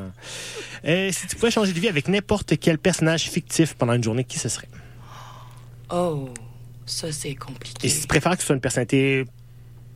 Euh, 0.84 1.10
si 1.12 1.26
tu 1.28 1.36
pouvais 1.36 1.52
changer 1.52 1.72
de 1.72 1.78
vie 1.78 1.88
avec 1.88 2.08
n'importe 2.08 2.54
quel 2.58 2.78
personnage 2.78 3.22
fictif 3.30 3.74
pendant 3.74 3.92
une 3.92 4.02
journée, 4.02 4.24
qui 4.24 4.38
ce 4.40 4.48
serait? 4.48 4.68
Oh, 5.90 6.28
ça 6.84 7.12
c'est 7.12 7.34
compliqué. 7.34 7.86
Et 7.86 7.90
si 7.90 8.02
tu 8.02 8.06
préfères 8.06 8.32
que 8.32 8.40
ce 8.40 8.46
soit 8.46 8.54
une 8.54 8.60
personnalité 8.60 9.24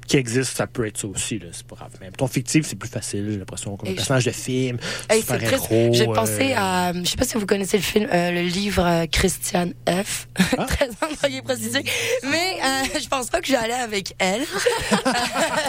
qui 0.07 0.17
existe, 0.17 0.57
ça 0.57 0.67
peut 0.67 0.87
être 0.89 0.99
ça 0.99 1.07
aussi, 1.07 1.39
là, 1.39 1.47
c'est 1.53 1.65
pas 1.65 1.77
grave. 1.77 1.93
Mais 2.01 2.11
ton 2.11 2.27
fictif, 2.27 2.67
c'est 2.67 2.75
plus 2.75 2.89
facile, 2.89 3.29
j'ai 3.31 3.39
l'impression, 3.39 3.77
comme 3.77 3.89
un 3.91 3.95
personnage 3.95 4.25
de 4.25 4.33
film, 4.33 4.77
Hey, 5.09 5.23
triste. 5.23 5.69
J'ai 5.71 6.09
euh, 6.09 6.13
pensé 6.13 6.53
à, 6.53 6.93
je 6.93 7.05
sais 7.05 7.17
pas 7.17 7.25
si 7.25 7.37
vous 7.39 7.47
connaissez 7.47 7.77
le 7.77 7.83
film, 7.85 8.09
euh, 8.13 8.33
le 8.33 8.43
livre 8.43 8.85
euh, 8.85 9.07
Christiane 9.07 9.73
F. 9.89 10.27
Ah. 10.59 10.65
Très 10.67 10.89
employé 11.01 11.43
précisé. 11.43 11.85
Mais 12.25 12.57
euh, 12.61 12.99
je 13.01 13.07
pense 13.09 13.29
pas 13.29 13.41
que 13.41 13.47
j'allais 13.47 13.73
avec 13.73 14.15
elle. 14.19 14.43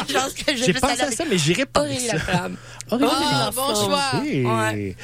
je 0.08 0.14
pense 0.14 0.34
que 0.34 0.56
je 0.56 0.60
vais 0.60 0.66
J'ai 0.66 0.72
plus 0.74 0.82
pensé 0.82 0.94
aller 0.94 1.02
à 1.02 1.06
avec 1.06 1.18
ça, 1.18 1.24
mais 1.30 1.38
j'irai 1.38 1.66
pas 1.68 1.82
Aurélie 1.82 2.10
avec 2.10 2.22
ça. 2.22 2.32
Laflamme. 2.32 2.58
Aurélie 2.90 3.12
Ah, 3.14 3.46
Laflamme. 3.46 3.68
bon 3.68 3.86
choix. 3.86 4.64
Ouais. 4.72 4.96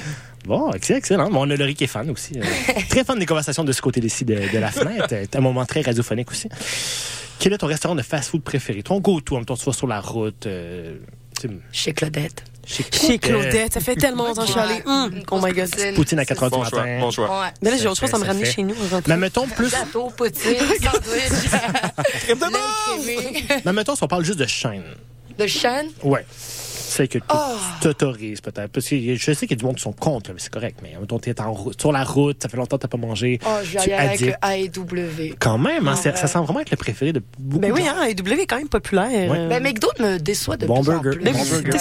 Bon, 0.47 0.71
excellent, 0.71 0.97
excellent. 0.97 1.29
Bon, 1.29 1.45
on 1.45 1.49
a 1.51 1.55
Laurie 1.55 1.75
qui 1.75 1.83
est 1.83 1.87
fan 1.87 2.09
aussi. 2.09 2.33
euh, 2.39 2.43
très 2.89 3.03
fan 3.03 3.19
des 3.19 3.25
conversations 3.25 3.63
de 3.63 3.71
ce 3.73 3.81
côté-ci 3.81 4.23
de, 4.25 4.35
de 4.35 4.57
la 4.57 4.71
fenêtre. 4.71 5.07
C'est 5.09 5.35
un 5.35 5.41
moment 5.41 5.65
très 5.65 5.81
radiophonique 5.81 6.31
aussi. 6.31 6.47
Quel 7.39 7.53
est 7.53 7.57
ton 7.57 7.67
restaurant 7.67 7.95
de 7.95 8.01
fast-food 8.01 8.41
préféré? 8.41 8.81
Ton 8.81 8.99
go-to, 8.99 9.35
en 9.35 9.39
même 9.39 9.45
temps, 9.45 9.57
tu 9.57 9.65
vas 9.65 9.73
sur 9.73 9.87
la 9.87 9.99
route. 10.01 10.47
euh, 10.47 10.95
Chez 11.71 11.93
Claudette. 11.93 12.43
chez 12.65 13.19
Claudette, 13.19 13.73
ça 13.73 13.79
fait 13.79 13.95
tellement 13.95 14.27
longtemps 14.27 14.41
que 14.41 14.47
je 14.47 14.51
suis 14.53 14.59
allée. 14.59 14.81
Hum, 14.85 15.11
Oh 15.31 15.39
my 15.43 15.51
god. 15.51 15.69
Poutine 15.95 16.19
à 16.19 16.25
4 16.25 16.41
h 16.41 16.45
du 16.45 16.49
Bon 16.57 16.63
choix, 16.65 16.79
matin. 16.79 16.99
bon 16.99 17.11
choix. 17.11 17.41
Ouais. 17.41 17.47
Mais 17.61 17.69
là, 17.71 17.77
j'ai 17.77 17.83
Ça 17.83 17.91
autre 17.91 17.99
chose 18.01 18.13
à 18.13 18.17
me 18.17 18.25
ramener 18.25 18.45
fait. 18.45 18.51
chez 18.53 18.63
nous. 18.63 18.75
Mais 19.07 19.17
mettons 19.17 19.45
plus. 19.47 19.69
Gâteau, 19.69 20.09
poutine, 20.17 20.55
sandwich. 20.81 21.51
lait 22.27 22.35
crémé. 22.35 23.45
Mais 23.65 23.73
mettons, 23.73 23.95
si 23.95 24.03
on 24.03 24.07
parle 24.07 24.23
juste 24.25 24.39
de 24.39 24.47
chaîne. 24.47 24.83
De 25.37 25.45
chaîne? 25.45 25.87
Ouais. 26.03 26.25
C'est 26.89 27.07
que 27.09 27.17
tu 27.17 27.23
Oh. 27.33 27.55
t'autorises 27.81 28.39
peut-être. 28.41 28.71
Parce 28.71 28.87
que 28.87 29.15
je 29.15 29.31
sais 29.33 29.45
qu'il 29.45 29.51
y 29.51 29.53
a 29.53 29.57
du 29.57 29.65
monde 29.65 29.75
qui 29.75 29.81
sont 29.81 29.91
contre, 29.91 30.31
mais 30.31 30.39
c'est 30.39 30.49
correct. 30.51 30.79
Mais 30.81 30.93
mettons, 30.99 31.19
t'es 31.19 31.39
en 31.41 31.51
route, 31.51 31.79
sur 31.79 31.91
la 31.91 32.03
route, 32.03 32.41
ça 32.41 32.47
fait 32.49 32.55
longtemps 32.57 32.77
que 32.77 32.83
t'as 32.83 32.87
pas 32.87 32.97
mangé. 32.97 33.39
Oh, 33.45 33.49
je 33.63 33.77
vais 33.77 33.93
avec 33.93 34.21
le 34.21 34.33
AEW. 34.41 35.35
Quand 35.39 35.57
même, 35.57 35.87
hein, 35.87 35.95
Ah, 35.97 36.15
ça 36.15 36.27
semble 36.27 36.45
vraiment 36.45 36.61
être 36.61 36.71
le 36.71 36.77
préféré 36.77 37.11
de 37.13 37.21
beaucoup 37.37 37.59
Ben 37.59 37.69
de 37.71 37.73
oui, 37.75 37.83
gens. 37.83 37.91
hein, 37.97 38.05
AEW 38.07 38.39
est 38.39 38.45
quand 38.45 38.57
même 38.57 38.69
populaire. 38.69 39.29
Ouais. 39.29 39.47
Ben, 39.47 39.61
McDo 39.61 39.89
me 39.99 40.17
déçoit 40.17 40.55
de 40.57 40.65
Bon 40.65 40.81
plus 40.81 40.93
en 40.93 40.99
burger. 41.01 41.19
plus. 41.19 41.31
Bon 41.33 41.43
burger. 41.61 41.77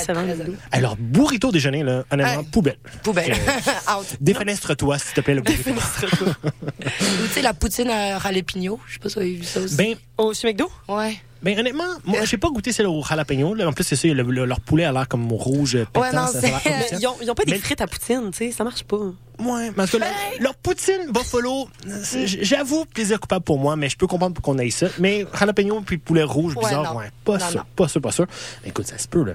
Alors, 0.72 0.96
burrito 0.98 1.52
déjeuner, 1.52 1.82
là, 1.84 2.04
honnêtement, 2.10 2.40
Ouais. 2.42 2.46
poubelle. 2.50 2.78
Poubelle. 3.02 3.32
Euh, 3.32 3.92
Out. 3.98 4.16
Défenestre-toi, 4.20 4.98
s'il 4.98 5.14
te 5.14 5.20
plaît, 5.20 5.34
le 5.34 5.42
burrito. 5.42 5.70
Ou 6.44 7.26
tu 7.26 7.32
sais, 7.32 7.42
la 7.42 7.54
poutine 7.54 7.90
à 7.90 8.18
jalapeno. 8.18 8.80
Je 8.88 8.94
sais 8.94 8.98
pas 8.98 9.08
si 9.08 9.14
vous 9.14 9.20
avez 9.20 9.34
vu 9.34 9.44
ça 9.44 9.60
aussi. 9.60 9.76
ben, 9.76 9.94
Au 10.18 10.32
McDo? 10.44 10.70
ouais. 10.88 11.16
Ben, 11.42 11.58
honnêtement, 11.58 11.84
moi, 12.04 12.24
j'ai 12.24 12.38
pas 12.38 12.48
goûté 12.48 12.72
celle 12.72 12.86
au 12.86 13.02
jalapeno. 13.02 13.54
Là. 13.54 13.68
En 13.68 13.72
plus, 13.72 13.84
c'est 13.84 13.96
ça, 13.96 14.08
le- 14.08 14.22
le- 14.22 14.44
leur 14.46 14.60
poulet 14.60 14.84
a 14.84 14.92
l'air 14.92 15.06
comme 15.08 15.30
rouge, 15.32 15.76
pétant. 15.92 16.00
Ouais, 16.00 16.12
non, 16.12 16.26
ça, 16.26 16.40
ça. 16.40 16.48
Ils 16.98 17.06
ont, 17.06 17.14
ils 17.22 17.30
ont 17.30 17.34
pas 17.34 17.44
des 17.44 17.52
Mais- 17.52 17.58
frites 17.58 17.80
à 17.80 17.86
poutine, 17.86 18.30
tu 18.32 18.38
sais, 18.38 18.50
ça 18.52 18.64
marche 18.64 18.82
pas. 18.84 18.96
Ouais, 19.38 19.70
parce 19.76 19.90
que 19.90 19.98
leur, 19.98 20.08
leur 20.40 20.54
poutine 20.54 21.10
buffalo, 21.12 21.68
c'est- 22.02 22.26
j'avoue, 22.26 22.84
plaisir 22.86 23.20
coupable 23.20 23.44
pour 23.44 23.58
moi, 23.58 23.76
mais 23.76 23.88
je 23.88 23.96
peux 23.96 24.06
comprendre 24.06 24.34
pourquoi 24.34 24.54
on 24.54 24.58
aille 24.58 24.70
ça. 24.70 24.86
Mais 24.98 25.26
jalapeno 25.38 25.82
puis 25.82 25.98
poulet 25.98 26.22
rouge, 26.22 26.54
Ouais, 26.56 26.64
bizarre, 26.64 26.94
non. 26.94 26.98
ouais, 27.00 27.10
pas 27.24 27.36
Non, 27.38 27.44
non. 27.56 27.62
pas 27.76 27.86
ça, 27.88 28.00
pas 28.00 28.12
ça. 28.12 28.24
Écoute, 28.64 28.86
ça 28.86 28.96
se 28.98 29.06
peut, 29.06 29.22
là. 29.24 29.34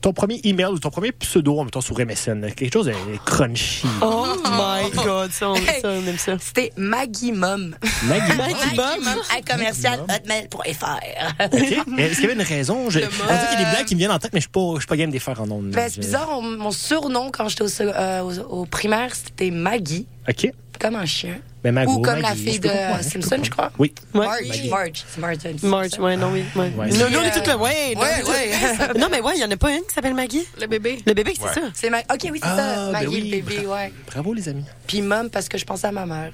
Ton 0.00 0.12
premier 0.14 0.40
email 0.44 0.66
ou 0.68 0.78
ton 0.78 0.88
premier 0.90 1.12
pseudo, 1.12 1.58
en 1.58 1.64
mettant 1.64 1.82
sur 1.82 1.98
MSN, 1.98 2.52
quelque 2.56 2.72
chose 2.72 2.86
de 2.86 2.94
crunchy. 3.26 3.86
Oh 4.00 4.26
my 4.44 4.90
god, 5.04 5.30
ça, 5.30 5.50
on, 5.50 5.56
ça, 5.56 5.62
on 5.84 6.06
aime 6.06 6.16
ça. 6.16 6.36
C'était 6.40 6.72
Maggie 6.76 7.32
Mum. 7.32 7.76
Maggie. 8.04 8.36
Maggie 8.36 8.76
Mum 8.76 9.14
à 9.36 9.42
commercial 9.52 10.00
hotmail.fr. 10.00 11.44
OK. 11.44 11.84
Mais 11.86 12.02
Est-ce 12.04 12.14
qu'il 12.14 12.22
y 12.22 12.24
avait 12.32 12.34
une 12.34 12.42
raison? 12.42 12.88
Je, 12.88 13.00
on 13.00 13.02
dirait 13.02 13.08
qu'il 13.50 13.58
y 13.60 13.62
a 13.62 13.64
des 13.64 13.70
blagues 13.76 13.84
qui 13.86 13.94
me 13.94 13.98
viennent 13.98 14.10
en 14.10 14.18
tête, 14.18 14.32
mais 14.32 14.40
je 14.40 14.46
suis 14.46 14.74
je 14.74 14.78
suis 14.80 14.86
pas 14.86 14.96
game 14.96 15.10
de 15.10 15.14
les 15.14 15.18
faire 15.20 15.40
en 15.40 15.50
ondes. 15.50 15.70
Ben, 15.70 15.88
c'est 15.90 15.96
Je- 15.96 16.00
bizarre, 16.00 16.28
on- 16.32 16.42
mon 16.42 16.70
surnom 16.70 17.30
quand 17.30 17.48
j'étais 17.48 17.64
au, 17.64 17.80
euh, 17.88 18.20
au, 18.22 18.60
au 18.60 18.64
primaire, 18.66 19.14
c'était 19.14 19.50
Maggie, 19.50 20.06
OK. 20.28 20.50
comme 20.80 20.96
un 20.96 21.04
chien. 21.06 21.36
Ben, 21.62 21.72
Mago, 21.72 21.92
Ou 21.92 22.00
comme 22.02 22.20
la 22.20 22.34
fille 22.34 22.58
de 22.58 22.70
Simpson, 23.02 23.36
je 23.42 23.50
crois. 23.50 23.70
Oui. 23.78 23.92
Ouais. 24.14 24.26
Marge. 24.26 24.68
Marge. 24.70 25.04
Martin. 25.18 25.52
Marge, 25.62 25.98
ouais, 25.98 26.16
non, 26.16 26.32
oui. 26.32 26.42
Euh, 26.56 27.22
est 27.24 27.30
toutes 27.32 27.46
là, 27.46 27.58
ouais. 27.58 27.94
non, 27.94 28.00
ouais, 28.00 28.08
mais- 28.24 28.30
ouais. 28.30 28.98
non, 28.98 29.08
mais 29.10 29.20
ouais, 29.20 29.32
il 29.36 29.40
y 29.42 29.44
en 29.44 29.50
a 29.50 29.56
pas 29.56 29.70
une 29.72 29.82
qui 29.86 29.94
s'appelle 29.94 30.14
Maggie? 30.14 30.44
Le 30.58 30.66
bébé. 30.66 31.00
Le 31.06 31.12
bébé, 31.12 31.32
c'est 31.36 31.44
Ouais. 31.44 31.52
ça. 31.54 31.60
C'est 31.74 31.90
Ma- 31.90 31.98
Ok, 32.00 32.28
oui, 32.32 32.40
c'est 32.42 32.48
Ah, 32.48 32.56
ça. 32.56 32.84
ben 32.86 32.92
Maggie, 32.92 33.06
oui. 33.08 33.30
le 33.30 33.40
bébé, 33.42 33.66
ouais. 33.66 33.92
Bravo, 34.10 34.32
les 34.32 34.48
amis. 34.48 34.64
Puis 34.86 35.02
Mum, 35.02 35.28
parce 35.28 35.48
que 35.48 35.58
je 35.58 35.64
pensais 35.66 35.86
à 35.88 35.92
ma 35.92 36.06
mère. 36.06 36.32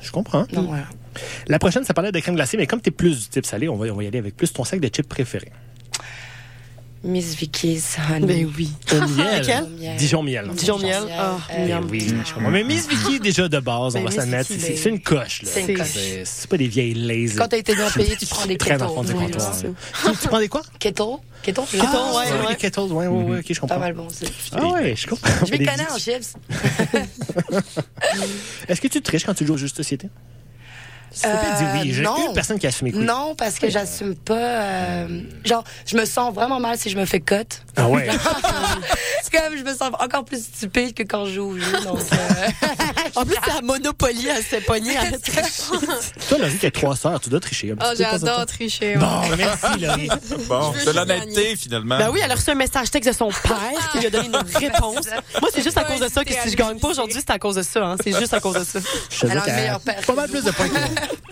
Je 0.00 0.10
comprends. 0.10 0.46
Non, 0.54 0.70
ouais. 0.72 0.78
La 1.46 1.58
prochaine, 1.58 1.84
ça 1.84 1.92
parlait 1.92 2.10
de 2.12 2.18
crème 2.20 2.34
glacée, 2.36 2.56
mais 2.56 2.66
comme 2.66 2.80
t'es 2.80 2.90
plus 2.90 3.18
du 3.24 3.28
type 3.28 3.44
salé, 3.44 3.68
on 3.68 3.76
va, 3.76 3.88
on 3.88 3.96
va 3.96 4.04
y 4.04 4.06
aller 4.06 4.18
avec 4.18 4.36
plus 4.36 4.50
ton 4.52 4.64
sac 4.64 4.80
de 4.80 4.88
chips 4.88 5.06
préféré. 5.08 5.52
Miss 7.02 7.34
Vicky's 7.34 7.96
Honey. 7.96 8.26
Ben 8.26 8.52
oui. 8.58 8.68
Au 8.92 9.08
miel. 9.08 9.96
Dijon 9.96 10.22
miel. 10.22 10.50
Dijon 10.54 10.78
miel? 10.78 11.02
Ah, 11.18 11.38
Euh, 11.56 11.66
miam. 11.66 11.84
Ben 11.86 11.90
oui, 11.90 12.06
je 12.26 12.34
comprends. 12.34 12.50
Mais 12.50 12.62
Miss 12.62 12.86
Vicky, 12.86 13.18
déjà 13.20 13.48
de 13.48 13.58
base, 13.58 13.96
on 13.96 14.02
va 14.04 14.10
s'admettre, 14.10 14.52
Vicky, 14.52 14.76
c'est 14.76 14.90
une 14.90 15.00
coche. 15.00 15.40
là. 15.42 15.48
c'est 15.50 15.62
une 15.64 15.78
coche. 15.78 15.86
C'est 16.24 16.50
pas 16.50 16.58
des 16.58 16.68
vieilles 16.68 16.92
lazy. 16.92 17.36
Quand 17.36 17.48
t'as 17.48 17.56
été 17.56 17.74
bien 17.74 17.88
payé, 17.90 18.16
tu 18.18 18.26
prends 18.26 18.44
des 18.44 18.58
Très 18.58 18.76
dans 18.76 18.88
le 18.88 18.92
fond 18.92 19.16
kettles. 19.18 19.72
Tu, 20.20 20.28
prends 20.28 20.38
des 20.40 20.48
quoi? 20.48 20.60
Kettle? 20.78 21.04
Kettle? 21.42 21.62
Kettle, 21.70 21.86
Ah, 21.90 22.12
ouais, 22.14 22.24
Oui, 22.32 22.38
ouais. 22.44 22.48
les 22.50 22.56
kettles, 22.56 22.80
ouais, 22.80 23.06
ouais, 23.06 23.38
ok, 23.38 23.44
je 23.48 23.54
Pas 23.54 23.60
comprends. 23.60 23.78
mal 23.78 23.94
bon, 23.94 24.06
c'est. 24.12 24.26
Ah 24.52 24.66
ouais, 24.68 24.94
je 24.94 25.06
comprends. 25.06 25.30
Je 25.46 25.52
Des 25.52 25.64
connais 25.64 25.90
en 25.90 25.96
chips. 25.98 26.34
Est-ce 28.68 28.80
que 28.80 28.88
tu 28.88 29.00
triches 29.00 29.24
quand 29.24 29.34
tu 29.34 29.46
joues 29.46 29.54
aux 29.54 29.56
jeux 29.56 29.68
de 29.68 29.74
société? 29.74 30.08
Oui. 31.12 31.92
J'ai 31.92 32.06
Euh, 32.06 32.26
une 32.28 32.32
personne 32.34 32.58
qui 32.58 32.66
a 32.66 32.68
assumé 32.68 32.92
que. 32.92 32.98
Non, 32.98 33.34
parce 33.36 33.58
que 33.58 33.68
j'assume 33.68 34.14
pas. 34.14 34.34
euh, 34.34 35.20
genre, 35.44 35.64
je 35.86 35.96
me 35.96 36.04
sens 36.04 36.32
vraiment 36.34 36.60
mal 36.60 36.78
si 36.78 36.88
je 36.90 36.96
me 36.96 37.04
fais 37.04 37.20
cut. 37.20 37.36
Ah 37.76 37.88
ouais. 37.88 38.08
C'est 39.22 39.32
comme, 39.32 39.56
je 39.56 39.62
me 39.62 39.70
sens 39.74 39.90
encore 40.00 40.24
plus 40.24 40.42
stupide 40.44 40.94
que 40.94 41.02
quand 41.02 41.24
je 41.26 41.34
joue 41.34 41.50
au 41.50 41.58
jeu. 41.58 41.72
Donc, 41.84 41.98
euh, 42.12 42.66
En 43.16 43.24
plus, 43.24 43.34
c'est 43.44 43.50
à 43.58 43.60
Monopoly, 43.60 44.28
elle 44.28 44.42
s'est 44.44 44.60
pognée. 44.60 44.94
Toi, 46.28 46.38
Laurie, 46.38 46.58
qui 46.58 46.66
a 46.66 46.70
trois 46.70 46.94
sœurs, 46.96 47.20
tu 47.20 47.28
dois 47.28 47.40
tricher. 47.40 47.72
un 47.72 47.76
petit 47.76 47.88
Oh, 47.90 47.94
j'adore 47.98 48.46
tricher. 48.46 48.96
Bon, 48.96 49.20
ouais. 49.22 49.36
merci, 49.36 49.78
Laurie. 49.80 50.08
Bon, 50.48 50.70
de 50.72 50.90
l'honnêteté, 50.90 51.56
finalement. 51.56 51.98
Ben 51.98 52.10
oui, 52.12 52.20
elle 52.24 52.30
a 52.30 52.34
reçu 52.34 52.50
un 52.50 52.54
message 52.54 52.90
texte 52.90 53.10
de 53.10 53.14
son 53.14 53.28
père 53.30 53.90
qui 53.92 53.98
lui 53.98 54.06
a 54.06 54.10
donné 54.10 54.26
une 54.26 54.36
réponse. 54.36 55.06
Moi, 55.40 55.50
c'est 55.52 55.62
juste 55.62 55.76
à 55.76 55.84
cause 55.84 56.00
de 56.00 56.08
ça 56.08 56.24
que 56.24 56.32
si 56.32 56.50
je 56.50 56.56
gagne 56.56 56.78
pas 56.78 56.88
aujourd'hui, 56.88 57.16
c'est 57.18 57.30
à 57.30 57.38
cause 57.38 57.56
de 57.56 57.62
ça. 57.62 57.84
hein. 57.84 57.96
C'est 58.02 58.16
juste 58.18 58.32
à 58.34 58.40
cause 58.40 58.54
de 58.54 58.64
ça. 58.64 58.78
Je 59.10 59.20
te 59.20 59.26
dis 59.26 59.32
Elle 59.32 59.38
a 59.38 59.42
un 59.42 59.44
qu'elle 59.44 59.54
meilleur 59.56 59.80
père 59.80 60.00
pas 60.06 60.14
mal 60.14 60.28
plus 60.28 60.44
de 60.44 60.50
points 60.50 60.68
que 60.68 60.72
moi. 60.72 60.80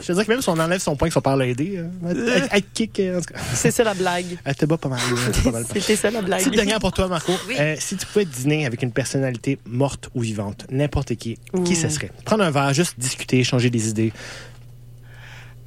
Je 0.00 0.06
te 0.06 0.12
dis 0.12 0.24
que 0.24 0.30
même 0.30 0.40
si 0.42 0.48
on 0.48 0.58
enlève 0.58 0.80
son 0.80 0.96
point 0.96 1.08
que 1.08 1.14
son 1.14 1.20
père 1.20 1.36
l'a 1.36 1.46
aidé, 1.46 1.76
euh, 1.78 1.88
elle, 2.08 2.48
elle 2.50 2.62
kick, 2.62 2.98
euh, 3.00 3.18
en 3.18 3.20
tout 3.20 3.32
cas. 3.34 3.40
C'est 3.54 3.70
ça 3.70 3.84
la 3.84 3.94
blague. 3.94 4.38
Elle 4.44 4.54
te 4.54 4.64
bat 4.66 4.76
pas 4.78 4.88
mal. 4.88 5.00
euh, 5.10 5.42
pas 5.44 5.50
mal. 5.50 5.64
C'était 5.72 5.96
ça 5.96 6.10
la 6.10 6.22
blague. 6.22 6.40
Petite 6.40 6.54
dernière 6.54 6.78
pour 6.80 6.92
toi, 6.92 7.08
Marco. 7.08 7.32
Euh, 7.58 7.76
si 7.78 7.96
tu 7.96 8.06
pouvais 8.06 8.24
dîner 8.24 8.64
avec 8.66 8.82
une 8.82 8.92
personnalité 8.92 9.58
morte 9.66 10.08
ou 10.14 10.20
vivante, 10.20 10.66
n'importe 10.70 11.14
qui, 11.16 11.38
qui 11.64 11.74
ce 11.76 11.88
serait? 11.88 12.10
Prendre 12.24 12.44
un 12.44 12.50
verre, 12.50 12.72
juste 12.72 12.94
discuter, 12.98 13.42
changer 13.44 13.70
des 13.70 13.88
idées. 13.88 14.12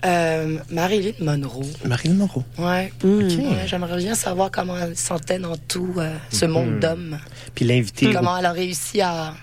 euh, 0.06 0.58
Marilyn 0.72 1.12
Monroe. 1.20 1.66
Marilyn 1.86 2.16
Monroe. 2.16 2.44
Ouais. 2.58 2.92
Ouais, 3.04 3.28
J'aimerais 3.68 3.98
bien 3.98 4.16
savoir 4.16 4.50
comment 4.50 4.76
elle 4.78 4.98
se 4.98 5.06
sentait 5.06 5.38
dans 5.40 5.56
tout 5.58 5.94
euh, 5.98 6.16
ce 6.32 6.46
monde 6.46 6.72
Mhm. 6.72 6.80
d'hommes. 6.80 7.20
Puis 7.54 7.66
l'inviter. 7.66 8.12
Comment 8.12 8.38
elle 8.38 8.46
a 8.48 8.52
réussi 8.52 9.02
à 9.02 9.34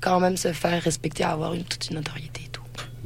quand 0.00 0.20
même 0.20 0.36
se 0.36 0.52
faire 0.52 0.82
respecter, 0.82 1.24
à 1.24 1.30
avoir 1.30 1.54
une, 1.54 1.64
toute 1.64 1.88
une 1.88 1.96
notoriété. 1.96 2.42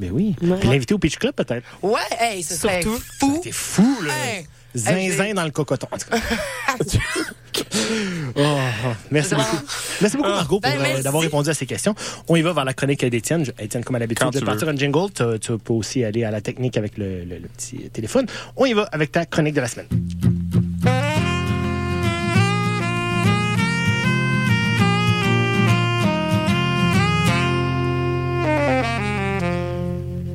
Ben 0.02 0.10
oui. 0.12 0.34
Puis 0.38 0.68
l'inviter 0.68 0.94
au 0.94 0.98
Beach 0.98 1.16
Club, 1.16 1.34
peut-être. 1.34 1.64
Ouais, 1.82 2.00
hey, 2.18 2.42
ce 2.42 2.54
serait 2.54 2.82
Surtout. 2.82 3.00
fou. 3.20 3.40
T'es 3.42 3.52
fou, 3.52 3.96
là. 4.04 4.12
Hey. 4.34 4.46
Zinzin 4.74 5.34
dans 5.34 5.44
le 5.44 5.50
cocoton. 5.50 5.86
En 5.92 5.98
tout 5.98 6.08
cas. 6.10 6.16
Oh, 8.34 8.58
merci 9.10 9.34
beaucoup. 9.34 9.56
Merci 10.00 10.16
beaucoup, 10.16 10.28
Margot, 10.30 10.60
pour 10.60 10.70
Ben, 10.72 10.80
euh, 10.80 11.02
d'avoir 11.02 11.22
répondu 11.22 11.50
à 11.50 11.54
ces 11.54 11.66
questions. 11.66 11.94
On 12.28 12.34
y 12.36 12.40
va 12.42 12.52
vers 12.54 12.64
la 12.64 12.72
chronique 12.72 13.04
d'Étienne. 13.04 13.44
Je- 13.44 13.50
Étienne, 13.62 13.84
comme 13.84 13.96
à 13.96 13.98
l'habitude, 13.98 14.30
de 14.30 14.38
tu 14.38 14.44
partir 14.44 14.68
un 14.68 14.76
jingle. 14.76 15.12
Tu, 15.14 15.22
tu 15.38 15.58
peux 15.58 15.74
aussi 15.74 16.02
aller 16.02 16.24
à 16.24 16.30
la 16.30 16.40
technique 16.40 16.76
avec 16.78 16.96
le, 16.96 17.24
le- 17.24 17.38
le 17.38 17.48
petit 17.48 17.90
téléphone. 17.90 18.26
On 18.56 18.64
y 18.64 18.72
va 18.72 18.84
avec 18.92 19.12
ta 19.12 19.26
chronique 19.26 19.54
de 19.54 19.60
la 19.60 19.68
semaine. 19.68 19.88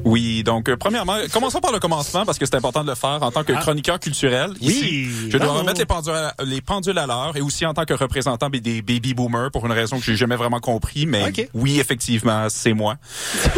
Oui, 0.08 0.44
donc 0.44 0.70
euh, 0.70 0.78
premièrement, 0.78 1.18
commençons 1.34 1.60
par 1.60 1.72
le 1.72 1.80
commencement 1.80 2.26
parce 2.26 2.38
que 2.38 2.46
c'est 2.46 2.56
important 2.56 2.84
de 2.84 2.90
le 2.90 2.96
faire 2.96 3.20
en 3.22 3.32
tant 3.32 3.44
que 3.44 3.54
Ah. 3.56 3.60
chroniqueur 3.62 4.00
culturel. 4.00 4.52
Oui, 4.62 5.10
je 5.30 5.38
dois 5.38 5.46
bravo. 5.48 5.60
remettre 5.60 5.80
les 5.80 5.86
pendules, 5.86 6.14
à, 6.14 6.34
les 6.46 6.62
pendules 6.62 6.98
à 6.98 7.06
l'heure 7.08 7.36
et 7.36 7.42
aussi 7.42 7.66
en 7.66 7.74
tant 7.74 7.86
que 7.86 7.94
représentant 7.94 8.50
des- 8.50 8.82
baby 8.82 9.14
boomers 9.14 9.52
pour 9.52 9.66
une 9.66 9.72
raison 9.72 9.98
que 10.00 10.04
j'ai 10.06 10.16
jamais 10.16 10.36
vraiment 10.36 10.60
compris, 10.60 11.06
mais 11.06 11.32
oui, 11.54 11.80
effectivement, 11.80 12.48
c'est 12.50 12.74
moi. 12.74 12.96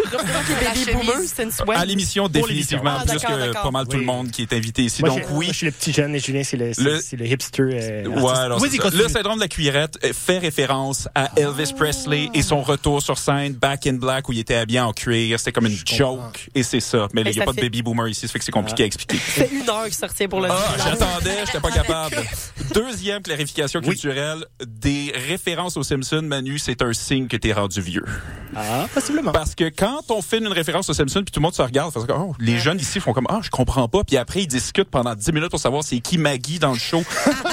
Baby 0.04 0.92
Boomer, 0.94 1.16
c'est 1.26 1.44
une 1.44 1.52
souhait. 1.52 1.76
À 1.76 1.86
l'émission, 1.86 2.28
définitivement, 2.28 2.98
l'émission. 3.00 3.26
Ah, 3.26 3.36
plus 3.46 3.54
que 3.54 3.54
pas 3.64 3.72
mal 3.72 3.86
tout 3.88 3.94
Oui. 3.98 4.00
le 4.02 4.06
monde 4.06 4.32
qui 4.32 4.42
est 4.44 4.54
invité 4.54 4.84
ici. 4.84 5.02
Moi, 5.02 5.10
donc 5.10 5.24
oui. 5.32 5.46
moi, 5.46 5.54
je 5.54 5.58
suis 5.58 5.66
le 5.66 5.72
petit 5.72 5.94
jeune 5.94 6.16
et 6.16 6.20
Julien, 6.20 6.44
c'est 6.44 6.58
le, 6.58 6.72
Le- 6.78 7.00
le 7.18 7.26
hipster. 7.28 7.64
euh, 7.64 8.08
Ouais, 8.08 8.32
alors 8.32 8.60
continue. 8.60 8.82
le 9.04 9.08
syndrome 9.08 9.36
de 9.36 9.42
la 9.42 9.48
cuillerette 9.48 9.98
fait 10.14 10.38
référence 10.40 11.08
à 11.16 11.30
Elvis 11.36 11.74
Presley 11.78 12.30
et 12.34 12.42
son 12.42 12.62
retour 12.62 13.02
sur 13.02 13.18
scène 13.18 13.54
Back 13.54 13.88
in 13.88 13.94
Black 13.94 14.28
où 14.30 14.34
il 14.34 14.40
était 14.40 14.56
habillé 14.56 14.80
en 14.80 14.94
cuir. 14.94 15.38
C'était 15.40 15.52
comme 15.52 15.66
une 15.68 15.78
joke 15.86 16.39
et 16.56 16.64
c'est 16.64 16.80
ça. 16.80 17.08
Mais 17.14 17.22
il 17.22 17.32
n'y 17.32 17.42
a 17.42 17.46
pas 17.46 17.54
de 17.54 17.62
baby 17.62 17.82
boomer 17.82 18.08
ici, 18.08 18.28
ça 18.28 18.34
fait 18.34 18.40
que 18.40 18.46
c'est 18.46 18.52
compliqué 18.52 18.84
à 18.84 18.86
expliquer. 18.86 19.18
C'est 19.36 19.52
une 19.52 19.70
heure 19.70 19.88
qui 19.88 19.96
sortait 19.96 20.28
pour 20.28 20.42
le 20.42 20.50
Ah, 20.50 20.76
j'attendais, 20.78 21.46
j'étais 21.46 21.60
pas 21.60 21.72
capable. 21.72 22.16
Deuxième 22.74 23.22
clarification 23.22 23.82
culturelle, 23.82 24.46
des 24.66 25.14
références 25.28 25.78
aux 25.78 25.84
Simpsons, 25.84 26.22
Manu, 26.24 26.60
c'est 26.60 26.82
un 26.82 26.94
signe 26.94 27.28
que 27.28 27.38
t'es 27.38 27.54
rendu 27.54 27.82
vieux. 27.82 28.06
Ah, 28.56 28.88
possiblement. 28.94 29.32
Parce 29.32 29.56
que 29.56 29.70
quand 29.70 30.10
on 30.10 30.22
fait 30.22 30.40
une 30.40 30.48
référence 30.48 30.90
aux 30.90 30.94
Simpsons 30.94 31.22
puis 31.24 31.32
tout 31.32 31.40
le 31.40 31.44
monde 31.44 31.54
se 31.54 31.62
regarde, 31.62 31.94
oh, 32.10 32.34
les 32.40 32.60
jeunes 32.60 32.80
ici 32.80 33.00
font 33.00 33.14
comme 33.14 33.28
ah, 33.30 33.40
je 33.42 33.50
comprends 33.50 33.88
pas, 33.88 34.04
puis 34.04 34.18
après 34.18 34.42
ils 34.42 34.48
discutent 34.48 34.90
pendant 34.90 35.16
10 35.16 35.32
minutes 35.32 35.50
pour 35.50 35.60
savoir 35.60 35.84
c'est 35.84 36.00
qui 36.00 36.18
Maggie 36.18 36.60
dans 36.60 36.74
le 36.74 36.80
show. 36.80 37.04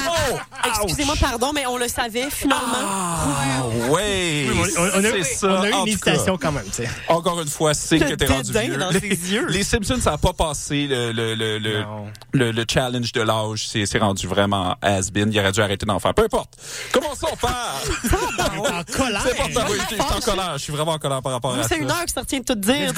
Excusez-moi, 0.65 1.15
pardon, 1.19 1.51
mais 1.53 1.65
on 1.65 1.77
le 1.77 1.87
savait 1.87 2.29
finalement. 2.29 2.63
Ah, 2.81 3.63
ouais. 3.89 4.47
Oui, 4.49 4.71
on, 4.77 4.81
on 4.81 5.03
a, 5.03 5.11
c'est 5.11 5.23
ça. 5.23 5.47
on 5.47 5.61
a 5.61 5.69
eu 5.69 5.73
une 5.73 5.87
hésitation 5.87 6.37
quand 6.37 6.51
même. 6.51 6.65
tu 6.65 6.83
sais. 6.83 6.89
Encore 7.07 7.41
une 7.41 7.47
fois, 7.47 7.71
Le 7.91 7.99
que 7.99 8.15
t'es 8.15 8.25
rendu 8.25 8.51
vieux. 8.51 8.77
dans 8.77 8.89
les, 8.89 8.99
ses 8.99 9.33
yeux. 9.33 9.45
les 9.47 9.63
Simpsons, 9.63 9.99
ça 10.01 10.13
a 10.13 10.17
pas 10.17 10.33
passé 10.33 10.87
le, 10.87 11.11
le, 11.11 11.35
le, 11.35 11.57
le, 11.59 11.81
Non. 11.81 12.07
le, 12.33 12.51
le 12.51 12.65
challenge 12.71 13.11
de 13.11 13.21
l'âge. 13.21 13.67
C'est, 13.67 13.85
c'est 13.85 13.99
rendu 13.99 14.27
vraiment 14.27 14.75
has-been. 14.81 15.31
Il 15.31 15.39
aurait 15.39 15.51
dû 15.51 15.61
arrêter 15.61 15.85
d'en 15.85 15.99
faire. 15.99 16.13
Peu 16.13 16.23
importe. 16.23 16.55
Commençons 16.91 17.27
par... 17.41 17.81
en 18.09 18.83
colère. 18.83 19.23
C'est 19.25 19.39
important. 19.39 19.67
Oui, 19.71 19.77
je 19.89 19.93
suis 19.95 20.01
en 20.01 20.19
colère. 20.19 20.53
Je 20.57 20.63
suis 20.63 20.73
vraiment 20.73 20.91
en 20.93 20.99
colère 20.99 21.21
par 21.21 21.31
rapport 21.33 21.53
à 21.55 21.63
ça. 21.63 21.69
C'est 21.69 21.77
une 21.77 21.89
heure 21.91 22.05
que 22.05 22.11
ça 22.11 22.21
retient 22.21 22.39
de 22.39 22.45
tout 22.45 22.55
dire. 22.55 22.91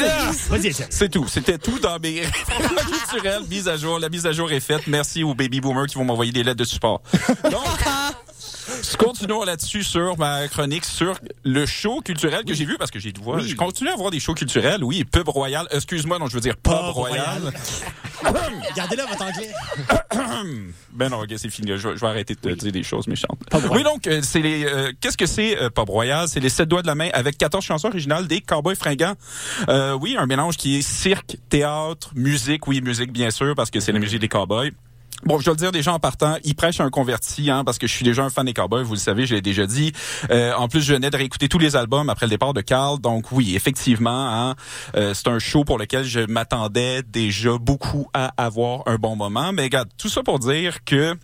Vas-y, 0.49 0.67
Étienne. 0.67 0.87
C'est 0.89 1.09
tout. 1.09 1.27
C'était 1.27 1.57
tout 1.57 1.79
dans 1.79 1.99
mes 1.99 2.21
culturelles. 3.11 3.43
Mise 3.49 3.67
à 3.67 3.77
jour. 3.77 3.99
La 3.99 4.09
mise 4.09 4.25
à 4.25 4.31
jour 4.31 4.51
est 4.51 4.59
faite. 4.59 4.81
Merci 4.87 5.23
aux 5.23 5.33
baby 5.33 5.61
boomers 5.61 5.87
qui 5.87 5.95
vont 5.95 6.03
m'envoyer 6.05 6.31
des 6.31 6.43
lettres 6.43 6.57
de 6.59 6.63
support. 6.65 7.01
Donc, 7.49 7.63
continuons 8.97 9.43
là-dessus 9.43 9.83
sur 9.83 10.17
ma 10.17 10.47
chronique 10.47 10.85
sur 10.85 11.17
le 11.43 11.65
show 11.65 12.01
culturel 12.01 12.43
que 12.45 12.53
j'ai 12.53 12.65
vu 12.65 12.75
parce 12.77 12.91
que 12.91 12.99
j'ai 12.99 13.13
voir. 13.21 13.39
Je 13.39 13.55
continue 13.55 13.89
à 13.89 13.95
voir 13.95 14.11
des 14.11 14.19
shows 14.19 14.33
culturels. 14.35 14.83
Oui, 14.83 15.03
Pub 15.03 15.27
Royal. 15.27 15.67
Excuse-moi, 15.71 16.19
non, 16.19 16.27
je 16.27 16.35
veux 16.35 16.41
dire 16.41 16.55
Pub, 16.57 16.73
Pub 16.73 16.81
Royal. 16.93 17.41
Gardez-le 18.75 19.03
votre 19.03 19.21
anglais. 19.23 19.51
ben 20.93 21.09
non, 21.09 21.21
ok, 21.21 21.33
c'est 21.37 21.49
fini. 21.49 21.71
Je, 21.77 21.87
vais- 21.89 21.95
je 21.95 22.01
vais 22.01 22.07
arrêter 22.07 22.35
de 22.35 22.39
te 22.39 22.49
dire 22.53 22.71
des 22.71 22.83
choses 22.83 23.07
méchantes. 23.07 23.39
Royal. 23.51 23.71
Oui, 23.71 23.83
donc, 23.83 24.07
euh, 24.07 24.21
c'est 24.21 24.41
les. 24.41 24.65
euh, 24.65 24.91
Qu'est-ce 25.01 25.17
que 25.17 25.25
c'est 25.25 25.57
euh, 25.61 25.69
Pub 25.69 25.89
Royal? 25.89 26.27
C'est 26.27 26.39
les 26.39 26.49
sept 26.49 26.67
doigts 26.69 26.81
de 26.81 26.87
la 26.87 26.95
main 26.95 27.09
avec 27.13 27.37
14 27.37 27.63
chansons 27.63 27.87
originales 27.87 28.27
des 28.27 28.41
Cowboys 28.41 28.75
fringants. 28.75 29.15
Euh, 29.69 29.93
oui, 29.93 30.15
un 30.17 30.25
mélange 30.25 30.57
qui 30.57 30.77
est 30.77 30.81
cirque, 30.81 31.37
théâtre, 31.49 32.11
musique. 32.15 32.67
Oui, 32.67 32.81
musique 32.81 33.11
bien 33.11 33.31
sûr 33.31 33.55
parce 33.55 33.71
que 33.71 33.79
c'est 33.79 33.91
la 33.91 33.99
musique 33.99 34.19
des 34.19 34.29
Cowboys. 34.29 34.71
Bon, 35.25 35.37
je 35.37 35.45
dois 35.45 35.53
le 35.53 35.59
dire 35.59 35.71
déjà 35.73 35.91
en 35.91 35.99
partant, 35.99 36.37
il 36.45 36.55
prêche 36.55 36.79
un 36.79 36.89
converti, 36.89 37.49
hein, 37.49 37.65
parce 37.65 37.77
que 37.77 37.87
je 37.87 37.93
suis 37.93 38.05
déjà 38.05 38.23
un 38.23 38.29
fan 38.29 38.45
des 38.45 38.53
Cowboys, 38.53 38.83
vous 38.83 38.93
le 38.93 38.99
savez, 38.99 39.25
je 39.25 39.35
l'ai 39.35 39.41
déjà 39.41 39.65
dit. 39.65 39.91
Euh, 40.31 40.53
en 40.53 40.69
plus, 40.69 40.81
je 40.81 40.93
venais 40.93 41.09
de 41.09 41.17
réécouter 41.17 41.49
tous 41.49 41.59
les 41.59 41.75
albums 41.75 42.09
après 42.09 42.25
le 42.25 42.29
départ 42.29 42.53
de 42.53 42.61
Carl, 42.61 42.99
donc 42.99 43.31
oui, 43.33 43.53
effectivement, 43.53 44.49
hein, 44.49 44.55
euh, 44.95 45.13
c'est 45.13 45.27
un 45.27 45.39
show 45.39 45.65
pour 45.65 45.77
lequel 45.77 46.05
je 46.05 46.21
m'attendais 46.21 47.01
déjà 47.03 47.57
beaucoup 47.57 48.07
à 48.13 48.31
avoir 48.37 48.83
un 48.85 48.95
bon 48.95 49.17
moment. 49.17 49.51
Mais 49.51 49.63
regarde, 49.63 49.89
tout 49.97 50.07
ça 50.07 50.23
pour 50.23 50.39
dire 50.39 50.85
que 50.85 51.15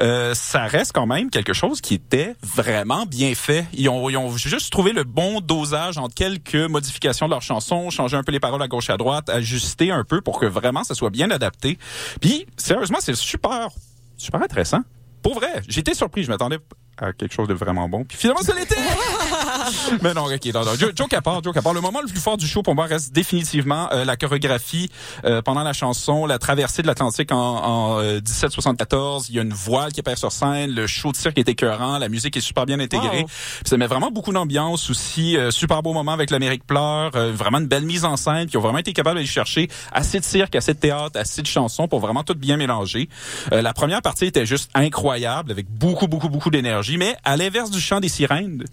euh, 0.00 0.34
ça 0.34 0.64
reste 0.64 0.90
quand 0.92 1.06
même 1.06 1.30
quelque 1.30 1.52
chose 1.52 1.80
qui 1.80 1.94
était 1.94 2.34
vraiment 2.42 3.06
bien 3.06 3.34
fait. 3.36 3.66
Ils 3.74 3.88
ont, 3.88 4.10
ils 4.10 4.16
ont 4.16 4.36
juste 4.36 4.72
trouvé 4.72 4.92
le 4.92 5.04
bon 5.04 5.40
dosage 5.40 5.98
entre 5.98 6.14
quelques 6.14 6.56
modifications 6.56 7.26
de 7.26 7.30
leur 7.30 7.42
chanson, 7.42 7.90
changer 7.90 8.16
un 8.16 8.24
peu 8.24 8.32
les 8.32 8.40
paroles 8.40 8.62
à 8.62 8.68
gauche 8.68 8.90
à 8.90 8.96
droite, 8.96 9.30
ajuster 9.30 9.92
un 9.92 10.02
peu 10.02 10.20
pour 10.20 10.40
que 10.40 10.46
vraiment 10.46 10.82
ça 10.82 10.94
soit 10.94 11.10
bien 11.10 11.30
adapté. 11.30 11.78
Puis, 12.20 12.46
sérieusement, 12.56 12.98
c'est 13.00 13.19
super, 13.20 13.68
super 14.16 14.42
intéressant. 14.42 14.80
Pour 15.22 15.34
vrai, 15.34 15.62
j'étais 15.68 15.94
surpris. 15.94 16.24
Je 16.24 16.30
m'attendais 16.30 16.58
à 17.00 17.12
quelque 17.12 17.32
chose 17.32 17.48
de 17.48 17.54
vraiment 17.54 17.88
bon. 17.88 18.04
Puis 18.04 18.18
finalement, 18.18 18.42
ça 18.42 18.54
l'était! 18.54 18.76
Mais 20.02 20.14
non, 20.14 20.24
ok, 20.26 20.44
non, 20.54 20.64
non. 20.64 20.74
Joe, 20.74 20.92
Joe 20.94 21.08
à 21.12 21.22
part, 21.22 21.42
Joe 21.42 21.56
à 21.56 21.62
part. 21.62 21.74
Le 21.74 21.80
moment 21.80 22.00
le 22.00 22.08
plus 22.08 22.20
fort 22.20 22.36
du 22.36 22.46
show 22.46 22.62
pour 22.62 22.74
moi 22.74 22.86
reste 22.86 23.12
définitivement 23.12 23.88
euh, 23.92 24.04
la 24.04 24.16
chorégraphie 24.16 24.90
euh, 25.24 25.42
pendant 25.42 25.62
la 25.62 25.72
chanson, 25.72 26.26
la 26.26 26.38
traversée 26.38 26.82
de 26.82 26.86
l'Atlantique 26.86 27.32
en, 27.32 27.38
en 27.38 27.98
euh, 28.00 28.20
1774. 28.20 29.28
Il 29.30 29.36
y 29.36 29.38
a 29.38 29.42
une 29.42 29.52
voile 29.52 29.92
qui 29.92 30.00
apparaît 30.00 30.16
sur 30.16 30.32
scène, 30.32 30.70
le 30.70 30.86
show 30.86 31.12
de 31.12 31.16
cirque 31.16 31.38
est 31.38 31.48
écœurant, 31.48 31.98
la 31.98 32.08
musique 32.08 32.36
est 32.36 32.40
super 32.40 32.66
bien 32.66 32.80
intégrée. 32.80 33.22
Wow. 33.22 33.28
Ça 33.64 33.76
met 33.76 33.86
vraiment 33.86 34.10
beaucoup 34.10 34.32
d'ambiance 34.32 34.90
aussi. 34.90 35.36
euh, 35.36 35.50
super 35.50 35.82
beau 35.82 35.92
moment 35.92 36.12
avec 36.12 36.30
l'Amérique 36.30 36.66
pleure, 36.66 37.10
euh, 37.14 37.32
vraiment 37.32 37.58
une 37.58 37.66
belle 37.66 37.84
mise 37.84 38.04
en 38.04 38.16
scène. 38.16 38.46
Puis 38.46 38.54
ils 38.54 38.58
ont 38.58 38.62
vraiment 38.62 38.78
été 38.78 38.92
capables 38.92 39.16
d'aller 39.16 39.26
chercher 39.26 39.68
assez 39.92 40.18
de 40.20 40.24
cirque, 40.24 40.54
assez 40.54 40.74
de 40.74 40.78
théâtre, 40.78 41.18
assez 41.18 41.42
de 41.42 41.46
chansons 41.46 41.88
pour 41.88 42.00
vraiment 42.00 42.22
tout 42.24 42.34
bien 42.34 42.56
mélanger. 42.56 43.08
Euh, 43.52 43.62
la 43.62 43.72
première 43.72 44.02
partie 44.02 44.26
était 44.26 44.46
juste 44.46 44.70
incroyable 44.74 45.50
avec 45.50 45.68
beaucoup, 45.68 46.08
beaucoup, 46.08 46.28
beaucoup 46.28 46.50
d'énergie. 46.50 46.89
Mais 46.98 47.16
à 47.24 47.36
l'inverse 47.36 47.70
du 47.70 47.80
chant 47.80 48.00
des 48.00 48.08
sirènes, 48.08 48.64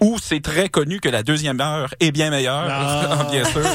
où 0.00 0.16
c'est 0.22 0.40
très 0.42 0.68
connu 0.68 1.00
que 1.00 1.08
la 1.08 1.22
deuxième 1.22 1.60
heure 1.60 1.94
est 2.00 2.10
bien 2.12 2.30
meilleure, 2.30 2.66
Ah. 2.70 3.26
bien 3.30 3.44
sûr. 3.44 3.60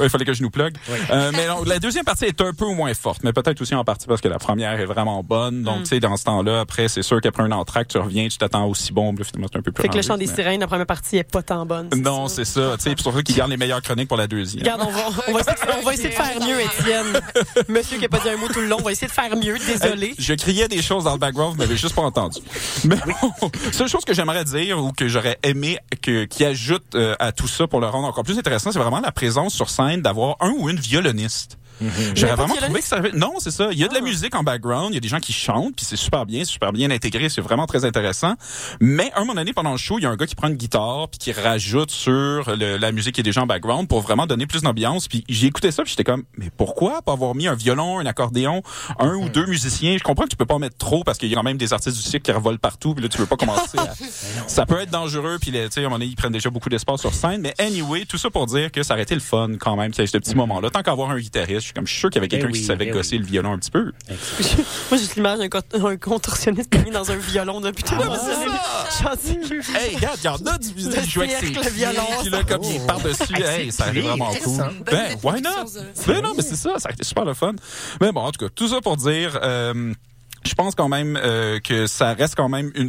Ouais, 0.00 0.06
Il 0.06 0.10
fallait 0.10 0.24
que 0.24 0.32
je 0.34 0.42
nous 0.42 0.50
plug. 0.50 0.74
Euh, 1.12 1.30
mais 1.32 1.46
non, 1.46 1.62
la 1.64 1.78
deuxième 1.78 2.04
partie 2.04 2.24
est 2.24 2.40
un 2.40 2.52
peu 2.52 2.66
moins 2.66 2.92
forte, 2.92 3.22
mais 3.22 3.32
peut-être 3.32 3.60
aussi 3.60 3.72
en 3.76 3.84
partie 3.84 4.08
parce 4.08 4.20
que 4.20 4.26
la 4.26 4.38
première 4.40 4.80
est 4.80 4.84
vraiment 4.84 5.22
bonne. 5.22 5.62
Donc, 5.62 5.78
Mm. 5.78 5.82
tu 5.82 5.88
sais, 5.90 6.00
dans 6.00 6.16
ce 6.16 6.24
temps-là, 6.24 6.58
après, 6.60 6.88
c'est 6.88 7.02
sûr 7.02 7.20
qu'après 7.20 7.44
un 7.44 7.52
entracte, 7.52 7.92
tu 7.92 7.98
reviens, 7.98 8.26
tu 8.26 8.36
t'attends 8.36 8.66
aussi 8.66 8.92
bon, 8.92 9.14
puis 9.14 9.22
là, 9.22 9.24
finalement, 9.28 9.46
c'est 9.52 9.58
un 9.58 9.62
peu 9.62 9.70
plus 9.70 9.82
Fait 9.82 9.88
que 9.88 9.94
le 9.94 10.00
rendu, 10.00 10.08
chant 10.08 10.16
des 10.18 10.26
mais- 10.26 10.34
sirènes, 10.34 10.60
la 10.60 10.66
première 10.66 10.86
partie 10.86 11.18
est 11.18 11.30
pas 11.30 11.42
tant 11.42 11.64
bonne. 11.64 11.88
Non, 11.96 12.26
c'est 12.26 12.44
ça. 12.44 12.72
Tu 12.78 12.82
sais, 12.82 12.94
puis 12.94 12.94
c'est 12.98 13.02
pour 13.04 13.14
ça 13.14 13.22
qu'ils 13.22 13.36
gardent 13.36 13.50
les 13.52 13.56
meilleures 13.56 13.80
chroniques 13.80 14.08
pour 14.08 14.16
la 14.16 14.26
deuxième. 14.26 14.64
Regarde, 14.64 14.82
on 14.84 14.90
va, 14.90 15.00
on 15.28 15.32
va 15.32 15.40
essayer, 15.40 15.54
de- 15.54 15.78
on 15.80 15.84
va 15.84 15.92
essayer 15.94 16.08
de 16.08 16.14
faire 16.14 16.40
mieux, 16.40 16.60
Étienne. 16.60 17.20
Monsieur 17.68 17.98
qui 17.98 18.06
a 18.06 18.08
pas 18.08 18.18
dit 18.18 18.28
un 18.28 18.36
mot 18.38 18.48
tout 18.48 18.60
le 18.60 18.66
long, 18.66 18.78
on 18.80 18.84
va 18.84 18.90
essayer 18.90 19.06
de 19.06 19.12
faire 19.12 19.36
mieux, 19.36 19.56
désolé. 19.64 20.10
Euh, 20.10 20.14
Je 20.18 20.34
criais 20.34 20.66
des 20.66 20.82
choses 20.82 21.04
dans 21.04 21.12
le 21.12 21.18
background, 21.20 21.52
vous 21.54 21.58
m'avez 21.62 21.76
juste 21.76 21.94
pas 21.94 22.02
entendu. 22.02 22.40
Mais 22.84 22.96
seule 23.72 23.88
chose 23.88 24.04
que 24.04 24.14
j'aimerais 24.14 24.44
dire 24.44 24.78
ou 24.78 24.92
que 24.92 25.08
j'aurais 25.08 25.38
aimé 25.42 25.78
que, 26.02 26.24
qui 26.24 26.44
ajoute 26.44 26.94
euh, 26.94 27.14
à 27.18 27.32
tout 27.32 27.48
ça 27.48 27.66
pour 27.66 27.80
le 27.80 27.86
rendre 27.86 28.08
encore 28.08 28.24
plus 28.24 28.38
intéressant, 28.38 28.72
c'est 28.72 28.78
vraiment 28.78 29.00
la 29.00 29.12
présence 29.12 29.54
sur 29.54 29.70
scène 29.70 30.02
d'avoir 30.02 30.36
un 30.40 30.50
ou 30.50 30.68
une 30.68 30.78
violoniste. 30.78 31.58
A 31.80 32.14
J'aurais 32.14 32.34
vraiment 32.36 32.54
trouvé 32.56 32.80
que 32.80 32.86
ça 32.86 32.96
avait... 32.96 33.12
Non, 33.12 33.34
c'est 33.38 33.50
ça. 33.50 33.68
Il 33.72 33.78
y 33.78 33.84
a 33.84 33.88
de 33.88 33.94
la 33.94 34.00
musique 34.00 34.34
en 34.34 34.42
background, 34.42 34.90
il 34.92 34.94
y 34.94 34.96
a 34.98 35.00
des 35.00 35.08
gens 35.08 35.18
qui 35.20 35.32
chantent, 35.32 35.76
puis 35.76 35.84
c'est 35.84 35.96
super 35.96 36.24
bien, 36.26 36.40
c'est 36.44 36.52
super 36.52 36.72
bien 36.72 36.90
intégré, 36.90 37.28
c'est 37.28 37.40
vraiment 37.40 37.66
très 37.66 37.84
intéressant. 37.84 38.34
Mais 38.80 39.10
à 39.12 39.18
un 39.18 39.20
moment 39.20 39.34
donné, 39.34 39.52
pendant 39.52 39.72
le 39.72 39.76
show, 39.76 39.98
il 39.98 40.02
y 40.02 40.06
a 40.06 40.10
un 40.10 40.16
gars 40.16 40.26
qui 40.26 40.34
prend 40.34 40.48
une 40.48 40.54
guitare 40.56 41.08
puis 41.08 41.18
qui 41.18 41.32
rajoute 41.32 41.90
sur 41.90 42.56
le- 42.56 42.76
la 42.78 42.92
musique 42.92 43.14
qui 43.14 43.20
est 43.20 43.24
déjà 43.24 43.42
en 43.42 43.46
background 43.46 43.88
pour 43.88 44.00
vraiment 44.00 44.26
donner 44.26 44.46
plus 44.46 44.62
d'ambiance. 44.62 45.08
Puis 45.08 45.24
j'ai 45.28 45.46
écouté 45.48 45.70
ça, 45.70 45.82
puis 45.82 45.90
j'étais 45.90 46.04
comme, 46.04 46.24
mais 46.36 46.50
pourquoi 46.56 47.02
pas 47.02 47.12
avoir 47.12 47.34
mis 47.34 47.46
un 47.48 47.54
violon, 47.54 47.98
un 47.98 48.06
accordéon, 48.06 48.62
un 48.98 49.14
ou 49.14 49.28
deux 49.28 49.46
musiciens? 49.46 49.96
Je 49.98 50.02
comprends 50.02 50.24
que 50.24 50.30
tu 50.30 50.36
peux 50.36 50.46
pas 50.46 50.54
en 50.54 50.58
mettre 50.60 50.78
trop 50.78 51.04
parce 51.04 51.18
qu'il 51.18 51.28
y 51.28 51.32
a 51.32 51.36
quand 51.36 51.42
même 51.42 51.58
des 51.58 51.72
artistes 51.72 51.96
du 51.96 52.02
cycle 52.02 52.22
qui 52.22 52.32
revolent 52.32 52.58
partout, 52.58 52.94
puis 52.94 53.02
là, 53.02 53.08
tu 53.08 53.18
peux 53.18 53.26
pas 53.26 53.36
commencer 53.36 53.78
à... 53.78 53.92
Ça 54.46 54.64
peut 54.66 54.80
être 54.80 54.90
dangereux, 54.90 55.38
puis 55.40 55.50
tu 55.50 55.58
sais, 55.70 55.80
à 55.80 55.80
un 55.80 55.82
moment 55.84 55.96
donné, 55.98 56.06
ils 56.10 56.16
prennent 56.16 56.32
déjà 56.32 56.50
beaucoup 56.50 56.68
d'espace 56.68 57.00
sur 57.00 57.12
scène. 57.12 57.40
Mais 57.42 57.54
anyway, 57.58 58.04
tout 58.06 58.18
ça 58.18 58.30
pour 58.30 58.46
dire 58.46 58.70
que 58.72 58.82
ça 58.82 58.94
aurait 58.94 59.02
été 59.02 59.14
le 59.14 59.20
fun 59.20 59.50
quand 59.58 59.76
même, 59.76 59.90
qu'il 59.90 60.02
y 60.02 60.04
ait 60.04 60.06
ce 60.06 60.18
petit 60.18 60.34
moment-là. 60.34 60.70
Tant 60.70 60.82
qu'avoir 60.82 61.10
un 61.10 61.18
guitariste, 61.18 61.65
suis 61.66 61.74
comme 61.74 61.86
je 61.86 61.92
suis 61.92 62.00
sûr 62.00 62.10
qu'il 62.10 62.16
y 62.16 62.20
avait 62.20 62.28
quelqu'un 62.28 62.48
Eh 62.48 62.52
oui, 62.52 62.58
qui 62.60 62.64
savait 62.64 62.86
eh 62.88 62.90
gosser 62.90 63.18
le 63.18 63.24
violon 63.24 63.52
un 63.52 63.58
petit 63.58 63.70
peu. 63.70 63.92
Moi, 64.08 64.98
j'ai 65.00 65.14
l'image 65.16 65.38
d'un 65.38 65.48
co- 65.48 65.58
un 65.86 65.96
contorsionniste 65.96 66.70
qui 66.70 66.78
a 66.78 66.82
mis 66.82 66.90
dans 66.90 67.10
un 67.10 67.16
violon 67.16 67.60
depuis 67.60 67.82
tout 67.84 67.94
le 67.94 68.02
temps. 68.02 68.12
Hey, 69.74 69.96
regarde, 69.96 70.18
il 70.22 70.24
y 70.24 70.28
en 70.28 70.36
a 70.46 70.58
du 70.58 70.68
Le 70.76 71.00
qui 71.02 71.10
joue 71.10 71.20
avec 71.22 71.36
ses 71.36 71.46
le 71.46 71.70
violon, 71.70 72.02
puis 72.20 72.30
là, 72.30 72.42
comme 72.44 72.62
il 72.64 72.76
est 72.76 72.86
par-dessus, 72.86 73.42
hey, 73.42 73.72
ça 73.72 73.84
arrive 73.84 74.04
vraiment 74.04 74.32
cool. 74.42 74.64
Ben, 74.86 75.16
why 75.22 75.40
not? 75.42 75.50
Ben 76.06 76.22
non, 76.22 76.32
mais 76.36 76.42
c'est 76.42 76.56
ça, 76.56 76.78
ça 76.78 76.88
a 76.88 76.92
été 76.92 77.04
super 77.04 77.24
le 77.24 77.34
fun. 77.34 77.52
Mais 78.00 78.12
bon, 78.12 78.20
en 78.22 78.32
tout 78.32 78.44
cas, 78.44 78.50
tout 78.54 78.68
ça 78.68 78.80
pour 78.80 78.96
dire... 78.96 79.38
Je 80.46 80.54
pense 80.54 80.74
quand 80.74 80.88
même 80.88 81.18
euh, 81.22 81.58
que 81.60 81.86
ça 81.86 82.14
reste 82.14 82.34
quand 82.36 82.48
même 82.48 82.70
une, 82.74 82.88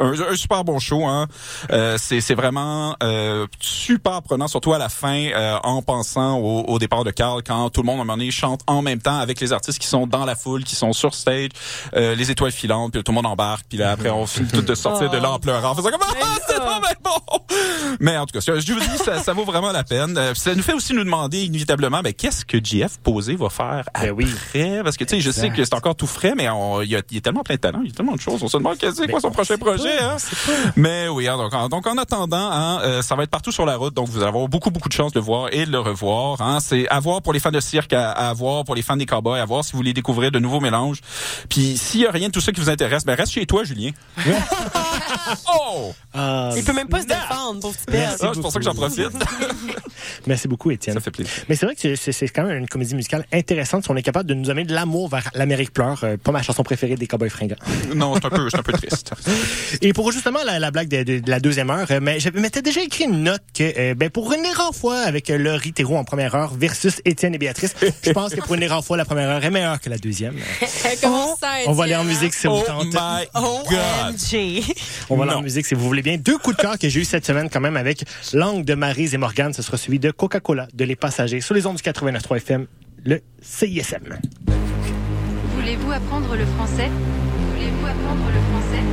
un, 0.00 0.12
un 0.32 0.36
super 0.36 0.64
bon 0.64 0.78
show. 0.78 1.04
Hein. 1.06 1.26
Euh, 1.70 1.96
c'est, 1.98 2.20
c'est 2.20 2.34
vraiment 2.34 2.96
euh, 3.02 3.46
super 3.60 4.22
prenant, 4.22 4.48
surtout 4.48 4.72
à 4.72 4.78
la 4.78 4.88
fin, 4.88 5.28
euh, 5.34 5.56
en 5.62 5.82
pensant 5.82 6.38
au, 6.38 6.62
au 6.62 6.78
départ 6.78 7.04
de 7.04 7.10
Carl, 7.10 7.42
quand 7.42 7.68
tout 7.70 7.82
le 7.82 7.86
monde 7.86 7.98
à 7.98 8.02
un 8.02 8.04
moment 8.04 8.16
donné 8.16 8.30
chante 8.30 8.60
en 8.66 8.82
même 8.82 9.00
temps 9.00 9.18
avec 9.18 9.40
les 9.40 9.52
artistes 9.52 9.78
qui 9.78 9.86
sont 9.86 10.06
dans 10.06 10.24
la 10.24 10.34
foule, 10.34 10.64
qui 10.64 10.74
sont 10.76 10.92
sur 10.92 11.14
stage, 11.14 11.50
euh, 11.94 12.14
les 12.14 12.30
étoiles 12.30 12.52
filantes, 12.52 12.92
puis 12.92 13.02
tout 13.02 13.12
le 13.12 13.16
monde 13.16 13.26
embarque, 13.26 13.66
puis 13.68 13.78
là 13.78 13.90
après 13.92 14.10
on 14.10 14.26
finit 14.26 14.48
tout 14.48 14.62
de 14.62 14.74
sortir 14.74 15.10
de 15.10 15.18
là 15.18 15.30
en 15.32 15.38
pleurant, 15.38 15.70
en 15.70 15.74
faisant 15.74 15.90
comme 15.90 16.00
ah, 16.02 16.36
c'est 16.48 16.56
pas 16.56 16.80
bien 16.80 16.90
bon. 17.02 17.38
Mais 18.00 18.16
en 18.16 18.26
tout 18.26 18.38
cas, 18.38 18.40
je 18.58 18.72
vous 18.72 18.80
dis, 18.80 18.98
ça, 19.04 19.22
ça 19.22 19.32
vaut 19.32 19.44
vraiment 19.44 19.70
la 19.72 19.84
peine. 19.84 20.16
Euh, 20.18 20.34
Ça 20.34 20.54
nous 20.54 20.62
fait 20.62 20.72
aussi 20.72 20.94
nous 20.94 21.04
demander 21.04 21.44
inévitablement, 21.44 22.00
ben, 22.00 22.12
qu'est-ce 22.12 22.44
que 22.44 22.58
JF 22.62 22.98
Posé 23.02 23.36
va 23.36 23.48
faire 23.50 23.84
après? 23.94 24.82
Parce 24.82 24.96
que, 24.96 25.04
tu 25.04 25.16
sais, 25.16 25.20
je 25.20 25.30
sais 25.30 25.50
que 25.50 25.64
c'est 25.64 25.74
encore 25.74 25.94
tout 25.94 26.06
frais, 26.06 26.34
mais 26.36 26.48
on- 26.48 26.80
il 26.82 26.93
y, 26.94 26.96
a, 26.96 27.02
il 27.10 27.14
y 27.14 27.18
a 27.18 27.20
tellement 27.20 27.42
plein 27.42 27.56
de 27.56 27.60
talent, 27.60 27.80
il 27.82 27.88
y 27.88 27.92
a 27.92 27.94
tellement 27.94 28.14
de 28.14 28.20
choses. 28.20 28.42
On 28.42 28.48
se 28.48 28.56
demande 28.56 28.78
qu'est-ce 28.78 28.96
que 28.96 29.02
c'est 29.06 29.10
quoi 29.10 29.20
son 29.20 29.30
prochain 29.30 29.56
projet, 29.58 29.98
hein? 30.00 30.16
Mais 30.76 31.08
oui, 31.08 31.28
hein, 31.28 31.36
donc, 31.36 31.52
en, 31.54 31.68
donc 31.68 31.86
en 31.86 31.96
attendant, 31.98 32.50
hein, 32.50 32.80
euh, 32.82 33.02
ça 33.02 33.14
va 33.14 33.22
être 33.24 33.30
partout 33.30 33.52
sur 33.52 33.66
la 33.66 33.76
route, 33.76 33.94
donc 33.94 34.08
vous 34.08 34.18
allez 34.18 34.28
avoir 34.28 34.48
beaucoup, 34.48 34.70
beaucoup 34.70 34.88
de 34.88 34.94
chances 34.94 35.12
de 35.12 35.18
le 35.20 35.24
voir 35.24 35.48
et 35.52 35.66
de 35.66 35.70
le 35.70 35.80
revoir. 35.80 36.40
Hein. 36.40 36.58
C'est 36.60 36.88
à 36.88 37.00
voir 37.00 37.22
pour 37.22 37.32
les 37.32 37.40
fans 37.40 37.50
de 37.50 37.60
cirque, 37.60 37.92
à, 37.92 38.10
à 38.10 38.32
voir 38.32 38.64
pour 38.64 38.74
les 38.74 38.82
fans 38.82 38.96
des 38.96 39.06
cowboys, 39.06 39.40
à 39.40 39.44
voir 39.44 39.64
si 39.64 39.72
vous 39.72 39.78
voulez 39.78 39.92
découvrir 39.92 40.30
de 40.30 40.38
nouveaux 40.38 40.60
mélanges. 40.60 41.00
Puis 41.48 41.76
s'il 41.76 42.00
y 42.02 42.06
a 42.06 42.10
rien 42.10 42.28
de 42.28 42.32
tout 42.32 42.40
ça 42.40 42.52
qui 42.52 42.60
vous 42.60 42.70
intéresse, 42.70 43.04
ben 43.04 43.14
reste 43.14 43.32
chez 43.32 43.46
toi, 43.46 43.64
Julien. 43.64 43.90
oh! 45.54 45.92
Il 46.56 46.62
peut 46.64 46.72
même 46.72 46.88
pas 46.88 47.02
se 47.02 47.06
défendre, 47.06 47.60
pauvre 47.60 47.74
petit 47.76 47.86
père. 47.86 48.10
Ah, 48.20 48.30
c'est 48.34 48.40
pour 48.40 48.52
ça 48.52 48.58
que 48.58 48.64
j'en 48.64 48.74
profite. 48.74 49.10
Merci 50.26 50.48
beaucoup, 50.48 50.70
Étienne. 50.70 50.94
Ça 50.94 51.00
fait 51.00 51.10
plaisir. 51.10 51.32
Mais 51.48 51.56
c'est 51.56 51.66
vrai 51.66 51.74
que 51.74 51.96
c'est 51.96 52.28
quand 52.28 52.44
même 52.44 52.58
une 52.58 52.68
comédie 52.68 52.94
musicale 52.94 53.26
intéressante 53.32 53.84
si 53.84 53.90
on 53.90 53.96
est 53.96 54.02
capable 54.02 54.28
de 54.28 54.34
nous 54.34 54.50
amener 54.50 54.64
de 54.64 54.74
l'amour 54.74 55.08
vers 55.08 55.28
l'Amérique 55.34 55.72
pleure. 55.72 56.02
euh, 56.04 56.16
pas 56.16 56.32
ma 56.32 56.42
chanson 56.42 56.62
préférée 56.62 56.83
des 56.86 57.06
Cowboys 57.06 57.30
fringants. 57.30 57.56
non, 57.94 58.14
c'est 58.14 58.24
un 58.26 58.30
peu, 58.30 58.48
c'est 58.50 58.58
un 58.58 58.62
peu 58.62 58.72
triste. 58.72 59.12
Et 59.82 59.92
pour 59.92 60.12
justement 60.12 60.40
la, 60.44 60.58
la 60.58 60.70
blague 60.70 60.88
de, 60.88 61.02
de- 61.02 61.18
de 61.20 61.30
la 61.30 61.40
deuxième 61.40 61.70
heure, 61.70 61.86
euh, 61.90 62.00
mais 62.02 62.20
je 62.20 62.28
m'étais 62.30 62.62
déjà 62.62 62.82
écrit 62.82 63.04
une 63.04 63.22
note 63.22 63.42
que, 63.54 63.62
euh, 63.78 63.94
ben, 63.94 64.10
pour 64.10 64.32
une 64.32 64.46
rare 64.54 64.74
fois 64.74 64.98
avec 64.98 65.30
euh, 65.30 65.38
Laurie 65.38 65.72
Thérault 65.72 65.96
en 65.96 66.04
première 66.04 66.34
heure 66.34 66.54
versus 66.54 67.00
Étienne 67.04 67.34
et 67.34 67.38
Béatrice, 67.38 67.74
je 68.02 68.10
pense 68.12 68.34
que 68.34 68.40
pour 68.40 68.54
une 68.54 68.64
rare 68.64 68.84
fois, 68.84 68.96
la 68.96 69.04
première 69.04 69.28
heure 69.28 69.44
est 69.44 69.50
meilleure 69.50 69.80
que 69.80 69.90
la 69.90 69.98
deuxième. 69.98 70.34
Comment 71.02 71.36
ça, 71.36 71.52
On 71.66 71.72
va 71.72 71.84
aller 71.84 71.96
en 71.96 72.04
musique 72.04 72.34
si 72.34 72.46
vous 72.46 72.54
Oh 72.54 72.62
tente. 72.66 72.86
my 72.94 73.26
God! 73.34 74.14
OMG. 74.14 74.62
On 75.10 75.16
va 75.16 75.24
aller 75.24 75.32
en 75.34 75.42
musique 75.42 75.66
si 75.66 75.74
vous 75.74 75.84
voulez 75.84 76.02
bien. 76.02 76.16
Deux 76.18 76.38
coups 76.38 76.56
de 76.56 76.62
cœur 76.62 76.78
que 76.78 76.88
j'ai 76.88 77.00
eu 77.00 77.04
cette 77.04 77.24
semaine 77.26 77.48
quand 77.50 77.60
même 77.60 77.76
avec 77.76 78.04
Langue 78.32 78.64
de 78.64 78.74
Marise 78.74 79.14
et 79.14 79.18
Morgane. 79.18 79.52
Ce 79.52 79.62
sera 79.62 79.76
celui 79.76 79.98
de 79.98 80.10
Coca-Cola, 80.10 80.68
de 80.74 80.84
Les 80.84 80.96
Passagers, 80.96 81.40
sur 81.40 81.54
les 81.54 81.66
ondes 81.66 81.76
du 81.76 81.82
89.3 81.82 82.36
FM, 82.36 82.66
le 83.04 83.20
CISM. 83.42 84.18
Voulez-vous 85.64 85.92
apprendre 85.92 86.36
le 86.36 86.44
français 86.44 86.90
Voulez-vous 87.50 87.86
apprendre 87.86 88.26
le 88.26 88.40
français 88.52 88.84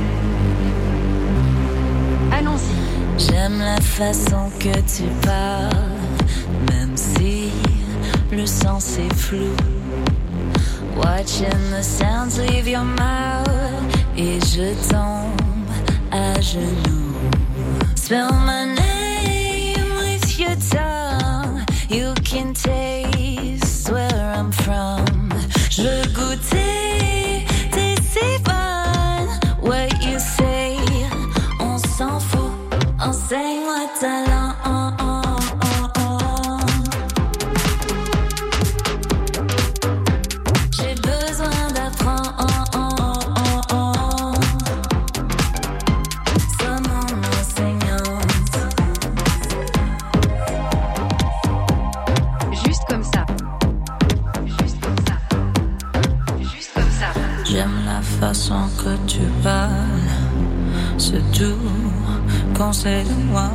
Allons-y. 2.32 3.26
J'aime 3.26 3.58
la 3.58 3.78
façon 3.78 4.50
que 4.58 4.74
tu 4.80 5.02
parles, 5.20 6.00
même 6.70 6.96
si 6.96 7.50
le 8.32 8.46
sens 8.46 8.96
est 8.96 9.14
flou. 9.14 9.54
Watching 10.96 11.50
the 11.76 11.82
sounds 11.82 12.40
leave 12.40 12.66
your 12.66 12.84
mouth 12.84 13.50
et 14.16 14.40
je 14.40 14.72
tombe 14.88 15.68
à 16.10 16.40
genoux. 16.40 17.12
Spell 17.96 18.32
my 18.46 18.64
name 18.64 19.90
with 19.98 20.38
your 20.38 20.56
tongue. 20.70 21.66
You 21.90 22.14
can 22.24 22.54
from. 22.54 23.11
Je 25.74 25.80
veux 25.80 26.02
goûter 26.12 27.46
tes 27.70 27.94
si. 28.02 28.20
What 29.62 29.88
you 30.04 30.18
say, 30.18 30.76
on 31.60 31.78
s'en 31.78 32.20
fout. 32.20 32.52
Enseigne-moi 33.00 33.61
ta 33.61 33.61
pensait 62.62 63.02
de 63.02 63.14
moi. 63.32 63.50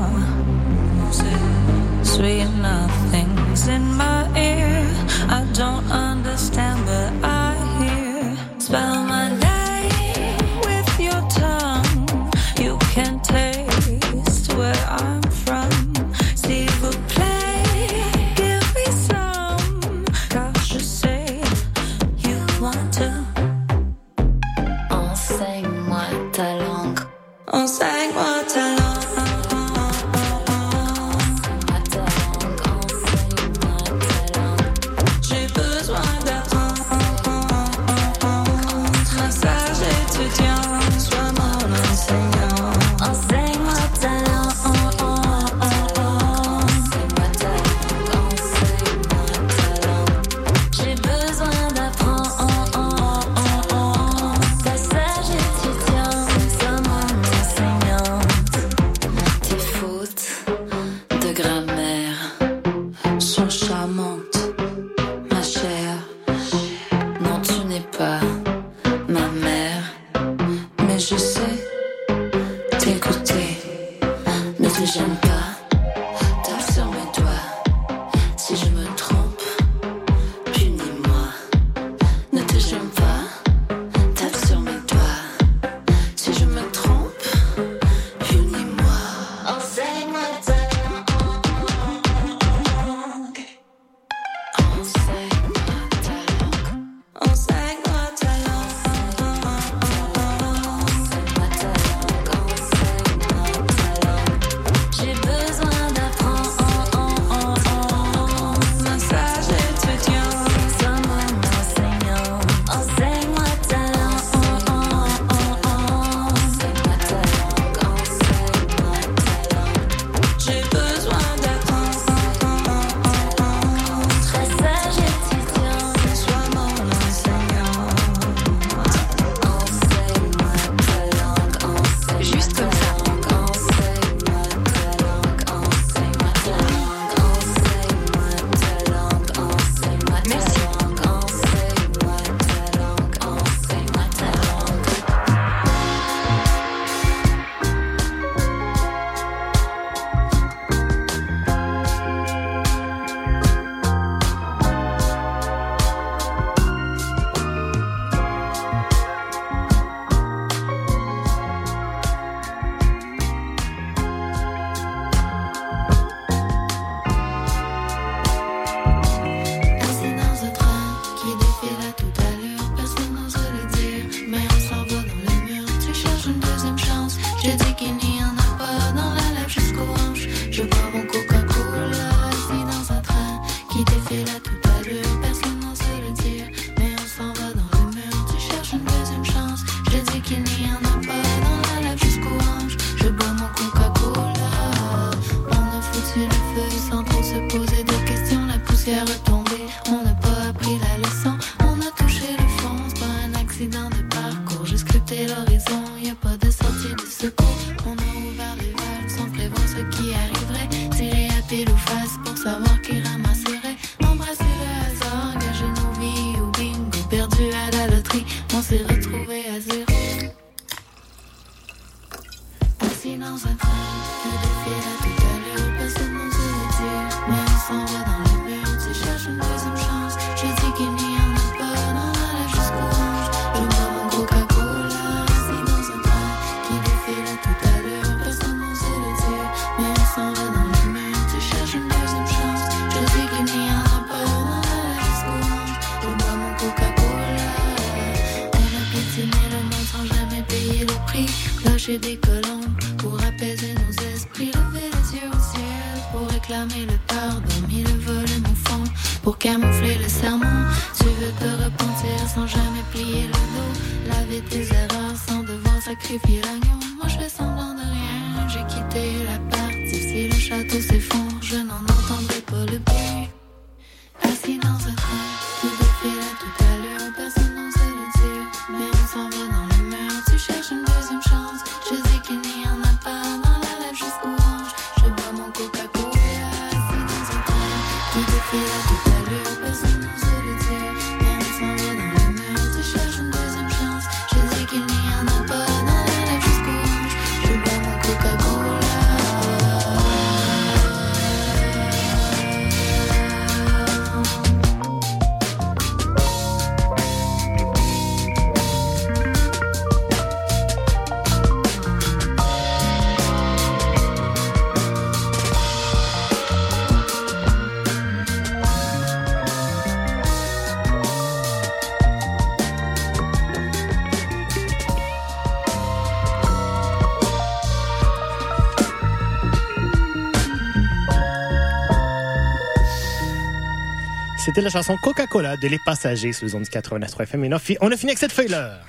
C'était 334.48 334.62
la 334.62 334.70
chanson 334.70 334.96
Coca-Cola 335.04 335.58
de 335.58 335.68
Les 335.68 335.78
Passagers 335.78 336.32
sur 336.32 336.46
les 336.46 336.56
ondes 336.56 336.64
du 336.64 336.70
89 336.70 337.20
FM. 337.20 337.44
Et 337.44 337.50
on 337.82 337.92
a 337.92 337.98
fini 337.98 338.12
avec 338.12 338.18
cette 338.18 338.32
feuille-là. 338.32 338.80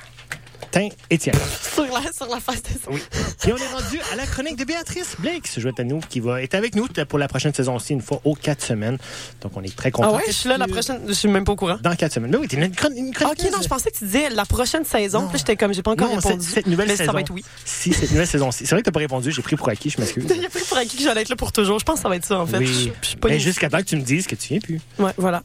Tiens, 0.71 0.89
et 1.11 1.19
tiens. 1.19 1.33
Sur 1.75 1.83
la, 1.83 2.13
sur 2.13 2.29
la 2.29 2.39
face 2.39 2.63
de 2.63 2.69
ça. 2.69 2.89
Oui. 2.89 3.03
Et 3.47 3.53
on 3.53 3.57
est 3.57 3.73
rendu 3.73 4.01
à 4.13 4.17
la 4.17 4.27
chronique 4.27 4.57
de 4.57 4.65
Béatrice 4.65 5.15
Blake, 5.21 5.47
ce 5.47 5.61
jouet 5.61 5.73
à 5.79 5.85
nous, 5.85 6.01
qui 6.01 6.19
va 6.21 6.43
être 6.43 6.55
avec 6.55 6.75
nous 6.75 6.87
pour 7.09 7.19
la 7.19 7.29
prochaine 7.29 7.55
saison 7.55 7.77
aussi, 7.77 7.93
une 7.93 8.01
fois 8.03 8.21
aux 8.25 8.35
quatre 8.35 8.65
semaines. 8.65 8.99
Donc, 9.41 9.53
on 9.57 9.63
est 9.63 9.75
très 9.75 9.91
contents. 9.91 10.11
Ah 10.13 10.17
ouais, 10.17 10.25
je 10.27 10.33
suis 10.33 10.49
là 10.49 10.59
la 10.59 10.67
prochaine. 10.67 11.01
Je 11.07 11.13
suis 11.13 11.29
même 11.29 11.45
pas 11.45 11.53
au 11.53 11.57
courant. 11.57 11.79
Dans 11.81 11.95
quatre 11.95 12.13
semaines. 12.13 12.31
Mais 12.33 12.37
oui, 12.39 12.49
t'es 12.49 12.57
une, 12.57 12.75
chron- 12.75 12.91
une 12.97 13.09
Ok, 13.11 13.15
chroniqueuse. 13.15 13.53
non, 13.53 13.63
je 13.63 13.69
pensais 13.69 13.91
que 13.91 13.97
tu 13.99 14.05
disais 14.07 14.29
la 14.31 14.45
prochaine 14.45 14.85
saison. 14.85 15.29
Puis 15.29 15.39
j'étais 15.39 15.57
comme, 15.57 15.73
j'ai 15.73 15.83
pas 15.83 15.93
encore 15.93 16.09
Non, 16.09 16.17
répondu. 16.17 16.45
cette, 16.45 16.55
cette 16.55 16.67
nouvelle 16.67 16.89
mais 16.89 16.97
saison. 16.97 17.11
ça 17.11 17.13
va 17.13 17.21
être 17.21 17.31
oui. 17.33 17.45
Si, 17.65 17.93
cette 17.93 18.11
nouvelle 18.11 18.27
saison. 18.27 18.51
C'est 18.51 18.69
vrai 18.71 18.81
que 18.81 18.87
t'as 18.87 18.91
pas 18.93 18.99
répondu, 19.01 19.31
j'ai 19.31 19.43
pris 19.43 19.57
pour 19.57 19.69
acquis, 19.69 19.91
je 19.91 20.01
m'excuse. 20.01 20.25
A 20.49 20.49
plus 20.51 20.65
pour 20.65 20.79
acquis 20.79 20.97
que 20.97 21.03
j'allais 21.03 21.23
être 21.23 21.29
là 21.29 21.37
pour 21.37 21.53
toujours. 21.53 21.79
Je 21.79 21.85
pense 21.85 21.97
que 21.97 22.03
ça 22.03 22.09
va 22.09 22.17
être 22.17 22.25
ça, 22.27 22.41
en 22.41 22.47
fait. 22.47 22.65
Je- 22.65 22.89
Oui. 22.89 22.93
je 23.03 23.17
pas 23.17 23.29
Mais 23.29 23.39
jusqu'à 23.39 23.69
temps 23.69 23.79
que 23.79 23.85
tu 23.85 23.97
me 23.97 24.03
dises 24.03 24.27
que 24.27 24.35
tu 24.35 24.49
viens 24.49 24.61
plus. 24.61 24.81
Ouais, 24.99 25.13
voilà. 25.17 25.43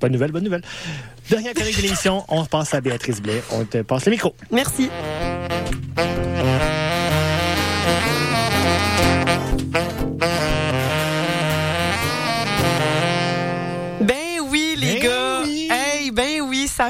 Bonne 0.00 0.12
nouvelle, 0.12 0.32
bonne 0.32 0.44
nouvelle. 0.44 0.62
Dernière 1.28 1.54
chronique 1.54 1.76
de 1.76 1.82
l'émission, 1.82 2.24
on 2.28 2.44
passe 2.44 2.74
à 2.74 2.80
Béatrice 2.80 3.20
Blais. 3.22 3.42
On 3.52 3.64
te 3.64 3.82
passe 3.82 4.06
le 4.06 4.10
micro. 4.12 4.34
Merci. 4.50 4.88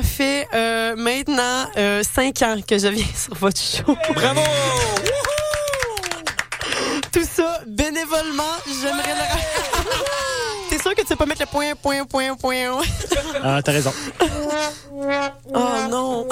Ça 0.00 0.06
fait 0.06 0.48
euh, 0.54 0.96
maintenant 0.96 1.66
euh, 1.76 2.02
cinq 2.02 2.40
ans 2.42 2.56
que 2.66 2.78
je 2.78 2.88
viens 2.88 3.04
sur 3.14 3.34
votre 3.34 3.60
show. 3.60 3.96
Bravo! 4.14 4.40
Tout 7.12 7.24
ça 7.30 7.60
bénévolement, 7.66 8.54
j'aimerais 8.66 9.14
le. 9.14 10.70
T'es 10.70 10.78
sûr 10.78 10.94
que 10.94 11.02
tu 11.02 11.08
sais 11.08 11.16
pas 11.16 11.26
mettre 11.26 11.42
le 11.42 11.46
point, 11.46 11.74
point, 11.74 12.04
point, 12.04 12.34
point? 12.34 12.80
Ah, 13.42 13.60
t'as 13.62 13.72
raison. 13.72 13.92
Oh 15.52 15.88
non! 15.90 16.26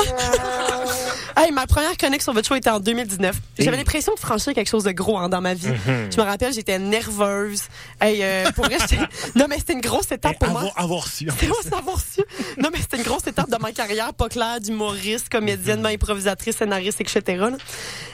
Hey, 1.38 1.52
ma 1.52 1.66
première 1.66 1.96
chronique 1.96 2.22
sur 2.22 2.32
votre 2.32 2.46
show 2.48 2.54
était 2.54 2.70
en 2.70 2.80
2019. 2.80 3.36
J'avais 3.58 3.76
l'impression 3.76 4.14
de 4.14 4.18
franchir 4.20 4.54
quelque 4.54 4.68
chose 4.68 4.84
de 4.84 4.92
gros 4.92 5.18
hein, 5.18 5.28
dans 5.28 5.40
ma 5.40 5.54
vie. 5.54 5.68
Mhm. 5.68 6.10
Je 6.12 6.16
me 6.20 6.22
rappelle, 6.22 6.52
j'étais 6.52 6.78
nerveuse. 6.78 7.62
Hey, 8.00 8.22
euh, 8.22 8.50
pour 8.52 8.64
vrai, 8.66 8.78
non, 9.34 9.46
mais 9.48 9.58
c'était 9.58 9.74
une 9.74 9.80
grosse 9.80 10.10
étape 10.10 10.38
pour 10.38 10.48
moi. 10.48 10.60
Avoir, 10.60 10.80
avoir 10.80 11.06
su. 11.06 11.28
en 11.28 11.32
C'est 11.32 11.46
plus. 11.46 11.48
moi 11.70 11.78
savoir 11.78 11.98
su. 12.00 12.22
Non, 12.58 12.68
mais 12.72 12.78
c'était 12.80 12.98
une 12.98 13.02
grosse 13.04 13.26
étape 13.26 13.50
de 13.50 13.56
ma 13.60 13.72
carrière, 13.72 14.12
pas 14.14 14.28
claire, 14.28 14.60
d'humoriste, 14.60 15.28
comédienne, 15.28 15.84
improvisatrice, 15.86 16.56
scénariste, 16.56 17.00
etc. 17.00 17.20
là. 17.26 17.56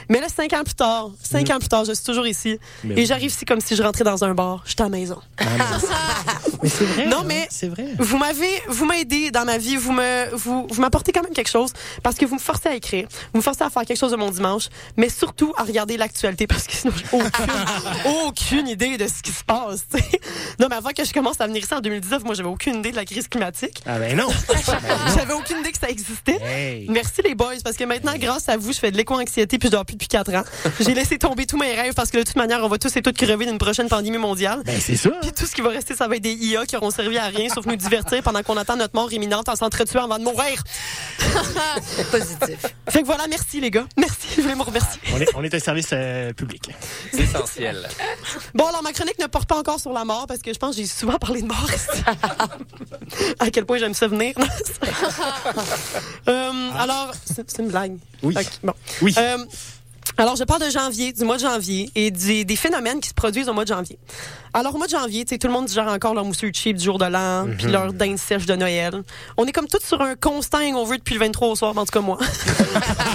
Mais 0.09 0.19
là, 0.19 0.27
cinq 0.33 0.53
ans 0.53 0.63
plus 0.63 0.75
tard, 0.75 1.09
cinq 1.21 1.49
ans 1.49 1.57
plus 1.59 1.67
tard, 1.67 1.85
je 1.85 1.93
suis 1.93 2.03
toujours 2.03 2.27
ici. 2.27 2.59
Mais 2.83 2.93
et 2.93 2.97
oui. 2.97 3.05
j'arrive 3.05 3.31
ici 3.31 3.45
comme 3.45 3.59
si 3.61 3.75
je 3.75 3.83
rentrais 3.83 4.03
dans 4.03 4.23
un 4.23 4.33
bar. 4.33 4.61
Je 4.65 4.71
suis 4.71 4.81
à 4.81 4.83
la 4.83 4.89
maison. 4.89 5.19
Mais 6.61 6.69
c'est 6.69 6.85
vrai. 6.85 7.05
Non, 7.07 7.19
hein, 7.19 7.23
mais 7.25 7.47
C'est 7.51 7.67
vrai. 7.67 7.85
vous 7.99 8.17
m'avez, 8.17 8.61
vous 8.69 8.85
m'aidez 8.85 9.29
dans 9.29 9.45
ma 9.45 9.57
vie, 9.57 9.75
vous 9.75 9.91
me, 9.91 10.33
vous, 10.35 10.67
vous 10.69 10.81
m'apportez 10.81 11.11
quand 11.11 11.21
même 11.21 11.33
quelque 11.33 11.49
chose 11.49 11.71
parce 12.01 12.15
que 12.15 12.25
vous 12.25 12.35
me 12.35 12.39
forcez 12.39 12.69
à 12.69 12.75
écrire, 12.75 13.07
vous 13.33 13.39
me 13.39 13.41
forcez 13.41 13.63
à 13.63 13.69
faire 13.69 13.83
quelque 13.83 13.99
chose 13.99 14.11
de 14.11 14.17
mon 14.17 14.31
dimanche, 14.31 14.69
mais 14.97 15.09
surtout 15.09 15.53
à 15.57 15.63
regarder 15.63 15.97
l'actualité 15.97 16.47
parce 16.47 16.67
que 16.67 16.73
sinon 16.73 16.93
j'ai 16.95 17.05
aucune, 17.11 17.45
aucune 18.25 18.67
idée 18.67 18.97
de 18.97 19.07
ce 19.07 19.21
qui 19.21 19.31
se 19.31 19.43
passe. 19.43 19.85
tu 19.91 19.99
sais. 19.99 20.19
Non, 20.59 20.67
mais 20.69 20.75
avant 20.75 20.91
que 20.91 21.03
je 21.03 21.13
commence 21.13 21.39
à 21.41 21.47
venir 21.47 21.63
ici 21.63 21.73
en 21.73 21.81
2019, 21.81 22.23
moi 22.23 22.35
j'avais 22.35 22.49
aucune 22.49 22.75
idée 22.75 22.91
de 22.91 22.95
la 22.95 23.05
crise 23.05 23.27
climatique. 23.27 23.81
Ah 23.85 23.99
ben 23.99 24.15
non. 24.15 24.27
J'avais 25.15 25.33
aucune 25.33 25.59
idée 25.59 25.71
que 25.71 25.79
ça 25.79 25.89
existait. 25.89 26.39
Hey. 26.41 26.87
Merci 26.89 27.21
les 27.23 27.35
boys, 27.35 27.55
parce 27.63 27.75
que 27.75 27.83
maintenant, 27.83 28.13
grâce 28.17 28.49
à 28.49 28.57
vous, 28.57 28.73
je 28.73 28.79
fais 28.79 28.91
de 28.91 28.97
l'éco-anxiété 28.97 29.57
puis 29.57 29.67
je 29.67 29.71
dors 29.71 29.85
plus 29.85 29.95
depuis 29.95 30.07
4 30.07 30.33
ans. 30.33 30.43
J'ai 30.79 30.93
laissé 30.93 31.17
tomber 31.17 31.45
tous 31.45 31.57
mes 31.57 31.73
rêves 31.73 31.93
parce 31.93 32.09
que 32.09 32.17
de 32.17 32.23
toute 32.23 32.35
manière, 32.35 32.63
on 32.63 32.67
va 32.67 32.77
tous 32.77 32.95
et 32.95 33.01
toutes 33.01 33.17
crever 33.17 33.45
d'une 33.45 33.57
prochaine 33.57 33.87
pandémie 33.87 34.17
mondiale. 34.17 34.61
Ben 34.65 34.79
c'est 34.79 34.95
ça. 34.95 35.09
Puis 35.21 35.31
tout 35.31 35.45
ce 35.45 35.53
qui 35.53 35.61
va 35.61 35.69
rester, 35.69 35.95
ça 35.95 36.07
va 36.07 36.15
être 36.15 36.23
des 36.23 36.33
IA 36.33 36.65
qui 36.65 36.75
auront 36.75 36.91
servi 36.91 37.17
à 37.17 37.25
rien 37.25 37.49
sauf 37.49 37.65
nous 37.65 37.75
divertir 37.75 38.21
pendant 38.23 38.43
qu'on 38.43 38.57
attend 38.57 38.75
notre 38.75 38.95
mort 38.95 39.11
imminente 39.11 39.49
en 39.49 39.55
s'entretuant 39.55 40.03
avant 40.03 40.19
de 40.19 40.23
mourir. 40.23 40.63
Positif. 42.11 42.75
Fait 42.95 43.01
que 43.01 43.07
voilà, 43.07 43.27
merci 43.27 43.59
les 43.59 43.71
gars. 43.71 43.85
Merci, 43.97 44.27
je 44.37 44.41
voulais 44.41 44.55
me 44.55 44.61
remercier. 44.63 45.01
On 45.13 45.19
est, 45.19 45.27
on 45.35 45.43
est 45.43 45.53
un 45.53 45.59
service 45.59 45.89
euh, 45.91 46.31
public. 46.31 46.69
C'est 47.11 47.23
essentiel. 47.23 47.89
Bon, 48.53 48.67
alors 48.67 48.81
ma 48.83 48.93
chronique 48.93 49.19
ne 49.19 49.27
porte 49.27 49.49
pas 49.49 49.57
encore 49.57 49.81
sur 49.81 49.91
la 49.91 50.05
mort 50.05 50.27
parce 50.27 50.41
que 50.41 50.53
je 50.53 50.57
pense 50.57 50.77
que 50.77 50.81
j'ai 50.81 50.87
souvent 50.87 51.17
parlé 51.17 51.41
de 51.41 51.47
mort. 51.47 51.69
à 53.39 53.49
quel 53.51 53.65
point 53.65 53.79
j'aime 53.79 53.93
ça 53.93 54.07
venir. 54.07 54.33
Euh, 56.27 56.69
Alors, 56.79 57.11
c'est 57.25 57.59
une 57.59 57.67
blague. 57.67 57.97
Oui. 58.23 58.33
Bon. 58.63 58.73
Oui. 59.01 59.13
Euh, 59.17 59.37
Alors, 60.17 60.35
je 60.35 60.43
parle 60.43 60.63
de 60.65 60.69
janvier, 60.69 61.11
du 61.13 61.23
mois 61.23 61.35
de 61.35 61.41
janvier 61.41 61.89
et 61.95 62.09
des, 62.11 62.45
des 62.45 62.55
phénomènes 62.55 62.99
qui 62.99 63.09
se 63.09 63.13
produisent 63.13 63.49
au 63.49 63.53
mois 63.53 63.63
de 63.65 63.69
janvier. 63.69 63.99
Alors, 64.57 64.73
au 64.73 64.77
mois 64.77 64.87
de 64.87 64.91
janvier, 64.91 65.25
tout 65.25 65.35
le 65.47 65.51
monde 65.51 65.65
digère 65.65 65.89
encore 65.89 66.13
leur 66.13 66.23
mousseux 66.23 66.49
cheap 66.53 66.77
du 66.77 66.85
jour 66.85 66.97
de 66.97 67.03
l'an, 67.03 67.45
puis 67.57 67.67
leur 67.67 67.91
dinde 67.91 68.17
sèche 68.17 68.45
de 68.45 68.55
Noël. 68.55 69.03
On 69.35 69.45
est 69.45 69.51
comme 69.51 69.67
tous 69.67 69.85
sur 69.85 70.01
un 70.01 70.15
constant 70.15 70.59
hangover 70.59 70.97
depuis 70.97 71.15
le 71.15 71.19
23 71.19 71.49
au 71.49 71.55
soir, 71.57 71.77
en 71.77 71.83
tout 71.83 71.91
cas 71.91 71.99
moi. 71.99 72.17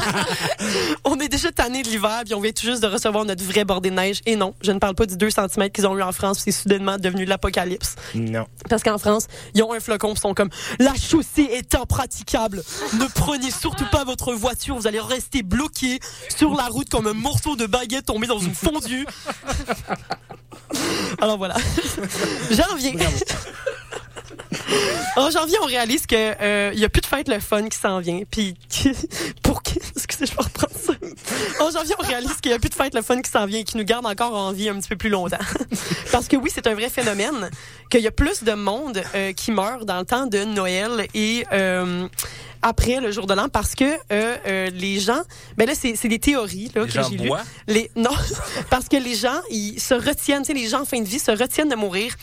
on 1.06 1.18
est 1.18 1.30
déjà 1.30 1.50
tanné 1.50 1.82
de 1.82 1.88
l'hiver, 1.88 2.24
puis 2.26 2.34
on 2.34 2.42
vient 2.42 2.52
tout 2.52 2.66
juste 2.66 2.82
de 2.82 2.88
recevoir 2.88 3.24
notre 3.24 3.42
vrai 3.42 3.64
bordée 3.64 3.88
de 3.88 3.94
neige. 3.94 4.20
Et 4.26 4.36
non, 4.36 4.52
je 4.60 4.70
ne 4.70 4.78
parle 4.78 4.94
pas 4.94 5.06
du 5.06 5.16
2 5.16 5.30
cm 5.30 5.70
qu'ils 5.70 5.86
ont 5.86 5.96
eu 5.96 6.02
en 6.02 6.12
France, 6.12 6.42
c'est 6.44 6.52
soudainement 6.52 6.98
devenu 6.98 7.24
l'apocalypse. 7.24 7.94
Non. 8.14 8.46
Parce 8.68 8.82
qu'en 8.82 8.98
France, 8.98 9.26
ils 9.54 9.62
ont 9.62 9.72
un 9.72 9.80
flocon, 9.80 10.12
ils 10.12 10.20
sont 10.20 10.34
comme 10.34 10.50
la 10.78 10.92
chaussée 10.92 11.48
est 11.52 11.74
impraticable. 11.74 12.62
Ne 12.98 13.06
prenez 13.14 13.50
surtout 13.50 13.86
pas 13.90 14.04
votre 14.04 14.34
voiture, 14.34 14.76
vous 14.76 14.86
allez 14.86 15.00
rester 15.00 15.42
bloqué 15.42 16.00
sur 16.36 16.54
la 16.54 16.64
route 16.64 16.90
comme 16.90 17.06
un 17.06 17.14
morceau 17.14 17.56
de 17.56 17.64
baguette 17.64 18.04
tombé 18.04 18.26
dans 18.26 18.40
une 18.40 18.54
fondue. 18.54 19.06
Alors 21.20 21.36
voilà. 21.38 21.56
Janvier. 22.50 22.96
En 25.16 25.30
janvier, 25.30 25.56
on 25.62 25.66
réalise 25.66 26.06
que 26.06 26.14
euh, 26.16 26.70
il 26.72 26.80
y 26.80 26.84
a 26.84 26.88
plus 26.88 27.00
de 27.00 27.06
fête 27.06 27.28
le 27.28 27.40
fun 27.40 27.68
qui 27.68 27.78
s'en 27.78 28.00
vient. 28.00 28.22
Puis 28.30 28.54
pour 29.42 29.62
qui? 29.62 29.78
Excusez, 29.96 30.26
je 30.26 30.36
vais 30.36 30.42
reprendre 30.42 30.72
ça. 30.74 30.92
En 31.64 31.70
janvier, 31.70 31.94
on 31.98 32.06
réalise 32.06 32.36
qu'il 32.40 32.52
y 32.52 32.54
a 32.54 32.58
plus 32.58 32.70
de 32.70 32.74
fête 32.74 32.94
le 32.94 33.02
fun 33.02 33.20
qui 33.20 33.30
s'en 33.30 33.46
vient 33.46 33.60
et 33.60 33.64
qui 33.64 33.76
nous 33.76 33.84
garde 33.84 34.06
encore 34.06 34.34
en 34.34 34.52
vie 34.52 34.68
un 34.68 34.78
petit 34.78 34.88
peu 34.88 34.96
plus 34.96 35.10
longtemps. 35.10 35.38
Parce 36.12 36.28
que 36.28 36.36
oui, 36.36 36.50
c'est 36.52 36.66
un 36.66 36.74
vrai 36.74 36.88
phénomène 36.88 37.50
qu'il 37.90 38.00
y 38.00 38.06
a 38.06 38.12
plus 38.12 38.42
de 38.44 38.52
monde 38.52 39.02
euh, 39.14 39.32
qui 39.32 39.52
meurt 39.52 39.84
dans 39.84 39.98
le 39.98 40.06
temps 40.06 40.26
de 40.26 40.44
Noël 40.44 41.06
et 41.14 41.44
euh, 41.52 42.06
après 42.62 43.00
le 43.00 43.10
jour 43.10 43.26
de 43.26 43.34
l'an 43.34 43.48
parce 43.48 43.74
que 43.74 43.84
euh, 43.84 44.36
euh, 44.46 44.70
les 44.70 45.00
gens 45.00 45.22
ben 45.56 45.66
là 45.66 45.74
c'est 45.74 46.08
des 46.08 46.18
théories 46.18 46.70
là 46.74 46.84
Les 46.84 46.92
que 46.92 47.02
j'ai 47.02 47.16
lues. 47.16 47.30
Les 47.66 47.90
non 47.96 48.10
parce 48.70 48.88
que 48.88 48.96
les 48.96 49.14
gens 49.14 49.40
ils 49.50 49.80
se 49.80 49.94
retiennent, 49.94 50.42
tu 50.42 50.48
sais 50.48 50.54
les 50.54 50.68
gens 50.68 50.82
en 50.82 50.84
fin 50.84 51.00
de 51.00 51.08
vie 51.08 51.18
se 51.18 51.30
retiennent 51.30 51.68
de 51.68 51.76
mourir 51.76 52.14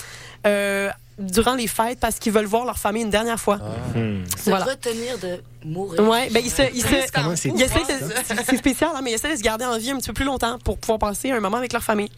euh, 0.45 0.89
durant 1.19 1.55
les 1.55 1.67
fêtes 1.67 1.99
parce 1.99 2.19
qu'ils 2.19 2.31
veulent 2.31 2.45
voir 2.45 2.65
leur 2.65 2.77
famille 2.77 3.03
une 3.03 3.09
dernière 3.09 3.39
fois. 3.39 3.59
Se 3.95 4.49
Voilà. 4.49 4.65
retenir 4.65 5.17
de 5.17 5.41
mourir. 5.65 5.99
Ouais, 6.07 6.29
ben 6.31 6.41
il 6.43 6.51
se, 6.51 6.61
il 6.73 6.81
se, 6.81 7.47
il 7.47 7.61
essaie 7.61 7.79
de- 7.79 8.43
c'est 8.45 8.57
spécial, 8.57 8.91
hein, 8.95 9.01
mais 9.03 9.11
il 9.11 9.13
essaie 9.15 9.31
de 9.31 9.35
se 9.37 9.41
garder 9.41 9.65
en 9.65 9.77
vie 9.77 9.91
un 9.91 9.97
petit 9.97 10.07
peu 10.07 10.13
plus 10.13 10.25
longtemps 10.25 10.57
pour 10.63 10.77
pouvoir 10.77 10.99
passer 10.99 11.31
un 11.31 11.39
moment 11.39 11.57
avec 11.57 11.73
leur 11.73 11.83
famille. 11.83 12.09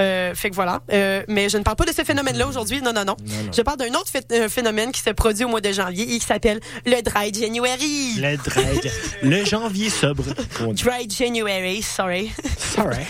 Euh, 0.00 0.34
fait 0.34 0.50
que 0.50 0.54
voilà. 0.54 0.80
Euh, 0.92 1.22
mais 1.28 1.48
je 1.48 1.58
ne 1.58 1.62
parle 1.62 1.76
pas 1.76 1.84
de 1.84 1.92
ce 1.92 2.02
phénomène-là 2.04 2.46
aujourd'hui. 2.48 2.80
Non, 2.82 2.92
non, 2.92 3.04
non, 3.04 3.16
Je 3.54 3.62
parle 3.62 3.76
d'un 3.78 3.90
autre 3.90 4.10
euh, 4.32 4.48
phénomène 4.48 4.90
qui 4.92 5.00
s'est 5.00 5.14
produit 5.14 5.44
au 5.44 5.48
mois 5.48 5.60
de 5.60 5.70
janvier 5.72 6.04
et 6.14 6.18
qui 6.18 6.24
s'appelle 6.26 6.60
le 6.86 7.02
Dry 7.02 7.32
January. 7.32 8.14
Le 8.16 8.36
dread. 8.36 8.90
Le 9.22 9.44
janvier 9.44 9.90
sobre. 9.90 10.24
Dry 10.72 11.08
January, 11.08 11.82
sorry. 11.82 12.32
Sorry. 12.58 12.96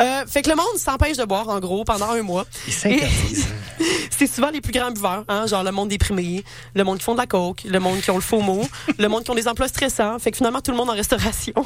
Euh, 0.00 0.24
fait 0.26 0.42
que 0.42 0.50
le 0.50 0.56
monde 0.56 0.76
s'empêche 0.78 1.16
de 1.16 1.24
boire, 1.24 1.48
en 1.48 1.58
gros, 1.58 1.82
pendant 1.84 2.10
un 2.10 2.22
mois. 2.22 2.46
Ils. 2.68 3.00
C'est 4.10 4.26
souvent 4.26 4.50
les 4.50 4.60
plus 4.66 4.78
grands 4.78 4.90
buveurs, 4.90 5.24
hein, 5.28 5.46
genre 5.46 5.62
le 5.62 5.70
monde 5.72 5.88
déprimé, 5.88 6.44
le 6.74 6.84
monde 6.84 6.98
qui 6.98 7.04
font 7.04 7.14
de 7.14 7.18
la 7.20 7.26
coke, 7.26 7.62
le 7.64 7.78
monde 7.80 8.00
qui 8.00 8.10
ont 8.10 8.16
le 8.16 8.20
faux 8.20 8.40
mot, 8.42 8.62
le 8.98 9.08
monde 9.08 9.24
qui 9.24 9.30
ont 9.30 9.34
des 9.34 9.48
emplois 9.48 9.68
stressants. 9.68 10.18
Fait 10.18 10.30
que 10.30 10.36
finalement, 10.36 10.60
tout 10.60 10.70
le 10.72 10.76
monde 10.76 10.90
en 10.90 10.94
restauration. 10.94 11.54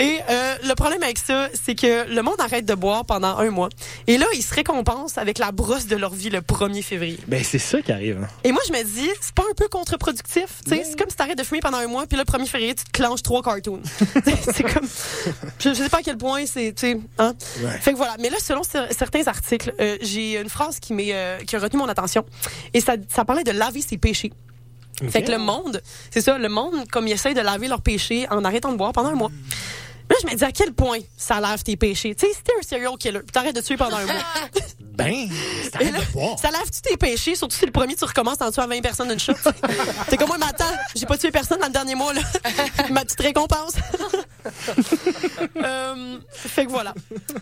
Et 0.00 0.18
euh, 0.28 0.56
le 0.64 0.74
problème 0.74 1.02
avec 1.02 1.18
ça, 1.18 1.48
c'est 1.54 1.74
que 1.74 2.08
le 2.12 2.22
monde 2.22 2.36
arrête 2.40 2.64
de 2.64 2.74
boire 2.74 3.04
pendant 3.04 3.38
un 3.38 3.50
mois. 3.50 3.68
Et 4.06 4.18
là, 4.18 4.26
ils 4.34 4.42
se 4.42 4.54
récompensent 4.54 5.18
avec 5.18 5.38
la 5.38 5.52
brosse 5.52 5.86
de 5.86 5.96
leur 5.96 6.12
vie 6.14 6.30
le 6.30 6.40
1er 6.40 6.82
février. 6.82 7.18
Ben, 7.26 7.42
c'est 7.42 7.58
ça 7.58 7.80
qui 7.82 7.92
arrive. 7.92 8.18
hein. 8.22 8.28
Et 8.44 8.52
moi, 8.52 8.60
je 8.68 8.72
me 8.72 8.82
dis, 8.82 9.08
c'est 9.20 9.34
pas 9.34 9.42
un 9.50 9.54
peu 9.54 9.68
contre-productif? 9.68 10.46
Tu 10.64 10.70
sais, 10.70 10.84
C'est 10.84 10.98
comme 10.98 11.08
si 11.10 11.16
t'arrêtes 11.16 11.38
de 11.38 11.42
fumer 11.44 11.60
pendant 11.60 11.78
un 11.78 11.86
mois, 11.86 12.06
puis 12.06 12.16
le 12.18 12.24
1er 12.24 12.46
février, 12.46 12.74
tu 12.74 12.84
te 12.84 12.90
clenches 12.90 13.22
trois 13.22 13.42
cartoons. 13.42 13.80
c'est 14.52 14.62
comme... 14.62 14.86
Je, 15.58 15.70
je 15.70 15.74
sais 15.74 15.88
pas 15.88 15.98
à 15.98 16.02
quel 16.02 16.18
point 16.18 16.44
c'est... 16.46 16.74
Hein? 17.18 17.34
Ouais. 17.62 17.70
Fait 17.80 17.92
que 17.92 17.96
voilà. 17.96 18.16
Mais 18.20 18.30
là, 18.30 18.36
selon 18.42 18.62
cer- 18.62 18.88
certains 18.96 19.26
articles, 19.26 19.72
euh, 19.80 19.96
j'ai 20.02 20.38
une 20.40 20.48
phrase 20.50 20.78
qui, 20.80 20.92
m'est, 20.92 21.05
euh, 21.12 21.38
qui 21.38 21.56
a 21.56 21.58
retenu 21.58 21.78
mon 21.78 21.88
attention. 21.88 22.24
Et 22.74 22.80
ça, 22.80 22.94
ça 23.08 23.24
parlait 23.24 23.44
de 23.44 23.52
laver 23.52 23.80
ses 23.80 23.98
péchés. 23.98 24.32
Fait 25.10 25.22
que 25.22 25.30
le 25.30 25.38
monde, 25.38 25.82
c'est 26.10 26.22
ça, 26.22 26.38
le 26.38 26.48
monde, 26.48 26.88
comme 26.90 27.06
ils 27.06 27.12
essayent 27.12 27.34
de 27.34 27.40
laver 27.40 27.68
leurs 27.68 27.82
péchés 27.82 28.26
en 28.30 28.42
arrêtant 28.44 28.72
de 28.72 28.78
boire 28.78 28.92
pendant 28.92 29.10
un 29.10 29.14
mois. 29.14 29.30
Là, 30.08 30.16
je 30.22 30.26
me 30.26 30.34
dis 30.34 30.44
à 30.44 30.52
quel 30.52 30.72
point 30.72 31.00
ça 31.16 31.40
lave 31.40 31.62
tes 31.62 31.76
péchés? 31.76 32.14
Tu 32.14 32.26
sais, 32.26 32.32
si 32.32 32.42
t'es 32.42 32.52
un 32.58 32.62
serial 32.62 32.96
killer, 32.96 33.18
puis 33.18 33.32
t'arrêtes 33.32 33.56
de 33.56 33.60
tuer 33.60 33.76
pendant 33.76 33.96
un 33.96 34.06
mois. 34.06 34.14
Ben, 34.96 35.28
c'est. 35.62 35.92
Ça 36.40 36.50
lave-tu 36.50 36.80
tes 36.82 36.96
péchés? 36.96 37.34
Surtout 37.34 37.56
si 37.56 37.66
le 37.66 37.72
premier, 37.72 37.94
tu 37.94 38.04
recommences 38.04 38.40
en 38.40 38.50
tuant 38.50 38.66
20 38.66 38.80
personnes 38.80 39.08
d'une 39.08 39.18
shot. 39.20 39.34
T'es 40.08 40.16
comme 40.16 40.28
moi, 40.28 40.38
mais 40.38 40.46
attends, 40.46 40.72
j'ai 40.94 41.06
pas 41.06 41.18
tué 41.18 41.30
personne 41.30 41.58
dans 41.60 41.66
le 41.66 41.72
dernier 41.72 41.94
mois, 41.94 42.12
là. 42.14 42.22
Ma 42.90 43.04
petite 43.04 43.20
récompense. 43.20 43.74
Euh, 45.62 46.18
fait 46.30 46.66
que 46.66 46.70
voilà. 46.70 46.94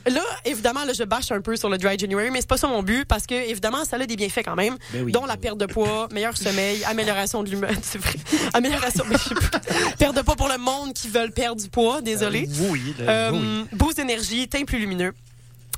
Là, 0.06 0.22
évidemment, 0.44 0.84
là, 0.84 0.92
je 0.92 1.02
bâche 1.04 1.30
un 1.32 1.40
peu 1.40 1.56
sur 1.56 1.68
le 1.68 1.76
Dry 1.78 1.98
January, 1.98 2.30
mais 2.30 2.40
c'est 2.40 2.48
pas 2.48 2.56
ça 2.56 2.66
mon 2.66 2.82
but 2.82 3.04
parce 3.04 3.26
que, 3.26 3.34
évidemment, 3.34 3.84
ça 3.84 3.96
a 3.96 4.06
des 4.06 4.16
bienfaits 4.16 4.44
quand 4.44 4.56
même, 4.56 4.76
Ben 4.92 5.04
oui. 5.04 5.12
dont 5.12 5.26
la 5.26 5.36
perte 5.36 5.58
de 5.58 5.66
poids, 5.66 6.08
meilleur 6.12 6.36
sommeil, 6.36 6.82
amélioration 6.84 7.42
de 7.42 7.50
l'humeur. 7.50 7.72
C'est 7.82 7.98
vrai. 7.98 8.14
Amélioration, 8.54 9.04
mais 9.08 9.16
je 9.18 9.28
sais 9.28 9.34
pas. 9.34 9.58
Perte 9.98 10.16
de 10.16 10.22
poids 10.22 10.36
pour 10.36 10.48
le 10.48 10.58
monde 10.58 10.94
qui 10.94 11.08
veulent 11.08 11.32
perdre 11.32 11.60
du 11.60 11.68
poids, 11.68 12.00
désolé. 12.00 12.48
Oui, 12.70 12.94
le- 12.98 13.04
Euh, 13.08 13.30
oui. 13.32 13.66
Boost 13.72 13.96
d'énergie, 13.98 14.48
teint 14.48 14.64
plus 14.64 14.78
lumineux. 14.78 15.12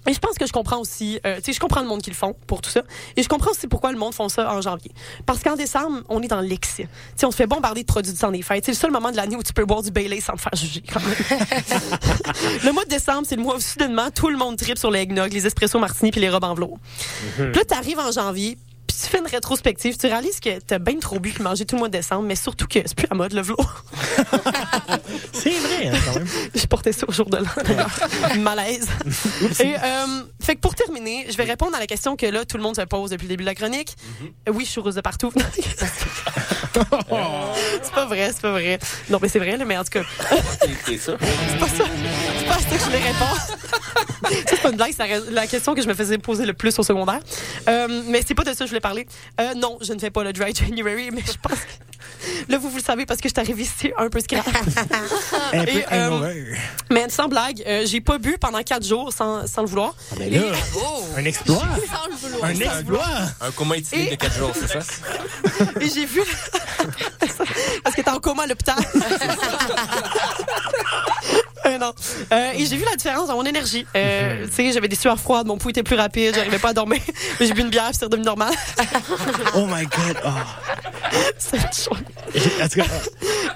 Et 0.06 0.12
je 0.12 0.18
pense 0.18 0.36
que 0.38 0.46
je 0.46 0.52
comprends 0.52 0.78
aussi, 0.78 1.20
euh, 1.26 1.36
tu 1.36 1.44
sais, 1.44 1.52
je 1.52 1.60
comprends 1.60 1.80
le 1.80 1.88
monde 1.88 2.02
qui 2.02 2.10
le 2.10 2.16
font 2.16 2.34
pour 2.46 2.60
tout 2.60 2.70
ça. 2.70 2.82
Et 3.16 3.22
je 3.22 3.28
comprends 3.28 3.50
aussi 3.50 3.66
pourquoi 3.66 3.92
le 3.92 3.98
monde 3.98 4.14
font 4.14 4.28
ça 4.28 4.52
en 4.52 4.60
janvier. 4.60 4.92
Parce 5.24 5.42
qu'en 5.42 5.56
décembre, 5.56 6.02
on 6.08 6.22
est 6.22 6.28
dans 6.28 6.40
l'excès. 6.40 6.84
Tu 6.84 6.88
sais, 7.16 7.26
on 7.26 7.30
se 7.30 7.36
fait 7.36 7.46
bombarder 7.46 7.82
de 7.82 7.86
produits 7.86 8.12
du 8.12 8.18
temps 8.18 8.30
des 8.30 8.42
fêtes. 8.42 8.64
C'est 8.64 8.72
le 8.72 8.76
seul 8.76 8.90
moment 8.90 9.10
de 9.10 9.16
l'année 9.16 9.36
où 9.36 9.42
tu 9.42 9.52
peux 9.52 9.64
boire 9.64 9.82
du 9.82 9.90
Bailey 9.90 10.20
sans 10.20 10.34
te 10.34 10.40
faire 10.40 10.54
juger, 10.54 10.82
quand 10.92 11.00
même. 11.00 11.14
le 12.64 12.72
mois 12.72 12.84
de 12.84 12.90
décembre, 12.90 13.26
c'est 13.28 13.36
le 13.36 13.42
mois 13.42 13.56
où 13.56 13.60
soudainement, 13.60 14.10
tout 14.10 14.28
le 14.28 14.36
monde 14.36 14.56
tripe 14.56 14.78
sur 14.78 14.90
les 14.90 15.00
eggnog, 15.00 15.32
les 15.32 15.46
espresso 15.46 15.78
martini 15.78 16.10
puis 16.10 16.20
les 16.20 16.30
robes 16.30 16.44
en 16.44 16.54
velours. 16.54 16.78
Puis 17.36 17.52
là, 17.52 17.64
t'arrives 17.64 17.98
en 17.98 18.10
janvier, 18.10 18.56
puis 18.96 19.04
tu 19.04 19.10
fais 19.10 19.18
une 19.18 19.26
rétrospective, 19.26 19.98
tu 19.98 20.06
réalises 20.06 20.40
que 20.40 20.58
t'as 20.58 20.78
bien 20.78 20.98
trop 20.98 21.20
bu 21.20 21.30
puis 21.30 21.42
mangé 21.42 21.66
tout 21.66 21.74
le 21.76 21.80
mois 21.80 21.88
de 21.88 21.92
décembre, 21.98 22.22
mais 22.22 22.34
surtout 22.34 22.66
que 22.66 22.78
c'est 22.86 22.94
plus 22.94 23.06
à 23.10 23.14
mode 23.14 23.34
le 23.34 23.42
velours. 23.42 23.84
C'est 25.32 25.50
vrai, 25.50 25.88
hein, 25.88 25.98
quand 26.04 26.14
même. 26.14 26.26
J'ai 26.54 26.66
porté 26.66 26.92
ça 26.92 27.04
au 27.06 27.12
jour 27.12 27.28
de 27.28 27.36
l'an, 27.36 27.44
d'ailleurs. 27.62 27.90
Malaise. 28.38 28.88
Et, 29.60 29.74
euh, 29.76 30.22
fait 30.40 30.56
que 30.56 30.60
pour 30.60 30.74
terminer, 30.74 31.26
je 31.30 31.36
vais 31.36 31.44
répondre 31.44 31.76
à 31.76 31.78
la 31.78 31.86
question 31.86 32.16
que 32.16 32.24
là, 32.26 32.46
tout 32.46 32.56
le 32.56 32.62
monde 32.62 32.76
se 32.76 32.82
pose 32.82 33.10
depuis 33.10 33.24
le 33.24 33.28
début 33.28 33.42
de 33.44 33.48
la 33.48 33.54
chronique. 33.54 33.94
Euh, 34.48 34.52
Oui, 34.52 34.64
je 34.64 34.70
suis 34.70 34.80
rose 34.80 34.94
de 34.94 35.00
partout. 35.02 35.30
C'est 37.82 37.92
pas 37.94 38.06
vrai, 38.06 38.30
c'est 38.32 38.42
pas 38.42 38.50
vrai. 38.52 38.78
Non, 39.10 39.18
mais 39.20 39.28
c'est 39.28 39.38
vrai, 39.38 39.56
mais 39.64 39.76
en 39.76 39.84
tout 39.84 39.90
cas, 39.90 40.02
C'est 40.86 40.98
ça. 40.98 41.12
c'est 41.20 41.58
pas 41.58 41.68
ça. 41.68 41.84
C'est 42.38 42.46
pas 42.46 42.58
ça 42.58 42.68
que 42.70 42.78
je 42.78 42.84
voulais 42.84 42.98
répondre. 42.98 43.36
Ça, 43.36 43.54
c'est 44.48 44.62
pas 44.62 44.70
une 44.70 44.76
blague, 44.76 44.92
c'est 44.96 45.30
la 45.30 45.46
question 45.46 45.74
que 45.74 45.82
je 45.82 45.88
me 45.88 45.94
faisais 45.94 46.18
poser 46.18 46.46
le 46.46 46.52
plus 46.52 46.78
au 46.78 46.82
secondaire. 46.82 47.20
Euh, 47.68 48.02
mais 48.06 48.22
c'est 48.26 48.34
pas 48.34 48.42
de 48.44 48.48
ça 48.50 48.56
que 48.60 48.64
je 48.64 48.70
voulais 48.70 48.80
parler. 48.80 49.06
Euh, 49.40 49.54
non, 49.54 49.78
je 49.80 49.92
ne 49.92 49.98
fais 49.98 50.10
pas 50.10 50.24
le 50.24 50.32
Dry 50.32 50.54
January, 50.54 51.10
mais 51.12 51.22
je 51.26 51.32
pense 51.40 51.58
que... 51.58 51.95
Là, 52.48 52.58
vous, 52.58 52.70
vous 52.70 52.78
le 52.78 52.82
savez 52.82 53.06
parce 53.06 53.20
que 53.20 53.28
je 53.28 53.34
suis 53.34 53.40
arrivée 53.40 53.62
ici 53.62 53.92
un 53.98 54.08
peu 54.08 54.20
scrap. 54.20 54.46
Un 55.52 55.64
peu 55.64 55.70
Et, 55.70 55.84
euh. 55.92 56.54
Mais 56.90 57.08
sans 57.08 57.28
blague, 57.28 57.62
euh, 57.66 57.82
j'ai 57.86 58.00
pas 58.00 58.18
bu 58.18 58.36
pendant 58.38 58.62
quatre 58.62 58.84
jours 58.84 59.12
sans, 59.12 59.46
sans 59.46 59.62
le 59.62 59.68
vouloir. 59.68 59.94
Ben 60.18 60.32
là, 60.32 60.40
un 61.16 61.24
exploit. 61.24 61.56
Sans 61.56 62.08
le 62.08 62.16
vouloir. 62.16 62.44
Un 62.50 62.54
exploit. 62.54 63.06
Un 63.40 63.50
coma 63.52 63.76
éthylique 63.76 64.10
de 64.10 64.16
4 64.16 64.38
jours, 64.38 64.52
c'est 64.54 64.68
ça? 64.68 64.78
Et 65.80 65.88
j'ai 65.88 66.06
vu. 66.06 66.22
Parce 67.82 67.96
que 67.96 68.02
t'es 68.02 68.10
en 68.10 68.18
coma 68.18 68.44
à 68.44 68.46
l'hôpital. 68.46 68.76
Non. 71.78 71.92
Euh, 72.32 72.52
et 72.54 72.66
j'ai 72.66 72.76
vu 72.76 72.84
la 72.84 72.96
différence 72.96 73.28
dans 73.28 73.36
mon 73.36 73.44
énergie. 73.44 73.86
Euh, 73.96 74.46
tu 74.46 74.52
sais, 74.52 74.72
j'avais 74.72 74.88
des 74.88 74.96
sueurs 74.96 75.18
froides, 75.20 75.46
mon 75.46 75.58
pouls 75.58 75.70
était 75.70 75.82
plus 75.82 75.96
rapide, 75.96 76.34
j'arrivais 76.34 76.58
pas 76.58 76.70
à 76.70 76.72
dormir. 76.72 77.00
Mais 77.40 77.46
j'ai 77.46 77.52
bu 77.52 77.60
une 77.62 77.70
bière, 77.70 77.90
c'est 77.92 78.04
redevenu 78.04 78.24
normal. 78.24 78.52
Oh 79.54 79.66
my 79.66 79.84
God. 79.84 80.16
Oh. 80.24 80.28
c'est 81.38 81.58
chaud. 81.74 81.96
Cas, 82.74 82.84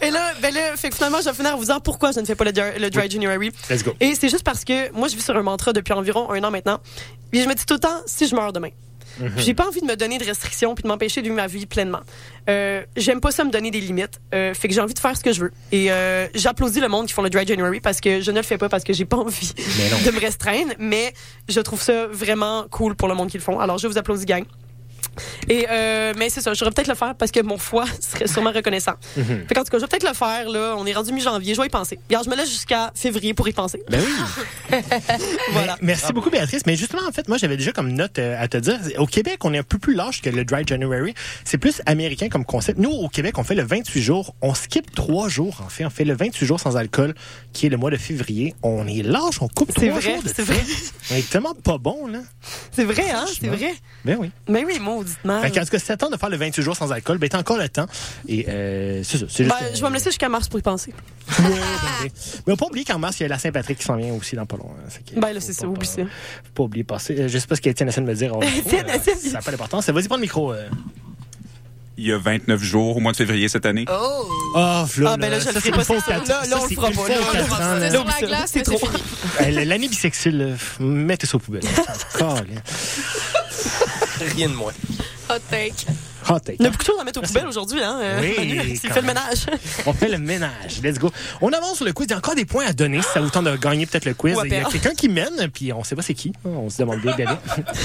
Et 0.03 0.11
là, 0.11 0.33
ben 0.41 0.55
là, 0.55 0.77
fait 0.77 0.89
que 0.91 0.95
finalement, 0.97 1.19
je 1.21 1.25
vais 1.29 1.35
finir 1.35 1.53
en 1.53 1.57
vous 1.57 1.63
disant 1.63 1.81
pourquoi 1.81 2.13
je 2.13 2.21
ne 2.21 2.25
fais 2.25 2.35
pas 2.35 2.45
le, 2.45 2.53
dry- 2.53 2.79
le 2.79 2.91
dry 2.91 3.11
January. 3.11 3.51
let's 3.69 3.83
go. 3.83 3.93
Et 4.01 4.15
c'est 4.15 4.29
juste 4.29 4.45
parce 4.45 4.65
que 4.65 4.91
moi, 4.93 5.09
je 5.09 5.17
vis 5.17 5.23
sur 5.25 5.37
un 5.37 5.43
mantra 5.43 5.73
depuis 5.73 5.93
environ 5.93 6.31
un 6.31 6.43
an 6.45 6.51
maintenant. 6.51 6.79
Puis 7.31 7.43
je 7.43 7.49
me 7.49 7.55
dis 7.55 7.65
tout 7.67 7.75
le 7.75 7.81
temps, 7.81 8.01
si 8.07 8.27
je 8.29 8.35
meurs 8.35 8.53
demain. 8.53 8.71
Puis 9.19 9.45
J'ai 9.45 9.55
pas 9.55 9.67
envie 9.67 9.81
de 9.81 9.87
me 9.87 9.97
donner 9.97 10.19
de 10.19 10.25
restrictions 10.25 10.75
puis 10.75 10.83
de 10.83 10.89
m'empêcher 10.89 11.21
de 11.21 11.27
vivre 11.27 11.37
ma 11.37 11.47
vie 11.47 11.67
pleinement. 11.67 12.01
Euh, 12.49 12.83
J'aime 12.97 13.21
pas 13.21 13.31
ça 13.31 13.45
me 13.45 13.51
donner 13.51 13.71
des 13.71 13.81
limites. 13.81 14.21
Euh, 14.35 14.55
fait 14.55 14.69
que 14.69 14.75
j'ai 14.75 14.81
envie 14.81 14.95
de 14.95 14.99
faire 14.99 15.17
ce 15.17 15.23
que 15.23 15.33
je 15.33 15.41
veux. 15.41 15.53
Et 15.73 15.91
euh, 15.91 16.27
j'applaudis 16.35 16.81
le 16.81 16.89
monde 16.89 17.07
qui 17.07 17.13
font 17.13 17.23
le 17.23 17.31
Dry 17.31 17.47
January 17.47 17.81
parce 17.81 18.01
que 18.01 18.21
je 18.21 18.31
ne 18.31 18.37
le 18.37 18.43
fais 18.43 18.59
pas 18.59 18.69
parce 18.69 18.85
que 18.85 18.93
j'ai 18.93 19.05
pas 19.05 19.19
envie 19.19 19.53
de 20.05 20.11
me 20.11 20.21
restreindre. 20.21 20.73
Mais 20.79 21.13
je 21.49 21.61
trouve 21.61 21.81
ça 21.81 22.07
vraiment 22.07 22.67
cool 22.71 22.95
pour 22.95 23.09
le 23.09 23.15
monde 23.15 23.31
qui 23.31 23.37
le 23.37 23.43
font. 23.43 23.61
Alors 23.61 23.79
je 23.79 23.87
vous 23.87 23.99
applaudis, 23.99 24.27
gang. 24.27 24.45
Et 25.49 25.67
euh, 25.69 26.13
mais 26.17 26.31
c'est 26.31 26.41
ça, 26.41 26.55
j'aurais 26.55 26.71
peut-être 26.71 26.89
le 26.89 26.95
faire 26.95 27.15
parce 27.15 27.31
que 27.31 27.41
mon 27.41 27.59
foie 27.59 27.85
serait 28.01 28.27
sûrement 28.27 28.53
reconnaissant. 28.53 28.95
Mhm. 29.17 29.47
Fait 29.49 29.55
qu'en 29.55 29.65
tout 29.65 29.71
cas, 29.71 29.79
je 29.79 29.83
vais 29.83 29.89
peut-être 29.89 30.09
le 30.09 30.15
faire 30.15 30.49
là. 30.49 30.75
On 30.77 30.87
est 30.87 30.93
rendu 30.93 31.13
mi-janvier, 31.13 31.55
je 31.55 31.61
vais 31.61 31.67
y 31.67 31.71
penser. 31.71 31.99
Regarde, 32.09 32.25
je 32.25 32.31
me 32.31 32.37
laisse 32.37 32.51
jusqu'à 32.51 32.93
février 32.95 33.35
pour 33.35 33.49
y 33.49 33.53
penser. 33.53 33.83
Ben 33.89 34.01
oui. 34.01 34.79
voilà. 35.53 35.77
Merci 35.81 36.13
beaucoup, 36.13 36.31
Béatrice. 36.31 36.63
Mais 36.67 36.77
justement, 36.77 37.03
en 37.09 37.13
fait, 37.13 37.29
moi, 37.29 37.39
j'avais 37.39 37.57
déjà 37.57 37.73
comme 37.73 37.93
note 37.93 38.19
euh, 38.19 38.41
à 38.41 38.49
te 38.49 38.57
dire. 38.57 38.79
Au 38.99 39.07
Québec, 39.07 39.45
on 39.45 39.53
est 39.55 39.59
un 39.59 39.63
peu 39.63 39.79
plus 39.79 39.95
large 39.95 40.21
que 40.23 40.31
le 40.31 40.45
Dry 40.45 40.65
January. 40.67 41.15
C'est 41.45 41.59
plus 41.59 41.83
américain 41.87 42.29
comme 42.29 42.45
concept. 42.45 42.79
Nous, 42.79 42.91
au 42.91 43.09
Québec, 43.09 43.39
on 43.39 43.45
fait 43.45 43.55
le 43.55 43.63
28 43.63 44.03
jours. 44.03 44.35
On 44.43 44.55
skip 44.55 44.95
trois 44.95 45.29
jours, 45.29 45.63
en 45.65 45.69
fait. 45.69 45.85
On 45.85 45.91
fait 45.91 46.05
le 46.05 46.15
28 46.15 46.47
jours 46.47 46.61
sans 46.61 46.77
alcool, 46.77 47.15
qui 47.53 47.67
est 47.67 47.71
le 47.71 47.77
mois 47.77 47.91
de 47.91 47.97
février. 47.97 48.55
On 48.63 48.87
est 48.87 49.03
large, 49.03 49.39
on 49.41 49.49
coupe 49.49 49.71
C'est 49.75 49.89
trois 49.89 50.01
vrai, 50.01 50.15
jours 50.15 50.23
de 50.23 50.29
c'est 50.29 50.43
vrai. 50.43 50.63
On 51.11 51.15
est 51.17 51.29
tellement 51.29 51.55
pas 51.55 51.79
bon, 51.79 52.07
là. 52.07 52.21
C'est 52.73 52.85
vrai, 52.85 53.11
hein? 53.11 53.25
C'est 53.41 53.49
vrai. 53.49 53.75
Ben 54.05 54.17
oui. 54.19 54.31
Mais 54.49 54.65
oui, 54.65 54.79
mauditement. 55.01 55.41
Fait 55.43 55.51
qu'en 55.51 55.61
tout 55.63 55.67
cas, 55.71 55.79
si 55.79 55.97
tente 55.97 56.13
de 56.13 56.17
faire 56.17 56.29
le 56.31 56.37
28 56.37 56.63
jours 56.63 56.77
sans 56.77 56.91
alcool, 56.93 57.19
ben 57.19 57.29
t'as 57.29 57.39
encore 57.39 57.59
le 57.59 57.69
temps. 57.69 57.87
Et 58.29 58.47
euh, 58.49 59.03
c'est 59.05 59.19
ça. 59.19 59.27
C'est 59.29 59.45
juste, 59.45 59.57
Ben, 59.61 59.67
je 59.75 59.81
vais 59.81 59.89
me 59.89 59.95
laisser 59.95 60.11
jusqu'à 60.11 60.29
mars 60.29 60.49
pour 60.49 60.59
y 60.59 60.63
penser. 60.63 60.93
Ouais, 61.39 61.45
ben 61.49 62.05
oui. 62.05 62.11
Mais 62.47 62.53
on 62.53 62.57
pas 62.57 62.67
oublier 62.67 62.85
qu'en 62.85 62.99
mars, 62.99 63.19
il 63.21 63.23
y 63.23 63.27
a 63.27 63.29
la 63.29 63.39
Saint-Patrick 63.39 63.79
qui 63.79 63.85
s'en 63.85 63.97
vient 63.97 64.13
aussi 64.15 64.35
dans 64.37 64.47
pas 64.47 64.57
long. 64.57 64.71
hein. 64.79 64.89
Fait 64.89 65.15
que, 65.15 65.21
Ben 65.21 65.33
là, 65.33 65.41
c'est 65.41 65.53
ça, 65.53 65.67
oublie 65.67 65.87
ça. 65.87 66.03
faut 66.03 66.53
pas 66.55 66.63
oublier 66.65 66.85
passer. 66.85 67.17
Euh, 67.19 67.29
Je 67.29 67.39
sais 67.39 67.47
pas 67.47 67.57
ce 67.57 67.61
qu'Étienne 67.61 67.89
essaie 67.89 68.01
de 68.01 68.07
me 68.07 68.15
dire. 68.15 68.33
Euh, 68.41 68.45
ça 69.23 69.31
n'a 69.33 69.43
pas 69.43 69.51
d'importance. 69.51 69.89
Vas-y, 69.89 70.07
prends 70.09 70.17
le 70.17 70.23
micro. 70.23 70.53
euh. 70.53 70.69
Il 71.97 72.07
y 72.07 72.13
a 72.13 72.19
29 72.19 72.63
jours 72.63 72.97
au 72.97 73.01
mois 73.01 73.13
de 73.13 73.17
février 73.17 73.47
cette 73.49 73.67
année. 73.67 73.85
Oh! 73.91 74.27
Ah, 74.57 74.87
Flo, 74.89 75.07
Ah, 75.11 75.17
ben 75.19 75.31
là, 75.31 75.39
je 75.39 75.45
ça, 75.45 75.53
le 75.53 75.61
ferai 75.61 75.73
pas, 75.73 75.85
ça. 75.85 75.95
Là, 76.09 76.25
là, 76.49 76.57
on 76.59 76.63
le 76.63 76.69
c'est 76.69 76.75
fera 76.75 76.91
pas. 76.91 77.09
Là, 77.09 78.01
on 78.01 78.05
la 78.05 78.27
glace, 78.27 78.51
c'est 78.55 78.63
trop. 78.63 78.81
L'année 79.41 79.89
bisexuelle, 79.89 80.57
mettez 80.81 81.27
ça 81.27 81.37
aux 81.37 81.41
poubelles. 81.41 81.63
Rien 84.35 84.49
de 84.49 84.55
moins. 84.55 84.73
Hot 85.31 85.35
take. 85.51 85.87
Hot 86.29 86.41
take. 86.41 86.57
Il 86.59 86.65
y 86.65 86.67
a 86.67 86.71
beaucoup 86.71 86.83
de 86.83 86.87
choses 86.87 87.01
à 87.01 87.05
mettre 87.05 87.21
aux 87.21 87.23
poubelles 87.23 87.47
aujourd'hui, 87.47 87.83
hein? 87.83 87.99
euh, 88.03 88.21
Oui, 88.21 88.35
Manu, 88.57 88.77
fait 88.77 89.01
le 89.01 89.07
ménage. 89.07 89.47
On 89.87 89.93
fait 89.93 90.09
le 90.09 90.19
ménage. 90.19 90.81
Let's 90.83 90.99
go. 90.99 91.11
On 91.41 91.53
avance 91.53 91.77
sur 91.77 91.85
le 91.87 91.93
quiz. 91.93 92.07
Il 92.09 92.11
y 92.11 92.15
a 92.15 92.19
encore 92.19 92.35
des 92.35 92.45
points 92.45 92.67
à 92.67 92.73
donner 92.73 93.01
si 93.01 93.09
ça 93.15 93.21
vous 93.21 93.31
tente 93.31 93.45
de 93.45 93.57
gagner 93.57 93.87
peut-être 93.87 94.05
le 94.05 94.15
quiz. 94.15 94.37
Il 94.45 94.51
y 94.53 94.57
a 94.57 94.65
quelqu'un 94.65 94.95
qui 94.95 95.09
mène, 95.09 95.49
puis 95.53 95.73
on 95.73 95.83
sait 95.85 95.95
pas 95.97 96.03
c'est 96.03 96.15
qui. 96.15 96.33
On 96.45 96.69
se 96.69 96.79
demande 96.79 97.01
bien 97.01 97.15
d'y 97.17 97.23
aller. 97.23 97.37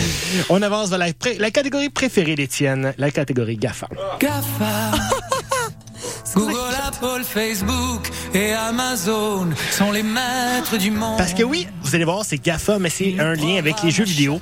on 0.50 0.62
avance 0.62 0.90
vers 0.90 0.98
la, 1.00 1.14
pré- 1.14 1.38
la 1.38 1.52
catégorie 1.52 1.90
préférée 1.90 2.36
d'Étienne, 2.36 2.94
la 2.98 3.12
catégorie 3.12 3.58
GAFA. 3.58 3.88
GAFA. 4.20 4.92
Google, 6.36 6.58
Apple, 6.86 7.24
Facebook 7.24 8.10
et 8.34 8.52
Amazon 8.52 9.48
sont 9.72 9.92
les 9.94 10.04
maîtres 10.04 10.76
du 10.78 10.92
monde. 10.92 11.18
Parce 11.18 11.34
que 11.34 11.44
oui, 11.44 11.66
vous 11.82 11.96
allez 11.96 12.04
voir, 12.04 12.26
c'est 12.26 12.38
GAFA, 12.44 12.78
mais 12.80 12.90
c'est 12.90 13.18
un 13.20 13.34
lien 13.36 13.58
avec 13.58 13.82
les 13.84 13.92
jeux 13.92 14.04
vidéo. 14.04 14.42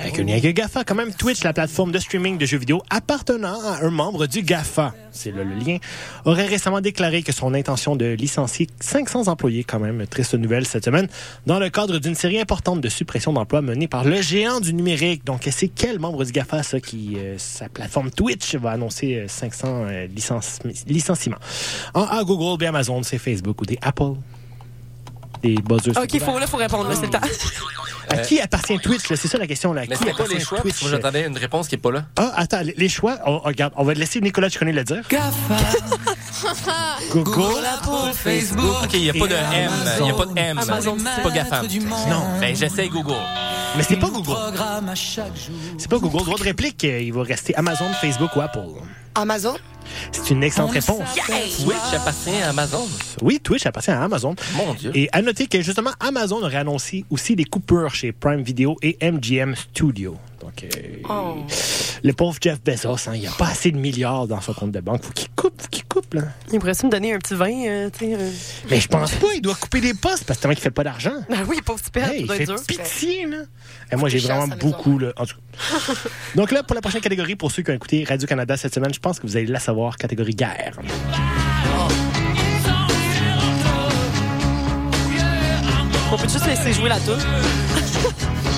Avec 0.00 0.18
un 0.18 0.24
lien 0.24 0.36
avec 0.36 0.56
GAFA, 0.56 0.84
quand 0.84 0.94
même, 0.94 1.12
Twitch, 1.12 1.42
la 1.42 1.52
plateforme 1.52 1.90
de 1.92 1.98
streaming 1.98 2.38
de 2.38 2.46
jeux 2.46 2.58
vidéo 2.58 2.82
appartenant 2.90 3.58
à 3.60 3.84
un 3.84 3.90
membre 3.90 4.26
du 4.26 4.42
GAFA, 4.42 4.94
c'est 5.10 5.30
là 5.32 5.42
le 5.44 5.54
lien, 5.54 5.78
aurait 6.24 6.46
récemment 6.46 6.80
déclaré 6.80 7.22
que 7.22 7.32
son 7.32 7.54
intention 7.54 7.96
de 7.96 8.06
licencier 8.06 8.68
500 8.80 9.26
employés, 9.28 9.64
quand 9.64 9.78
même, 9.80 10.06
triste 10.06 10.34
nouvelle 10.34 10.66
cette 10.66 10.84
semaine, 10.84 11.08
dans 11.46 11.58
le 11.58 11.70
cadre 11.70 11.98
d'une 11.98 12.14
série 12.14 12.40
importante 12.40 12.80
de 12.80 12.88
suppression 12.88 13.32
d'emplois 13.32 13.60
menée 13.60 13.88
par 13.88 14.04
le 14.04 14.20
géant 14.22 14.60
du 14.60 14.72
numérique. 14.74 15.24
Donc, 15.24 15.48
c'est 15.50 15.68
quel 15.68 15.98
membre 15.98 16.24
du 16.24 16.32
GAFA, 16.32 16.62
ça, 16.62 16.80
qui, 16.80 17.16
euh, 17.18 17.34
sa 17.38 17.68
plateforme 17.68 18.10
Twitch 18.10 18.54
va 18.54 18.70
annoncer 18.70 19.16
euh, 19.16 19.28
500 19.28 19.66
euh, 19.88 20.06
licenci- 20.06 20.84
licenciements? 20.86 21.38
En 21.94 22.02
A, 22.04 22.22
Google, 22.24 22.58
bien 22.58 22.68
Amazon, 22.68 23.02
c'est 23.02 23.18
Facebook 23.18 23.60
ou 23.60 23.66
des 23.66 23.78
Apple? 23.82 24.12
Des 25.42 25.54
buzzers. 25.56 25.96
OK, 25.96 26.18
faut, 26.20 26.38
là, 26.38 26.46
faut 26.46 26.56
répondre, 26.56 26.90
c'est 26.94 27.02
le 27.06 27.10
temps. 27.10 27.20
À 28.10 28.18
qui 28.18 28.40
appartient 28.40 28.78
Twitch? 28.78 29.08
là? 29.10 29.16
C'est 29.16 29.28
ça 29.28 29.38
la 29.38 29.46
question. 29.46 29.72
Là. 29.72 29.82
À 29.82 29.84
Mais 29.88 29.96
qui 29.96 30.04
pas 30.04 30.10
les 30.10 30.14
appartient 30.14 30.40
choix, 30.40 30.60
que 30.60 30.88
j'attendais 30.88 31.26
une 31.26 31.36
réponse 31.36 31.68
qui 31.68 31.74
est 31.74 31.78
pas 31.78 31.90
là. 31.90 32.04
Ah, 32.16 32.32
attends, 32.36 32.60
les- 32.76 32.88
choix, 32.88 33.18
on, 33.26 33.38
regarde, 33.38 33.72
on 33.76 33.84
va 33.84 33.94
laisser 33.94 34.20
Nicolas 34.20 34.48
Chicone 34.48 34.70
le 34.70 34.84
dire? 34.84 35.02
Google, 37.10 37.30
Google, 37.32 37.64
Apple, 37.66 38.12
Facebook. 38.14 38.84
OK, 38.84 38.94
il 38.94 39.00
n'y 39.02 39.10
a 39.10 39.12
pas 39.12 39.26
de 39.26 39.34
M. 39.34 39.70
Il 39.98 40.04
n'y 40.04 40.10
a 40.10 40.14
pas 40.14 40.26
de 40.26 40.38
M. 40.38 40.60
C'est 40.62 41.22
pas 41.22 41.30
GAFAM. 41.30 41.66
Non. 42.08 42.40
Ben, 42.40 42.54
j'essaie 42.56 42.88
Google. 42.88 43.14
Mais 43.76 43.82
c'est 43.82 43.96
pas 43.96 44.08
Google. 44.08 44.36
C'est 45.78 45.88
pas 45.88 45.98
Google. 45.98 46.24
Droit 46.24 46.38
de 46.38 46.42
réplique, 46.44 46.84
euh, 46.84 47.00
il 47.00 47.12
va 47.12 47.22
rester 47.22 47.54
Amazon, 47.56 47.86
Facebook 48.00 48.34
ou 48.36 48.40
Apple. 48.40 48.60
Amazon? 49.14 49.56
C'est 50.12 50.30
une 50.30 50.42
excellente 50.42 50.72
réponse. 50.72 51.08
Twitch 51.14 51.94
appartient 51.94 52.42
à 52.42 52.48
Amazon. 52.50 52.88
Oui, 53.22 53.40
Twitch 53.40 53.66
appartient 53.66 53.90
à 53.90 54.02
Amazon. 54.02 54.34
Mon 54.56 54.74
Dieu. 54.74 54.90
Et 54.94 55.08
à 55.12 55.22
noter 55.22 55.46
que 55.46 55.60
justement, 55.60 55.90
Amazon 56.00 56.42
aurait 56.42 56.56
annoncé 56.56 57.04
aussi 57.10 57.36
des 57.36 57.44
coupures 57.44 57.94
chez 57.94 58.12
Prime 58.12 58.42
Video 58.42 58.76
et 58.82 58.96
MGM 59.02 59.54
Studio. 59.54 60.16
Oh. 61.08 61.36
le 62.02 62.12
pauvre 62.12 62.36
Jeff 62.40 62.62
Bezos, 62.62 63.08
hein, 63.08 63.12
il 63.14 63.20
n'y 63.20 63.26
a 63.26 63.32
pas 63.32 63.48
assez 63.48 63.70
de 63.70 63.78
milliards 63.78 64.26
dans 64.26 64.40
son 64.40 64.52
compte 64.52 64.72
de 64.72 64.80
banque. 64.80 65.04
Faut 65.04 65.12
qu'il 65.12 65.28
coupe, 65.30 65.60
faut 65.60 65.68
qu'il 65.68 65.84
coupe, 65.84 66.14
là. 66.14 66.22
Il 66.52 66.58
pourrait 66.58 66.72
me 66.84 66.90
donner 66.90 67.14
un 67.14 67.18
petit 67.18 67.34
vin, 67.34 67.50
euh, 67.66 67.90
euh. 68.02 68.30
Mais 68.70 68.80
je 68.80 68.88
pense 68.88 69.12
pas, 69.12 69.28
il 69.34 69.40
doit 69.40 69.54
couper 69.54 69.80
des 69.80 69.94
postes 69.94 70.24
parce 70.24 70.38
que 70.38 70.42
tellement 70.42 70.54
qu'il 70.54 70.62
fait 70.62 70.70
pas 70.70 70.84
d'argent. 70.84 71.12
Ben 71.28 71.44
oui, 71.48 71.60
pauvre 71.64 71.82
père, 71.92 72.10
Hey, 72.10 72.22
il 72.22 72.30
fait 72.32 72.44
dur. 72.44 72.56
pitié, 72.66 73.26
là. 73.26 73.38
Et 73.92 73.96
moi, 73.96 74.08
j'ai 74.08 74.18
vraiment 74.18 74.48
beaucoup, 74.48 74.98
là. 74.98 75.12
En 75.16 75.26
tout 75.26 75.36
cas. 75.36 75.92
Donc 76.34 76.50
là, 76.50 76.62
pour 76.62 76.74
la 76.74 76.80
prochaine 76.80 77.00
catégorie, 77.00 77.36
pour 77.36 77.50
ceux 77.50 77.62
qui 77.62 77.70
ont 77.70 77.74
écouté 77.74 78.04
Radio-Canada 78.04 78.56
cette 78.56 78.74
semaine, 78.74 78.92
je 78.94 79.00
pense 79.00 79.18
que 79.18 79.26
vous 79.26 79.36
allez 79.36 79.46
la 79.46 79.60
savoir, 79.60 79.96
catégorie 79.96 80.34
guerre. 80.34 80.78
On 86.10 86.16
peut 86.16 86.28
juste 86.28 86.46
laisser 86.46 86.72
jouer 86.72 86.88
la 86.88 86.98
tour. 87.00 87.16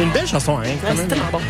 Une 0.00 0.10
belle 0.10 0.26
chanson, 0.26 0.58
hein, 0.58 0.62
quand 0.82 0.88
Ouais, 0.90 0.94
même. 0.96 1.08
tellement 1.08 1.24
bon. 1.32 1.40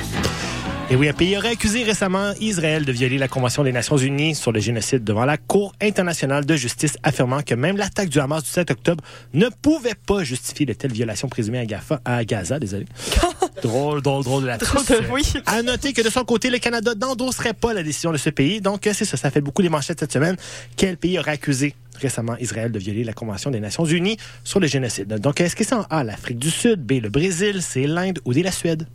Et 0.91 0.97
oui, 0.97 1.09
un 1.09 1.13
pays 1.15 1.37
aurait 1.37 1.53
accusé 1.53 1.83
récemment 1.83 2.33
Israël 2.41 2.85
de 2.85 2.93
violer 2.93 3.17
la 3.17 3.27
Convention 3.27 3.65
des 3.65 3.73
Nations 3.73 3.97
Unies 3.97 4.35
sur 4.35 4.53
le 4.53 4.61
génocide 4.61 5.03
devant 5.03 5.25
la 5.25 5.39
Cour 5.39 5.75
internationale 5.81 6.45
de 6.45 6.55
justice, 6.57 6.99
affirmant 7.03 7.41
que 7.43 7.55
même 7.55 7.79
l'attaque 7.79 8.11
du 8.11 8.21
Hamas 8.21 8.45
du 8.45 8.51
7 8.51 8.71
octobre 8.71 9.03
ne 9.33 9.49
pouvait 9.49 9.95
pas 10.07 10.23
justifier 10.25 10.67
de 10.67 10.75
telles 10.75 10.93
violations 10.93 11.29
présumées 11.29 11.67
à, 12.05 12.25
Gaza. 12.25 12.59
Désolé. 12.61 12.85
drôle, 13.63 14.03
drôle, 14.03 14.25
drôle 14.25 14.43
de 14.43 14.47
la 14.49 14.59
Drôle 14.59 14.85
de- 14.85 15.11
oui. 15.11 15.23
À 15.47 15.63
noter 15.63 15.95
que 15.95 16.03
de 16.03 16.11
son 16.11 16.23
côté, 16.25 16.51
le 16.51 16.59
Canada 16.59 16.93
n'endosserait 16.95 17.55
pas 17.55 17.73
la 17.73 17.83
décision 17.83 18.13
de 18.13 18.19
ce 18.19 18.29
pays. 18.31 18.61
Donc, 18.61 18.87
euh, 18.87 18.93
c'est 18.95 19.07
ça, 19.07 19.17
ça 19.17 19.31
fait 19.31 19.41
beaucoup 19.41 19.63
les 19.63 19.71
manchettes 19.71 20.01
cette 20.01 20.13
semaine. 20.13 20.37
Quel 20.77 20.99
pays 20.99 21.19
aurait 21.19 21.33
accusé 21.33 21.75
récemment 21.99 22.37
Israël 22.39 22.71
de 22.71 22.79
violer 22.79 23.05
la 23.05 23.15
Convention 23.15 23.51
des 23.51 23.61
Nations 23.61 23.87
Unies 23.87 24.19
sur 24.45 24.61
le 24.61 24.67
génocide? 24.67 25.09
Donc, 25.19 25.41
est-ce 25.41 25.57
que 25.57 25.65
c'est 25.65 25.75
en 25.75 25.87
A, 25.89 26.05
l'Afrique 26.05 26.39
du 26.39 26.51
Sud, 26.51 26.85
B, 26.85 27.01
le 27.03 27.09
Brésil, 27.09 27.63
C, 27.63 27.87
l'Inde 27.87 28.19
ou 28.27 28.35
D, 28.35 28.43
la 28.43 28.53
Suède? 28.53 28.87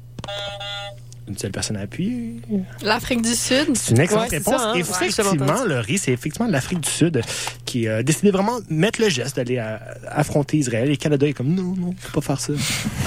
Une 1.30 1.38
seule 1.38 1.52
personne 1.52 1.78
à 1.78 1.82
appuyer. 1.82 2.38
L'Afrique 2.82 3.22
du 3.22 3.36
Sud? 3.36 3.76
C'est 3.76 3.92
une 3.92 4.00
excellente 4.00 4.32
Ouais, 4.32 4.38
réponse. 4.38 4.60
ça, 4.62 4.70
hein? 4.72 4.74
Et 4.74 4.82
Ouais, 4.82 5.08
effectivement, 5.08 5.64
le 5.64 5.80
riz, 5.80 6.00
c'est 6.00 6.12
effectivement 6.12 6.48
l'Afrique 6.50 6.80
du 6.82 6.90
Sud 6.90 7.22
qui 7.66 7.88
a 7.88 8.02
décidé 8.02 8.32
vraiment 8.32 8.60
de 8.60 8.66
mettre 8.70 9.00
le 9.00 9.10
geste 9.10 9.36
d'aller 9.36 9.64
affronter 10.10 10.58
Israël. 10.58 10.88
Et 10.88 10.92
le 10.92 10.96
Canada 10.96 11.28
est 11.28 11.34
comme 11.34 11.54
non, 11.54 11.76
non, 11.78 11.94
faut 12.00 12.20
pas 12.20 12.36
faire 12.36 12.40
ça. 12.40 12.54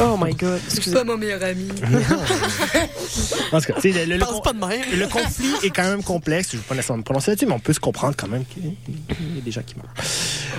Oh 0.01 0.17
my 0.23 0.33
God. 0.35 0.61
C'est 0.69 0.93
pas 0.95 1.03
mon 1.03 1.17
meilleur 1.17 1.43
ami. 1.43 1.67
En 3.53 3.61
tout 3.61 3.73
cas, 3.73 3.81
le, 3.85 4.05
le- 4.15 4.19
Pense 4.19 4.41
pas 4.43 4.53
de 4.53 4.59
même. 4.59 4.81
le 4.97 5.07
conflit 5.07 5.51
est 5.65 5.71
quand 5.71 5.83
même 5.85 6.03
complexe. 6.03 6.49
Je 6.53 6.57
ne 6.57 6.63
vais 6.63 6.69
pas 6.69 6.75
nécessairement 6.75 6.99
me 6.99 7.05
prononcer 7.05 7.33
là-dessus, 7.33 7.47
mais 7.47 7.53
on 7.53 7.59
peut 7.61 7.73
se 7.75 7.81
comprendre 7.81 8.15
quand 8.17 8.29
même 8.29 8.45
qu'il 8.47 8.65
y 8.65 9.39
a 9.39 9.41
des 9.45 9.51
gens 9.51 9.61
qui 9.67 9.75
meurent. 9.77 9.93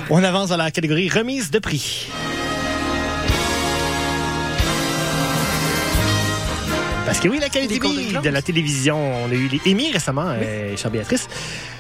On 0.10 0.24
avance 0.24 0.50
dans 0.50 0.58
la 0.58 0.70
catégorie 0.70 1.10
remise 1.10 1.50
de 1.50 1.60
prix. 1.60 2.08
Parce 7.14 7.22
que 7.22 7.30
oui, 7.30 7.38
l'Académie 7.40 7.68
de 8.24 8.30
la 8.30 8.42
télévision, 8.42 8.98
on 8.98 9.30
a 9.30 9.36
eu 9.36 9.48
les 9.48 9.72
Emmy 9.72 9.92
récemment, 9.92 10.26
euh, 10.30 10.76
chère 10.76 10.90
Béatrice. 10.90 11.28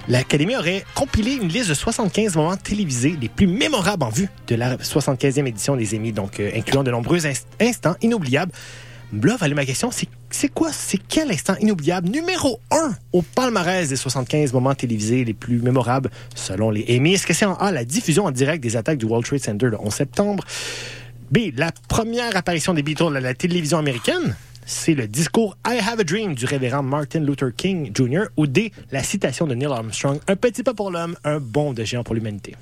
L'Académie 0.07 0.55
aurait 0.55 0.85
compilé 0.93 1.31
une 1.33 1.47
liste 1.47 1.69
de 1.69 1.73
75 1.73 2.35
moments 2.35 2.55
télévisés 2.55 3.17
les 3.19 3.29
plus 3.29 3.47
mémorables 3.47 4.03
en 4.03 4.09
vue 4.09 4.29
de 4.45 4.53
la 4.53 4.77
75e 4.77 5.47
édition 5.47 5.75
des 5.75 5.95
Emmy, 5.97 6.11
donc 6.11 6.39
euh, 6.39 6.51
incluant 6.55 6.83
de 6.83 6.91
nombreux 6.91 7.17
inst- 7.25 7.45
instants 7.59 7.95
inoubliables. 8.03 8.51
Là, 9.23 9.35
va 9.35 9.45
aller 9.47 9.55
ma 9.55 9.65
question, 9.65 9.89
c'est 9.91 10.49
quoi, 10.49 10.69
c'est 10.71 10.99
quel 11.09 11.31
instant 11.31 11.55
inoubliable 11.59 12.09
numéro 12.09 12.59
un 12.69 12.93
au 13.11 13.23
palmarès 13.23 13.89
des 13.89 13.95
75 13.95 14.53
moments 14.53 14.75
télévisés 14.75 15.25
les 15.25 15.33
plus 15.33 15.57
mémorables 15.57 16.11
selon 16.35 16.69
les 16.69 16.85
Emmy? 16.95 17.13
Est-ce 17.15 17.25
que 17.25 17.33
c'est 17.33 17.45
en 17.45 17.55
A, 17.55 17.71
la 17.71 17.85
diffusion 17.85 18.25
en 18.25 18.31
direct 18.31 18.61
des 18.61 18.75
attaques 18.77 18.99
du 18.99 19.05
World 19.05 19.25
Trade 19.25 19.39
Center 19.43 19.65
le 19.65 19.79
11 19.81 19.91
septembre? 19.91 20.43
B, 21.31 21.37
la 21.57 21.71
première 21.87 22.37
apparition 22.37 22.75
des 22.75 22.83
Beatles 22.83 23.17
à 23.17 23.19
la 23.19 23.33
télévision 23.33 23.79
américaine? 23.79 24.35
C'est 24.65 24.93
le 24.93 25.07
discours 25.07 25.57
I 25.67 25.79
Have 25.79 25.99
a 25.99 26.03
Dream 26.03 26.35
du 26.35 26.45
révérend 26.45 26.83
Martin 26.83 27.19
Luther 27.19 27.49
King 27.55 27.91
Jr. 27.95 28.23
Ou 28.37 28.47
D, 28.47 28.71
la 28.91 29.03
citation 29.03 29.45
de 29.45 29.55
Neil 29.55 29.67
Armstrong 29.71 30.19
Un 30.27 30.35
petit 30.35 30.63
pas 30.63 30.73
pour 30.73 30.89
l'homme, 30.91 31.15
un 31.23 31.39
bond 31.39 31.73
de 31.73 31.83
géant 31.83 32.03
pour 32.03 32.15
l'humanité. 32.15 32.55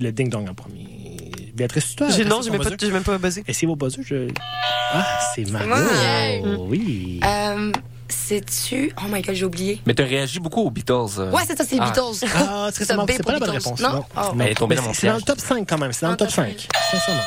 Le 0.00 0.10
ding-dong 0.12 0.48
en 0.48 0.54
premier. 0.54 1.30
Béatrice, 1.54 1.96
toi? 1.96 2.08
J'ai- 2.10 2.24
t'as 2.24 2.28
non, 2.28 2.42
fait 2.42 2.44
j'ai 2.44 2.50
même 2.50 2.62
pas- 2.62 2.86
même 2.92 3.02
pas 3.02 3.18
buzzé. 3.18 3.42
Essayez 3.48 3.66
vos 3.66 3.76
buzzers. 3.76 4.02
Je... 4.04 4.28
Ah, 4.92 5.18
c'est 5.34 5.50
Margot. 5.50 5.68
moi. 6.44 6.66
Oui. 6.68 7.20
Euh, 7.24 7.72
C'est-tu. 8.08 8.92
Oh 8.98 9.06
my 9.10 9.20
god, 9.22 9.34
j'ai 9.34 9.44
oublié. 9.46 9.80
Mais 9.86 9.94
tu 9.94 10.02
as 10.02 10.06
réagi 10.06 10.38
beaucoup 10.38 10.60
aux 10.60 10.70
Beatles. 10.70 10.92
euh. 11.18 11.32
Ouais, 11.32 11.42
c'est 11.46 11.56
ça, 11.56 11.64
c'est 11.64 11.74
les 11.76 11.80
Ah. 11.80 11.86
Beatles. 11.90 12.26
Ah, 12.36 12.68
C'est 12.72 12.86
pas 12.86 12.94
la 12.94 13.04
bonne 13.06 13.06
Beatles. 13.50 13.50
réponse. 13.50 13.80
Non? 13.80 14.04
Oh. 14.16 14.20
Mais 14.36 14.44
elle 14.44 14.50
est 14.52 14.54
tombée 14.54 14.74
Mais 14.76 14.80
dans 14.82 14.86
mon 14.88 14.94
c'est- 14.94 15.00
C'est 15.02 15.06
dans 15.08 15.16
le 15.16 15.22
top 15.22 15.40
5 15.40 15.66
quand 15.68 15.78
même. 15.78 15.92
C'est 15.92 16.04
dans 16.06 16.12
le 16.12 16.16
top 16.18 16.30
5. 16.30 16.68
Sincèrement. 16.90 17.20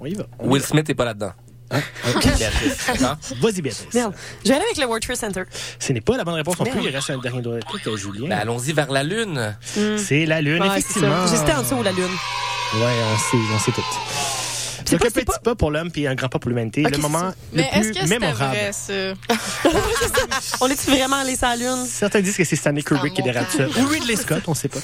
On 0.00 0.06
y 0.06 0.14
va. 0.14 0.24
Will 0.40 0.62
Smith 0.62 0.86
n'est 0.88 0.94
pas 0.94 1.06
là-dedans. 1.06 1.32
Béatrice, 1.70 3.00
non? 3.00 3.16
Vas-y, 3.40 3.62
Béatrice. 3.62 3.94
Merde. 3.94 4.14
Je 4.44 4.48
vais 4.48 4.54
aller 4.56 4.64
avec 4.64 4.78
le 4.78 4.84
World 4.86 5.02
Trade 5.02 5.16
Center. 5.16 5.42
Ce 5.78 5.92
n'est 5.92 6.00
pas 6.00 6.16
la 6.16 6.24
bonne 6.24 6.34
réponse 6.34 6.58
non 6.58 6.64
plus. 6.66 6.80
Il 6.82 6.88
reste 6.88 7.10
un 7.10 7.18
dernier 7.18 7.42
doigt 7.42 7.56
de 7.56 7.90
euh, 7.90 7.96
Julien. 7.96 8.28
Ben, 8.28 8.38
allons-y 8.38 8.72
vers 8.72 8.90
la 8.90 9.02
Lune. 9.02 9.56
C'est 9.98 10.26
la 10.26 10.40
Lune, 10.40 10.62
Ouais, 10.62 10.68
c'est 10.74 10.78
effectivement. 10.78 11.26
ça. 11.26 11.32
J'hésitais 11.32 11.52
en 11.54 11.62
dessous 11.62 11.74
ou 11.76 11.82
la 11.82 11.92
Lune. 11.92 12.04
Ouais, 12.74 12.82
on 12.82 13.18
sait, 13.18 13.36
on 13.54 13.58
sait 13.58 13.72
tout. 13.72 13.82
Donc, 14.90 15.04
un 15.04 15.10
petit 15.10 15.24
pas 15.44 15.54
pour 15.54 15.70
l'homme 15.70 15.90
puis 15.90 16.06
un 16.06 16.14
grand 16.14 16.28
pas 16.30 16.38
pour 16.38 16.48
l'humanité. 16.48 16.82
Le 16.82 16.96
moment 16.98 17.30
le 17.52 17.92
plus 17.92 18.08
mémorable. 18.08 18.56
ça? 18.72 18.92
On 20.62 20.68
est-tu 20.68 20.90
vraiment 20.90 21.16
allé 21.16 21.36
sur 21.36 21.46
la 21.48 21.56
Lune? 21.56 21.84
Certains 21.86 22.20
disent 22.22 22.36
que 22.38 22.44
c'est 22.44 22.56
Stanley 22.56 22.82
Kubrick 22.82 23.12
qui 23.12 23.20
est 23.20 23.24
derrière 23.24 23.50
ça. 23.50 23.64
Ou 23.66 23.86
Ridley 23.86 24.16
Scott, 24.16 24.42
on 24.46 24.54
sait 24.54 24.68
pas. 24.68 24.78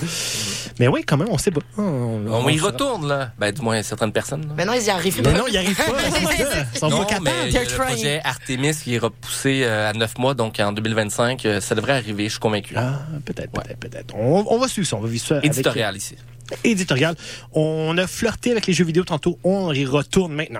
Mais 0.78 0.88
oui, 0.88 1.02
quand 1.06 1.16
même, 1.16 1.28
on 1.30 1.38
sait 1.38 1.50
pas. 1.50 1.60
On, 1.78 2.22
On 2.28 2.48
y 2.48 2.58
retourne, 2.58 3.08
là. 3.08 3.32
Ben, 3.38 3.52
du 3.52 3.60
moins, 3.62 3.82
certaines 3.82 4.12
personnes. 4.12 4.42
là. 4.48 4.54
Mais 4.56 4.64
non, 4.64 4.72
ils 4.74 4.84
y 4.84 4.90
arrivent 4.90 5.16
Mais 5.24 5.32
pas. 5.32 5.38
non, 5.38 5.44
ils 5.48 5.54
y 5.54 5.58
arrivent 5.58 5.76
pas. 5.76 5.84
Ils 6.74 6.78
sont 6.78 6.88
non, 6.88 6.98
pas 6.98 7.04
capables. 7.04 7.24
mais 7.42 7.48
il 7.48 7.52
y 7.54 7.58
a 7.58 7.62
le 7.62 7.68
projet 7.68 8.20
Artemis 8.24 8.74
qui 8.74 8.94
est 8.94 8.98
repoussé 8.98 9.62
euh, 9.64 9.90
à 9.90 9.92
9 9.92 10.18
mois, 10.18 10.34
donc 10.34 10.58
en 10.60 10.72
2025, 10.72 11.44
euh, 11.46 11.60
ça 11.60 11.74
devrait 11.74 11.92
arriver, 11.94 12.24
je 12.24 12.30
suis 12.30 12.38
convaincu. 12.40 12.74
Ah, 12.76 13.00
peut-être, 13.24 13.50
peut-être, 13.52 13.78
peut-être. 13.78 14.14
On, 14.16 14.44
on 14.48 14.58
va 14.58 14.68
suivre 14.68 14.86
ça. 14.88 14.96
On 14.96 15.00
va 15.00 15.08
vivre 15.08 15.24
ça. 15.24 15.36
avec- 15.38 15.52
Éditorial 15.52 15.96
ici. 15.96 16.16
Éditorial. 16.62 17.14
On 17.52 17.96
a 17.98 18.06
flirté 18.06 18.50
avec 18.50 18.66
les 18.66 18.72
jeux 18.74 18.84
vidéo 18.84 19.04
tantôt. 19.04 19.38
On 19.44 19.72
y 19.72 19.86
retourne 19.86 20.32
maintenant. 20.34 20.58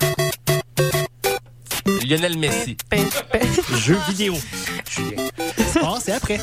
Lionel 1.87 2.39
Messi. 2.39 2.77
Jeux 3.79 3.99
vidéo. 4.09 4.35
Julien. 4.91 5.23
Sport, 5.71 6.01
c'est 6.03 6.13
après. 6.13 6.39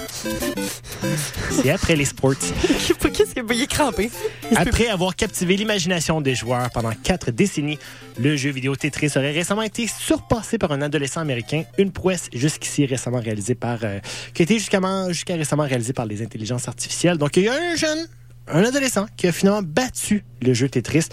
C'est 1.52 1.70
après 1.70 1.96
les 1.96 2.06
sports. 2.06 2.34
Qu'est-ce 3.14 3.34
qu'il 3.34 3.44
il 3.52 3.62
est 3.62 3.68
crampé? 3.68 4.12
Après 4.56 4.88
avoir 4.88 5.16
captivé 5.16 5.56
l'imagination 5.56 6.22
des 6.22 6.36
joueurs 6.36 6.70
pendant 6.72 6.92
quatre 6.92 7.32
décennies, 7.32 7.80
le 8.20 8.36
jeu 8.36 8.50
vidéo 8.52 8.76
Tetris 8.76 9.12
aurait 9.16 9.32
récemment 9.32 9.62
été 9.62 9.88
surpassé 9.88 10.58
par 10.58 10.72
un 10.72 10.82
adolescent 10.82 11.22
américain, 11.22 11.64
une 11.78 11.92
prouesse 11.92 12.30
jusqu'ici 12.34 12.86
récemment 12.86 13.20
réalisée 13.20 13.56
par, 13.56 13.80
euh, 13.84 14.00
qui 14.34 14.42
a 14.42 14.44
été 14.44 14.58
jusqu'à 14.58 14.80
jusqu'à 15.10 15.36
récemment 15.36 15.64
réalisée 15.64 15.94
par 15.94 16.06
les 16.06 16.22
intelligences 16.22 16.68
artificielles. 16.68 17.18
Donc 17.18 17.38
il 17.38 17.44
y 17.44 17.50
a 17.50 17.54
un 17.54 17.76
jeune, 17.76 18.08
un 18.48 18.64
adolescent 18.64 19.06
qui 19.18 19.28
a 19.28 19.32
finalement 19.32 19.62
battu 19.62 20.24
le 20.42 20.54
jeu 20.54 20.68
Tetris. 20.70 21.06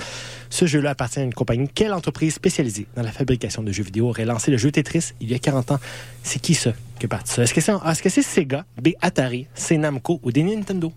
Ce 0.50 0.66
jeu-là 0.66 0.90
appartient 0.90 1.20
à 1.20 1.22
une 1.22 1.34
compagnie. 1.34 1.68
Quelle 1.68 1.92
entreprise 1.92 2.34
spécialisée 2.34 2.86
dans 2.96 3.02
la 3.02 3.12
fabrication 3.12 3.62
de 3.62 3.70
jeux 3.70 3.82
vidéo 3.84 4.08
aurait 4.08 4.24
lancé 4.24 4.50
le 4.50 4.56
jeu 4.56 4.70
Tetris 4.70 5.12
il 5.20 5.30
y 5.30 5.34
a 5.34 5.38
40 5.38 5.72
ans? 5.72 5.80
C'est 6.22 6.40
qui 6.40 6.54
ça 6.54 6.72
qui 6.98 7.06
a 7.06 7.08
parti 7.08 7.32
ça? 7.32 7.42
Est-ce 7.42 7.54
que 7.54 7.60
c'est 7.60 7.72
est-ce 7.72 8.02
que 8.02 8.08
c'est 8.08 8.22
Sega, 8.22 8.64
B 8.82 8.88
Atari, 9.00 9.46
c'est 9.54 9.76
Namco 9.76 10.20
ou 10.22 10.32
des 10.32 10.42
Nintendo? 10.42 10.92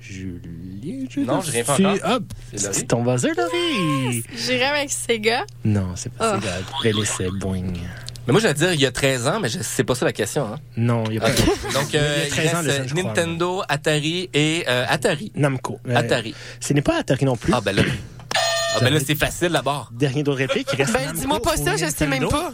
Julien, 0.00 1.06
je 1.08 1.20
Non, 1.20 1.40
je 1.40 1.50
rien 1.52 1.64
fait 1.64 1.86
encore. 1.86 2.18
C'est 2.54 2.86
ton 2.88 3.02
buzzer, 3.02 3.30
Laurie! 3.36 4.22
J'irai 4.36 4.64
avec 4.64 4.90
Sega. 4.90 5.44
Non, 5.64 5.94
c'est 5.94 6.12
pas 6.12 6.34
Ah. 6.34 6.40
Sega. 7.04 7.30
Boing. 7.38 7.72
Mais 8.26 8.32
moi, 8.32 8.40
j'allais 8.40 8.54
dire, 8.54 8.72
il 8.72 8.80
y 8.80 8.86
a 8.86 8.92
13 8.92 9.26
ans, 9.26 9.40
mais 9.40 9.48
je- 9.48 9.58
c'est 9.62 9.82
pas 9.84 9.94
ça 9.96 10.04
la 10.04 10.12
question. 10.12 10.44
Hein? 10.46 10.56
Non, 10.76 11.04
il 11.08 11.14
y 11.14 11.18
a 11.18 11.22
pas. 11.22 11.30
Donc, 11.30 11.94
euh, 11.94 12.18
Il 12.18 12.22
y 12.24 12.26
a 12.26 12.30
13 12.30 12.44
il 12.44 12.48
ans, 12.56 12.58
reste 12.58 12.64
le 12.66 12.72
jeune, 12.72 12.88
je 12.88 12.94
crois, 12.94 13.02
Nintendo, 13.04 13.62
Atari 13.68 14.30
et 14.32 14.64
euh, 14.68 14.84
Atari. 14.88 15.32
Namco. 15.34 15.80
Euh, 15.88 15.96
Atari. 15.96 16.34
Ce 16.60 16.72
n'est 16.72 16.82
pas 16.82 16.98
Atari 16.98 17.24
non 17.24 17.36
plus. 17.36 17.52
Ah, 17.52 17.60
ben 17.60 17.74
là. 17.74 17.82
Ah, 18.74 18.78
ben 18.80 18.94
là, 18.94 19.00
c'est 19.04 19.16
facile 19.16 19.48
d'abord. 19.50 19.90
Dernier 19.92 20.22
d'autres 20.22 20.38
répliques. 20.38 20.68
Il 20.72 20.76
reste 20.82 20.92
Ben, 20.92 21.12
dis-moi 21.12 21.42
pas 21.42 21.56
ça, 21.56 21.76
je 21.76 21.86
sais 21.86 22.06
même 22.06 22.22
Nintendo. 22.22 22.28
pas. 22.30 22.52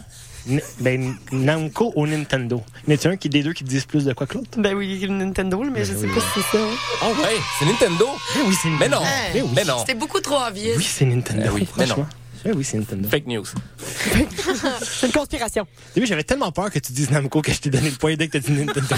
N- 0.49 0.61
ben, 0.79 1.15
Namco 1.31 1.93
ou 1.95 2.07
Nintendo. 2.07 2.63
En 2.87 2.91
a-t-il 2.91 3.11
un 3.11 3.17
qui, 3.17 3.29
des 3.29 3.43
deux 3.43 3.53
qui 3.53 3.63
te 3.63 3.69
disent 3.69 3.85
plus 3.85 4.05
de 4.05 4.13
quoi 4.13 4.25
que 4.25 4.35
l'autre? 4.35 4.49
Ben 4.57 4.73
oui, 4.73 5.05
Nintendo, 5.07 5.61
mais 5.71 5.85
je 5.85 5.93
sais 5.93 6.05
oui. 6.07 6.15
pas 6.15 6.21
si 6.21 6.27
c'est 6.51 6.57
ça. 6.57 6.63
Ah 7.03 7.07
ouais, 7.09 7.35
c'est 7.59 7.65
Nintendo. 7.65 8.07
Ben 8.35 8.41
oui, 8.47 8.55
c'est 8.61 8.69
Mais 8.69 8.89
non. 8.89 9.01
Ben 9.33 9.43
oui. 9.43 9.49
mais 9.55 9.63
non. 9.65 9.79
C'était 9.79 9.93
beaucoup 9.99 10.19
trop 10.19 10.39
obvious. 10.47 10.73
Oui, 10.77 10.83
c'est 10.89 11.05
Nintendo. 11.05 11.43
Eh 11.45 11.49
oui, 11.49 11.67
mais 11.77 11.85
non. 11.85 12.05
Ben 12.45 12.53
oui, 12.55 12.63
c'est 12.63 12.77
Nintendo. 12.77 13.07
Fake 13.09 13.27
news. 13.27 13.43
C'est 14.81 15.07
une 15.07 15.11
conspiration. 15.13 15.63
Au 15.63 15.93
début, 15.95 16.07
j'avais 16.07 16.23
tellement 16.23 16.51
peur 16.51 16.71
que 16.71 16.79
tu 16.79 16.93
dises 16.93 17.11
Namco 17.11 17.41
que 17.41 17.51
je 17.51 17.59
t'ai 17.59 17.69
donné 17.69 17.89
le 17.89 17.95
point 17.97 18.15
dès 18.15 18.27
que 18.29 18.37
tu 18.37 18.51
dit 18.51 18.65
Nintendo. 18.65 18.87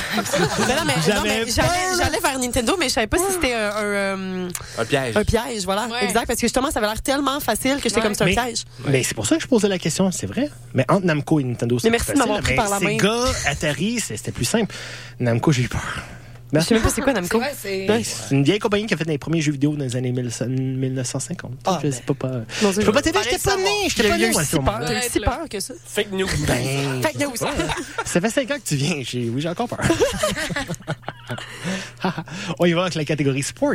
Non, 0.59 0.85
mais, 0.85 1.13
non, 1.15 1.21
mais 1.23 1.45
j'allais 1.47 2.19
vers 2.19 2.37
Nintendo, 2.39 2.75
mais 2.79 2.87
je 2.89 2.93
savais 2.93 3.07
pas 3.07 3.17
si 3.17 3.23
c'était 3.33 3.53
un, 3.53 3.69
un, 3.69 3.83
euh, 3.83 4.49
Un 4.77 4.85
piège. 4.85 5.17
un 5.17 5.23
piège, 5.23 5.63
voilà. 5.65 5.87
Ouais. 5.87 6.03
Exact, 6.03 6.25
parce 6.27 6.39
que 6.39 6.45
justement, 6.45 6.69
ça 6.71 6.79
avait 6.79 6.87
l'air 6.87 7.01
tellement 7.01 7.39
facile 7.39 7.77
que 7.77 7.83
j'étais 7.89 7.95
Ouais. 7.95 8.01
comme 8.03 8.13
c'est 8.13 8.23
un 8.23 8.27
Mais- 8.27 8.33
piège. 8.35 8.63
Mais 8.87 9.03
c'est 9.03 9.15
pour 9.15 9.25
ça 9.25 9.37
que 9.37 9.41
je 9.43 9.47
posais 9.47 9.67
la 9.67 9.79
question, 9.79 10.11
c'est 10.11 10.27
vrai? 10.27 10.49
Mais 10.73 10.85
entre 10.89 11.05
Namco 11.05 11.39
et 11.39 11.43
Nintendo, 11.43 11.79
c'est 11.79 11.89
Mais 11.89 11.97
plus 11.97 12.07
merci 12.07 12.13
de 12.13 12.17
m'avoir 12.19 12.39
facile, 12.41 12.55
pris 12.55 12.69
par 12.69 12.69
la 12.69 12.79
mais 12.79 12.97
main. 12.97 13.25
Sega, 13.33 13.49
Atari, 13.49 13.99
c'était 13.99 14.31
plus 14.31 14.45
simple. 14.45 14.73
Namco, 15.19 15.51
j'ai 15.51 15.63
eu 15.63 15.67
peur. 15.69 15.81
Je 16.53 16.59
sais 16.59 16.73
même 16.73 16.83
pas 16.83 16.89
c'est 16.89 17.01
quoi 17.01 17.13
Namco. 17.13 17.41
c'est. 17.57 17.89
Ouais, 17.89 18.03
c'est 18.03 18.35
une 18.35 18.43
vieille 18.43 18.59
compagnie 18.59 18.85
qui 18.85 18.93
a 18.93 18.97
fait 18.97 19.07
les 19.07 19.17
premiers 19.17 19.41
jeux 19.41 19.53
vidéo 19.53 19.75
dans 19.75 19.83
les 19.83 19.95
années 19.95 20.11
1900 20.11 20.45
1950. 20.47 21.51
Ah, 21.65 21.79
je 21.81 21.87
ben. 21.87 21.93
sais 21.93 22.01
pas. 22.01 22.13
pas... 22.13 22.31
Non, 22.61 22.71
Je 22.71 22.81
peux 22.81 22.91
pas 22.91 23.01
t'aider, 23.01 23.19
j'étais 23.23 23.37
pas 23.37 23.57
né, 23.57 23.69
j'étais 23.87 24.09
pas 24.09 24.17
né, 24.17 24.31
moi, 24.31 24.43
si 24.43 24.57
peur, 24.57 24.81
eu 24.81 25.09
si 25.09 25.19
peur 25.19 25.49
que 25.49 25.59
ça. 25.59 25.73
Fake 25.85 26.11
news. 26.11 26.27
Ben, 26.47 27.01
Fake 27.01 27.19
news. 27.19 27.35
ça 28.05 28.21
fait 28.21 28.29
5 28.29 28.51
ans 28.51 28.55
que 28.55 28.67
tu 28.67 28.75
viens. 28.75 28.97
Oui, 28.97 29.33
j'ai 29.37 29.49
encore 29.49 29.69
peur. 29.69 29.79
On 32.59 32.65
y 32.65 32.73
va 32.73 32.83
avec 32.83 32.95
la 32.95 33.05
catégorie 33.05 33.43
sports. 33.43 33.71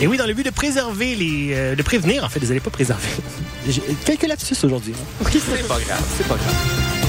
Et 0.00 0.06
oui, 0.06 0.16
dans 0.16 0.26
le 0.26 0.32
but 0.34 0.44
de 0.44 0.50
préserver 0.50 1.14
les. 1.16 1.48
euh, 1.54 1.74
de 1.74 1.82
prévenir, 1.82 2.22
en 2.24 2.28
fait, 2.28 2.38
désolé, 2.38 2.60
pas 2.60 2.70
préserver. 2.70 3.08
J'ai 3.68 3.82
quelques 4.04 4.26
lapsus 4.28 4.54
aujourd'hui. 4.62 4.92
hein. 4.96 5.24
Oui, 5.26 5.32
C'est 5.44 5.66
pas 5.66 5.78
grave, 5.80 6.04
c'est 6.16 6.26
pas 6.28 6.36
grave. 6.36 6.54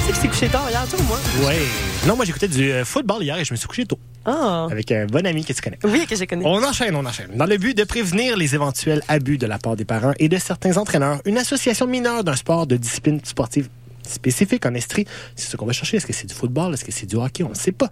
c'est 0.08 0.12
que 0.14 0.18
c'est 0.18 0.28
couché 0.28 0.48
tard 0.48 0.68
hier, 0.72 0.86
toi 0.90 1.00
moi? 1.08 1.20
Ouais. 1.48 1.60
Non, 2.08 2.16
moi, 2.16 2.26
j'écoutais 2.26 2.48
du 2.48 2.72
euh, 2.72 2.84
football 2.84 3.22
hier 3.24 3.38
et 3.38 3.46
je 3.46 3.54
me 3.54 3.58
suis 3.58 3.68
couché 3.68 3.86
tôt. 3.86 4.00
Ah. 4.26 4.68
Avec 4.72 4.92
un 4.92 5.06
bon 5.06 5.24
ami 5.26 5.46
que 5.46 5.54
tu 5.54 5.62
connais. 5.62 5.78
Oui, 5.84 6.08
que 6.08 6.16
je 6.16 6.26
connais. 6.26 6.44
On 6.46 6.64
enchaîne, 6.64 6.96
on 6.96 7.06
enchaîne. 7.06 7.30
Dans 7.36 7.46
le 7.46 7.58
but 7.58 7.78
de 7.78 7.84
prévenir 7.84 8.36
les 8.36 8.56
éventuels 8.56 9.04
abus 9.08 9.38
de 9.38 9.46
la 9.46 9.60
part 9.60 9.76
des 9.76 9.86
parents 9.86 10.14
et 10.18 10.28
de 10.28 10.38
certains 10.38 10.76
entraîneurs, 10.78 11.22
une 11.26 11.38
association 11.38 11.86
mineure 11.86 12.24
d'un 12.24 12.36
sport 12.36 12.66
de 12.66 12.76
discipline 12.76 13.20
sportive 13.24 13.70
spécifique 14.08 14.66
en 14.66 14.74
Estrie, 14.74 15.06
c'est 15.36 15.52
ce 15.52 15.58
qu'on 15.58 15.68
va 15.68 15.74
chercher. 15.74 15.98
Est-ce 15.98 16.08
que 16.08 16.14
c'est 16.14 16.26
du 16.28 16.34
football? 16.34 16.74
Est-ce 16.74 16.84
que 16.86 16.92
c'est 16.92 17.06
du 17.06 17.16
hockey? 17.18 17.44
On 17.44 17.50
ne 17.50 17.54
sait 17.56 17.72
pas. 17.72 17.90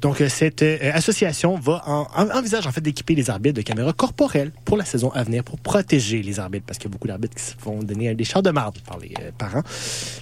Donc, 0.00 0.20
euh, 0.22 0.28
cette 0.28 0.62
euh, 0.62 0.78
association 0.94 1.56
va 1.58 1.82
en, 1.86 2.06
en- 2.16 2.30
envisage 2.30 2.66
en 2.66 2.72
fait 2.72 2.80
d'équiper 2.80 3.14
les 3.14 3.28
arbitres 3.28 3.56
de 3.56 3.62
caméras 3.62 3.92
corporelles 3.92 4.50
pour 4.64 4.76
la 4.78 4.84
saison 4.84 5.10
à 5.12 5.22
venir 5.24 5.44
pour 5.44 5.58
protéger 5.58 6.22
les 6.22 6.40
arbitres 6.40 6.64
parce 6.66 6.78
qu'il 6.78 6.88
y 6.88 6.90
a 6.90 6.92
beaucoup 6.92 7.08
d'arbitres 7.08 7.36
qui 7.36 7.42
se 7.42 7.52
font 7.58 7.82
donner 7.82 8.14
des 8.14 8.24
chars 8.24 8.42
de 8.42 8.50
marde 8.50 8.78
par 8.86 8.98
les 8.98 9.12
euh, 9.20 9.30
parents. 9.36 9.62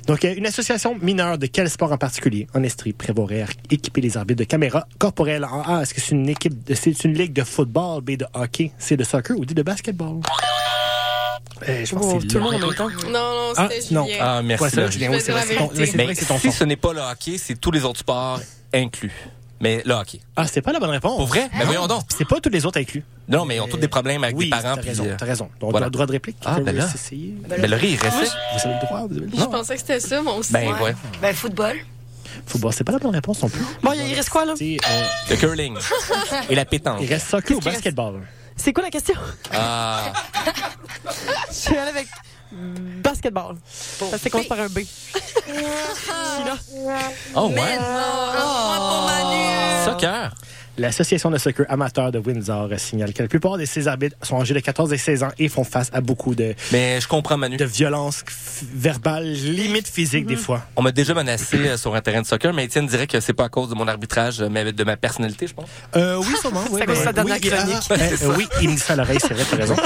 Donc, 0.06 0.24
euh, 0.24 0.34
une 0.36 0.46
association 0.46 0.96
mineure 1.00 1.38
de 1.38 1.46
quel 1.46 1.70
sport 1.70 1.92
en 1.92 1.98
particulier? 1.98 2.46
En 2.54 2.62
Estrie 2.64 2.92
prévoirait 2.92 3.46
équiper 3.70 4.00
les 4.00 4.16
arbitres 4.16 4.38
de 4.40 4.44
caméras 4.44 4.86
corporelles 4.98 5.44
en 5.44 5.62
A? 5.62 5.82
Est-ce 5.82 5.94
que 5.94 6.00
c'est 6.00 6.10
une 6.12 6.28
équipe, 6.28 6.64
de- 6.64 6.74
c'est 6.74 7.04
une 7.04 7.14
ligue 7.14 7.32
de 7.32 7.44
football, 7.44 8.00
B 8.02 8.16
de 8.16 8.26
hockey, 8.34 8.72
C 8.78 8.96
de 8.96 9.04
soccer? 9.04 9.36
Ou 9.38 9.44
D 9.44 9.54
de 9.54 9.62
basketball? 9.62 10.20
Euh, 11.68 11.84
je 11.84 11.94
pense 11.94 12.04
Oh, 12.04 12.14
que 12.16 12.22
c'est 12.22 12.28
tout 12.28 12.34
le 12.38 12.42
monde 12.44 12.54
en 12.54 12.66
même 12.66 12.74
temps? 12.74 12.88
Non, 12.88 13.10
non, 13.12 13.52
Ah, 13.56 13.68
c'était 13.70 13.94
non. 13.94 14.04
Julien. 14.06 14.18
Ah, 14.20 14.42
merci. 14.42 14.64
Ouais. 14.78 14.92
Julien, 14.92 15.10
oui, 15.10 15.18
c'est 15.20 15.32
ton- 15.56 15.70
Mais 15.74 16.14
si 16.40 16.52
ce 16.52 16.64
n'est 16.64 16.76
pas 16.76 16.92
le 16.92 17.00
hockey, 17.00 17.36
c'est 17.38 17.56
tous 17.60 17.70
les 17.72 17.84
autres 17.84 17.98
sports 18.00 18.40
inclus. 18.72 19.12
Mais 19.60 19.82
le 19.84 19.94
hockey. 19.94 20.20
Ah, 20.36 20.46
c'est 20.46 20.62
pas 20.62 20.72
la 20.72 20.78
bonne 20.78 20.90
réponse. 20.90 21.16
Pour 21.16 21.26
vrai? 21.26 21.48
Ben 21.58 21.64
voyons 21.64 21.86
donc. 21.86 22.02
C'est 22.16 22.26
pas 22.26 22.40
tous 22.40 22.48
les 22.48 22.64
autres 22.64 22.78
inclus. 22.80 23.02
Non, 23.28 23.44
mais 23.44 23.56
ils 23.56 23.60
ont 23.60 23.66
tous 23.68 23.76
des 23.76 23.88
problèmes 23.88 24.22
avec 24.24 24.36
oui, 24.36 24.44
des 24.46 24.50
parents. 24.50 24.76
T'as 24.76 24.80
raison, 24.82 25.04
euh, 25.04 25.14
t'as 25.18 25.26
raison. 25.26 25.50
Donc, 25.60 25.70
voilà. 25.72 25.84
on 25.84 25.86
a 25.86 25.88
le 25.88 25.90
droit 25.92 26.06
de 26.06 26.12
réplique. 26.12 26.36
Ah, 26.44 26.60
ben 26.60 26.76
là. 26.76 26.86
Ben 27.48 27.70
Laurie, 27.70 27.90
il 27.90 27.98
Moi, 27.98 28.10
restait. 28.20 28.36
Vous 28.54 28.60
avez 28.66 28.74
le 28.80 28.86
droit, 28.86 29.00
vous 29.08 29.16
avez 29.16 29.26
le 29.26 29.30
Je 29.30 29.36
droit. 29.36 29.50
pensais 29.50 29.74
que 29.74 29.80
c'était 29.80 30.00
ça, 30.00 30.22
moi 30.22 30.34
aussi. 30.34 30.52
Ben 30.52 30.72
ouais. 30.80 30.94
Ben, 31.20 31.34
football. 31.34 31.76
Football, 32.46 32.72
c'est 32.72 32.84
pas 32.84 32.92
la 32.92 32.98
bonne 32.98 33.14
réponse 33.14 33.42
non 33.42 33.48
plus. 33.48 33.64
Bon, 33.82 33.92
il 33.92 34.14
reste 34.14 34.30
quoi, 34.30 34.44
là? 34.44 34.54
Euh, 34.60 34.76
Le 35.30 35.36
curling. 35.36 35.76
Et 36.48 36.54
la 36.54 36.64
pétanque. 36.64 36.98
il 37.02 37.08
reste 37.08 37.28
soccer 37.28 37.56
ou 37.56 37.60
Qu'est-ce 37.60 37.82
qu'il 37.82 37.94
basketball. 37.94 38.22
C'est 38.56 38.72
quoi 38.72 38.84
la 38.84 38.90
question? 38.90 39.14
Ah. 39.52 40.12
Je 41.48 41.54
suis 41.54 41.76
allée 41.76 41.90
avec 41.90 42.06
basketball. 42.52 43.56
Ça 43.66 44.18
se 44.18 44.28
commence 44.28 44.46
par 44.46 44.60
un 44.60 44.68
B. 44.68 44.78
Sheila. 45.46 46.56
Oh, 47.34 47.48
ouais. 47.48 47.78
Oh, 48.38 49.08
Soccer. 49.84 50.30
L'Association 50.78 51.30
de 51.30 51.38
soccer 51.38 51.66
amateur 51.68 52.12
de 52.12 52.18
Windsor 52.18 52.68
signale 52.78 53.12
que 53.12 53.22
la 53.22 53.28
plupart 53.28 53.58
de 53.58 53.64
ses 53.64 53.88
arbitres 53.88 54.16
sont 54.22 54.40
âgés 54.40 54.54
de 54.54 54.60
14 54.60 54.92
et 54.92 54.96
16 54.96 55.22
ans 55.24 55.28
et 55.38 55.48
font 55.48 55.64
face 55.64 55.90
à 55.92 56.00
beaucoup 56.00 56.34
de, 56.34 56.54
Mais 56.72 57.00
je 57.00 57.08
comprends, 57.08 57.36
Manu. 57.36 57.56
de 57.56 57.64
violences 57.64 58.22
f- 58.22 58.62
verbales, 58.74 59.32
limite 59.32 59.88
physiques 59.88 60.26
des 60.26 60.36
fois. 60.36 60.64
On 60.76 60.82
m'a 60.82 60.92
déjà 60.92 61.14
menacé 61.14 61.56
euh, 61.58 61.76
sur 61.76 61.94
un 61.94 62.00
terrain 62.00 62.22
de 62.22 62.26
soccer, 62.26 62.52
mais 62.54 62.64
Étienne 62.64 62.86
dirait 62.86 63.06
que 63.08 63.18
c'est 63.20 63.32
pas 63.32 63.44
à 63.44 63.48
cause 63.48 63.68
de 63.68 63.74
mon 63.74 63.88
arbitrage, 63.88 64.40
mais 64.40 64.72
de 64.72 64.84
ma 64.84 64.96
personnalité, 64.96 65.46
je 65.48 65.54
pense. 65.54 65.68
Euh, 65.96 66.16
oui, 66.18 66.34
sûrement. 66.40 66.62
Oui, 66.70 66.80
de 66.86 66.94
sa 66.94 67.12
dernière 67.12 67.36
oui, 67.42 67.48
chronique. 67.48 67.76
ah, 67.90 67.94
euh, 67.94 68.16
euh, 68.22 68.34
oui, 68.36 68.46
il 68.62 68.68
me 68.68 68.74
dit 68.74 68.80
ça 68.80 68.92
à 68.92 68.96
l'oreille, 68.96 69.18
c'est 69.20 69.34
vrai, 69.34 69.44
t'as 69.50 69.56
raison. 69.56 69.76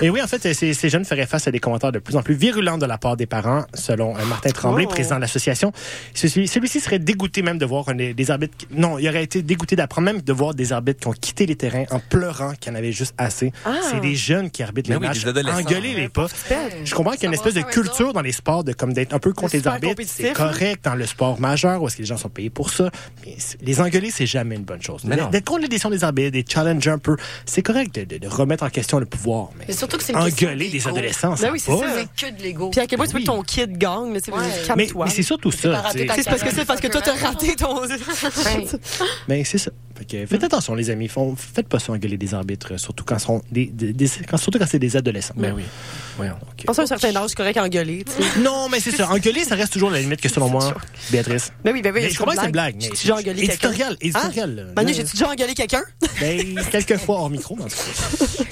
Et 0.00 0.08
oui, 0.10 0.22
en 0.22 0.26
fait, 0.26 0.52
ces, 0.54 0.72
ces 0.74 0.88
jeunes 0.88 1.04
feraient 1.04 1.26
face 1.26 1.46
à 1.48 1.50
des 1.50 1.60
commentaires 1.60 1.92
de 1.92 1.98
plus 1.98 2.16
en 2.16 2.22
plus 2.22 2.34
virulents 2.34 2.78
de 2.78 2.86
la 2.86 2.98
part 2.98 3.16
des 3.16 3.26
parents, 3.26 3.64
selon 3.74 4.16
euh, 4.16 4.24
Martin 4.24 4.50
Tremblay, 4.50 4.84
Oh. 4.86 4.88
président 4.90 5.16
de 5.16 5.20
l'association. 5.20 5.72
Celui- 6.14 6.48
Celui-ci 6.48 6.80
serait 6.80 6.98
dégoûté 6.98 7.42
même 7.42 7.58
de 7.58 7.66
voir 7.66 7.88
un 7.88 7.94
des, 7.94 8.14
des 8.14 8.30
arbitres. 8.30 8.56
qui- 8.56 8.66
Non, 8.70 8.98
il 8.98 9.06
aurait 9.08 9.24
été 9.24 9.42
dégoûté 9.42 9.76
d'apprendre 9.76 10.06
même 10.06 10.20
de 10.30 10.32
voir 10.32 10.54
des 10.54 10.72
arbitres 10.72 11.00
qui 11.00 11.08
ont 11.08 11.12
quitté 11.12 11.44
les 11.44 11.56
terrains 11.56 11.84
en 11.90 11.98
pleurant 11.98 12.52
qu'il 12.54 12.70
y 12.72 12.74
en 12.76 12.78
avait 12.78 12.92
juste 12.92 13.14
assez. 13.18 13.52
Ah. 13.66 13.74
C'est 13.90 13.98
des 14.00 14.14
jeunes 14.14 14.48
qui 14.48 14.62
arbitrent 14.62 14.88
Mais 14.88 14.94
les 14.94 15.00
oui, 15.00 15.08
matchs. 15.08 15.24
des 15.24 15.28
adolescents. 15.28 15.58
Engueuler 15.58 15.94
les 15.94 16.08
pas. 16.08 16.26
Je 16.84 16.94
comprends 16.94 17.12
qu'il 17.12 17.22
y 17.24 17.26
a 17.26 17.28
une 17.28 17.34
espèce 17.34 17.54
de 17.54 17.62
culture 17.62 18.12
dans 18.12 18.20
les 18.20 18.30
sports 18.30 18.62
de 18.62 18.72
comme 18.72 18.92
d'être 18.92 19.12
un 19.12 19.18
peu 19.18 19.32
contre 19.32 19.56
les 19.56 19.66
arbitres. 19.66 20.00
C'est 20.06 20.32
correct 20.32 20.84
dans 20.84 20.94
le 20.94 21.04
sport 21.06 21.40
majeur 21.40 21.82
où 21.82 21.88
est-ce 21.88 21.96
que 21.96 22.02
les 22.02 22.06
gens 22.06 22.16
sont 22.16 22.28
payés 22.28 22.50
pour 22.50 22.70
ça. 22.70 22.90
Mais 23.26 23.34
c'est- 23.38 23.60
les 23.60 23.80
engueuler, 23.80 24.10
c'est 24.12 24.26
jamais 24.26 24.54
une 24.54 24.62
bonne 24.62 24.82
chose. 24.82 25.02
D'être 25.04 25.44
contre 25.44 25.62
les 25.62 25.68
décisions 25.68 25.90
des 25.90 26.04
arbitres, 26.04 26.30
des 26.30 26.44
challenger 26.48 26.90
un 26.90 26.98
peu, 26.98 27.16
c'est 27.44 27.62
correct 27.62 27.92
de, 27.96 28.04
de- 28.04 28.18
de 28.18 28.28
remettre 28.28 28.62
en 28.62 28.70
question 28.70 29.00
le 29.00 29.06
pouvoir. 29.06 29.48
Mais, 29.58 29.64
Mais 29.68 29.74
surtout 29.74 29.96
que 29.96 30.04
c'est 30.04 30.14
engueuler 30.14 30.68
des 30.68 30.86
adolescents, 30.86 31.34
ça 31.34 31.46
Ben 31.46 31.52
oui, 31.52 31.58
c'est 31.60 31.72
ça. 31.76 31.84
C'est 31.96 32.30
que 32.30 32.36
de 32.36 32.42
l'ego. 32.42 32.70
Puis 32.70 32.80
à 32.80 32.86
quel 32.86 32.98
point 32.98 33.08
tu 33.08 33.14
que 33.18 33.24
ton 33.24 33.42
kid 33.42 33.76
sais, 33.80 33.86
Mais, 34.30 34.66
calme-toi. 34.66 35.04
mais 35.06 35.10
c'est 35.10 35.22
surtout 35.22 35.50
ça. 35.50 35.82
C'est 35.92 36.04
parce 36.06 36.42
que 36.42 36.50
c'est 36.54 36.64
parce 36.64 36.80
que 36.80 36.86
toi, 36.86 37.00
t'as 37.00 37.16
raté 37.16 37.56
ton. 37.56 37.80
Mais 39.28 39.44
c'est 39.44 39.58
ça. 39.58 39.70
Fait 40.00 40.06
que 40.06 40.26
faites 40.26 40.42
attention, 40.44 40.74
les 40.74 40.88
amis. 40.88 41.08
Font- 41.08 41.36
faites 41.36 41.68
pas 41.68 41.78
ça 41.78 41.92
engueuler 41.92 42.16
des 42.16 42.32
arbitres, 42.32 42.78
surtout 42.78 43.04
quand, 43.04 43.18
sont 43.18 43.42
des, 43.52 43.66
des- 43.66 43.92
des- 43.92 44.08
quand, 44.26 44.38
surtout 44.38 44.58
quand 44.58 44.66
c'est 44.66 44.78
des 44.78 44.96
adolescents. 44.96 45.34
Ben 45.36 45.52
oui. 45.54 45.62
Voyons. 46.20 46.36
Pense 46.66 46.78
à 46.78 46.82
un 46.82 46.86
certain 46.86 47.16
âge, 47.16 47.34
correct 47.34 47.56
à 47.56 47.64
engueuler. 47.64 48.04
Non, 48.40 48.68
mais 48.70 48.78
c'est 48.80 48.90
ça. 48.90 49.08
Engueuler, 49.10 49.44
ça 49.44 49.54
reste 49.54 49.72
toujours 49.72 49.90
la 49.90 50.00
limite 50.00 50.20
que 50.20 50.28
selon 50.28 50.50
moi, 50.50 50.74
Béatrice. 51.10 51.50
Ben 51.64 51.72
oui, 51.72 51.80
ben 51.80 51.94
oui. 51.94 52.02
Mais 52.02 52.10
je 52.10 52.18
comprends 52.18 52.34
que 52.34 52.40
c'est 52.40 52.46
une 52.46 52.52
blague, 52.52 52.74
mais 52.76 52.84
J'ai 52.84 52.90
déjà 52.90 53.16
engueulé 53.16 53.46
quelqu'un. 53.46 53.70
éditorial, 53.70 53.96
éditorial. 54.00 54.72
Manu, 54.76 54.92
j'ai-tu 54.94 55.12
déjà 55.12 55.30
engueulé 55.30 55.54
quelqu'un? 55.54 55.82
Ben, 56.20 56.60
quelques 56.70 56.98
fois 56.98 57.16
hors 57.20 57.30
micro, 57.30 57.56
mais 57.56 57.64
en 57.64 57.68
tout 57.68 57.74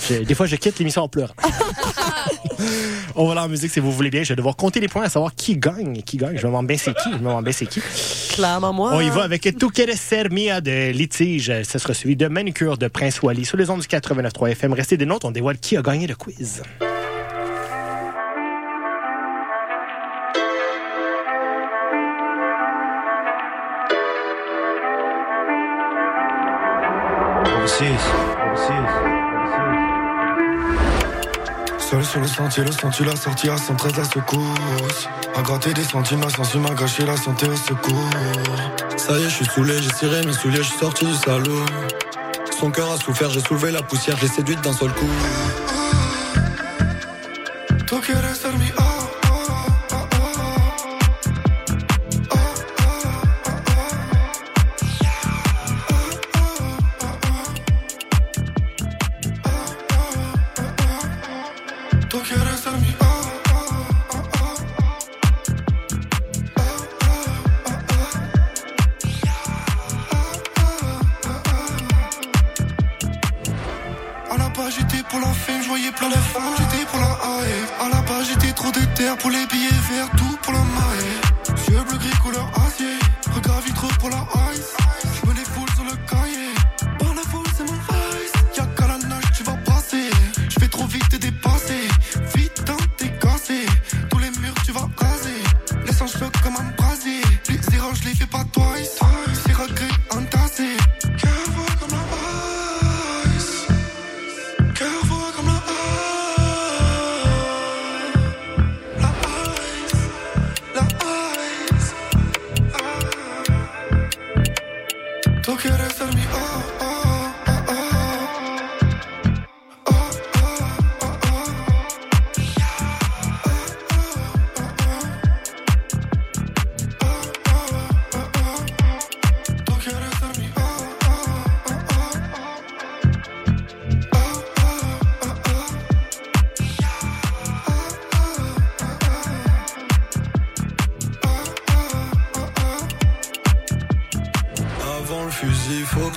cas. 0.09 0.19
Des 0.25 0.35
fois, 0.35 0.47
je 0.47 0.57
quitte 0.57 0.79
l'émission 0.79 1.03
en 1.03 1.09
pleurant. 1.09 1.35
On 3.15 3.27
va 3.29 3.35
là 3.35 3.45
en 3.45 3.49
musique 3.49 3.71
si 3.71 3.81
vous 3.81 3.93
voulez 3.93 4.11
bien. 4.11 4.23
Je 4.23 4.31
vais 4.31 4.37
devoir 4.37 4.57
compter 4.57 4.81
les 4.81 4.89
points 4.89 5.05
à 5.05 5.09
savoir 5.11 5.35
qui 5.35 5.57
gagne. 5.57 6.03
Qui 6.03 6.17
gagne. 6.17 6.37
Je 6.37 6.43
me 6.47 6.49
demande 6.53 6.67
bien 6.67 6.77
c'est 6.79 6.95
qui? 6.95 7.11
Je 7.11 7.17
me 7.17 7.19
demande 7.19 7.45
bien 7.45 7.53
c'est 7.53 7.67
qui? 7.67 7.83
Clairement, 8.31 8.73
moi. 8.73 8.93
On 8.95 9.01
y 9.01 9.11
va 9.11 9.25
avec 9.25 9.43
Tu 9.43 9.71
quieres 9.71 9.97
ser 9.97 10.29
mia 10.31 10.61
de 10.61 10.91
Litige. 10.91 11.53
Ça 11.65 11.79
sera 11.79 11.95
suivi 11.95 12.17
de 12.17 12.29
Manucure 12.29 12.79
de 12.79 12.89
Prince 12.89 13.21
Wally. 13.23 13.45
Sur 13.45 13.57
les 13.59 13.69
ondes 13.71 13.81
du 13.81 13.87
89.3 13.87 14.51
FM. 14.53 14.73
Restez 14.73 14.97
des 14.97 15.07
notes. 15.07 15.25
On 15.25 15.31
dévoile 15.31 15.59
qui 15.59 15.77
a 15.77 15.83
gagné 15.83 16.07
le 16.07 16.15
quiz. 16.15 16.63
Seul 31.79 32.05
sur 32.05 32.21
le 32.21 32.27
sentier, 32.27 32.65
le 32.65 32.73
sentier, 32.73 33.05
la 33.05 33.17
sortie 33.17 33.51
à 33.51 33.57
113 33.57 33.97
la 33.97 34.05
secousse. 34.05 35.09
À 35.37 35.43
gratter 35.43 35.75
des 35.75 35.85
centimes, 35.85 36.21
ma 36.21 36.31
sensu 36.31 36.59
m'a 36.59 36.71
gâché 36.71 37.05
la 37.05 37.17
santé 37.17 37.47
au 37.47 37.57
secours. 37.57 38.11
Ça 38.97 39.19
y 39.19 39.23
est, 39.23 39.29
je 39.29 39.35
suis 39.35 39.45
saoulé, 39.45 39.75
j'ai 39.83 39.93
ciré 39.93 40.25
mes 40.25 40.33
souliers, 40.33 40.59
je 40.59 40.63
suis 40.71 40.79
sorti 40.79 41.05
du 41.05 41.15
salaud. 41.15 41.65
Son 42.59 42.71
cœur 42.71 42.91
a 42.91 42.97
souffert, 42.97 43.31
j'ai 43.31 43.41
soulevé 43.41 43.71
la 43.71 43.83
poussière, 43.83 44.17
j'ai 44.21 44.29
séduite 44.29 44.61
d'un 44.63 44.73
seul 44.73 44.93
coup. 44.93 45.11
Tú 47.87 48.01
quieres 48.01 48.23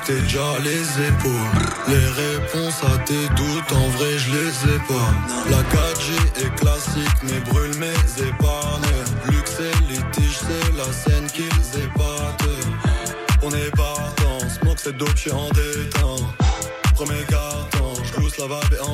t'aies 0.06 0.22
déjà 0.22 0.60
les 0.64 1.08
épaules. 1.08 1.62
Les 1.88 2.08
réponses 2.24 2.82
à 2.84 2.98
tes 3.00 3.28
doutes, 3.36 3.72
en 3.74 3.88
vrai, 3.98 4.18
je 4.18 4.32
les 4.32 4.74
ai 4.74 4.80
pas. 4.88 5.12
La 5.50 5.62
4G 5.64 6.46
est 6.46 6.56
classique, 6.56 7.18
mais 7.24 7.40
brûle 7.52 7.76
mes 7.78 8.24
épargnes. 8.24 8.82
Luxe 9.30 9.60
et 9.60 9.92
litige, 9.92 10.38
c'est 10.40 10.78
la 10.78 10.92
scène 10.92 11.28
qu'ils 11.28 11.84
épatent. 11.84 12.50
On 13.44 13.50
est 13.50 13.72
partant, 13.76 14.40
smoke 14.62 14.80
cette 14.80 14.98
dope, 14.98 15.16
j'suis 15.16 15.32
en 15.32 15.50
détente. 15.50 16.24
Premier 16.94 17.24
carton, 17.28 17.94
j'glousse 18.06 18.38
la 18.38 18.46
vibe 18.46 18.74
est 18.74 18.90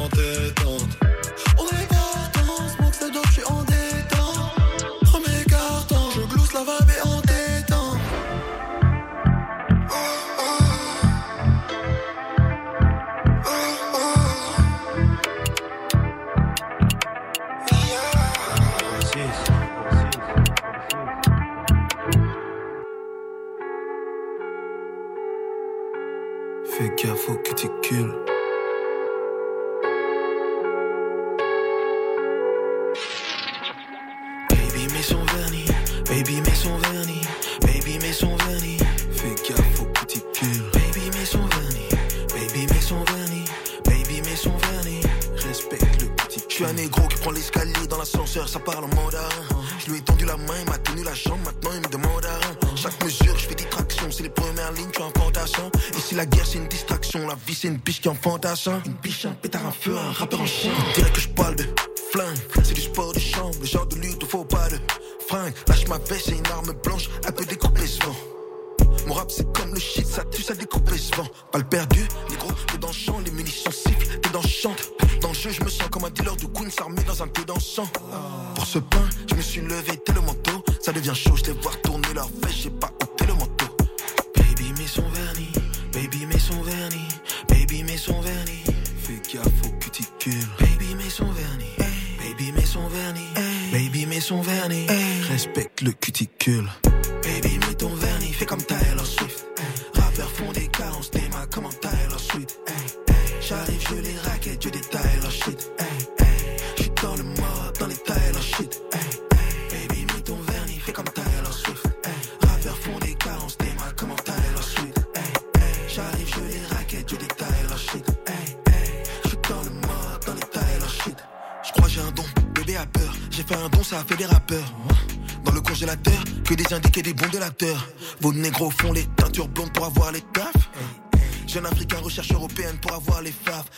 Une 58.65 58.93
biche, 59.03 59.25
un 59.25 59.33
pétard, 59.33 59.67
un 59.67 59.71
feu, 59.71 59.95
un 59.95 60.11
rappeur 60.11 60.41
en 60.41 60.45
chien. 60.45 60.71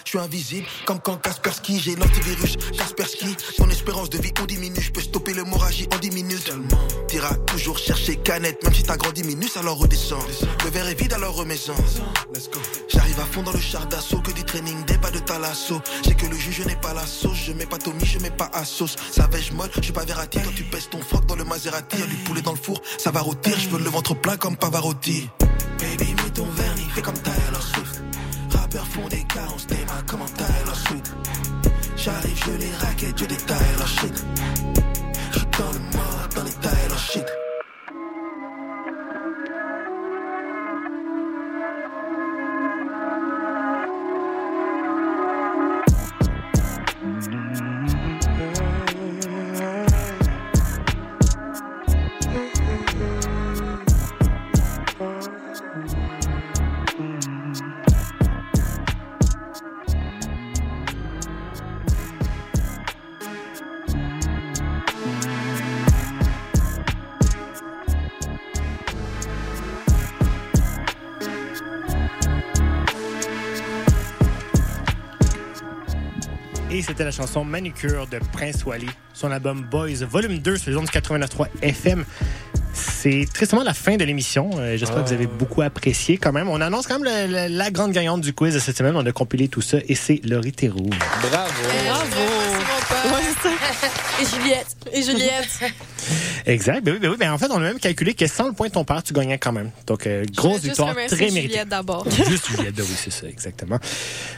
Je 0.09 0.17
suis 0.17 0.25
invisible 0.25 0.65
comme 0.85 0.99
quand 0.99 1.17
Kaspersky, 1.17 1.79
j'ai 1.79 1.95
l'antivirus 1.95 2.57
Kaspersky. 2.75 3.37
Ton 3.57 3.69
espérance 3.69 4.09
de 4.09 4.17
vie 4.17 4.33
on 4.41 4.45
diminue, 4.45 4.81
je 4.81 4.91
peux 4.91 5.01
stopper 5.01 5.35
l'hémorragie 5.35 5.87
en 5.93 5.99
10 5.99 6.09
minutes. 6.09 6.51
T'iras 7.07 7.35
toujours 7.45 7.77
chercher 7.77 8.15
canette, 8.15 8.63
même 8.63 8.73
si 8.73 8.81
t'as 8.81 8.97
grandi 8.97 9.21
minus, 9.21 9.55
alors 9.55 9.77
redescends. 9.77 10.25
Le 10.65 10.71
verre 10.71 10.87
est 10.87 10.99
vide, 10.99 11.13
alors 11.13 11.35
remets-en. 11.35 11.75
J'arrive 12.87 13.19
à 13.19 13.25
fond 13.25 13.43
dans 13.43 13.51
le 13.51 13.59
char 13.59 13.85
d'assaut, 13.85 14.19
que 14.21 14.31
du 14.31 14.43
training, 14.43 14.83
des 14.85 14.97
pas 14.97 15.11
de 15.11 15.19
talasso. 15.19 15.79
J'ai 16.03 16.15
que 16.15 16.25
le 16.25 16.39
je 16.39 16.63
n'ai 16.63 16.75
pas 16.77 16.95
la 16.95 17.05
sauce. 17.05 17.37
Je 17.45 17.53
mets 17.53 17.67
pas 17.67 17.77
Tommy, 17.77 18.03
je 18.03 18.17
mets 18.17 18.31
pas 18.31 18.49
à 18.51 18.65
sauce. 18.65 18.95
Savage 19.11 19.51
molle, 19.51 19.69
je 19.75 19.81
suis 19.81 19.93
pas 19.93 20.05
Verratti. 20.05 20.39
Quand 20.43 20.55
tu 20.55 20.63
pèses 20.63 20.89
ton 20.89 21.01
froc 21.03 21.27
dans 21.27 21.35
le 21.35 21.43
Maserati, 21.43 21.99
y'a 21.99 22.07
du 22.07 22.15
poulet 22.15 22.41
dans 22.41 22.53
le 22.53 22.57
four, 22.57 22.81
ça 22.97 23.11
va 23.11 23.19
rôtir. 23.19 23.55
Je 23.59 23.69
veux 23.69 23.77
le 23.77 23.91
ventre 23.91 24.15
plein 24.15 24.37
comme 24.37 24.57
Pavarotti. 24.57 25.29
Et 76.79 76.81
c'était 76.81 77.03
la 77.03 77.11
chanson 77.11 77.43
Manucure 77.43 78.07
de 78.07 78.19
Prince 78.31 78.63
Wally, 78.65 78.87
son 79.13 79.31
album 79.31 79.67
Boys, 79.69 80.05
volume 80.09 80.37
2 80.39 80.55
sur 80.55 80.71
les 80.71 80.77
ondes 80.77 80.85
du 80.85 80.91
89.3 80.97 81.47
FM. 81.61 82.05
C'est 82.71 83.27
tristement 83.33 83.63
la 83.63 83.73
fin 83.73 83.97
de 83.97 84.05
l'émission. 84.05 84.49
Euh, 84.59 84.77
J'espère 84.77 85.03
que 85.03 85.07
vous 85.09 85.13
avez 85.13 85.27
beaucoup 85.27 85.61
apprécié 85.61 86.17
quand 86.17 86.31
même. 86.31 86.47
On 86.47 86.61
annonce 86.61 86.87
quand 86.87 86.97
même 86.99 87.11
le- 87.27 87.47
le- 87.49 87.53
la 87.57 87.69
grande 87.69 87.91
gagnante 87.91 88.21
du 88.21 88.31
quiz 88.31 88.53
de 88.53 88.59
cette 88.59 88.77
semaine. 88.77 88.95
On 88.95 89.05
a 89.05 89.11
compilé 89.11 89.49
tout 89.49 89.59
ça 89.59 89.79
et 89.89 89.95
c'est 89.95 90.21
Laurie 90.23 90.53
Théroux. 90.53 90.89
Bravo. 91.21 92.38
Ouais, 93.05 93.21
c'est 93.41 93.49
ça. 93.49 93.87
Et 94.21 94.25
Juliette. 94.25 94.67
Et 94.93 95.01
Juliette. 95.03 95.59
Exact. 96.45 96.83
Ben 96.83 96.93
oui, 96.93 96.99
ben 96.99 97.09
oui. 97.11 97.17
Ben 97.19 97.31
en 97.31 97.37
fait, 97.37 97.47
on 97.51 97.57
a 97.57 97.59
même 97.59 97.79
calculé 97.79 98.13
que 98.13 98.27
sans 98.27 98.47
le 98.47 98.53
point 98.53 98.67
de 98.67 98.73
ton 98.73 98.83
père, 98.83 99.03
tu 99.03 99.13
gagnais 99.13 99.37
quand 99.37 99.51
même. 99.51 99.71
Donc, 99.87 100.07
euh, 100.07 100.25
grosse 100.35 100.61
victoire, 100.61 100.93
très 100.93 101.17
méritée. 101.17 101.41
Juliette 101.41 101.69
d'abord. 101.69 102.05
Juste 102.27 102.47
Juliette, 102.49 102.75
ben 102.75 102.85
oui, 102.87 102.95
c'est 102.97 103.11
ça, 103.11 103.27
exactement. 103.27 103.77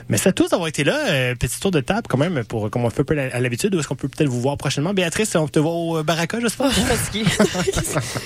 Merci 0.10 0.28
à 0.28 0.32
tous 0.32 0.50
d'avoir 0.50 0.68
été 0.68 0.84
là. 0.84 0.98
Euh, 1.10 1.36
petit 1.36 1.60
tour 1.60 1.72
de 1.72 1.80
table 1.80 2.08
quand 2.10 2.18
même, 2.18 2.44
pour 2.44 2.70
comme 2.70 2.84
on 2.86 2.90
fait 2.90 3.02
un 3.02 3.06
peu 3.06 3.18
à 3.18 3.40
l'habitude. 3.40 3.74
Où 3.76 3.80
est-ce 3.80 3.88
qu'on 3.88 3.96
peut 3.96 4.10
peut-être 4.10 4.30
vous 4.30 4.42
voir 4.42 4.58
prochainement? 4.58 4.94
Béatrice, 4.94 5.36
on 5.36 5.48
te 5.48 5.60
voit 5.60 5.72
au 5.72 6.04
Baraka, 6.04 6.40
j'espère? 6.40 6.70
Je 6.72 6.76
suis 6.76 6.84
fatiguée. 6.84 7.26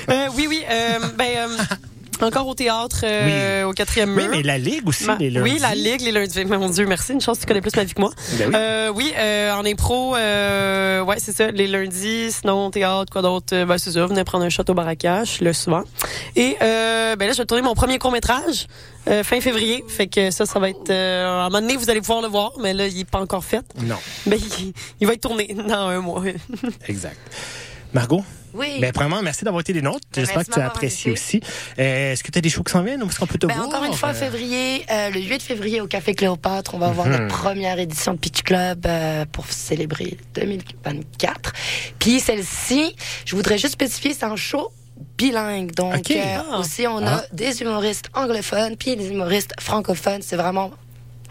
Euh, 0.09 0.27
oui, 0.35 0.47
oui. 0.49 0.63
euh, 0.69 0.99
ben, 1.17 1.37
euh, 1.37 1.57
encore 2.23 2.47
au 2.47 2.53
théâtre, 2.55 3.01
euh, 3.03 3.63
au 3.65 3.71
quatrième 3.73 4.13
mur. 4.13 4.23
Oui, 4.23 4.37
mais 4.37 4.43
la 4.43 4.57
Ligue 4.57 4.87
aussi, 4.87 5.05
Ma- 5.05 5.15
les 5.17 5.29
lundis. 5.29 5.51
Oui, 5.51 5.59
la 5.59 5.75
Ligue, 5.75 6.01
les 6.01 6.11
lundis. 6.11 6.45
Mon 6.45 6.69
Dieu, 6.69 6.85
merci. 6.85 7.13
Une 7.13 7.21
chance 7.21 7.39
tu 7.39 7.45
connais 7.45 7.61
plus 7.61 7.75
ma 7.75 7.83
vie 7.83 7.93
que 7.93 8.01
moi. 8.01 8.11
Ben 8.37 8.47
oui. 8.49 8.53
Euh, 8.55 8.91
oui, 8.95 9.13
euh, 9.17 9.51
en 9.53 9.65
impro, 9.65 10.15
euh, 10.15 11.01
ouais, 11.01 11.17
c'est 11.19 11.35
ça, 11.35 11.51
les 11.51 11.67
lundis. 11.67 12.31
Sinon, 12.31 12.69
théâtre, 12.71 13.11
quoi 13.11 13.21
d'autre? 13.21 13.53
Euh, 13.53 13.65
Ben, 13.65 13.77
c'est 13.77 13.91
ça, 13.91 14.05
venez 14.05 14.23
prendre 14.23 14.45
un 14.45 14.49
shot 14.49 14.63
au 14.69 14.73
barracage, 14.73 15.41
le 15.41 15.53
souvent. 15.53 15.83
Et 16.35 16.55
euh, 16.61 17.15
ben 17.15 17.27
là, 17.27 17.33
je 17.33 17.39
vais 17.39 17.45
tourner 17.45 17.63
mon 17.63 17.73
premier 17.75 17.97
court-métrage 17.99 18.67
fin 19.23 19.39
février. 19.39 19.83
Fait 19.87 20.07
que 20.07 20.31
ça, 20.31 20.45
ça 20.47 20.57
va 20.59 20.69
être... 20.69 20.89
Euh, 20.89 21.25
à 21.27 21.29
un 21.45 21.49
moment 21.49 21.61
donné, 21.61 21.77
vous 21.77 21.89
allez 21.91 22.01
pouvoir 22.01 22.21
le 22.23 22.27
voir, 22.27 22.53
mais 22.59 22.73
là, 22.73 22.87
il 22.87 22.99
est 23.01 23.09
pas 23.09 23.19
encore 23.19 23.43
fait. 23.45 23.63
Non. 23.81 23.95
Ben, 24.25 24.39
il, 24.59 24.73
il 24.99 25.05
va 25.07 25.13
être 25.13 25.21
tourné 25.21 25.55
dans 25.67 25.87
un 25.89 25.99
mois. 25.99 26.23
Exact. 26.87 27.17
Margot? 27.93 28.23
Oui. 28.55 28.79
Ben, 28.79 28.91
premièrement, 28.93 29.21
merci 29.21 29.43
d'avoir 29.43 29.61
été 29.61 29.73
des 29.73 29.81
nôtres. 29.81 30.05
Ben, 30.13 30.21
J'espère 30.21 30.37
merci 30.37 30.49
que 30.49 30.55
tu 30.55 30.61
as 30.61 30.65
apprécié 30.67 31.11
aussi. 31.11 31.41
Euh, 31.79 32.13
est-ce 32.13 32.23
que 32.23 32.31
tu 32.31 32.37
as 32.37 32.41
des 32.41 32.49
shows 32.49 32.63
qui 32.63 32.71
s'en 32.71 32.81
viennent 32.83 33.03
ou 33.03 33.07
est-ce 33.09 33.19
qu'on 33.19 33.27
peut 33.27 33.37
te 33.37 33.45
Ben, 33.47 33.55
voir? 33.55 33.67
encore 33.67 33.83
une 33.83 33.93
fois, 33.93 34.09
Euh, 34.09 34.13
février, 34.13 34.85
euh, 34.91 35.09
le 35.09 35.19
8 35.21 35.41
février 35.43 35.81
au 35.81 35.87
Café 35.87 36.15
Cléopâtre, 36.15 36.73
on 36.75 36.77
va 36.77 36.87
avoir 36.87 37.07
Mhm. 37.07 37.11
notre 37.13 37.27
première 37.35 37.77
édition 37.79 38.13
de 38.13 38.17
Pitch 38.19 38.43
Club 38.43 38.85
euh, 38.85 39.25
pour 39.31 39.45
célébrer 39.51 40.17
2024. 40.35 41.53
Puis 41.99 42.19
celle-ci, 42.19 42.95
je 43.25 43.35
voudrais 43.35 43.57
juste 43.57 43.73
spécifier, 43.73 44.13
c'est 44.13 44.25
un 44.25 44.35
show 44.35 44.71
bilingue. 45.17 45.73
Donc 45.73 45.95
Ok. 45.95 46.11
euh, 46.11 46.37
Ah. 46.51 46.59
aussi, 46.59 46.87
on 46.87 47.05
Ah. 47.05 47.15
a 47.17 47.23
des 47.33 47.61
humoristes 47.61 48.09
anglophones 48.13 48.77
puis 48.77 48.95
des 48.95 49.09
humoristes 49.09 49.53
francophones. 49.59 50.21
C'est 50.21 50.37
vraiment 50.37 50.71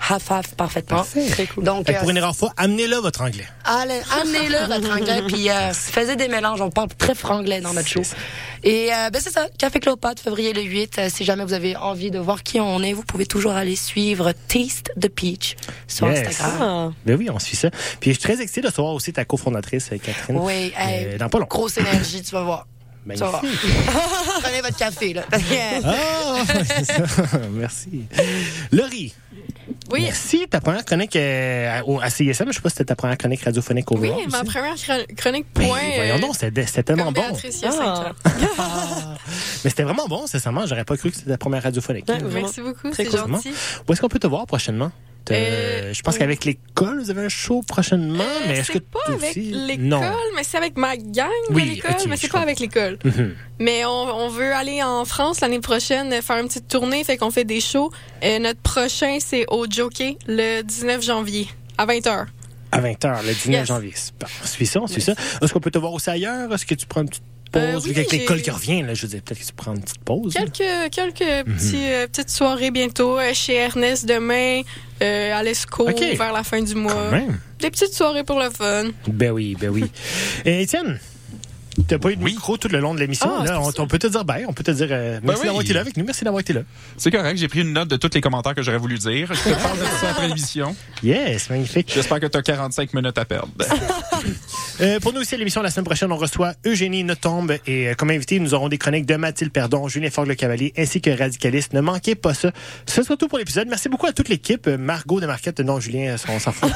half-half 0.09 0.55
parfaitement. 0.55 0.99
Parfait. 0.99 1.27
Donc, 1.59 1.87
Fait 1.87 1.93
que 1.93 1.99
euh, 1.99 2.01
pour 2.01 2.11
une 2.11 2.19
rare 2.19 2.35
fois, 2.37 2.53
amenez-le 2.57 2.97
votre 2.97 3.23
anglais. 3.23 3.47
Allez, 3.65 4.01
amenez-le 4.21 4.67
votre 4.69 4.91
anglais, 4.97 5.23
puis 5.29 5.49
euh, 5.51 5.73
faisez 5.73 6.17
des 6.17 6.29
mélanges. 6.29 6.61
On 6.61 6.71
parle 6.71 6.89
très 6.99 7.15
franglais 7.15 7.61
dans 7.61 7.73
notre 7.73 7.89
show. 7.89 8.03
Et 8.63 8.93
euh, 8.93 9.11
ben 9.11 9.21
c'est 9.23 9.31
ça, 9.31 9.47
Café 9.59 9.81
Cléopâtre, 9.81 10.23
février 10.23 10.53
le 10.53 10.63
8. 10.63 10.99
Euh, 10.99 11.09
si 11.13 11.25
jamais 11.25 11.45
vous 11.45 11.53
avez 11.53 11.77
envie 11.77 12.11
de 12.11 12.19
voir 12.19 12.43
qui 12.43 12.61
on 12.61 12.83
est, 12.83 12.93
vous 12.93 13.03
pouvez 13.05 13.27
toujours 13.27 13.53
aller 13.53 13.77
suivre 13.77 14.33
Taste 14.49 14.91
the 15.01 15.09
Peach 15.09 15.57
sur 15.87 16.09
Yes. 16.11 16.29
Instagram. 16.29 16.95
Ben 17.05 17.17
oui, 17.19 17.29
on 17.31 17.39
suit 17.39 17.57
ça. 17.57 17.71
Puis 18.01 18.11
je 18.13 18.19
suis 18.19 18.23
très 18.23 18.41
excité 18.41 18.61
de 18.63 18.67
recevoir 18.69 18.95
aussi 18.95 19.13
ta 19.13 19.25
cofondatrice, 19.25 19.91
euh, 19.93 19.99
Catherine. 19.99 20.39
Oui, 20.39 20.73
hey, 20.77 21.07
Euh, 21.15 21.19
dans 21.19 21.29
pas 21.29 21.39
long. 21.39 21.47
grosse 21.49 21.77
énergie, 21.79 22.23
tu 22.23 22.31
vas 22.31 22.43
voir. 22.43 22.67
Magnifique. 23.07 23.29
Prenez 24.43 24.63
votre 24.63 24.79
café, 24.79 25.13
là. 25.13 25.25
Ah, 25.85 26.43
c'est 26.67 26.85
ça. 26.87 27.03
Merci. 27.53 28.05
Laurie. 28.73 29.13
Oui. 29.93 30.03
Merci. 30.05 30.47
Ta 30.49 30.61
première 30.61 30.85
chronique 30.85 31.15
euh, 31.17 31.81
au- 31.87 32.01
à 32.01 32.09
CISM, 32.11 32.47
je 32.49 32.53
sais 32.53 32.61
pas 32.61 32.69
si 32.71 32.77
c'était 32.77 32.87
ta 32.87 32.97
première 32.97 33.19
chronique 33.19 33.43
radiophonique 33.43 33.91
au 33.93 33.99
Oui, 33.99 34.11
ma 34.31 34.41
aussi. 34.41 34.51
première 34.51 34.75
chro- 34.75 35.15
chronique 35.15 35.47
Ben, 35.55 35.67
point. 35.69 35.79
voyons 35.97 36.15
euh, 36.17 36.19
donc, 36.21 36.37
c'était 36.37 36.83
tellement 36.83 37.05
comme 37.05 37.15
bon. 37.15 37.23
Ah. 37.65 38.09
ans. 38.09 38.13
Mais 39.65 39.71
c'était 39.71 39.83
vraiment 39.83 40.07
bon, 40.09 40.27
sincèrement. 40.27 40.67
J'aurais 40.67 40.85
pas 40.85 40.97
cru 40.97 41.11
que 41.11 41.17
c'était 41.17 41.31
ta 41.31 41.39
première 41.39 41.63
radiophonique. 41.63 42.09
Ouais, 42.09 42.19
merci 42.33 42.61
beaucoup, 42.61 42.91
Très 42.91 43.05
c'est 43.05 43.11
cool. 43.11 43.31
gentil. 43.31 43.53
Où 43.89 43.93
est-ce 43.93 44.01
qu'on 44.01 44.09
peut 44.09 44.19
te 44.19 44.27
voir 44.27 44.47
prochainement? 44.47 44.91
T'as- 45.25 45.35
Euh, 45.37 45.93
je 45.95 46.03
pense 46.03 46.19
qu'avec 46.19 46.45
l'école, 46.45 47.01
vous 47.01 47.11
avez 47.11 47.23
un 47.25 47.29
show 47.31 47.63
prochainement, 47.67 48.25
mais 48.47 48.59
est-ce 48.59 48.73
que 48.73 48.79
pas 48.79 48.99
avec 49.09 49.35
l'école, 49.37 50.01
mais 50.37 50.43
c'est 50.45 50.59
avec 50.59 50.77
ma 50.77 50.97
gang 50.99 51.29
Oui, 51.51 51.65
de 51.65 51.71
l'école, 51.77 51.93
mais 52.09 52.17
c'est 52.19 52.31
pas 52.31 52.41
avec 52.41 52.61
l'école. 52.61 52.99
Mhm. 53.05 53.35
Mais 53.59 53.85
on, 53.87 53.91
on 53.91 54.29
veut 54.29 54.53
aller 54.53 54.83
en 54.83 55.05
France 55.07 55.41
l'année 55.41 55.61
prochaine, 55.61 56.13
euh, 56.13 56.21
faire 56.21 56.37
une 56.39 56.49
petite 56.49 56.69
tournée, 56.69 57.05
fait 57.05 57.17
qu'on 57.17 57.31
fait 57.31 57.45
des 57.45 57.61
shows. 57.63 57.91
Euh, 58.23 58.39
notre 58.39 58.61
prochain, 58.61 59.17
c'est 59.21 59.47
au 59.51 59.65
Jockey, 59.69 60.19
le 60.27 60.61
19 60.63 61.03
janvier, 61.03 61.49
à 61.79 61.87
20h. 61.87 62.27
À 62.73 62.81
20h, 62.81 63.23
le 63.23 63.33
19 63.33 63.49
Yes. 63.61 63.67
janvier. 63.69 63.95
On 64.43 64.47
suit 64.47 64.67
ça, 64.67 64.81
on 64.83 64.87
suit 64.87 65.01
ça. 65.01 65.15
Est-ce 65.41 65.53
qu'on 65.53 65.61
peut 65.61 65.71
te 65.71 65.79
voir 65.79 65.93
aussi 65.95 66.11
ailleurs? 66.11 66.53
Est-ce 66.53 66.67
que 66.67 66.75
tu 66.75 66.87
prends 66.87 67.03
une 67.03 67.09
petite 67.09 67.23
pause? 67.55 67.63
Euh, 67.63 67.79
Vu 67.93 67.95
oui, 68.01 68.07
j'ai- 68.11 68.19
l'école 68.19 68.43
qui 68.43 68.51
revient, 68.51 68.83
là, 68.83 68.95
je 68.95 69.03
veux 69.03 69.09
dire, 69.09 69.23
peut-être 69.23 69.41
que 69.41 69.45
tu 69.47 69.53
prends 69.55 69.75
une 69.75 69.81
petite 69.83 69.99
pause. 70.05 70.35
là. 70.35 70.43
Quelques, 70.43 70.93
quelques 70.95 71.47
Mhm. 71.49 71.55
petits, 71.57 71.77
euh, 71.93 72.07
petites 72.07 72.31
soirées 72.31 72.71
bientôt 72.71 73.19
euh, 73.19 73.31
chez 73.33 73.55
Ernest 73.55 74.07
demain, 74.07 74.61
à 75.01 75.43
l'ESCO 75.43 75.89
Ok. 75.89 76.01
vers 76.17 76.33
la 76.33 76.43
fin 76.45 76.63
du 76.63 76.75
mois. 76.75 77.11
Des 77.61 77.71
petites 77.71 77.95
soirées 77.95 78.25
pour 78.25 78.39
le 78.41 78.51
fun. 78.51 78.91
Ben 79.07 79.31
oui, 79.31 79.57
ben 79.59 79.71
oui. 79.71 79.85
Et 80.45 80.63
Étienne? 80.63 80.99
T'as 81.87 81.99
pas 81.99 82.11
eu 82.11 82.17
de 82.17 82.25
micro 82.25 82.57
tout 82.57 82.69
le 82.69 82.81
long 82.81 82.95
de 82.95 83.01
l'émission. 83.01 83.31
Ah, 83.41 83.45
là? 83.45 83.61
on, 83.61 83.71
on 83.77 83.87
peut 83.87 83.99
te 83.99 84.07
dire 84.07 84.25
ben, 84.25 84.45
on 84.49 84.53
peut 84.53 84.65
te 84.65 84.71
dire 84.71 84.89
euh, 84.91 85.21
merci 85.23 85.41
oui. 85.41 85.47
d'avoir 85.47 85.63
été 85.63 85.73
là 85.75 85.81
avec 85.81 85.97
nous, 85.97 86.05
merci 86.05 86.25
d'avoir 86.25 86.41
été 86.41 86.53
là. 86.53 86.61
C'est 86.97 87.11
correct, 87.11 87.37
j'ai 87.37 87.49
pris 87.49 87.61
une 87.61 87.73
note 87.73 87.89
de 87.89 87.97
tous 87.97 88.11
les 88.15 88.21
commentaires 88.21 88.55
que 88.55 88.63
j'aurais 88.63 88.79
voulu 88.79 88.99
dire. 88.99 89.33
Je 89.33 89.51
te 89.51 89.55
parle 89.63 89.79
de 89.79 89.85
ça 90.01 90.11
après 90.11 90.29
l'émission. 90.29 90.75
Yes, 91.03 91.51
magnifique. 91.51 91.91
J'espère 91.95 92.21
que 92.21 92.27
tu 92.27 92.39
as 92.39 92.43
45 92.43 92.95
minutes 92.95 93.19
à 93.19 93.25
perdre. 93.25 93.49
Euh, 94.81 94.99
pour 94.99 95.13
nous 95.13 95.21
aussi, 95.21 95.37
à 95.37 95.39
l'émission 95.39 95.63
la 95.63 95.71
semaine 95.71 95.85
prochaine, 95.85 96.11
on 96.11 96.17
reçoit 96.17 96.55
Eugénie 96.67 97.05
Notombe 97.05 97.59
et 97.65 97.91
euh, 97.91 97.95
comme 97.95 98.11
invité, 98.11 98.41
nous 98.41 98.55
aurons 98.55 98.69
des 98.69 98.77
chroniques 98.77 99.07
de 99.07 99.15
Mathilde 99.15 99.53
Perdon, 99.53 99.87
Julien 99.87 100.11
Forgle-Cavalier 100.11 100.73
ainsi 100.77 101.01
que 101.01 101.17
Radicaliste. 101.17 101.75
Ne 101.75 101.81
manquez 101.81 102.17
pas 102.17 102.35
ça. 102.35 102.51
Ce 102.87 103.05
sera 103.05 103.17
tout 103.17 103.29
pour 103.29 103.39
l'épisode. 103.39 103.69
Merci 103.69 103.89
beaucoup 103.89 104.07
à 104.07 104.13
toute 104.13 104.29
l'équipe. 104.29 104.67
Margot 104.67 105.21
de 105.21 105.27
Marquette, 105.27 105.61
non, 105.61 105.79
Julien, 105.79 106.17
on 106.29 106.41
s'en 106.41 106.51
fout. 106.51 106.73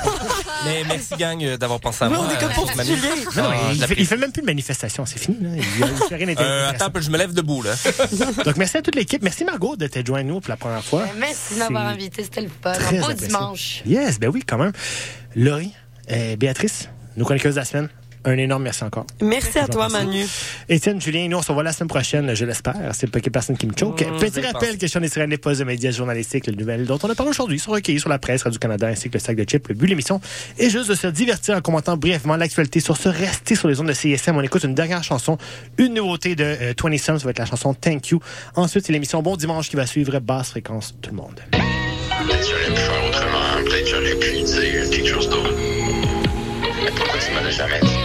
Mais 0.64 0.84
merci, 0.86 1.14
gang, 1.18 1.56
d'avoir 1.56 1.80
pensé 1.80 2.04
à 2.04 2.08
moi. 2.08 2.20
on 2.20 2.30
est 2.32 2.38
comme 2.38 2.52
pour. 2.52 2.70
Julien. 2.70 3.08
Ah, 3.36 3.40
Non, 3.40 3.50
il, 3.72 3.84
fait, 3.84 3.94
il 3.98 4.06
fait 4.06 4.16
même 4.16 4.30
plus 4.30 4.42
de 4.42 4.46
manifestation, 4.46 4.97
c'est 5.06 5.18
fini. 5.18 5.38
Là. 5.40 5.50
Il, 5.56 5.62
il 6.10 6.14
rien 6.14 6.34
Euh, 6.38 6.70
attends, 6.70 6.90
je 7.00 7.10
me 7.10 7.18
lève 7.18 7.32
debout, 7.32 7.62
là. 7.62 7.72
Donc, 8.44 8.56
merci 8.56 8.76
à 8.76 8.82
toute 8.82 8.94
l'équipe. 8.94 9.22
Merci 9.22 9.44
Margot 9.44 9.76
de 9.76 9.86
t'être 9.86 10.06
joint 10.06 10.20
à 10.20 10.22
nous 10.22 10.40
pour 10.40 10.50
la 10.50 10.56
première 10.56 10.84
fois. 10.84 11.06
Merci 11.18 11.54
de 11.54 11.58
m'avoir 11.60 11.86
invité, 11.86 12.24
c'était 12.24 12.42
le 12.42 12.50
fun. 12.62 12.72
Un 12.72 13.00
beau 13.00 13.12
dimanche. 13.12 13.82
Yes, 13.86 14.18
ben 14.18 14.28
oui, 14.28 14.42
quand 14.46 14.58
même. 14.58 14.72
Laurie, 15.36 15.72
euh, 16.10 16.36
Béatrice, 16.36 16.88
nos 17.16 17.24
chroniqueuses 17.24 17.54
de 17.54 17.60
la 17.60 17.64
semaine, 17.64 17.88
un 18.24 18.36
énorme 18.36 18.64
merci 18.64 18.84
encore. 18.84 19.06
Merci 19.20 19.58
à 19.58 19.66
toi. 19.68 19.88
Manu. 19.88 20.24
Étienne, 20.68 21.00
Julien, 21.00 21.28
nous, 21.28 21.38
on 21.38 21.42
se 21.42 21.48
revoit 21.48 21.62
la 21.62 21.72
semaine 21.72 21.88
prochaine, 21.88 22.34
je 22.34 22.44
l'espère. 22.44 22.74
C'est 22.92 23.10
pas 23.10 23.20
personne 23.30 23.56
qui 23.56 23.66
me 23.66 23.72
choque. 23.76 24.02
Mmh, 24.02 24.18
Petit 24.18 24.40
rappel 24.40 24.70
pense. 24.70 24.78
que 24.78 24.86
Sean 24.88 25.02
Israël 25.02 25.28
n'est 25.28 25.38
pas 25.38 25.60
un 25.60 25.64
média 25.64 25.90
journalistique, 25.90 26.46
le 26.46 26.54
nouvelle 26.54 26.86
dont 26.86 26.98
on 27.02 27.10
a 27.10 27.14
parlé 27.14 27.30
aujourd'hui, 27.30 27.58
sont 27.58 27.72
recueillis 27.72 28.00
sur 28.00 28.08
la 28.08 28.18
presse 28.18 28.42
Radio-Canada 28.42 28.88
ainsi 28.88 29.08
que 29.08 29.14
le 29.14 29.20
sac 29.20 29.36
de 29.36 29.44
chips. 29.44 29.68
Le 29.68 29.74
but 29.74 29.86
de 29.86 29.90
l'émission 29.90 30.20
est 30.58 30.70
juste 30.70 30.88
de 30.88 30.94
se 30.94 31.06
divertir 31.06 31.56
en 31.56 31.60
commentant 31.60 31.96
brièvement 31.96 32.36
l'actualité 32.36 32.80
sur 32.80 32.96
ce 32.96 33.08
rester 33.08 33.54
sur 33.54 33.68
les 33.68 33.80
ondes 33.80 33.88
de 33.88 33.92
CSM. 33.92 34.36
On 34.36 34.42
écoute 34.42 34.64
une 34.64 34.74
dernière 34.74 35.04
chanson, 35.04 35.38
une 35.76 35.94
nouveauté 35.94 36.34
de 36.34 36.44
euh, 36.44 36.74
20 36.82 36.98
Cents, 36.98 37.18
ça 37.18 37.24
va 37.24 37.30
être 37.30 37.38
la 37.38 37.46
chanson 37.46 37.74
Thank 37.74 38.08
You. 38.10 38.20
Ensuite, 38.56 38.86
c'est 38.86 38.92
l'émission 38.92 39.22
Bon 39.22 39.36
Dimanche 39.36 39.68
qui 39.68 39.76
va 39.76 39.86
suivre 39.86 40.18
basse 40.20 40.50
fréquence 40.50 40.94
tout 41.00 41.10
le 41.10 41.16
monde. 41.16 41.40
Peut-être 41.50 42.48
j'aurais 42.48 42.74
pu 42.74 42.80
faire 42.80 43.08
autrement, 43.08 43.64
peut-être 43.64 43.86
j'aurais 43.86 44.14
pu 44.16 44.42
dire 44.42 44.90
quelque 44.90 45.08
chose 45.08 45.28
d'autre. 45.28 45.52
Mais 46.84 46.90
pourquoi 46.90 47.18
tu 47.18 47.52
jamais 47.52 47.80
dit? 47.82 47.97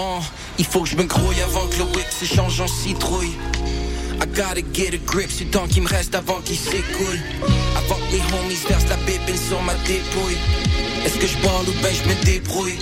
Oh, 0.00 0.20
il 0.60 0.64
faut 0.64 0.82
que 0.82 0.88
je 0.88 0.94
me 0.94 1.02
grouille 1.02 1.40
avant 1.42 1.66
que 1.66 1.78
le 1.78 1.82
whip 1.82 2.06
s'échange 2.08 2.60
en 2.60 2.68
citrouille. 2.68 3.34
I 4.22 4.26
gotta 4.26 4.62
get 4.72 4.94
a 4.94 4.98
grip, 4.98 5.28
c'est 5.28 5.50
temps 5.50 5.66
qu'il 5.66 5.82
me 5.82 5.88
reste 5.88 6.14
avant 6.14 6.40
qu'il 6.40 6.56
s'écoule. 6.56 7.18
Avant 7.76 7.96
que 7.96 8.12
les 8.12 8.20
homies 8.20 8.60
versent 8.68 8.88
la 8.88 8.96
bébine 8.98 9.36
sur 9.36 9.60
ma 9.62 9.74
dépouille. 9.74 10.38
Est-ce 11.04 11.18
que 11.18 11.26
je 11.26 11.36
balle 11.38 11.68
ou 11.68 11.82
ben 11.82 11.92
je 11.92 12.08
me 12.08 12.24
débrouille? 12.24 12.78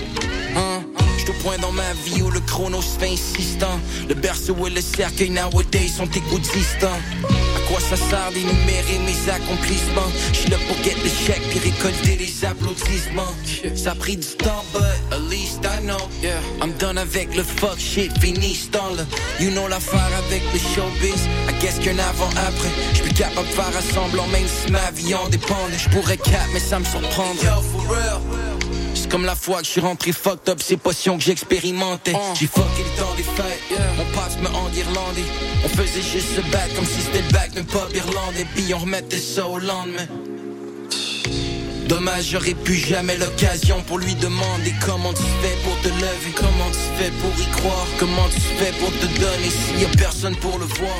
Hein? 0.55 0.83
Au 1.29 1.33
point 1.43 1.57
dans 1.57 1.73
ma 1.73 1.91
vie 2.05 2.21
où 2.21 2.31
le 2.31 2.39
chrono 2.39 2.81
se 2.81 2.97
fait 2.97 3.11
insistant. 3.11 3.79
Le 4.07 4.15
berceau 4.15 4.55
et 4.65 4.69
le 4.69 4.79
cercueil 4.79 5.29
nowadays 5.29 5.89
sont 5.89 6.09
égoutistants. 6.09 6.99
À 7.27 7.59
quoi 7.67 7.81
ça 7.81 7.97
sert 7.97 8.31
d'énumérer 8.33 8.99
mes 9.05 9.29
accomplissements? 9.29 10.09
J'suis 10.31 10.49
là 10.49 10.57
pour 10.67 10.77
get 10.83 10.95
le 11.03 11.09
chèque 11.09 11.41
puis 11.49 11.59
récolter 11.59 12.15
les 12.15 12.45
applaudissements. 12.45 13.33
Ça 13.75 13.91
a 13.91 13.95
pris 13.95 14.15
du 14.15 14.27
temps, 14.37 14.63
but 14.71 14.83
at 15.11 15.19
least 15.29 15.65
I 15.65 15.83
know. 15.83 15.97
Yeah. 16.23 16.39
I'm 16.61 16.71
done 16.79 16.97
avec 16.97 17.35
le 17.35 17.43
fuck 17.43 17.77
shit, 17.77 18.17
fini 18.19 18.55
ce 18.55 18.69
temps-là. 18.69 19.03
You 19.41 19.51
know 19.51 19.67
l'affaire 19.67 20.09
avec 20.25 20.43
le 20.53 20.59
showbiz. 20.59 21.27
I 21.49 21.53
guess 21.59 21.77
qu'un 21.79 21.99
avant-après. 21.99 22.71
J'suis 22.93 23.13
capable 23.13 23.47
de 23.49 23.53
faire 23.53 23.77
à 23.77 23.81
semblant 23.93 24.27
même 24.27 24.47
si 24.47 24.71
ma 24.71 24.91
vie 24.91 25.13
en 25.13 25.27
dépendait. 25.27 25.77
J'pourrais 25.77 26.17
cap, 26.17 26.47
mais 26.53 26.61
ça 26.61 26.79
me 26.79 26.85
surprendrait. 26.85 27.43
Yo, 27.43 27.61
for 27.73 27.81
real. 27.89 28.21
C'est 29.07 29.11
comme 29.11 29.25
la 29.25 29.35
fois 29.35 29.59
que 29.61 29.65
je 29.65 29.71
suis 29.71 29.79
rentré 29.79 30.11
fucked 30.11 30.49
up, 30.49 30.61
ces 30.61 30.75
potions 30.75 31.17
que 31.17 31.23
j'expérimentais. 31.23 32.11
J'ai 32.37 32.45
fucké 32.45 32.83
le 32.83 33.01
temps 33.01 33.15
des 33.15 33.23
fêtes, 33.23 33.79
mon 33.95 34.03
passe 34.13 34.37
me 34.37 34.49
enguirlandais. 34.49 35.23
On 35.63 35.69
faisait 35.69 36.01
juste 36.01 36.35
se 36.35 36.41
battre 36.51 36.75
comme 36.75 36.85
si 36.85 36.99
c'était 36.99 37.21
le 37.21 37.31
bac 37.31 37.53
d'un 37.53 37.63
pub 37.63 37.95
irlandais, 37.95 38.45
puis 38.53 38.73
on 38.73 38.79
remettait 38.79 39.17
ça 39.17 39.47
au 39.47 39.59
lendemain. 39.59 40.07
Dommage, 41.87 42.31
j'aurais 42.31 42.53
pu 42.53 42.75
jamais 42.75 43.15
l'occasion 43.15 43.81
pour 43.83 43.97
lui 43.97 44.13
demander 44.15 44.73
comment 44.85 45.13
tu 45.13 45.23
fais 45.41 45.55
pour 45.63 45.79
te 45.79 45.87
lever, 45.87 46.33
comment 46.35 46.69
tu 46.69 47.01
fais 47.01 47.11
pour 47.11 47.31
y 47.39 47.49
croire, 47.61 47.87
comment 47.99 48.27
tu 48.27 48.41
fais 48.41 48.73
pour 48.73 48.91
te 48.91 49.05
donner 49.21 49.49
s'il 49.49 49.83
y 49.83 49.85
a 49.85 49.89
personne 49.97 50.35
pour 50.35 50.59
le 50.59 50.65
voir. 50.65 50.99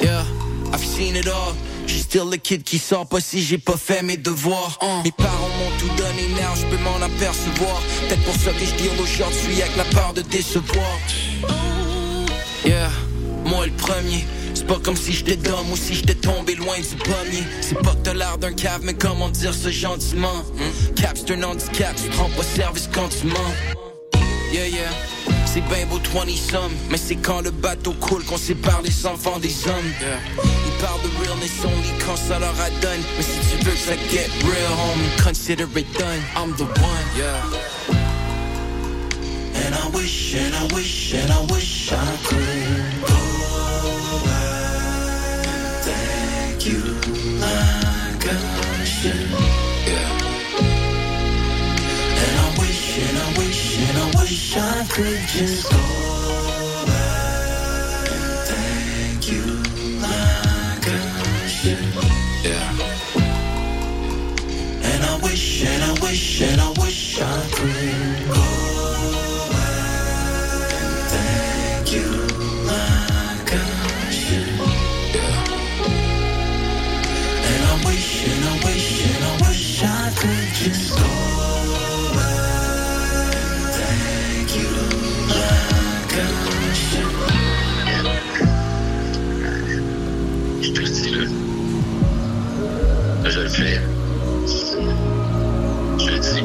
Yeah, 0.00 0.24
I've 0.72 0.84
seen 0.84 1.14
it 1.14 1.28
all. 1.28 1.54
J'suis 1.92 2.04
still 2.04 2.30
le 2.30 2.38
kid 2.38 2.62
qui 2.62 2.78
sort 2.78 3.06
pas 3.06 3.20
si 3.20 3.42
j'ai 3.42 3.58
pas 3.58 3.76
fait 3.76 4.02
mes 4.02 4.16
devoirs. 4.16 4.78
Mes 5.04 5.12
parents 5.12 5.50
m'ont 5.58 5.78
tout 5.78 5.94
donné, 5.94 6.26
now 6.40 6.54
je 6.56 6.64
peux 6.74 6.82
m'en 6.82 6.96
apercevoir. 6.96 7.82
Peut-être 8.08 8.24
pour 8.24 8.34
ça 8.34 8.50
que 8.52 8.64
je 8.64 8.74
deal 8.76 8.98
aujourd'hui 8.98 9.60
avec 9.60 9.76
la 9.76 9.84
peur 9.84 10.14
de 10.14 10.22
décevoir. 10.22 10.98
Yeah, 12.64 12.88
moi 13.44 13.66
le 13.66 13.72
premier. 13.72 14.24
C'est 14.54 14.66
pas 14.66 14.78
comme 14.78 14.96
si 14.96 15.12
j'étais 15.12 15.36
d'homme 15.36 15.70
ou 15.70 15.76
si 15.76 15.92
j'étais 15.92 16.14
tombé 16.14 16.54
loin 16.54 16.76
du 16.78 16.96
pommier. 16.96 17.44
C'est 17.60 17.78
pas 17.82 17.90
que 17.90 18.04
t'as 18.04 18.14
l'air 18.14 18.38
d'un 18.38 18.54
cave, 18.54 18.80
mais 18.84 18.94
comment 18.94 19.28
dire 19.28 19.52
ça 19.52 19.70
gentiment? 19.70 20.44
Hmm? 20.56 20.94
Cap, 20.94 21.18
c'est 21.18 21.34
un 21.34 21.42
handicap, 21.42 21.94
tu 22.02 22.08
prends 22.08 22.30
pas 22.30 22.42
service 22.42 22.88
quand 22.90 23.08
tu 23.08 23.26
mens. 23.26 23.91
Yeah, 24.52 24.66
yeah. 24.66 24.90
C'est 25.46 25.62
bien 25.62 25.86
beau 25.86 25.98
20 25.98 26.28
sommes, 26.36 26.72
mais 26.90 26.98
c'est 26.98 27.16
quand 27.16 27.40
le 27.40 27.50
bateau 27.50 27.92
coule 27.92 28.22
qu'on 28.24 28.36
sépare 28.36 28.82
les 28.82 29.06
enfants 29.06 29.38
des 29.38 29.66
hommes. 29.66 29.92
Ils 30.44 30.82
parlent 30.82 31.00
de 31.00 31.08
realness 31.24 31.64
only 31.64 31.88
quand 32.04 32.16
ça 32.16 32.38
leur 32.38 32.58
adonne. 32.60 33.00
Mais 33.16 33.22
si 33.22 33.38
tu 33.50 33.64
veux 33.64 33.72
que 33.72 33.78
ça 33.78 33.94
get 34.10 34.28
real, 34.42 34.72
homie, 34.72 35.08
consider 35.24 35.64
it 35.76 35.86
done. 35.98 36.20
I'm 36.36 36.54
the 36.56 36.64
one, 36.64 37.06
yeah. 37.16 37.42
And 39.54 39.74
I 39.74 39.96
wish, 39.96 40.34
and 40.34 40.54
I 40.54 40.74
wish, 40.74 41.14
and 41.14 41.32
I 41.32 41.52
wish 41.52 41.92
I 41.92 42.16
could 42.26 43.11
wish 54.32 54.56
I 54.56 54.86
could 54.88 55.20
just 55.28 55.70
go 55.70 55.76
back 56.86 58.08
and 58.16 58.38
thank 58.48 59.30
you 59.30 59.44
like 60.00 60.88
I 60.88 61.46
should. 61.46 61.84
Yeah. 62.42 62.72
And 64.90 65.04
I 65.04 65.20
wish, 65.22 65.64
and 65.66 65.82
I 65.84 65.92
wish, 66.00 66.40
and 66.40 66.60
I 66.62 66.70
wish 66.80 67.20
I 67.20 67.22
could 67.56 68.28
go 68.32 68.44
back 69.52 70.70
thank 71.12 71.92
you 71.92 72.10
like 72.72 73.52
I 73.52 74.10
should. 74.10 74.48
And 77.50 77.62
I 77.72 77.74
wish, 77.84 78.28
and 78.30 78.44
I 78.48 78.54
wish, 78.64 78.88
and 79.10 79.24
I 79.24 79.48
wish 79.48 79.82
I 79.84 80.10
could 80.16 80.54
just 80.54 80.96
go 80.96 81.41
je 93.32 93.40
le 93.40 93.48
fais. 93.48 93.80
Je 95.98 96.18
dis. 96.18 96.44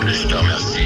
Puis 0.00 0.14
je 0.14 0.28
te 0.28 0.34
remercie. 0.36 0.77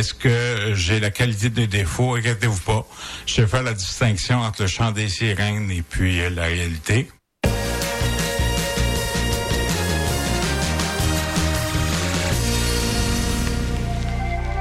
Est-ce 0.00 0.14
que 0.14 0.72
j'ai 0.72 0.98
la 0.98 1.10
qualité 1.10 1.50
des 1.50 1.66
défauts? 1.66 2.14
Inquiétez-vous 2.14 2.60
pas. 2.60 2.86
Je 3.26 3.34
sais 3.34 3.46
faire 3.46 3.62
la 3.62 3.74
distinction 3.74 4.38
entre 4.38 4.62
le 4.62 4.66
chant 4.66 4.92
des 4.92 5.10
sirènes 5.10 5.70
et 5.70 5.82
puis 5.82 6.22
euh, 6.22 6.30
la 6.30 6.44
réalité. 6.44 7.10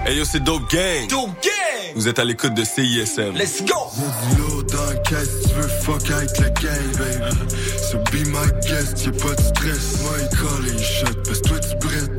Hey 0.05 0.17
yo, 0.17 0.25
c'est 0.25 0.43
Dope 0.43 0.69
Gang. 0.69 1.07
Dope 1.07 1.29
Gang. 1.41 1.93
Vous 1.95 2.09
êtes 2.09 2.19
à 2.19 2.25
l'écoute 2.25 2.53
de 2.53 2.65
CISM. 2.65 3.37
Let's 3.37 3.63
go! 3.63 3.75
Y'a 3.97 4.35
du 4.35 4.41
lourd 4.41 4.63
dans 4.63 4.85
la 4.87 4.95
caisse, 4.95 5.29
tu 5.47 5.53
veux 5.53 5.67
fuck 5.67 6.11
avec 6.11 6.37
le 6.37 6.49
gang, 6.49 6.97
baby. 6.97 7.55
So 7.77 7.97
be 8.11 8.27
my 8.27 8.45
guest, 8.67 9.05
y'a 9.05 9.11
pas 9.13 9.35
de 9.35 9.41
stress. 9.41 10.01
Moi, 10.01 10.11
il 10.19 10.37
colle 10.37 10.67
et 10.67 10.73
il 10.73 10.83
shot, 10.83 11.13
parce 11.23 11.39
que 11.39 11.47
toi, 11.47 11.59
tu 11.59 11.87
brettes. 11.87 12.18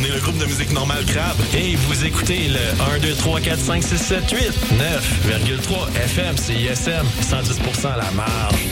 On 0.00 0.04
est 0.04 0.14
le 0.14 0.20
groupe 0.20 0.38
de 0.38 0.46
musique 0.46 0.72
normale 0.72 1.04
Crabe. 1.04 1.36
Et 1.54 1.76
vous 1.76 2.04
écoutez 2.04 2.48
le 2.48 2.94
1, 2.96 2.98
2, 3.00 3.14
3, 3.14 3.40
4, 3.40 3.58
5, 3.58 3.82
6, 3.82 3.96
7, 3.98 4.30
8, 4.30 4.40
9,3 5.28 5.96
FM, 5.96 6.36
CISM, 6.36 7.06
110 7.22 7.84
à 7.84 7.96
la 7.96 8.10
marge. 8.12 8.66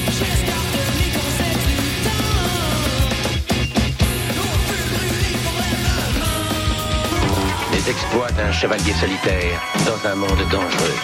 Les 7.73 7.91
exploits 7.91 8.31
d'un 8.33 8.53
chevalier 8.53 8.93
solitaire 8.95 9.61
dans 9.87 10.09
un 10.09 10.15
monde 10.15 10.31
dangereux. 10.51 10.97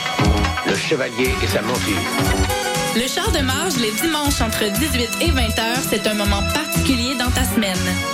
Le 0.67 0.77
chevalier 0.77 1.35
et 1.43 1.47
sa 1.47 1.63
monture. 1.63 1.95
Le 2.97 3.09
char 3.09 3.31
de 3.33 3.41
marge 3.41 3.77
les 3.77 3.91
dimanches 4.01 4.41
entre 4.41 4.65
18 4.73 5.09
et 5.21 5.31
20 5.31 5.41
heures, 5.59 5.83
c'est 5.91 6.07
un 6.07 6.15
moment 6.15 6.43
particulier 6.55 7.15
dans 7.17 7.31
ta 7.31 7.45
semaine. 7.45 8.14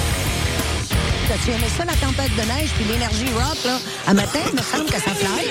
T'as-tu 1.43 1.57
aimé 1.57 1.67
ça, 1.75 1.85
la 1.85 1.93
tempête 1.93 2.35
de 2.35 2.41
neige 2.41 2.69
puis 2.75 2.85
l'énergie 2.85 3.25
rock, 3.33 3.57
là? 3.65 3.79
À 4.05 4.13
matin, 4.13 4.39
il 4.47 4.55
me 4.55 4.61
semble 4.61 4.85
que 4.85 5.01
ça 5.01 5.11
fly. 5.11 5.47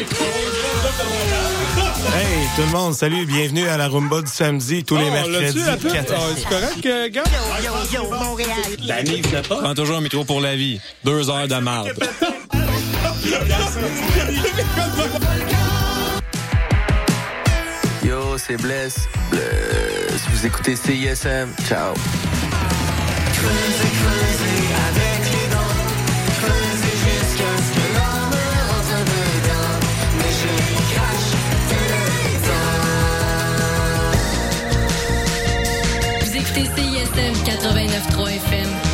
Hey, 2.14 2.48
tout 2.54 2.62
le 2.62 2.68
monde, 2.68 2.94
salut, 2.94 3.26
bienvenue 3.26 3.66
à 3.68 3.76
la 3.76 3.88
Rumba 3.88 4.22
du 4.22 4.30
samedi, 4.30 4.84
tous 4.84 4.96
les 4.96 5.06
Oh, 5.08 5.12
mercredis. 5.12 5.58
l'as-tu, 5.58 5.58
la 5.66 5.76
pub? 5.76 5.92
4 5.92 6.12
à 6.12 6.16
6. 6.16 6.22
c'est 6.36 6.48
correct, 6.48 6.86
euh, 6.86 7.08
gars? 7.08 7.24
Yo, 7.64 7.72
yo, 7.92 8.08
Montréal. 8.10 8.56
La 8.84 9.02
de 9.02 9.48
pas. 9.48 9.56
Prends 9.56 9.74
toujours 9.74 9.96
un 9.96 10.00
micro 10.00 10.24
pour 10.24 10.40
la 10.40 10.54
vie. 10.54 10.80
Deux 11.04 11.28
heures 11.28 11.48
de 11.48 11.56
marde. 11.56 11.92
Yo, 18.04 18.38
c'est 18.38 18.56
Bless. 18.56 18.94
Bless. 19.30 20.20
Vous 20.32 20.46
écoutez 20.46 20.76
CISM. 20.76 21.48
Ciao. 21.68 21.94
Vous 23.42 24.49
écoutez 36.50 36.64
CISM 36.74 37.32
89.3 37.44 38.36
FM. 38.36 38.89